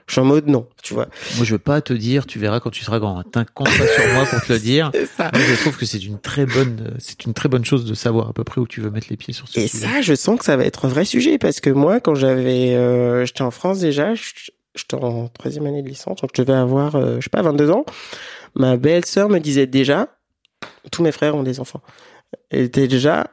je 0.08 0.14
suis 0.14 0.22
en 0.22 0.26
mode 0.26 0.48
non, 0.48 0.68
tu 0.82 0.94
vois. 0.96 1.08
Moi, 1.36 1.46
je 1.46 1.52
veux 1.54 1.60
pas 1.60 1.80
te 1.82 1.94
dire, 1.94 2.26
tu 2.26 2.40
verras 2.40 2.60
quand 2.60 2.72
tu 2.72 2.84
seras 2.84 3.00
grand. 3.00 3.22
T'as 3.24 3.46
compte 3.46 3.68
pas 3.78 3.88
sur 3.88 4.08
moi 4.14 4.26
pour 4.26 4.42
te 4.42 4.52
le 4.52 4.60
dire. 4.60 4.92
Ça. 5.18 5.30
Moi, 5.32 5.42
je 5.48 5.56
trouve 5.62 5.78
que 5.78 5.86
c'est 5.86 6.04
une 6.04 6.20
très 6.20 6.46
bonne, 6.48 6.96
c'est 7.00 7.26
une 7.26 7.34
très 7.36 7.48
bonne 7.48 7.64
chose 7.64 7.86
de 7.86 7.94
savoir 7.94 8.30
à 8.30 8.34
peu 8.34 8.44
près 8.44 8.60
où 8.60 8.68
tu 8.68 8.82
veux 8.82 8.90
mettre 8.90 9.08
les 9.10 9.18
pieds 9.18 9.34
sur 9.34 9.48
ce 9.48 9.60
Et 9.60 9.68
sujet. 9.68 9.86
ça, 9.86 10.02
je 10.02 10.16
sens 10.16 10.38
que 10.40 10.44
ça 10.46 10.58
va 10.58 10.66
être 10.66 10.86
un 10.86 10.90
vrai 10.90 11.06
sujet 11.06 11.38
parce 11.38 11.60
que 11.62 11.70
moi, 11.70 12.00
quand 12.00 12.16
j'avais, 12.16 12.74
euh, 12.76 13.24
j'étais 13.26 13.44
en 13.44 13.52
France 13.52 13.80
déjà, 13.80 14.16
je- 14.16 14.50
j'étais 14.76 14.96
en 14.96 15.28
troisième 15.30 15.66
année 15.66 15.82
de 15.82 15.90
licence, 15.90 16.22
donc 16.22 16.32
je 16.36 16.42
devais 16.42 16.58
avoir, 16.58 16.96
euh, 16.96 17.18
je 17.20 17.24
sais 17.26 17.30
pas, 17.30 17.42
22 17.42 17.70
ans. 17.72 17.86
Ma 18.56 18.78
belle-sœur 18.78 19.30
me 19.30 19.40
disait 19.40 19.68
déjà, 19.68 20.08
tous 20.92 21.04
mes 21.04 21.12
frères 21.12 21.36
ont 21.36 21.44
des 21.44 21.60
enfants. 21.60 21.82
Elle 22.50 22.62
était 22.66 22.88
déjà, 22.88 23.28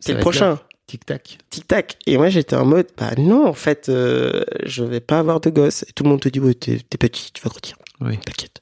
c'est 0.00 0.14
le 0.14 0.20
prochain, 0.20 0.50
là. 0.50 0.62
Tic 0.86 1.06
tac. 1.06 1.38
tic 1.48 1.66
tac. 1.66 1.96
Et 2.06 2.18
moi, 2.18 2.28
j'étais 2.28 2.56
en 2.56 2.66
mode, 2.66 2.88
bah 2.98 3.12
non, 3.16 3.46
en 3.46 3.54
fait, 3.54 3.88
euh, 3.88 4.44
je 4.64 4.84
vais 4.84 5.00
pas 5.00 5.18
avoir 5.18 5.40
de 5.40 5.48
gosse. 5.48 5.82
Et 5.88 5.92
tout 5.94 6.04
le 6.04 6.10
monde 6.10 6.20
te 6.20 6.28
dit, 6.28 6.40
ouais, 6.40 6.52
t'es 6.54 6.78
t'es 6.88 6.98
petit, 6.98 7.32
tu 7.32 7.42
vas 7.42 7.48
grandir, 7.48 7.76
Oui. 8.02 8.18
t'inquiète. 8.18 8.60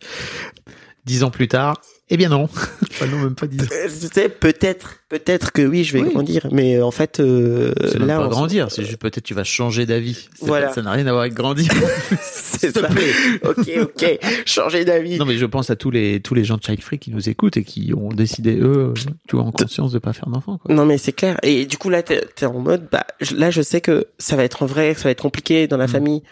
Dix 1.04 1.24
ans 1.24 1.30
plus 1.30 1.48
tard, 1.48 1.80
eh 2.10 2.16
bien 2.16 2.28
non. 2.28 2.44
enfin 2.92 3.06
non, 3.08 3.18
même 3.18 3.34
pas 3.34 3.48
dix 3.48 3.60
ans. 3.60 3.66
Euh, 3.72 3.88
Tu 3.88 4.06
sais, 4.14 4.28
peut-être, 4.28 4.98
peut-être 5.08 5.50
que 5.50 5.62
oui, 5.62 5.82
je 5.82 5.94
vais 5.94 6.00
Oui. 6.02 6.12
grandir, 6.12 6.46
mais 6.52 6.76
euh, 6.76 6.84
en 6.86 6.92
fait, 6.92 7.18
euh, 7.18 7.74
même 7.98 8.06
là, 8.06 8.18
pas 8.18 8.26
on- 8.26 8.28
grandir, 8.28 8.70
c'est 8.70 8.84
juste 8.84 8.98
peut-être 9.00 9.24
tu 9.24 9.34
vas 9.34 9.42
changer 9.42 9.84
d'avis. 9.84 10.28
Voilà. 10.40 10.68
pas- 10.68 10.74
Ça 10.74 10.82
n'a 10.82 10.92
rien 10.92 11.04
à 11.08 11.10
voir 11.10 11.22
avec 11.22 11.34
grandir. 11.34 11.72
c'est 12.22 12.68
S'il 12.68 12.72
te 12.72 12.78
ça. 12.78 12.86
plaît. 12.86 13.10
ok, 13.44 13.70
ok, 13.82 14.18
changer 14.46 14.84
d'avis. 14.84 15.18
Non 15.18 15.24
mais 15.24 15.36
je 15.38 15.46
pense 15.46 15.70
à 15.70 15.74
tous 15.76 15.90
les 15.90 16.20
tous 16.20 16.34
les 16.34 16.44
gens 16.44 16.56
de 16.56 16.62
Child 16.62 16.80
Free 16.82 17.00
qui 17.00 17.10
nous 17.10 17.28
écoutent 17.28 17.56
et 17.56 17.64
qui 17.64 17.92
ont 17.96 18.10
décidé 18.10 18.56
eux, 18.60 18.94
tu 19.28 19.34
vois, 19.34 19.44
en 19.44 19.50
conscience 19.50 19.90
de 19.90 19.98
pas 19.98 20.12
faire 20.12 20.28
d'enfants. 20.28 20.58
quoi. 20.58 20.72
Non 20.72 20.86
mais 20.86 20.98
c'est 20.98 21.12
clair. 21.12 21.36
Et 21.42 21.66
du 21.66 21.78
coup 21.78 21.88
là 21.90 22.04
t'es 22.04 22.22
es 22.40 22.44
en 22.44 22.60
mode 22.60 22.86
bah 22.92 23.04
je- 23.20 23.34
là 23.34 23.50
je 23.50 23.60
sais 23.62 23.80
que 23.80 24.06
ça 24.18 24.36
va 24.36 24.44
être 24.44 24.62
en 24.62 24.66
vrai, 24.66 24.94
ça 24.94 25.02
va 25.04 25.10
être 25.10 25.22
compliqué 25.22 25.66
dans 25.66 25.78
la 25.78 25.86
Mm. 25.86 25.88
famille 25.88 26.22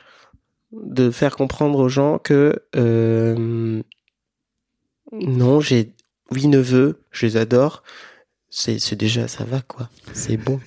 de 0.72 1.10
faire 1.10 1.34
comprendre 1.34 1.80
aux 1.80 1.88
gens 1.88 2.18
que 2.18 2.54
euh, 2.76 3.82
non 5.12 5.60
j'ai 5.60 5.92
huit 6.32 6.48
neveux, 6.48 7.02
je 7.10 7.26
les 7.26 7.36
adore. 7.36 7.82
C'est 8.48 8.78
c'est 8.78 8.96
déjà 8.96 9.28
ça 9.28 9.44
va 9.44 9.60
quoi. 9.60 9.88
C'est 10.12 10.36
bon. 10.36 10.60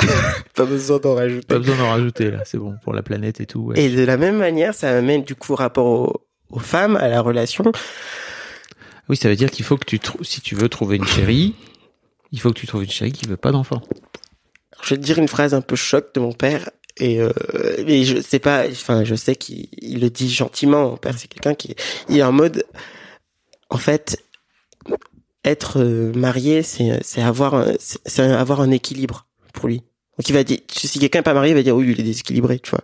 Pas 0.54 0.64
besoin 0.64 0.98
d'en 0.98 1.14
rajouter. 1.14 1.46
Pas 1.46 1.58
besoin 1.58 1.76
d'en 1.76 1.90
rajouter 1.90 2.30
là, 2.30 2.42
c'est 2.44 2.58
bon 2.58 2.74
pour 2.82 2.92
la 2.92 3.02
planète 3.02 3.40
et 3.40 3.46
tout. 3.46 3.60
ouais. 3.60 3.80
Et 3.82 3.90
de 3.90 4.02
la 4.04 4.16
même 4.16 4.36
manière 4.38 4.74
ça 4.74 4.96
amène 4.96 5.22
du 5.24 5.34
coup 5.34 5.54
rapport 5.54 5.86
aux, 5.86 6.26
aux 6.50 6.58
femmes 6.58 6.96
à 6.96 7.08
la 7.08 7.20
relation. 7.20 7.64
Oui, 9.08 9.16
ça 9.16 9.28
veut 9.28 9.36
dire 9.36 9.50
qu'il 9.50 9.64
faut 9.64 9.76
que 9.76 9.84
tu 9.84 9.98
trou- 9.98 10.22
si 10.24 10.40
tu 10.40 10.54
veux 10.54 10.68
trouver 10.68 10.96
une 10.96 11.06
chérie, 11.06 11.54
il 12.32 12.40
faut 12.40 12.50
que 12.50 12.58
tu 12.58 12.66
trouves 12.66 12.84
une 12.84 12.90
chérie 12.90 13.12
qui 13.12 13.26
veut 13.28 13.36
pas 13.36 13.50
d'enfants. 13.52 13.82
je 14.82 14.90
vais 14.90 14.96
te 15.00 15.02
dire 15.04 15.18
une 15.18 15.28
phrase 15.28 15.52
un 15.52 15.60
peu 15.62 15.76
choc 15.76 16.14
de 16.14 16.20
mon 16.20 16.32
père 16.32 16.70
et 16.98 17.20
euh, 17.20 17.30
mais 17.86 18.04
je 18.04 18.20
sais 18.20 18.38
pas 18.38 18.64
enfin 18.70 19.04
je 19.04 19.14
sais 19.14 19.34
qu'il 19.36 19.68
il 19.80 20.00
le 20.00 20.10
dit 20.10 20.30
gentiment 20.30 20.90
mon 20.90 20.96
père 20.96 21.14
c'est 21.18 21.28
quelqu'un 21.28 21.54
qui 21.54 21.74
il 22.08 22.18
est 22.18 22.22
en 22.22 22.32
mode 22.32 22.64
en 23.70 23.78
fait 23.78 24.22
être 25.44 25.80
euh, 25.80 26.12
marié 26.14 26.62
c'est 26.62 26.98
c'est 27.02 27.22
avoir 27.22 27.54
un- 27.54 27.72
c'est 27.78 28.20
avoir 28.20 28.60
un 28.60 28.70
équilibre 28.70 29.26
pour 29.54 29.68
lui. 29.68 29.78
Donc 30.18 30.28
il 30.28 30.32
va 30.34 30.44
dire 30.44 30.58
si 30.70 30.98
quelqu'un 30.98 31.20
est 31.20 31.22
pas 31.22 31.34
marié 31.34 31.52
il 31.52 31.56
va 31.56 31.62
dire 31.62 31.76
oui 31.76 31.86
il 31.90 32.00
est 32.00 32.04
déséquilibré 32.04 32.58
tu 32.58 32.70
vois. 32.70 32.82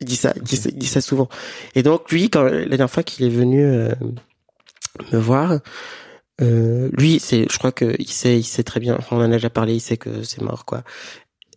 Il 0.00 0.06
dit 0.06 0.16
ça 0.16 0.32
il 0.36 0.42
dit 0.42 0.56
ça, 0.56 0.68
il 0.70 0.78
dit 0.78 0.86
ça 0.86 1.00
souvent. 1.00 1.28
Et 1.74 1.82
donc 1.82 2.10
lui 2.12 2.30
quand 2.30 2.44
la 2.44 2.64
dernière 2.66 2.90
fois 2.90 3.02
qu'il 3.02 3.24
est 3.26 3.30
venu 3.30 3.64
euh, 3.64 3.90
me 5.12 5.18
voir 5.18 5.58
euh, 6.42 6.90
lui 6.92 7.18
c'est 7.18 7.46
je 7.50 7.58
crois 7.58 7.72
que 7.72 7.96
il 7.98 8.08
sait 8.10 8.38
il 8.38 8.44
sait 8.44 8.62
très 8.62 8.78
bien 8.80 8.96
enfin, 8.98 9.16
on 9.16 9.20
en 9.20 9.24
a 9.24 9.28
déjà 9.28 9.50
parlé 9.50 9.74
il 9.74 9.80
sait 9.80 9.96
que 9.96 10.22
c'est 10.22 10.42
mort 10.42 10.64
quoi 10.64 10.84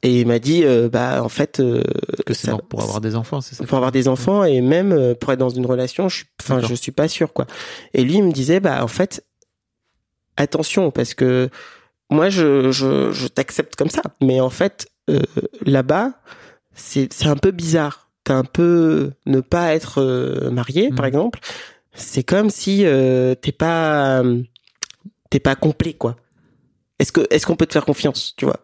et 0.01 0.21
il 0.21 0.27
m'a 0.27 0.39
dit 0.39 0.63
euh, 0.63 0.87
bah 0.89 1.21
en 1.23 1.29
fait 1.29 1.59
euh, 1.59 1.83
Que 2.25 2.33
c'est 2.33 2.51
pour 2.69 2.81
avoir 2.81 3.01
des 3.01 3.15
enfants, 3.15 3.41
c'est 3.41 3.55
ça 3.55 3.65
pour 3.65 3.77
avoir 3.77 3.91
des 3.91 4.07
enfants 4.07 4.43
et 4.43 4.61
même 4.61 4.91
euh, 4.93 5.13
pour 5.15 5.31
être 5.33 5.39
dans 5.39 5.49
une 5.49 5.65
relation 5.65 6.07
je 6.09 6.23
enfin 6.41 6.59
je 6.61 6.73
suis 6.73 6.91
pas 6.93 7.07
sûr 7.07 7.33
quoi. 7.33 7.45
Et 7.93 8.03
lui 8.03 8.15
il 8.15 8.23
me 8.23 8.31
disait 8.31 8.59
bah 8.59 8.83
en 8.83 8.87
fait 8.87 9.25
attention 10.37 10.91
parce 10.91 11.13
que 11.13 11.49
moi 12.09 12.29
je 12.29 12.71
je, 12.71 13.11
je 13.11 13.27
t'accepte 13.27 13.75
comme 13.75 13.89
ça. 13.89 14.01
Mais 14.21 14.39
en 14.39 14.49
fait 14.49 14.87
euh, 15.09 15.19
là-bas 15.65 16.13
c'est 16.73 17.11
c'est 17.11 17.27
un 17.27 17.35
peu 17.35 17.51
bizarre. 17.51 18.09
T'as 18.23 18.35
un 18.35 18.43
peu 18.43 19.11
ne 19.25 19.41
pas 19.41 19.73
être 19.73 20.01
euh, 20.01 20.49
marié 20.51 20.89
par 20.89 21.05
Mhm. 21.05 21.07
exemple. 21.09 21.39
C'est 21.93 22.23
comme 22.23 22.49
si 22.49 22.85
euh, 22.85 23.35
t'es 23.35 23.51
pas 23.51 24.23
t'es 25.29 25.39
pas 25.39 25.55
complet 25.55 25.93
quoi. 25.93 26.15
Est-ce 26.99 27.11
que 27.11 27.27
est-ce 27.29 27.45
qu'on 27.45 27.55
peut 27.55 27.65
te 27.65 27.73
faire 27.73 27.85
confiance 27.85 28.33
tu 28.37 28.45
vois? 28.45 28.59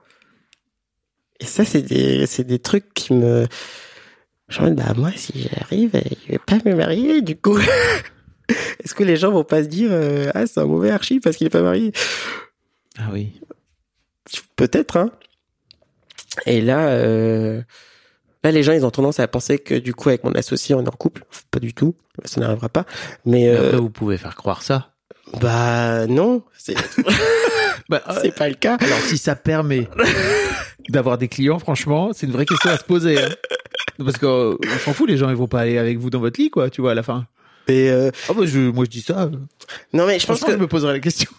Et 1.40 1.46
ça 1.46 1.66
c'est 1.66 1.82
des 1.82 2.26
c'est 2.28 2.44
des 2.44 2.60
trucs 2.60 2.94
qui 2.94 3.14
me 3.14 3.46
je 4.48 4.62
me 4.62 4.70
dis, 4.70 4.76
bah 4.76 4.94
moi 4.96 5.12
si 5.16 5.48
j'arrive 5.54 5.92
je 6.28 6.32
vais 6.34 6.40
pas 6.40 6.58
me 6.66 6.76
marier 6.76 7.22
du 7.22 7.36
coup. 7.36 7.58
Est-ce 8.84 8.94
que 8.94 9.04
les 9.04 9.18
gens 9.18 9.32
vont 9.32 9.44
pas 9.44 9.64
se 9.64 9.68
dire 9.68 9.90
euh, 9.92 10.30
ah 10.36 10.46
c'est 10.46 10.60
un 10.60 10.66
mauvais 10.66 10.92
archi 10.92 11.20
parce 11.20 11.36
qu'il 11.36 11.48
est 11.48 11.50
pas 11.50 11.64
marié? 11.64 11.92
Ah 12.98 13.10
oui. 13.12 13.42
peut-être 14.56 14.98
hein. 14.98 15.12
Et 16.46 16.62
là 16.62 16.90
euh, 16.90 17.62
là 18.44 18.52
les 18.52 18.62
gens 18.62 18.74
ils 18.74 18.86
ont 18.86 18.92
tendance 18.92 19.20
à 19.20 19.28
penser 19.28 19.58
que 19.58 19.74
du 19.74 19.94
coup 19.96 20.10
avec 20.10 20.24
mon 20.24 20.34
associé 20.34 20.76
on 20.76 20.84
est 20.84 20.88
en 20.88 20.92
couple. 20.92 21.24
Pas 21.50 21.60
du 21.60 21.74
tout. 21.74 21.96
Ça 22.24 22.40
n'arrivera 22.40 22.70
pas. 22.70 22.86
Mais 23.26 23.32
Mais 23.32 23.50
euh, 23.50 23.66
Après, 23.68 23.78
vous 23.80 23.90
pouvez 23.90 24.18
faire 24.18 24.36
croire 24.36 24.62
ça. 24.62 24.94
bah 25.42 26.06
non. 26.08 26.44
C'est 26.58 26.76
Bah, 27.90 28.02
c'est 28.22 28.34
pas 28.36 28.50
le 28.50 28.56
cas 28.56 28.78
alors 28.80 29.00
si 29.00 29.18
ça 29.18 29.36
permet 29.36 29.88
d'avoir 30.90 31.18
des 31.18 31.28
clients, 31.28 31.60
franchement, 31.60 32.12
c'est 32.14 32.26
une 32.28 32.32
vraie 32.34 32.46
question 32.46 32.70
à 32.70 32.78
se 32.78 32.84
poser. 32.84 33.22
hein. 33.22 33.30
Parce 33.98 34.18
que 34.18 34.26
euh, 34.26 34.58
on 34.64 34.78
s'en 34.80 34.94
fout, 34.94 35.08
les 35.10 35.18
gens 35.18 35.30
ils 35.30 35.36
vont 35.36 35.48
pas 35.48 35.62
aller 35.62 35.78
avec 35.78 35.98
vous 35.98 36.10
dans 36.10 36.20
votre 36.20 36.40
lit, 36.40 36.50
quoi, 36.50 36.70
tu 36.70 36.82
vois, 36.82 36.92
à 36.92 36.96
la 36.96 37.04
fin. 37.04 37.26
et 37.68 37.90
euh, 37.90 38.12
Ah 38.30 38.34
bah 38.34 38.44
je, 38.46 38.60
moi 38.60 38.86
je 38.86 38.90
dis 38.90 39.02
ça. 39.02 39.30
non 39.94 40.06
mais 40.06 40.20
je 40.20 40.28
pense 40.28 40.42
que 40.44 40.52
je 40.52 40.58
me 40.58 40.68
poserai 40.68 40.94
la 40.94 41.00
question. 41.00 41.30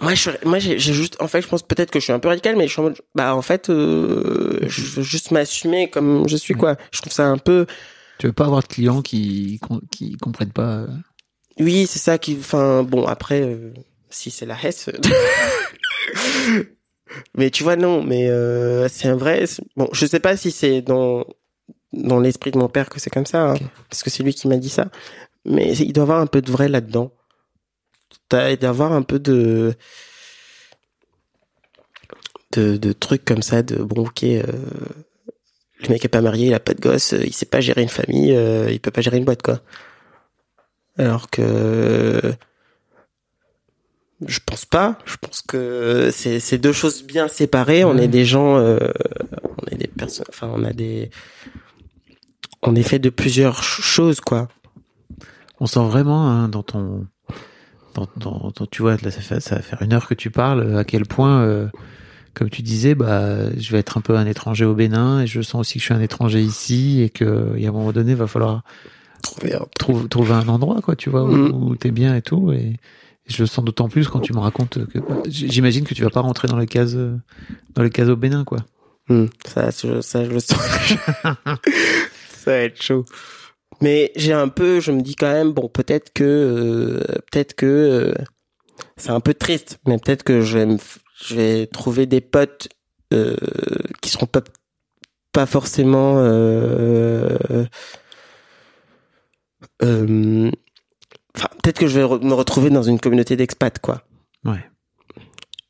Moi, 0.00 0.14
je, 0.14 0.20
suis- 0.20 0.30
moi, 0.44 0.60
j'ai 0.60 0.78
juste, 0.78 1.16
en 1.20 1.26
fait, 1.26 1.42
je 1.42 1.48
pense 1.48 1.64
peut-être 1.64 1.90
que 1.90 1.98
je 1.98 2.04
suis 2.04 2.12
un 2.12 2.20
peu 2.20 2.28
radical, 2.28 2.54
mais 2.56 2.68
je 2.68 2.72
suis 2.72 2.80
en 2.80 2.84
mode, 2.84 2.98
bah, 3.16 3.34
en 3.34 3.42
fait, 3.42 3.70
euh, 3.70 4.60
je 4.68 4.82
veux 4.82 5.02
juste 5.02 5.32
m'assumer 5.32 5.90
comme 5.90 6.28
je 6.28 6.36
suis, 6.36 6.54
quoi. 6.54 6.76
Je 6.92 7.00
trouve 7.00 7.12
ça 7.12 7.26
un 7.26 7.38
peu, 7.38 7.66
Tu 8.18 8.28
veux 8.28 8.32
pas 8.32 8.44
avoir 8.44 8.62
de 8.62 8.68
clients 8.68 9.02
qui 9.02 9.60
qui 9.90 10.16
comprennent 10.16 10.52
pas. 10.52 10.76
euh, 10.76 10.86
oui, 11.58 11.88
c'est 11.88 11.98
ça 11.98 12.18
qui, 12.18 12.36
enfin, 12.38 12.84
bon, 12.84 13.04
après, 13.04 13.42
euh, 13.42 13.72
si 14.10 14.30
c'est 14.30 14.46
la 14.46 14.56
Hesse. 14.62 14.90
mais 17.36 17.50
tu 17.50 17.62
vois, 17.62 17.76
non, 17.76 18.02
mais 18.02 18.28
euh, 18.28 18.88
c'est 18.88 19.08
un 19.08 19.16
vrai, 19.16 19.44
bon, 19.76 19.88
je 19.92 20.06
sais 20.06 20.20
pas 20.20 20.36
si 20.36 20.50
c'est 20.50 20.82
dans, 20.82 21.24
dans 21.92 22.20
l'esprit 22.20 22.50
de 22.50 22.58
mon 22.58 22.68
père 22.68 22.88
que 22.88 23.00
c'est 23.00 23.10
comme 23.10 23.26
ça, 23.26 23.52
hein, 23.52 23.54
parce 23.88 24.02
que 24.02 24.10
c'est 24.10 24.22
lui 24.22 24.34
qui 24.34 24.48
m'a 24.48 24.56
dit 24.56 24.68
ça, 24.68 24.88
mais 25.44 25.76
il 25.76 25.92
doit 25.92 26.02
y 26.02 26.06
avoir 26.06 26.20
un 26.20 26.26
peu 26.26 26.42
de 26.42 26.50
vrai 26.50 26.68
là-dedans. 26.68 27.12
T'as- 28.28 28.56
d'avoir 28.56 28.92
un 28.92 29.02
peu 29.02 29.18
de 29.18 29.74
de, 32.52 32.76
de 32.76 32.92
trucs 32.92 33.24
comme 33.24 33.42
ça 33.42 33.62
de 33.62 33.76
bon 33.76 34.02
ok 34.06 34.24
euh, 34.24 34.42
le 35.82 35.88
mec 35.88 36.04
est 36.04 36.08
pas 36.08 36.20
marié 36.20 36.48
il 36.48 36.54
a 36.54 36.60
pas 36.60 36.74
de 36.74 36.80
gosse 36.80 37.12
euh, 37.12 37.22
il 37.24 37.32
sait 37.32 37.46
pas 37.46 37.60
gérer 37.60 37.82
une 37.82 37.88
famille 37.88 38.34
euh, 38.34 38.68
il 38.70 38.80
peut 38.80 38.90
pas 38.90 39.00
gérer 39.00 39.18
une 39.18 39.24
boîte 39.24 39.42
quoi 39.42 39.60
alors 40.98 41.30
que 41.30 42.20
je 44.26 44.38
pense 44.44 44.64
pas 44.66 44.98
je 45.06 45.16
pense 45.16 45.40
que 45.40 46.10
c'est 46.12 46.58
deux 46.58 46.72
choses 46.72 47.02
bien 47.04 47.26
séparées 47.28 47.84
on 47.84 47.96
est 47.96 48.08
des 48.08 48.24
gens 48.24 48.56
euh, 48.58 48.78
on 49.62 49.66
est 49.70 49.76
des 49.78 49.86
personnes 49.88 50.26
enfin 50.28 50.50
on 50.54 50.62
a 50.64 50.72
des 50.72 51.10
on 52.62 52.74
est 52.74 52.82
fait 52.82 52.98
de 52.98 53.08
plusieurs 53.10 53.56
ch- 53.56 53.80
choses 53.80 54.20
quoi 54.20 54.48
On 55.60 55.66
sent 55.66 55.84
vraiment 55.86 56.28
hein, 56.28 56.48
dans 56.48 56.62
ton, 56.62 57.06
dans, 57.94 58.06
dans, 58.16 58.52
dans- 58.54 58.66
tu 58.66 58.82
vois, 58.82 58.96
là, 59.02 59.10
ça, 59.10 59.20
fait, 59.22 59.40
ça 59.40 59.56
va 59.56 59.62
faire 59.62 59.80
une 59.82 59.92
heure 59.94 60.06
que 60.06 60.14
tu 60.14 60.30
parles, 60.30 60.76
à 60.76 60.84
quel 60.84 61.06
point 61.06 61.40
euh, 61.42 61.68
comme 62.34 62.48
tu 62.50 62.62
disais, 62.62 62.94
bah, 62.94 63.50
je 63.56 63.72
vais 63.72 63.78
être 63.78 63.96
un 63.98 64.00
peu 64.02 64.14
un 64.16 64.26
étranger 64.26 64.64
au 64.64 64.74
Bénin 64.74 65.22
et 65.22 65.26
je 65.26 65.40
sens 65.42 65.60
aussi 65.62 65.74
que 65.74 65.80
je 65.80 65.84
suis 65.86 65.94
un 65.94 66.00
étranger 66.00 66.40
ici 66.40 67.00
et 67.02 67.08
que, 67.10 67.54
et 67.56 67.66
à 67.66 67.70
un 67.70 67.72
moment 67.72 67.92
donné, 67.92 68.12
il 68.12 68.16
va 68.16 68.26
falloir 68.26 68.62
Trouver 69.22 69.54
un- 69.54 69.66
trouver, 69.78 70.08
trouver 70.08 70.32
un 70.32 70.48
endroit, 70.48 70.80
quoi, 70.82 70.96
tu 70.96 71.10
vois, 71.10 71.24
où, 71.24 71.28
Mm. 71.34 71.50
où 71.52 71.76
t'es 71.76 71.90
bien 71.90 72.14
et 72.14 72.22
tout. 72.22 72.52
Et 72.52 72.76
je 73.30 73.42
le 73.42 73.46
sens 73.46 73.64
d'autant 73.64 73.88
plus 73.88 74.08
quand 74.08 74.20
tu 74.20 74.32
me 74.32 74.38
racontes 74.38 74.78
que, 74.86 74.98
j'imagine 75.26 75.84
que 75.84 75.94
tu 75.94 76.02
vas 76.02 76.10
pas 76.10 76.20
rentrer 76.20 76.48
dans 76.48 76.58
les 76.58 76.66
cases, 76.66 76.94
dans 76.94 77.82
les 77.82 77.90
cases 77.90 78.08
au 78.08 78.16
Bénin, 78.16 78.44
quoi. 78.44 78.58
Hmm, 79.08 79.26
ça, 79.46 79.70
je, 79.70 80.00
ça, 80.00 80.24
je 80.24 80.30
le 80.30 80.40
sens. 80.40 80.58
ça 82.28 82.50
va 82.50 82.56
être 82.58 82.80
chaud. 82.80 83.04
Mais 83.80 84.12
j'ai 84.14 84.32
un 84.32 84.48
peu, 84.48 84.80
je 84.80 84.92
me 84.92 85.00
dis 85.00 85.16
quand 85.16 85.32
même, 85.32 85.52
bon, 85.52 85.68
peut-être 85.68 86.12
que, 86.12 86.24
euh, 86.24 87.18
peut-être 87.30 87.54
que 87.54 87.66
euh, 87.66 88.14
c'est 88.96 89.10
un 89.10 89.20
peu 89.20 89.34
triste, 89.34 89.78
mais 89.86 89.98
peut-être 89.98 90.22
que 90.22 90.42
je 90.42 90.58
vais 91.34 91.66
trouver 91.66 92.06
des 92.06 92.20
potes 92.20 92.68
euh, 93.12 93.36
qui 94.00 94.10
seront 94.10 94.26
pas, 94.26 94.42
pas 95.32 95.46
forcément. 95.46 96.16
Euh, 96.18 97.36
euh, 99.82 100.50
Enfin, 101.40 101.48
peut-être 101.62 101.78
que 101.78 101.86
je 101.86 101.98
vais 102.00 102.18
me 102.26 102.34
retrouver 102.34 102.68
dans 102.70 102.82
une 102.82 103.00
communauté 103.00 103.34
d'expats, 103.36 103.78
quoi. 103.80 104.02
Ouais. 104.44 104.62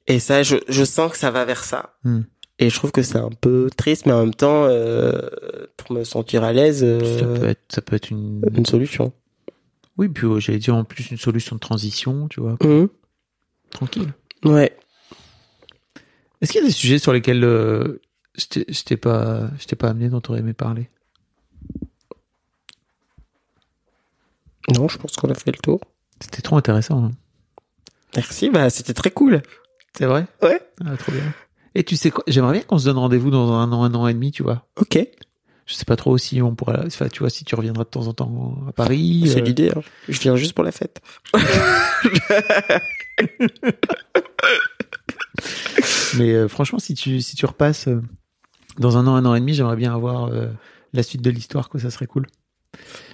Et 0.09 0.19
ça, 0.19 0.43
je, 0.43 0.57
je 0.69 0.85
sens 0.85 1.13
que 1.13 1.17
ça 1.19 1.31
va 1.31 1.45
vers 1.45 1.63
ça. 1.63 1.95
Hmm. 2.05 2.23
Et 2.59 2.69
je 2.71 2.75
trouve 2.75 2.91
que 2.91 3.03
c'est 3.03 3.19
un 3.19 3.31
peu 3.41 3.71
triste, 3.77 4.05
mais 4.07 4.13
en 4.13 4.21
même 4.21 4.35
temps, 4.35 4.65
euh, 4.65 5.13
pour 5.77 5.93
me 5.93 6.03
sentir 6.05 6.43
à 6.45 6.53
l'aise, 6.53 6.83
euh, 6.85 7.19
Ça 7.19 7.25
peut 7.41 7.49
être, 7.49 7.63
ça 7.69 7.81
peut 7.83 7.95
être 7.97 8.11
une, 8.11 8.43
une 8.55 8.67
solution. 8.67 9.13
oui, 9.97 10.09
puis 10.09 10.27
euh, 10.27 10.41
j'allais 10.41 10.59
dire 10.59 10.75
en 10.75 10.85
plus 10.85 11.11
une 11.11 11.17
solution 11.19 11.55
de 11.57 11.61
transition, 11.61 12.27
tu 12.29 12.41
vois, 12.41 12.57
Mhm. 12.65 12.89
tranquille. 13.71 14.13
Ouais. 14.45 14.77
Est-ce 16.41 16.53
qu'il 16.53 16.61
y 16.61 16.65
a 16.65 16.67
des 16.67 16.73
sujets 16.73 16.99
sur 16.99 17.13
lesquels 17.13 17.45
euh, 17.45 18.01
je 18.37 18.47
t'ai- 18.47 18.65
je 18.69 18.83
t'ai 18.83 18.97
pas, 18.97 19.51
je 19.59 19.67
t'ai 19.67 19.77
pas 19.77 19.89
amené 19.91 20.09
dont 20.09 20.21
t'aurais 20.21 20.41
aimé 20.41 20.53
parler? 20.53 20.91
Non, 24.69 24.89
je 24.89 24.99
pense 24.99 25.17
qu'on 25.17 25.31
a 25.31 25.35
fait 25.35 25.53
le 25.53 25.59
tour. 25.59 25.81
C'était 26.21 26.43
trop 26.43 26.57
intéressant. 26.57 27.05
hein. 27.05 27.11
Merci, 28.17 28.51
bah 28.51 28.69
c'était 28.71 28.95
très 28.95 29.11
cool. 29.11 29.41
C'est 29.97 30.07
vrai? 30.07 30.27
Ouais. 30.43 30.61
Ah, 30.85 30.97
trop 30.97 31.13
bien. 31.13 31.23
Et 31.75 31.85
tu 31.85 31.97
sais 31.97 32.11
quoi 32.11 32.25
J'aimerais 32.27 32.53
bien 32.55 32.63
qu'on 32.63 32.79
se 32.79 32.85
donne 32.87 32.99
rendez-vous 32.99 33.31
dans 33.31 33.53
un 33.53 33.71
an, 33.73 33.85
un 33.85 33.95
an 33.95 34.07
et 34.09 34.15
demi, 34.15 34.33
tu 34.33 34.43
vois. 34.43 34.67
Ok, 34.77 34.99
Je 35.67 35.75
sais 35.75 35.85
pas 35.85 35.95
trop 35.97 36.19
si 36.19 36.43
on 36.43 36.55
pourra. 36.55 36.81
Enfin, 36.87 37.09
tu 37.09 37.21
vois, 37.21 37.31
si 37.31 37.45
tu 37.45 37.55
reviendras 37.55 37.85
de 37.85 37.89
temps 37.89 38.07
en 38.09 38.13
temps 38.13 38.59
à 38.69 38.73
Paris. 38.73 39.25
c'est 39.29 39.41
euh, 39.41 39.45
l'idée. 39.45 39.71
hein. 39.75 39.81
Je 40.09 40.21
viens 40.21 40.35
juste 40.37 40.53
pour 40.55 40.65
la 40.65 40.73
fête. 40.73 41.01
Mais 46.17 46.33
euh, 46.35 46.49
franchement, 46.49 46.79
si 46.79 46.95
tu 46.95 47.21
si 47.21 47.37
tu 47.37 47.47
repasses 47.47 47.89
euh, 47.89 48.03
dans 48.79 48.97
un 48.99 49.07
an, 49.07 49.15
un 49.15 49.25
an 49.25 49.35
et 49.35 49.41
demi, 49.41 49.55
j'aimerais 49.55 49.77
bien 49.77 49.95
avoir 49.95 50.31
la 50.93 51.03
suite 51.03 51.23
de 51.23 51.31
l'histoire, 51.31 51.69
quoi. 51.69 51.81
Ça 51.81 51.91
serait 51.91 52.07
cool. 52.07 52.27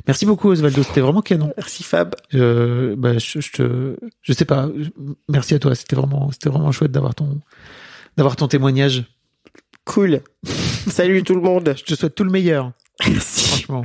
Merci 0.07 0.27
beaucoup, 0.27 0.49
Osvaldo. 0.51 0.83
C'était 0.83 1.01
vraiment 1.01 1.23
canon. 1.23 1.53
Merci 1.57 1.83
Fab. 1.83 2.15
Euh, 2.35 2.95
bah, 2.97 3.19
je, 3.19 3.41
je 3.41 3.51
te, 3.53 3.97
je 4.23 4.33
sais 4.33 4.45
pas. 4.45 4.69
Je- 4.77 4.91
Merci 5.29 5.55
à 5.55 5.59
toi. 5.59 5.75
C'était 5.75 5.97
vraiment, 5.97 6.31
c'était 6.33 6.49
vraiment 6.49 6.73
chouette 6.73 6.93
d'avoir 6.93 7.15
ton, 7.15 7.41
d'avoir 8.17 8.37
ton 8.37 8.49
témoignage. 8.49 9.05
Cool. 9.85 10.21
Salut 10.89 11.23
tout 11.23 11.35
le 11.35 11.41
monde. 11.41 11.75
Je 11.77 11.85
te 11.85 11.95
souhaite 11.95 12.15
tout 12.15 12.25
le 12.25 12.31
meilleur. 12.31 12.73
Merci. 13.09 13.49
Franchement. 13.49 13.85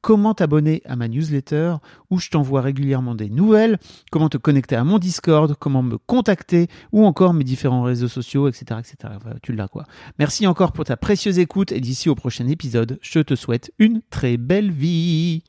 comment 0.00 0.34
t'abonner 0.34 0.82
à 0.84 0.96
ma 0.96 1.08
newsletter 1.08 1.76
où 2.10 2.18
je 2.18 2.30
t'envoie 2.30 2.60
régulièrement 2.60 3.14
des 3.14 3.28
nouvelles, 3.28 3.78
comment 4.10 4.28
te 4.28 4.38
connecter 4.38 4.76
à 4.76 4.84
mon 4.84 4.98
Discord, 4.98 5.54
comment 5.58 5.82
me 5.82 5.98
contacter 5.98 6.68
ou 6.92 7.04
encore 7.04 7.34
mes 7.34 7.44
différents 7.44 7.82
réseaux 7.82 8.08
sociaux, 8.08 8.48
etc. 8.48 8.80
etc. 8.80 9.14
Tu 9.42 9.52
l'as 9.52 9.68
quoi. 9.68 9.84
Merci 10.18 10.46
encore 10.46 10.72
pour 10.72 10.84
ta 10.84 10.96
précieuse 10.96 11.38
écoute 11.38 11.72
et 11.72 11.80
d'ici 11.80 12.08
au 12.08 12.14
prochain 12.14 12.46
épisode, 12.46 12.98
je 13.02 13.20
te 13.20 13.34
souhaite 13.34 13.72
une 13.78 14.00
très 14.10 14.36
belle 14.36 14.70
vie. 14.70 15.42